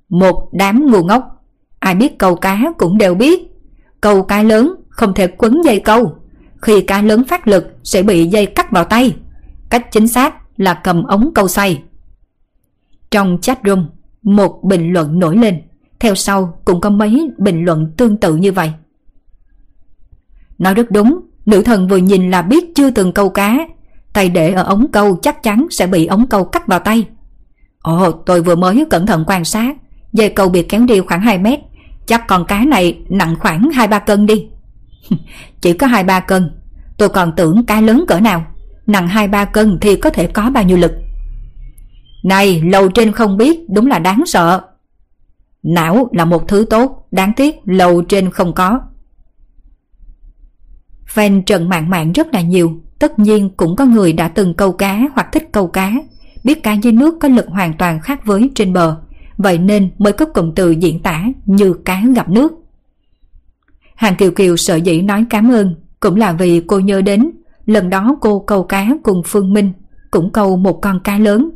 Một 0.08 0.48
đám 0.52 0.90
ngu 0.90 1.04
ngốc. 1.04 1.44
Ai 1.78 1.94
biết 1.94 2.18
câu 2.18 2.36
cá 2.36 2.62
cũng 2.78 2.98
đều 2.98 3.14
biết. 3.14 3.42
Câu 4.00 4.22
cá 4.22 4.42
lớn 4.42 4.74
không 4.88 5.14
thể 5.14 5.26
quấn 5.26 5.60
dây 5.64 5.80
câu. 5.80 6.14
Khi 6.62 6.80
cá 6.80 7.02
lớn 7.02 7.24
phát 7.28 7.48
lực, 7.48 7.66
Sẽ 7.84 8.02
bị 8.02 8.26
dây 8.26 8.46
cắt 8.46 8.72
vào 8.72 8.84
tay. 8.84 9.16
Cách 9.70 9.86
chính 9.92 10.08
xác 10.08 10.34
là 10.56 10.74
cầm 10.74 11.04
ống 11.04 11.34
câu 11.34 11.48
xoay. 11.48 11.82
Trong 13.10 13.38
chat 13.42 13.58
room, 13.64 13.88
Một 14.22 14.60
bình 14.64 14.92
luận 14.92 15.18
nổi 15.18 15.36
lên. 15.36 15.62
Theo 16.00 16.14
sau 16.14 16.60
cũng 16.64 16.80
có 16.80 16.90
mấy 16.90 17.30
bình 17.38 17.64
luận 17.64 17.92
tương 17.96 18.16
tự 18.16 18.36
như 18.36 18.52
vậy. 18.52 18.72
Nói 20.58 20.74
rất 20.74 20.90
đúng, 20.90 21.20
Nữ 21.46 21.62
thần 21.62 21.88
vừa 21.88 21.96
nhìn 21.96 22.30
là 22.30 22.42
biết 22.42 22.64
chưa 22.74 22.90
từng 22.90 23.12
câu 23.12 23.28
cá. 23.28 23.58
Tay 24.18 24.28
để 24.28 24.52
ở 24.52 24.62
ống 24.62 24.92
câu 24.92 25.18
chắc 25.22 25.42
chắn 25.42 25.66
sẽ 25.70 25.86
bị 25.86 26.06
ống 26.06 26.26
câu 26.26 26.44
cắt 26.44 26.66
vào 26.66 26.78
tay. 26.78 27.06
Ồ 27.82 28.12
tôi 28.12 28.42
vừa 28.42 28.56
mới 28.56 28.86
cẩn 28.90 29.06
thận 29.06 29.24
quan 29.26 29.44
sát. 29.44 29.76
Dây 30.12 30.30
câu 30.30 30.48
bị 30.48 30.62
kéo 30.62 30.84
đi 30.84 31.00
khoảng 31.00 31.20
2 31.20 31.38
mét. 31.38 31.60
Chắc 32.06 32.28
con 32.28 32.44
cá 32.44 32.64
này 32.64 32.98
nặng 33.08 33.36
khoảng 33.40 33.68
2-3 33.72 34.00
cân 34.00 34.26
đi. 34.26 34.46
Chỉ 35.60 35.72
có 35.72 35.86
2-3 35.86 36.20
cân. 36.26 36.50
Tôi 36.96 37.08
còn 37.08 37.32
tưởng 37.36 37.66
cá 37.66 37.80
lớn 37.80 38.04
cỡ 38.08 38.20
nào. 38.20 38.46
Nặng 38.86 39.08
2-3 39.08 39.46
cân 39.46 39.78
thì 39.80 39.96
có 39.96 40.10
thể 40.10 40.26
có 40.26 40.50
bao 40.50 40.64
nhiêu 40.64 40.76
lực. 40.76 40.92
Này 42.24 42.62
lầu 42.62 42.88
trên 42.88 43.12
không 43.12 43.36
biết 43.36 43.70
Đúng 43.70 43.86
là 43.86 43.98
đáng 43.98 44.22
sợ. 44.26 44.60
Não 45.62 46.08
là 46.12 46.24
một 46.24 46.48
thứ 46.48 46.66
tốt 46.70 47.06
Đáng 47.10 47.32
tiếc 47.36 47.56
lầu 47.64 48.02
trên 48.02 48.30
không 48.30 48.52
có. 48.52 48.80
Fan 51.14 51.42
Trần 51.42 51.68
Mạng 51.68 51.90
Mạng 51.90 52.12
rất 52.12 52.34
là 52.34 52.40
nhiều, 52.40 52.80
tất 52.98 53.18
nhiên 53.18 53.50
cũng 53.56 53.76
có 53.76 53.84
người 53.84 54.12
đã 54.12 54.28
từng 54.28 54.54
câu 54.54 54.72
cá 54.72 55.00
hoặc 55.14 55.28
thích 55.32 55.48
câu 55.52 55.66
cá, 55.66 55.92
biết 56.44 56.62
cá 56.62 56.72
dưới 56.72 56.92
nước 56.92 57.14
có 57.20 57.28
lực 57.28 57.46
hoàn 57.48 57.76
toàn 57.78 58.00
khác 58.00 58.26
với 58.26 58.50
trên 58.54 58.72
bờ, 58.72 58.96
vậy 59.36 59.58
nên 59.58 59.90
mới 59.98 60.12
có 60.12 60.24
cụm 60.24 60.52
từ 60.54 60.70
diễn 60.70 61.02
tả 61.02 61.24
như 61.46 61.72
cá 61.72 62.02
gặp 62.14 62.28
nước. 62.28 62.52
Hàng 63.94 64.16
Kiều 64.16 64.30
Kiều 64.30 64.56
sợ 64.56 64.76
dĩ 64.76 65.02
nói 65.02 65.24
cảm 65.30 65.52
ơn 65.52 65.74
cũng 66.00 66.16
là 66.16 66.32
vì 66.32 66.60
cô 66.66 66.78
nhớ 66.78 67.00
đến 67.00 67.30
lần 67.66 67.90
đó 67.90 68.16
cô 68.20 68.38
câu 68.38 68.62
cá 68.62 68.88
cùng 69.02 69.22
Phương 69.26 69.52
Minh 69.52 69.72
cũng 70.10 70.32
câu 70.32 70.56
một 70.56 70.78
con 70.82 71.00
cá 71.00 71.18
lớn. 71.18 71.50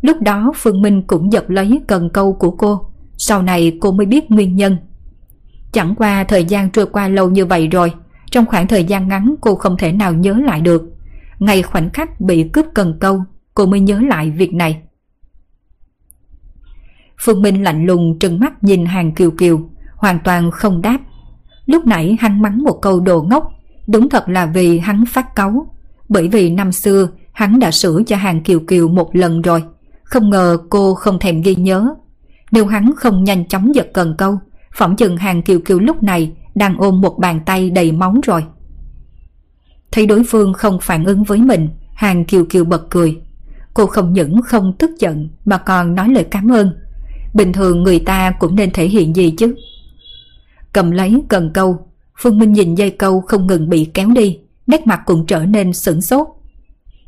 Lúc 0.00 0.20
đó 0.20 0.52
Phương 0.56 0.82
Minh 0.82 1.02
cũng 1.02 1.32
giật 1.32 1.44
lấy 1.48 1.80
cần 1.88 2.10
câu 2.10 2.32
của 2.32 2.50
cô, 2.50 2.80
sau 3.18 3.42
này 3.42 3.78
cô 3.80 3.92
mới 3.92 4.06
biết 4.06 4.30
nguyên 4.30 4.56
nhân. 4.56 4.76
Chẳng 5.72 5.94
qua 5.94 6.24
thời 6.24 6.44
gian 6.44 6.70
trôi 6.70 6.86
qua 6.86 7.08
lâu 7.08 7.30
như 7.30 7.46
vậy 7.46 7.68
rồi, 7.68 7.92
trong 8.32 8.46
khoảng 8.46 8.66
thời 8.66 8.84
gian 8.84 9.08
ngắn 9.08 9.34
cô 9.40 9.54
không 9.54 9.76
thể 9.76 9.92
nào 9.92 10.12
nhớ 10.12 10.34
lại 10.44 10.60
được. 10.60 10.82
Ngay 11.38 11.62
khoảnh 11.62 11.90
khắc 11.90 12.20
bị 12.20 12.48
cướp 12.52 12.66
cần 12.74 12.96
câu, 13.00 13.22
cô 13.54 13.66
mới 13.66 13.80
nhớ 13.80 14.00
lại 14.08 14.30
việc 14.30 14.54
này. 14.54 14.82
Phương 17.20 17.42
Minh 17.42 17.62
lạnh 17.62 17.86
lùng 17.86 18.18
trừng 18.18 18.40
mắt 18.40 18.64
nhìn 18.64 18.86
hàng 18.86 19.12
kiều 19.12 19.30
kiều, 19.30 19.70
hoàn 19.96 20.18
toàn 20.24 20.50
không 20.50 20.82
đáp. 20.82 20.98
Lúc 21.66 21.86
nãy 21.86 22.16
hắn 22.20 22.42
mắng 22.42 22.62
một 22.62 22.78
câu 22.82 23.00
đồ 23.00 23.22
ngốc, 23.22 23.48
đúng 23.86 24.08
thật 24.08 24.28
là 24.28 24.46
vì 24.46 24.78
hắn 24.78 25.04
phát 25.06 25.34
cáu. 25.34 25.66
Bởi 26.08 26.28
vì 26.28 26.50
năm 26.50 26.72
xưa 26.72 27.08
hắn 27.32 27.58
đã 27.58 27.70
sửa 27.70 28.02
cho 28.06 28.16
hàng 28.16 28.42
kiều 28.42 28.60
kiều 28.60 28.88
một 28.88 29.16
lần 29.16 29.42
rồi, 29.42 29.62
không 30.04 30.30
ngờ 30.30 30.58
cô 30.70 30.94
không 30.94 31.18
thèm 31.18 31.42
ghi 31.42 31.54
nhớ. 31.54 31.94
Nếu 32.52 32.66
hắn 32.66 32.92
không 32.96 33.24
nhanh 33.24 33.48
chóng 33.48 33.74
giật 33.74 33.88
cần 33.94 34.14
câu, 34.18 34.38
phỏng 34.74 34.96
chừng 34.96 35.16
hàng 35.16 35.42
kiều 35.42 35.58
kiều 35.58 35.78
lúc 35.78 36.02
này 36.02 36.32
đang 36.54 36.76
ôm 36.78 37.00
một 37.00 37.18
bàn 37.18 37.40
tay 37.46 37.70
đầy 37.70 37.92
móng 37.92 38.20
rồi. 38.20 38.44
Thấy 39.92 40.06
đối 40.06 40.22
phương 40.24 40.52
không 40.52 40.78
phản 40.80 41.04
ứng 41.04 41.24
với 41.24 41.38
mình, 41.38 41.68
Hàng 41.94 42.24
Kiều 42.24 42.44
Kiều 42.44 42.64
bật 42.64 42.90
cười. 42.90 43.20
Cô 43.74 43.86
không 43.86 44.12
những 44.12 44.42
không 44.42 44.72
tức 44.78 44.90
giận 44.98 45.28
mà 45.44 45.58
còn 45.58 45.94
nói 45.94 46.08
lời 46.08 46.24
cảm 46.30 46.52
ơn. 46.52 46.72
Bình 47.34 47.52
thường 47.52 47.82
người 47.82 47.98
ta 47.98 48.30
cũng 48.30 48.54
nên 48.54 48.70
thể 48.70 48.86
hiện 48.86 49.16
gì 49.16 49.34
chứ? 49.38 49.54
Cầm 50.72 50.90
lấy 50.90 51.22
cần 51.28 51.50
câu, 51.54 51.86
Phương 52.18 52.38
Minh 52.38 52.52
nhìn 52.52 52.74
dây 52.74 52.90
câu 52.90 53.20
không 53.20 53.46
ngừng 53.46 53.68
bị 53.68 53.90
kéo 53.94 54.08
đi, 54.10 54.38
nét 54.66 54.86
mặt 54.86 55.00
cũng 55.06 55.26
trở 55.26 55.44
nên 55.44 55.72
sửng 55.72 56.00
sốt. 56.00 56.26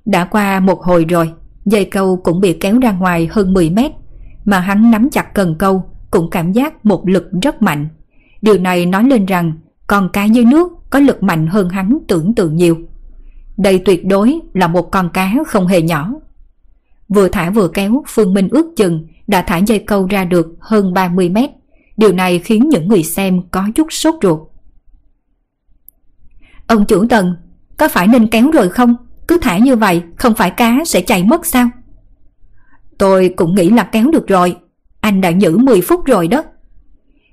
Đã 0.05 0.25
qua 0.25 0.61
một 0.61 0.83
hồi 0.83 1.05
rồi, 1.05 1.33
dây 1.65 1.85
câu 1.85 2.17
cũng 2.25 2.41
bị 2.41 2.53
kéo 2.53 2.79
ra 2.79 2.93
ngoài 2.93 3.29
hơn 3.31 3.53
10 3.53 3.71
mét, 3.71 3.93
mà 4.45 4.61
hắn 4.61 4.91
nắm 4.91 5.11
chặt 5.11 5.35
cần 5.35 5.55
câu 5.59 5.83
cũng 6.11 6.31
cảm 6.31 6.53
giác 6.53 6.87
một 6.87 7.09
lực 7.09 7.25
rất 7.43 7.63
mạnh. 7.63 7.89
Điều 8.45 8.59
này 8.59 8.87
nói 8.87 9.05
lên 9.05 9.27
rằng 9.27 9.53
con 9.87 10.09
cá 10.13 10.25
dưới 10.25 10.45
nước 10.45 10.73
có 10.91 10.99
lực 10.99 11.23
mạnh 11.23 11.47
hơn 11.47 11.69
hắn 11.69 11.99
tưởng 12.09 12.35
tượng 12.35 12.57
nhiều. 12.57 12.79
Đây 13.57 13.83
tuyệt 13.85 14.07
đối 14.07 14.41
là 14.55 14.69
một 14.69 14.91
con 14.91 15.11
cá 15.13 15.35
không 15.47 15.67
hề 15.67 15.83
nhỏ. 15.83 16.13
Vừa 17.09 17.29
thả 17.29 17.51
vừa 17.51 17.69
kéo, 17.69 18.03
Phương 18.07 18.35
Minh 18.35 18.49
ước 18.51 18.67
chừng 18.77 19.07
đã 19.27 19.43
thả 19.43 19.57
dây 19.57 19.79
câu 19.79 20.07
ra 20.07 20.25
được 20.25 20.47
hơn 20.61 20.95
30 20.95 21.29
mét. 21.29 21.51
Điều 21.97 22.13
này 22.13 22.39
khiến 22.39 22.69
những 22.69 22.89
người 22.89 23.03
xem 23.03 23.43
có 23.51 23.65
chút 23.75 23.93
sốt 23.93 24.15
ruột. 24.23 24.41
Ông 26.67 26.85
chủ 26.87 27.07
tần, 27.11 27.37
có 27.77 27.89
phải 27.89 28.07
nên 28.07 28.27
kéo 28.27 28.51
rồi 28.51 28.69
không? 28.69 28.97
Cứ 29.29 29.39
thả 29.43 29.59
như 29.59 29.77
vậy, 29.77 30.03
không 30.17 30.35
phải 30.35 30.51
cá 30.51 30.79
sẽ 30.87 31.01
chạy 31.01 31.25
mất 31.25 31.47
sao? 31.47 31.69
Tôi 32.99 33.35
cũng 33.37 33.55
nghĩ 33.55 33.71
là 33.71 33.83
kéo 33.83 34.11
được 34.11 34.27
rồi. 34.27 34.57
Anh 35.01 35.21
đã 35.21 35.29
giữ 35.29 35.59
10 35.59 35.81
phút 35.81 36.05
rồi 36.05 36.29
đó. 36.29 36.45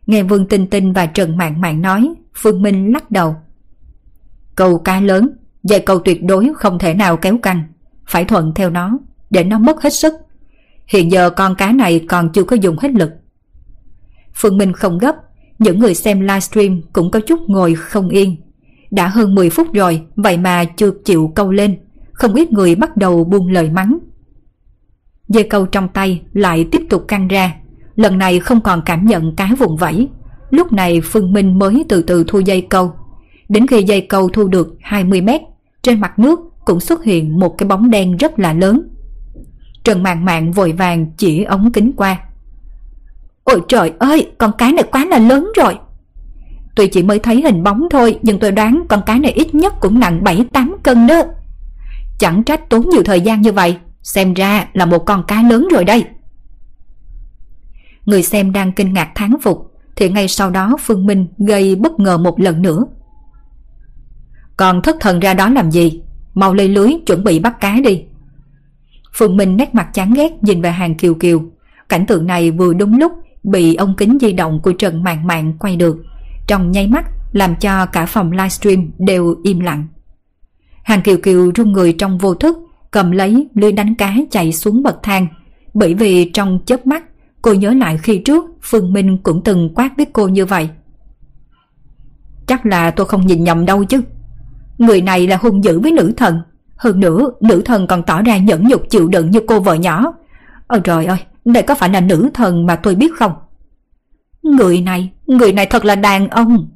Nghe 0.06 0.23
Vương 0.23 0.48
Tinh 0.48 0.68
Tinh 0.68 0.94
và 0.94 1.06
Trần 1.06 1.38
Mạn 1.38 1.61
Mạn 1.61 1.82
nói, 1.82 2.14
Phương 2.36 2.61
Minh 2.61 2.94
lắc 2.94 3.11
đầu. 3.11 3.36
Câu 4.56 4.78
cá 4.78 4.99
lớn, 4.99 5.30
dây 5.64 5.80
câu 5.80 5.99
tuyệt 5.99 6.23
đối 6.23 6.52
không 6.56 6.80
thể 6.80 6.94
nào 6.94 7.18
kéo 7.18 7.38
căng, 7.38 7.64
phải 8.07 8.26
thuận 8.26 8.52
theo 8.56 8.69
nó, 8.69 8.98
để 9.30 9.44
nó 9.44 9.60
mất 9.60 9.82
hết 9.82 9.94
sức. 9.94 10.14
Hiện 10.88 11.11
giờ 11.11 11.30
con 11.30 11.56
cá 11.56 11.72
này 11.72 12.06
còn 12.10 12.32
chưa 12.32 12.44
có 12.44 12.56
dùng 12.56 12.78
hết 12.80 12.91
lực. 12.91 13.11
Phương 14.34 14.57
Minh 14.57 14.73
không 14.73 14.98
gấp, 14.98 15.15
những 15.60 15.80
người 15.80 15.94
xem 15.94 16.19
livestream 16.22 16.82
cũng 16.94 17.11
có 17.11 17.19
chút 17.19 17.40
ngồi 17.48 17.76
không 17.76 18.10
yên. 18.10 18.36
Đã 18.91 19.07
hơn 19.07 19.36
10 19.36 19.49
phút 19.49 19.73
rồi, 19.73 20.02
vậy 20.15 20.38
mà 20.38 20.64
chưa 20.64 20.91
chịu 21.06 21.32
câu 21.36 21.52
lên, 21.52 21.78
không 22.14 22.34
ít 22.34 22.52
người 22.52 22.76
bắt 22.76 22.98
đầu 22.98 23.23
buông 23.23 23.52
lời 23.52 23.69
mắng. 23.69 23.98
Dây 25.28 25.44
câu 25.44 25.65
trong 25.65 25.88
tay 25.88 26.22
lại 26.34 26.68
tiếp 26.72 26.82
tục 26.90 27.06
căng 27.07 27.28
ra, 27.28 27.56
lần 28.02 28.18
này 28.18 28.40
không 28.40 28.61
còn 28.61 28.82
cảm 28.86 29.06
nhận 29.06 29.36
cá 29.36 29.49
vùng 29.60 29.78
vẫy. 29.78 30.07
Lúc 30.49 30.72
này 30.72 31.02
Phương 31.02 31.34
Minh 31.34 31.60
mới 31.60 31.86
từ 31.90 32.02
từ 32.02 32.23
thu 32.28 32.40
dây 32.40 32.61
câu. 32.61 32.94
Đến 33.49 33.68
khi 33.68 33.84
dây 33.84 34.02
câu 34.02 34.30
thu 34.30 34.48
được 34.48 34.76
20 34.82 35.22
mét, 35.22 35.41
trên 35.82 36.02
mặt 36.02 36.19
nước 36.19 36.40
cũng 36.65 36.80
xuất 36.80 37.03
hiện 37.03 37.40
một 37.40 37.57
cái 37.57 37.68
bóng 37.68 37.90
đen 37.90 38.18
rất 38.18 38.40
là 38.40 38.53
lớn. 38.53 38.82
Trần 39.84 40.03
Mạn 40.03 40.26
Mạn 40.26 40.52
vội 40.52 40.72
vàng 40.72 41.06
chỉ 41.18 41.44
ống 41.44 41.72
kính 41.72 41.91
qua. 41.98 42.19
Ôi 43.44 43.61
trời 43.68 43.91
ơi, 43.99 44.32
con 44.38 44.52
cá 44.57 44.72
này 44.72 44.84
quá 44.91 45.06
là 45.06 45.19
lớn 45.19 45.52
rồi. 45.56 45.78
Tuy 46.76 46.88
chỉ 46.88 47.03
mới 47.03 47.19
thấy 47.19 47.41
hình 47.41 47.64
bóng 47.64 47.88
thôi 47.91 48.19
nhưng 48.22 48.40
tôi 48.40 48.52
đoán 48.52 48.84
con 48.90 49.02
cá 49.06 49.18
này 49.18 49.32
ít 49.32 49.56
nhất 49.56 49.73
cũng 49.80 49.99
nặng 49.99 50.22
7-8 50.23 50.76
cân 50.84 51.07
đó. 51.07 51.23
Chẳng 52.19 52.44
trách 52.44 52.69
tốn 52.69 52.90
nhiều 52.90 53.03
thời 53.03 53.22
gian 53.22 53.41
như 53.41 53.52
vậy, 53.52 53.78
xem 54.03 54.34
ra 54.34 54.68
là 54.73 54.86
một 54.86 55.06
con 55.06 55.23
cá 55.28 55.41
lớn 55.41 55.68
rồi 55.72 55.86
đây. 55.86 56.06
Người 58.06 58.23
xem 58.23 58.52
đang 58.52 58.72
kinh 58.72 58.94
ngạc 58.94 59.11
thán 59.15 59.34
phục 59.41 59.72
thì 59.95 60.10
ngay 60.10 60.28
sau 60.28 60.49
đó 60.49 60.78
Phương 60.80 61.06
Minh 61.06 61.28
gây 61.38 61.76
bất 61.76 61.99
ngờ 61.99 62.18
một 62.18 62.40
lần 62.40 62.61
nữa. 62.61 62.86
Còn 64.57 64.82
thất 64.82 64.95
thần 64.99 65.19
ra 65.19 65.34
đó 65.34 65.49
làm 65.49 65.72
gì? 65.72 66.02
Mau 66.34 66.53
lấy 66.53 66.69
lưới 66.69 66.94
chuẩn 67.06 67.23
bị 67.23 67.40
bắt 67.40 67.60
cá 67.60 67.78
đi. 67.84 68.03
Phương 69.14 69.38
Minh 69.38 69.57
nét 69.57 69.76
mặt 69.76 69.90
chán 69.94 70.14
ghét 70.14 70.32
nhìn 70.41 70.61
về 70.61 70.72
hàng 70.72 70.95
kiều 70.95 71.14
kiều. 71.14 71.41
Cảnh 71.90 72.06
tượng 72.06 72.28
này 72.28 72.52
vừa 72.52 72.73
đúng 72.73 72.99
lúc 72.99 73.11
bị 73.44 73.76
ông 73.76 73.95
kính 73.95 74.18
di 74.22 74.34
động 74.34 74.60
của 74.64 74.72
Trần 74.72 75.03
Mạng 75.03 75.28
Mạng 75.28 75.53
quay 75.60 75.76
được. 75.76 75.98
Trong 76.48 76.72
nháy 76.72 76.88
mắt 76.88 77.06
làm 77.32 77.56
cho 77.56 77.86
cả 77.86 78.06
phòng 78.06 78.32
livestream 78.32 78.91
đều 78.98 79.36
im 79.44 79.60
lặng. 79.60 79.88
Hàng 80.84 81.02
kiều 81.02 81.18
kiều 81.18 81.52
run 81.56 81.72
người 81.72 81.94
trong 81.94 82.18
vô 82.18 82.34
thức, 82.36 82.57
cầm 82.91 83.11
lấy 83.11 83.48
lưới 83.56 83.72
đánh 83.72 83.95
cá 83.95 84.15
chạy 84.32 84.53
xuống 84.53 84.84
bậc 84.84 84.95
thang 85.03 85.28
bởi 85.73 85.94
vì 85.94 86.32
trong 86.34 86.60
chớp 86.65 86.88
mắt 86.88 87.03
cô 87.42 87.54
nhớ 87.54 87.74
lại 87.74 87.98
khi 87.98 88.18
trước 88.18 88.46
Phương 88.62 88.94
Minh 88.94 89.18
cũng 89.24 89.42
từng 89.44 89.70
quát 89.76 89.90
với 89.98 90.06
cô 90.14 90.28
như 90.28 90.46
vậy. 90.46 90.70
Chắc 92.48 92.66
là 92.66 92.92
tôi 92.92 93.06
không 93.06 93.28
nhìn 93.28 93.44
nhầm 93.44 93.66
đâu 93.66 93.84
chứ. 93.84 94.02
Người 94.78 95.02
này 95.02 95.28
là 95.28 95.38
hung 95.38 95.64
dữ 95.64 95.80
với 95.80 95.92
nữ 95.92 96.14
thần. 96.18 96.42
Hơn 96.76 97.00
nữa, 97.00 97.30
nữ 97.42 97.62
thần 97.66 97.88
còn 97.88 98.04
tỏ 98.04 98.22
ra 98.22 98.38
nhẫn 98.38 98.68
nhục 98.68 98.90
chịu 98.90 99.08
đựng 99.08 99.32
như 99.32 99.40
cô 99.48 99.60
vợ 99.60 99.74
nhỏ. 99.74 100.14
Ôi 100.68 100.82
trời 100.84 101.06
ơi, 101.06 101.18
đây 101.46 101.64
có 101.64 101.76
phải 101.76 101.90
là 101.90 102.02
nữ 102.02 102.30
thần 102.34 102.66
mà 102.66 102.76
tôi 102.76 102.96
biết 102.96 103.12
không? 103.20 103.32
Người 104.44 104.82
này, 104.82 105.12
người 105.28 105.54
này 105.54 105.66
thật 105.66 105.86
là 105.86 105.96
đàn 105.96 106.28
ông. 106.28 106.70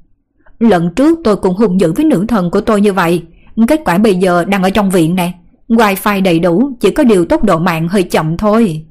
Lần 0.60 0.94
trước 0.96 1.20
tôi 1.24 1.36
cũng 1.36 1.56
hung 1.56 1.80
dữ 1.80 1.94
với 1.94 2.06
nữ 2.06 2.26
thần 2.28 2.52
của 2.52 2.62
tôi 2.62 2.82
như 2.82 2.94
vậy. 2.94 3.24
Kết 3.68 3.82
quả 3.86 3.98
bây 3.98 4.16
giờ 4.16 4.46
đang 4.46 4.64
ở 4.64 4.70
trong 4.70 4.90
viện 4.90 5.16
nè. 5.16 5.32
Wifi 5.70 6.24
đầy 6.24 6.40
đủ, 6.40 6.72
chỉ 6.80 6.92
có 6.92 7.04
điều 7.04 7.26
tốc 7.26 7.44
độ 7.44 7.60
mạng 7.60 7.88
hơi 7.88 8.04
chậm 8.04 8.38
thôi. 8.38 8.86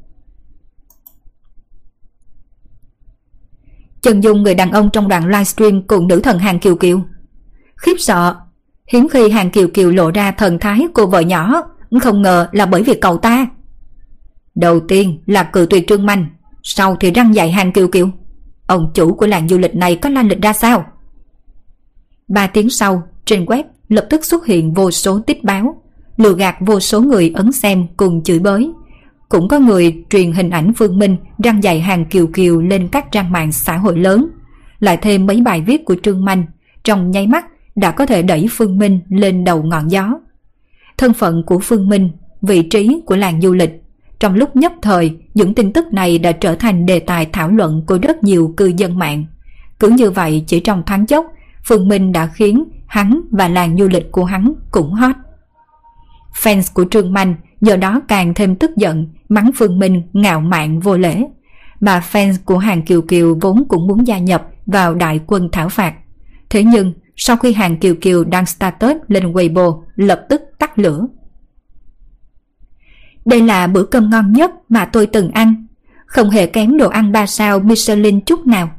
Chân 4.04 4.22
dung 4.22 4.42
người 4.42 4.54
đàn 4.54 4.70
ông 4.70 4.90
trong 4.92 5.08
đoạn 5.08 5.26
livestream 5.26 5.82
cùng 5.82 6.08
nữ 6.08 6.20
thần 6.20 6.38
Hàng 6.38 6.58
Kiều 6.58 6.76
Kiều. 6.76 7.00
Khiếp 7.76 7.94
sợ, 7.98 8.36
hiếm 8.92 9.08
khi 9.08 9.30
Hàng 9.30 9.50
Kiều 9.50 9.68
Kiều 9.68 9.90
lộ 9.90 10.10
ra 10.10 10.32
thần 10.32 10.58
thái 10.58 10.86
cô 10.94 11.06
vợ 11.06 11.20
nhỏ, 11.20 11.62
không 12.02 12.22
ngờ 12.22 12.48
là 12.52 12.66
bởi 12.66 12.82
vì 12.82 12.94
cậu 12.94 13.18
ta. 13.18 13.46
Đầu 14.54 14.80
tiên 14.80 15.22
là 15.26 15.42
cự 15.42 15.66
tuyệt 15.70 15.84
trương 15.88 16.06
manh, 16.06 16.26
sau 16.62 16.96
thì 17.00 17.10
răng 17.10 17.34
dạy 17.34 17.50
Hàng 17.52 17.72
Kiều 17.72 17.88
Kiều. 17.88 18.08
Ông 18.66 18.90
chủ 18.94 19.14
của 19.14 19.26
làng 19.26 19.48
du 19.48 19.58
lịch 19.58 19.74
này 19.74 19.96
có 19.96 20.08
lan 20.08 20.28
lịch 20.28 20.42
ra 20.42 20.52
sao? 20.52 20.86
Ba 22.28 22.46
tiếng 22.46 22.70
sau, 22.70 23.02
trên 23.24 23.44
web 23.44 23.64
lập 23.88 24.06
tức 24.10 24.24
xuất 24.24 24.46
hiện 24.46 24.74
vô 24.74 24.90
số 24.90 25.20
tích 25.26 25.44
báo, 25.44 25.82
lừa 26.16 26.34
gạt 26.34 26.56
vô 26.60 26.80
số 26.80 27.00
người 27.00 27.32
ấn 27.34 27.52
xem 27.52 27.86
cùng 27.96 28.22
chửi 28.22 28.38
bới. 28.38 28.72
Cũng 29.28 29.48
có 29.48 29.58
người 29.58 30.04
truyền 30.10 30.32
hình 30.32 30.50
ảnh 30.50 30.72
Phương 30.76 30.98
Minh 30.98 31.16
răng 31.44 31.62
dạy 31.62 31.80
hàng 31.80 32.04
kiều 32.04 32.26
kiều 32.26 32.60
lên 32.60 32.88
các 32.88 33.12
trang 33.12 33.32
mạng 33.32 33.52
xã 33.52 33.76
hội 33.76 33.98
lớn. 33.98 34.28
Lại 34.80 34.96
thêm 34.96 35.26
mấy 35.26 35.40
bài 35.40 35.60
viết 35.66 35.84
của 35.84 35.96
Trương 36.02 36.24
Manh, 36.24 36.44
trong 36.84 37.10
nháy 37.10 37.26
mắt 37.26 37.46
đã 37.76 37.90
có 37.90 38.06
thể 38.06 38.22
đẩy 38.22 38.46
Phương 38.50 38.78
Minh 38.78 39.00
lên 39.08 39.44
đầu 39.44 39.62
ngọn 39.62 39.90
gió. 39.90 40.14
Thân 40.98 41.12
phận 41.12 41.42
của 41.46 41.58
Phương 41.58 41.88
Minh, 41.88 42.10
vị 42.42 42.62
trí 42.62 43.00
của 43.06 43.16
làng 43.16 43.40
du 43.40 43.54
lịch. 43.54 43.70
Trong 44.20 44.34
lúc 44.34 44.56
nhất 44.56 44.72
thời, 44.82 45.16
những 45.34 45.54
tin 45.54 45.72
tức 45.72 45.84
này 45.92 46.18
đã 46.18 46.32
trở 46.32 46.54
thành 46.54 46.86
đề 46.86 47.00
tài 47.00 47.26
thảo 47.32 47.50
luận 47.50 47.82
của 47.86 47.98
rất 48.02 48.24
nhiều 48.24 48.54
cư 48.56 48.72
dân 48.76 48.98
mạng. 48.98 49.24
Cứ 49.80 49.88
như 49.88 50.10
vậy 50.10 50.44
chỉ 50.46 50.60
trong 50.60 50.82
tháng 50.86 51.06
chốc, 51.06 51.26
Phương 51.64 51.88
Minh 51.88 52.12
đã 52.12 52.26
khiến 52.26 52.64
hắn 52.86 53.20
và 53.30 53.48
làng 53.48 53.76
du 53.78 53.88
lịch 53.88 54.12
của 54.12 54.24
hắn 54.24 54.54
cũng 54.70 54.92
hot. 54.92 55.14
Fans 56.42 56.74
của 56.74 56.84
Trương 56.90 57.12
Manh 57.12 57.34
do 57.66 57.76
đó 57.76 58.00
càng 58.08 58.34
thêm 58.34 58.56
tức 58.56 58.76
giận, 58.76 59.08
mắng 59.28 59.50
Phương 59.54 59.78
Minh 59.78 60.02
ngạo 60.12 60.40
mạn 60.40 60.80
vô 60.80 60.96
lễ. 60.96 61.24
Mà 61.80 62.02
fans 62.12 62.34
của 62.44 62.58
Hàng 62.58 62.82
Kiều 62.82 63.02
Kiều 63.02 63.38
vốn 63.40 63.64
cũng 63.68 63.86
muốn 63.86 64.06
gia 64.06 64.18
nhập 64.18 64.48
vào 64.66 64.94
đại 64.94 65.20
quân 65.26 65.48
thảo 65.52 65.68
phạt. 65.68 65.94
Thế 66.50 66.64
nhưng, 66.64 66.92
sau 67.16 67.36
khi 67.36 67.52
Hàng 67.52 67.76
Kiều 67.76 67.94
Kiều 67.94 68.24
đăng 68.24 68.46
status 68.46 68.96
lên 69.08 69.32
Weibo, 69.32 69.82
lập 69.96 70.26
tức 70.28 70.42
tắt 70.58 70.78
lửa. 70.78 71.06
Đây 73.24 73.40
là 73.40 73.66
bữa 73.66 73.84
cơm 73.84 74.10
ngon 74.10 74.32
nhất 74.32 74.50
mà 74.68 74.84
tôi 74.84 75.06
từng 75.06 75.30
ăn. 75.30 75.66
Không 76.06 76.30
hề 76.30 76.46
kém 76.46 76.76
đồ 76.76 76.88
ăn 76.88 77.12
ba 77.12 77.26
sao 77.26 77.58
Michelin 77.58 78.20
chút 78.20 78.46
nào. 78.46 78.70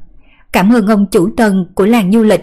Cảm 0.52 0.74
ơn 0.74 0.88
ông 0.88 1.06
chủ 1.12 1.30
tần 1.38 1.66
của 1.76 1.86
làng 1.86 2.12
du 2.12 2.24
lịch. 2.24 2.42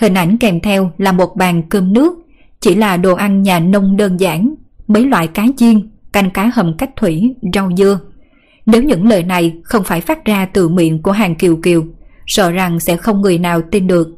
Hình 0.00 0.14
ảnh 0.14 0.38
kèm 0.38 0.60
theo 0.60 0.90
là 0.98 1.12
một 1.12 1.36
bàn 1.36 1.62
cơm 1.68 1.92
nước, 1.92 2.14
chỉ 2.60 2.74
là 2.74 2.96
đồ 2.96 3.14
ăn 3.14 3.42
nhà 3.42 3.60
nông 3.60 3.96
đơn 3.96 4.20
giản, 4.20 4.54
mấy 4.92 5.06
loại 5.06 5.26
cá 5.26 5.46
chiên, 5.56 5.90
canh 6.12 6.30
cá 6.30 6.50
hầm 6.54 6.76
cách 6.76 6.90
thủy, 6.96 7.34
rau 7.54 7.70
dưa. 7.76 8.00
Nếu 8.66 8.82
những 8.82 9.08
lời 9.08 9.22
này 9.22 9.60
không 9.64 9.84
phải 9.84 10.00
phát 10.00 10.24
ra 10.24 10.46
từ 10.46 10.68
miệng 10.68 11.02
của 11.02 11.12
hàng 11.12 11.34
Kiều 11.34 11.56
Kiều, 11.56 11.84
sợ 12.26 12.50
rằng 12.50 12.80
sẽ 12.80 12.96
không 12.96 13.20
người 13.20 13.38
nào 13.38 13.60
tin 13.70 13.86
được. 13.86 14.08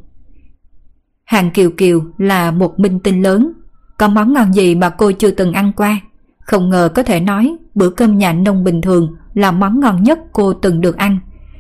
Hàng 1.25 1.51
Kiều 1.51 1.71
Kiều 1.71 2.01
là 2.19 2.51
một 2.51 2.81
minh 2.81 3.01
tinh 3.01 3.23
lớn, 3.23 3.53
có 3.99 4.09
món 4.09 4.33
ngon 4.33 4.53
gì 4.53 4.75
mà 4.75 4.91
cô 4.91 5.13
chưa 5.13 5.31
từng 5.31 5.53
ăn 5.53 5.73
qua. 5.77 6.01
Không 6.39 6.71
ngờ 6.71 6.89
có 6.95 7.03
thể 7.03 7.21
nói 7.21 7.57
bữa 7.75 7.91
cơm 7.91 8.19
nhà 8.19 8.33
nông 8.33 8.65
bình 8.65 8.81
thường 8.81 9.15
là 9.35 9.51
món 9.53 9.81
ngon 9.81 10.03
nhất 10.03 10.19
cô 10.33 10.53
từng 10.53 10.81
được 10.81 10.97
ăn. 10.97 11.19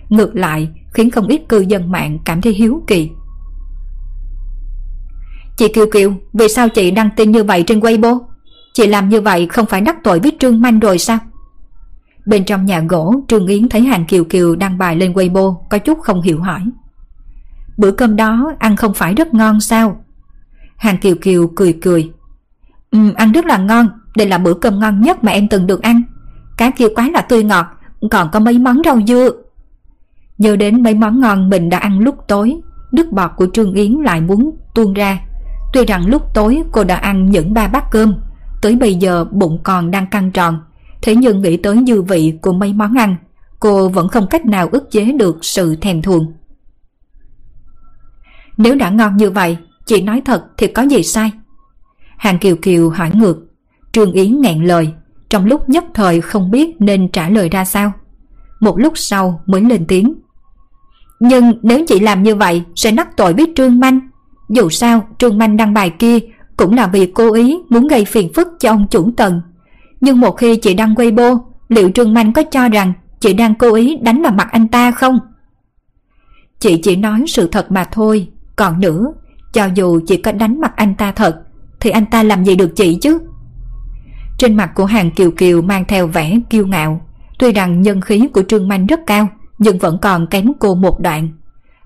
Ngược 0.09 0.37
lại 0.37 0.69
khiến 0.95 1.11
không 1.11 1.27
ít 1.27 1.49
cư 1.49 1.61
dân 1.61 1.91
mạng 1.93 2.19
cảm 2.25 2.41
thấy 2.41 2.53
hiếu 2.53 2.83
kỳ. 2.87 3.11
Chị 5.57 5.69
Kiều 5.69 5.87
Kiều, 5.93 6.13
vì 6.33 6.49
sao 6.49 6.69
chị 6.69 6.91
đăng 6.91 7.11
tin 7.17 7.31
như 7.31 7.45
vậy 7.45 7.65
trên 7.67 7.81
Weibo? 7.81 8.21
Chị 8.75 8.87
làm 8.87 9.09
như 9.09 9.21
vậy 9.21 9.47
không 9.47 9.67
phải 9.67 9.81
đắc 9.81 9.97
tội 10.05 10.21
với 10.21 10.33
Trương 10.41 10.61
Manh 10.61 10.81
rồi 10.81 10.99
sao? 10.99 11.19
Bên 12.27 12.45
trong 12.45 12.67
nhà 12.67 12.81
gỗ, 12.81 13.15
Trương 13.29 13.47
Yến 13.47 13.69
thấy 13.69 13.83
Hàng 13.83 14.05
Kiều 14.05 14.25
Kiều 14.25 14.57
đăng 14.57 14.79
bài 14.79 14.97
lên 14.97 15.13
Weibo, 15.13 15.55
có 15.71 15.79
chút 15.79 15.99
không 16.01 16.23
hiểu 16.23 16.41
hỏi. 16.41 16.61
Bữa 17.77 17.91
cơm 17.91 18.17
đó 18.17 18.53
ăn 18.59 18.77
không 18.77 18.95
phải 18.95 19.15
rất 19.15 19.35
ngon 19.35 19.61
sao? 19.61 20.05
Hàng 20.77 20.99
Kiều 20.99 21.15
Kiều 21.15 21.51
cười 21.57 21.73
cười. 21.73 22.13
Ừ, 22.91 22.99
ăn 23.17 23.33
rất 23.33 23.47
là 23.47 23.59
ngon, 23.59 23.89
đây 24.17 24.29
là 24.29 24.39
bữa 24.39 24.55
cơm 24.55 24.81
ngon 24.81 25.01
nhất 25.01 25.25
mà 25.25 25.33
em 25.33 25.49
từng 25.49 25.67
được 25.67 25.83
ăn. 25.83 26.03
Cá 26.57 26.71
kia 26.71 26.89
quá 26.97 27.11
là 27.11 27.21
tươi 27.21 27.45
ngọt, 27.45 27.67
còn 28.11 28.29
có 28.33 28.41
mấy 28.41 28.59
món 28.59 28.83
rau 28.85 29.01
dưa. 29.07 29.31
Nhớ 30.39 30.57
đến 30.57 30.83
mấy 30.83 30.95
món 30.95 31.21
ngon 31.21 31.51
mình 31.51 31.71
đã 31.71 31.79
ăn 31.79 31.99
lúc 31.99 32.17
tối, 32.29 32.57
nước 32.93 33.13
bọt 33.13 33.31
của 33.37 33.47
Trương 33.53 33.73
Yến 33.73 33.93
lại 33.93 34.21
muốn 34.21 34.57
tuôn 34.75 34.93
ra. 34.93 35.19
Tuy 35.73 35.85
rằng 35.85 36.07
lúc 36.07 36.23
tối 36.35 36.63
cô 36.73 36.85
đã 36.85 36.97
ăn 36.97 37.31
những 37.31 37.55
ba 37.55 37.69
bát 37.69 37.85
cơm, 37.91 38.15
tới 38.65 38.77
bây 38.77 38.95
giờ 38.95 39.25
bụng 39.31 39.59
còn 39.63 39.91
đang 39.91 40.07
căng 40.07 40.31
tròn, 40.31 40.61
thế 41.03 41.17
nhưng 41.17 41.43
nghĩ 41.43 41.57
tới 41.57 41.79
dư 41.87 42.03
vị 42.03 42.39
của 42.43 42.53
mấy 42.53 42.73
món 42.73 42.99
ăn, 42.99 43.17
cô 43.61 43.89
vẫn 43.89 44.09
không 44.09 44.27
cách 44.27 44.47
nào 44.47 44.69
ức 44.73 44.91
chế 44.91 45.13
được 45.13 45.39
sự 45.43 45.77
thèm 45.77 46.03
thuồng. 46.03 46.33
Nếu 48.57 48.75
đã 48.75 48.91
ngon 48.91 49.17
như 49.17 49.31
vậy, 49.31 49.57
chị 49.87 50.03
nói 50.03 50.23
thật 50.25 50.45
thì 50.57 50.67
có 50.67 50.83
gì 50.83 51.03
sai? 51.03 51.33
Hàng 52.17 52.39
Kiều 52.39 52.57
Kiều 52.57 52.91
hỏi 52.91 53.11
ngược, 53.15 53.39
Trương 53.93 54.13
Yến 54.13 54.41
nghẹn 54.41 54.65
lời, 54.65 54.93
trong 55.29 55.47
lúc 55.47 55.69
nhất 55.69 55.85
thời 55.95 56.21
không 56.21 56.51
biết 56.51 56.77
nên 56.79 57.09
trả 57.09 57.29
lời 57.29 57.49
ra 57.49 57.65
sao. 57.65 57.93
Một 58.61 58.79
lúc 58.79 58.93
sau 58.99 59.43
mới 59.47 59.61
lên 59.61 59.85
tiếng. 59.89 60.15
Nhưng 61.21 61.53
nếu 61.63 61.85
chị 61.89 62.01
làm 62.01 62.23
như 62.23 62.35
vậy 62.35 62.63
sẽ 62.77 62.93
nắc 62.93 63.17
tội 63.17 63.35
với 63.35 63.53
Trương 63.57 63.81
Manh. 63.81 64.01
Dù 64.49 64.71
sao 64.71 65.09
Trương 65.19 65.39
Manh 65.39 65.57
đăng 65.57 65.75
bài 65.75 65.91
kia 65.91 66.19
cũng 66.57 66.75
là 66.75 66.87
vì 66.87 67.07
cố 67.07 67.33
ý 67.33 67.59
muốn 67.69 67.87
gây 67.87 68.05
phiền 68.05 68.33
phức 68.35 68.49
cho 68.61 68.71
ông 68.71 68.87
chủ 68.91 69.11
tần. 69.17 69.41
Nhưng 70.01 70.21
một 70.21 70.31
khi 70.31 70.57
chị 70.57 70.75
đăng 70.75 70.95
Weibo, 70.95 71.39
liệu 71.69 71.91
Trương 71.91 72.15
Manh 72.15 72.33
có 72.33 72.43
cho 72.43 72.69
rằng 72.69 72.93
chị 73.21 73.33
đang 73.33 73.55
cố 73.55 73.75
ý 73.75 73.97
đánh 74.03 74.23
vào 74.23 74.33
mặt 74.33 74.49
anh 74.51 74.69
ta 74.69 74.91
không? 74.91 75.19
Chị 76.59 76.81
chỉ 76.83 76.97
nói 76.97 77.25
sự 77.29 77.49
thật 77.53 77.73
mà 77.73 77.85
thôi. 77.85 78.29
Còn 78.57 78.81
nữa, 78.81 79.07
cho 79.53 79.69
dù 79.75 80.01
chị 80.07 80.17
có 80.17 80.33
đánh 80.33 80.61
mặt 80.61 80.73
anh 80.77 80.95
ta 80.95 81.13
thật, 81.13 81.43
thì 81.81 81.91
anh 81.91 82.07
ta 82.07 82.23
làm 82.23 82.45
gì 82.45 82.57
được 82.57 82.77
chị 82.77 82.99
chứ? 83.03 83.19
Trên 84.39 84.57
mặt 84.57 84.71
của 84.75 84.85
hàng 84.85 85.11
Kiều 85.11 85.31
Kiều 85.31 85.63
mang 85.63 85.85
theo 85.89 86.07
vẻ 86.07 86.39
kiêu 86.51 86.67
ngạo. 86.67 87.01
Tuy 87.39 87.53
rằng 87.53 87.83
nhân 87.83 88.01
khí 88.01 88.29
của 88.33 88.43
Trương 88.43 88.69
Manh 88.69 88.87
rất 88.87 89.01
cao, 89.07 89.29
nhưng 89.59 89.79
vẫn 89.79 89.99
còn 90.03 90.27
kém 90.27 90.53
cô 90.61 90.75
một 90.75 91.01
đoạn. 91.01 91.29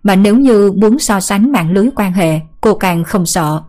Mà 0.03 0.16
nếu 0.16 0.36
như 0.36 0.73
muốn 0.73 0.99
so 0.99 1.20
sánh 1.20 1.53
mạng 1.53 1.73
lưới 1.73 1.89
quan 1.97 2.12
hệ, 2.12 2.40
cô 2.61 2.74
càng 2.74 3.05
không 3.05 3.27
sợ. 3.27 3.62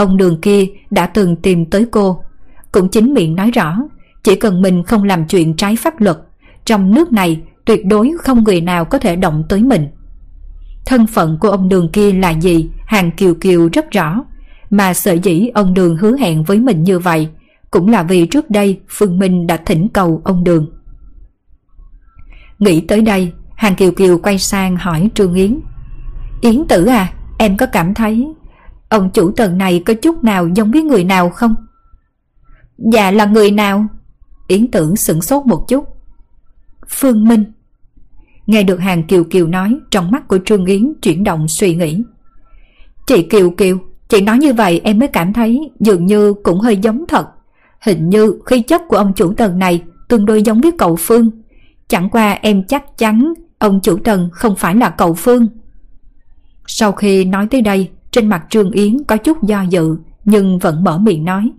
Ông 0.00 0.16
đường 0.16 0.40
kia 0.40 0.66
đã 0.90 1.06
từng 1.06 1.36
tìm 1.36 1.66
tới 1.66 1.86
cô. 1.90 2.24
Cũng 2.72 2.88
chính 2.88 3.14
miệng 3.14 3.34
nói 3.34 3.50
rõ, 3.50 3.76
chỉ 4.22 4.34
cần 4.34 4.62
mình 4.62 4.82
không 4.82 5.04
làm 5.04 5.26
chuyện 5.26 5.56
trái 5.56 5.76
pháp 5.76 6.00
luật, 6.00 6.18
trong 6.64 6.94
nước 6.94 7.12
này 7.12 7.42
tuyệt 7.64 7.86
đối 7.86 8.12
không 8.18 8.44
người 8.44 8.60
nào 8.60 8.84
có 8.84 8.98
thể 8.98 9.16
động 9.16 9.44
tới 9.48 9.62
mình. 9.62 9.88
Thân 10.86 11.06
phận 11.06 11.38
của 11.40 11.50
ông 11.50 11.68
Đường 11.68 11.88
kia 11.92 12.12
là 12.12 12.30
gì 12.30 12.70
Hàng 12.86 13.10
Kiều 13.10 13.34
Kiều 13.34 13.68
rất 13.72 13.90
rõ 13.90 14.24
Mà 14.70 14.94
sở 14.94 15.12
dĩ 15.12 15.50
ông 15.54 15.74
Đường 15.74 15.96
hứa 15.96 16.16
hẹn 16.16 16.44
với 16.44 16.60
mình 16.60 16.82
như 16.82 16.98
vậy 16.98 17.28
Cũng 17.70 17.88
là 17.88 18.02
vì 18.02 18.26
trước 18.26 18.50
đây 18.50 18.80
Phương 18.88 19.18
Minh 19.18 19.46
đã 19.46 19.56
thỉnh 19.56 19.88
cầu 19.88 20.22
ông 20.24 20.44
Đường 20.44 20.66
Nghĩ 22.58 22.80
tới 22.80 23.02
đây 23.02 23.32
Hàng 23.54 23.74
Kiều 23.74 23.92
Kiều 23.92 24.18
quay 24.18 24.38
sang 24.38 24.76
hỏi 24.76 25.10
Trương 25.14 25.34
Yến 25.34 25.60
Yến 26.40 26.64
tử 26.68 26.84
à 26.84 27.12
Em 27.38 27.56
có 27.56 27.66
cảm 27.66 27.94
thấy 27.94 28.26
Ông 28.90 29.10
chủ 29.10 29.30
tần 29.30 29.58
này 29.58 29.82
có 29.86 29.94
chút 29.94 30.24
nào 30.24 30.48
giống 30.48 30.70
với 30.70 30.82
người 30.82 31.04
nào 31.04 31.30
không? 31.30 31.54
Dạ 32.92 33.10
là 33.10 33.24
người 33.24 33.50
nào? 33.50 33.86
Yến 34.48 34.70
tưởng 34.70 34.96
sửng 34.96 35.22
sốt 35.22 35.46
một 35.46 35.64
chút. 35.68 35.84
Phương 36.88 37.28
Minh. 37.28 37.44
Nghe 38.46 38.62
được 38.62 38.80
hàng 38.80 39.06
Kiều 39.06 39.24
Kiều 39.24 39.46
nói, 39.46 39.78
Trong 39.90 40.10
mắt 40.10 40.28
của 40.28 40.38
Trương 40.44 40.64
Yến 40.64 40.92
chuyển 41.02 41.24
động 41.24 41.48
suy 41.48 41.74
nghĩ. 41.74 42.02
Chị 43.06 43.22
Kiều 43.22 43.50
Kiều, 43.50 43.78
Chị 44.08 44.20
nói 44.20 44.38
như 44.38 44.52
vậy 44.52 44.80
em 44.84 44.98
mới 44.98 45.08
cảm 45.08 45.32
thấy 45.32 45.70
Dường 45.80 46.06
như 46.06 46.34
cũng 46.34 46.60
hơi 46.60 46.76
giống 46.76 47.04
thật. 47.08 47.26
Hình 47.80 48.08
như 48.08 48.40
khi 48.46 48.62
chất 48.62 48.82
của 48.88 48.96
ông 48.96 49.12
chủ 49.16 49.34
tần 49.34 49.58
này 49.58 49.82
Tương 50.08 50.26
đối 50.26 50.42
giống 50.42 50.60
với 50.60 50.72
cậu 50.78 50.96
Phương. 50.96 51.30
Chẳng 51.88 52.10
qua 52.10 52.38
em 52.42 52.64
chắc 52.66 52.98
chắn 52.98 53.32
Ông 53.58 53.80
chủ 53.80 53.98
tần 54.04 54.28
không 54.32 54.56
phải 54.56 54.74
là 54.74 54.90
cậu 54.90 55.14
Phương. 55.14 55.48
Sau 56.66 56.92
khi 56.92 57.24
nói 57.24 57.46
tới 57.50 57.62
đây 57.62 57.90
trên 58.10 58.28
mặt 58.28 58.46
Trương 58.50 58.70
Yến 58.70 59.04
có 59.04 59.16
chút 59.16 59.42
do 59.42 59.62
dự, 59.62 59.96
Nhưng 60.24 60.58
vẫn 60.58 60.84
mở 60.84 60.98
miệng 60.98 61.24
nói. 61.24 61.50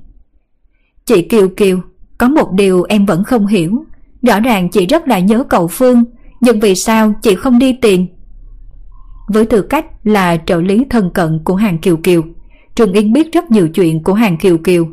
Chị 1.05 1.21
Kiều 1.21 1.49
Kiều, 1.57 1.79
Có 2.17 2.29
một 2.29 2.51
điều 2.51 2.83
em 2.83 3.05
vẫn 3.05 3.23
không 3.23 3.47
hiểu. 3.47 3.85
Rõ 4.21 4.39
ràng 4.39 4.69
chị 4.69 4.85
rất 4.85 5.07
là 5.07 5.19
nhớ 5.19 5.43
cậu 5.49 5.67
Phương, 5.67 6.03
Nhưng 6.41 6.59
vì 6.59 6.75
sao 6.75 7.13
chị 7.21 7.35
không 7.35 7.59
đi 7.59 7.73
tìm? 7.73 8.07
Với 9.27 9.45
tư 9.45 9.61
cách 9.61 9.85
là 10.03 10.37
trợ 10.45 10.61
lý 10.61 10.85
thân 10.89 11.09
cận 11.13 11.39
của 11.43 11.55
hàng 11.55 11.77
Kiều 11.77 11.97
Kiều, 11.97 12.21
Trương 12.75 12.93
Yến 12.93 13.13
biết 13.13 13.33
rất 13.33 13.51
nhiều 13.51 13.69
chuyện 13.69 14.03
của 14.03 14.13
hàng 14.13 14.37
Kiều 14.37 14.57
Kiều. 14.57 14.87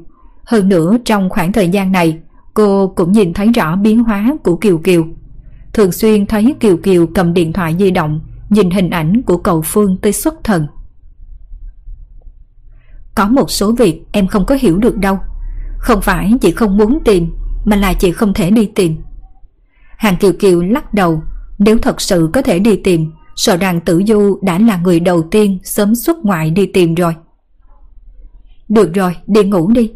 Hơn 0.45 0.69
nữa, 0.69 0.97
trong 1.05 1.31
khoảng 1.31 1.53
thời 1.53 1.69
gian 1.69 1.93
này, 1.93 2.19
Cô 2.55 2.93
cũng 2.97 3.13
nhìn 3.13 3.33
thấy 3.33 3.49
rõ 3.49 3.77
biến 3.77 4.05
hóa 4.05 4.37
của 4.45 4.57
Kiều 4.57 4.79
Kiều. 4.79 5.07
Thường 5.73 5.93
xuyên 5.93 6.27
thấy 6.27 6.55
Kiều 6.61 6.77
Kiều 6.77 7.07
cầm 7.07 7.35
điện 7.35 7.53
thoại 7.53 7.77
di 7.79 7.91
động, 7.91 8.21
Nhìn 8.51 8.71
hình 8.71 8.91
ảnh 8.91 9.23
của 9.23 9.37
cậu 9.37 9.63
Phương 9.63 9.97
tới 10.03 10.13
xuất 10.13 10.45
thần. 10.45 10.67
Có 13.19 13.29
một 13.29 13.51
số 13.51 13.73
việc 13.73 14.03
em 14.13 14.27
không 14.27 14.47
có 14.47 14.55
hiểu 14.61 14.79
được 14.79 14.97
đâu. 14.97 15.19
Không 15.79 16.01
phải 16.01 16.33
chị 16.41 16.51
không 16.51 16.77
muốn 16.77 16.99
tìm, 17.05 17.33
Mà 17.65 17.77
là 17.77 17.93
chị 17.93 18.13
không 18.13 18.35
thể 18.35 18.51
đi 18.51 18.71
tìm. 18.75 18.97
Hàng 19.97 20.17
Kiều 20.17 20.33
Kiều 20.33 20.63
lắc 20.63 20.95
đầu, 20.95 21.23
Nếu 21.59 21.79
thật 21.79 22.01
sự 22.01 22.31
có 22.33 22.43
thể 22.43 22.59
đi 22.59 22.77
tìm, 22.77 23.13
Sợ 23.37 23.57
rằng 23.57 23.81
Tử 23.81 24.03
Du 24.07 24.39
đã 24.43 24.59
là 24.59 24.77
người 24.77 25.01
đầu 25.01 25.23
tiên 25.31 25.59
Sớm 25.65 25.95
xuất 25.95 26.19
ngoại 26.25 26.51
đi 26.51 26.67
tìm 26.67 26.95
rồi. 26.95 27.15
Được 28.69 28.95
rồi, 28.95 29.17
đi 29.27 29.43
ngủ 29.43 29.71
đi. 29.71 29.91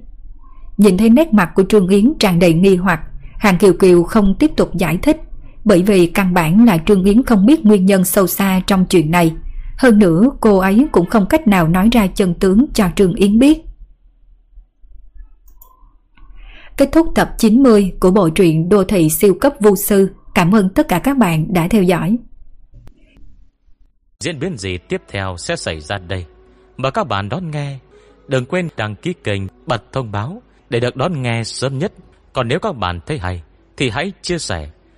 Nhìn 0.76 0.98
thấy 0.98 1.10
nét 1.10 1.32
mặt 1.32 1.50
của 1.54 1.64
Trương 1.68 1.88
Yến 1.88 2.12
tràn 2.18 2.38
đầy 2.38 2.54
nghi 2.54 2.76
hoặc, 2.76 3.00
Hàng 3.38 3.58
Kiều 3.58 3.72
Kiều 3.72 4.02
không 4.02 4.34
tiếp 4.38 4.50
tục 4.56 4.76
giải 4.76 4.98
thích, 5.02 5.20
Bởi 5.64 5.82
vì 5.82 6.06
căn 6.06 6.34
bản 6.34 6.64
là 6.64 6.78
Trương 6.78 7.04
Yến 7.04 7.22
không 7.22 7.46
biết 7.46 7.64
nguyên 7.64 7.86
nhân 7.86 8.04
sâu 8.04 8.26
xa 8.26 8.60
trong 8.66 8.84
chuyện 8.84 9.10
này. 9.10 9.32
Hơn 9.78 9.98
nữa 9.98 10.30
cô 10.40 10.58
ấy 10.58 10.86
cũng 10.92 11.06
không 11.06 11.26
cách 11.26 11.48
nào 11.48 11.68
nói 11.68 11.88
ra 11.92 12.06
chân 12.06 12.34
tướng 12.34 12.66
cho 12.74 12.88
Trương 12.96 13.14
Yến 13.14 13.38
biết 13.38 13.60
Kết 16.76 16.88
thúc 16.92 17.06
tập 17.14 17.34
90 17.38 17.92
của 18.00 18.10
bộ 18.10 18.28
truyện 18.28 18.68
Đô 18.68 18.84
thị 18.84 19.08
siêu 19.10 19.34
cấp 19.40 19.52
vô 19.60 19.76
sư. 19.76 20.10
Cảm 20.34 20.54
ơn 20.54 20.68
tất 20.68 20.88
cả 20.88 20.98
các 20.98 21.16
bạn 21.16 21.52
đã 21.52 21.68
theo 21.68 21.82
dõi. 21.82 22.16
Diễn 24.20 24.38
biến 24.38 24.56
gì 24.56 24.78
tiếp 24.88 25.02
theo 25.08 25.36
sẽ 25.38 25.56
xảy 25.56 25.80
ra 25.80 25.98
đây? 25.98 26.26
Mời 26.76 26.92
các 26.92 27.08
bạn 27.08 27.28
đón 27.28 27.50
nghe. 27.50 27.78
Đừng 28.28 28.44
quên 28.44 28.68
đăng 28.76 28.94
ký 28.94 29.14
kênh, 29.24 29.42
bật 29.66 29.92
thông 29.92 30.12
báo 30.12 30.42
để 30.70 30.80
được 30.80 30.96
đón 30.96 31.22
nghe 31.22 31.44
sớm 31.44 31.78
nhất. 31.78 31.92
Còn 32.32 32.48
nếu 32.48 32.58
các 32.58 32.76
bạn 32.76 33.00
thấy 33.06 33.18
hay, 33.18 33.42
thì 33.76 33.90
hãy 33.90 34.12
chia 34.22 34.38
sẻ 34.38 34.70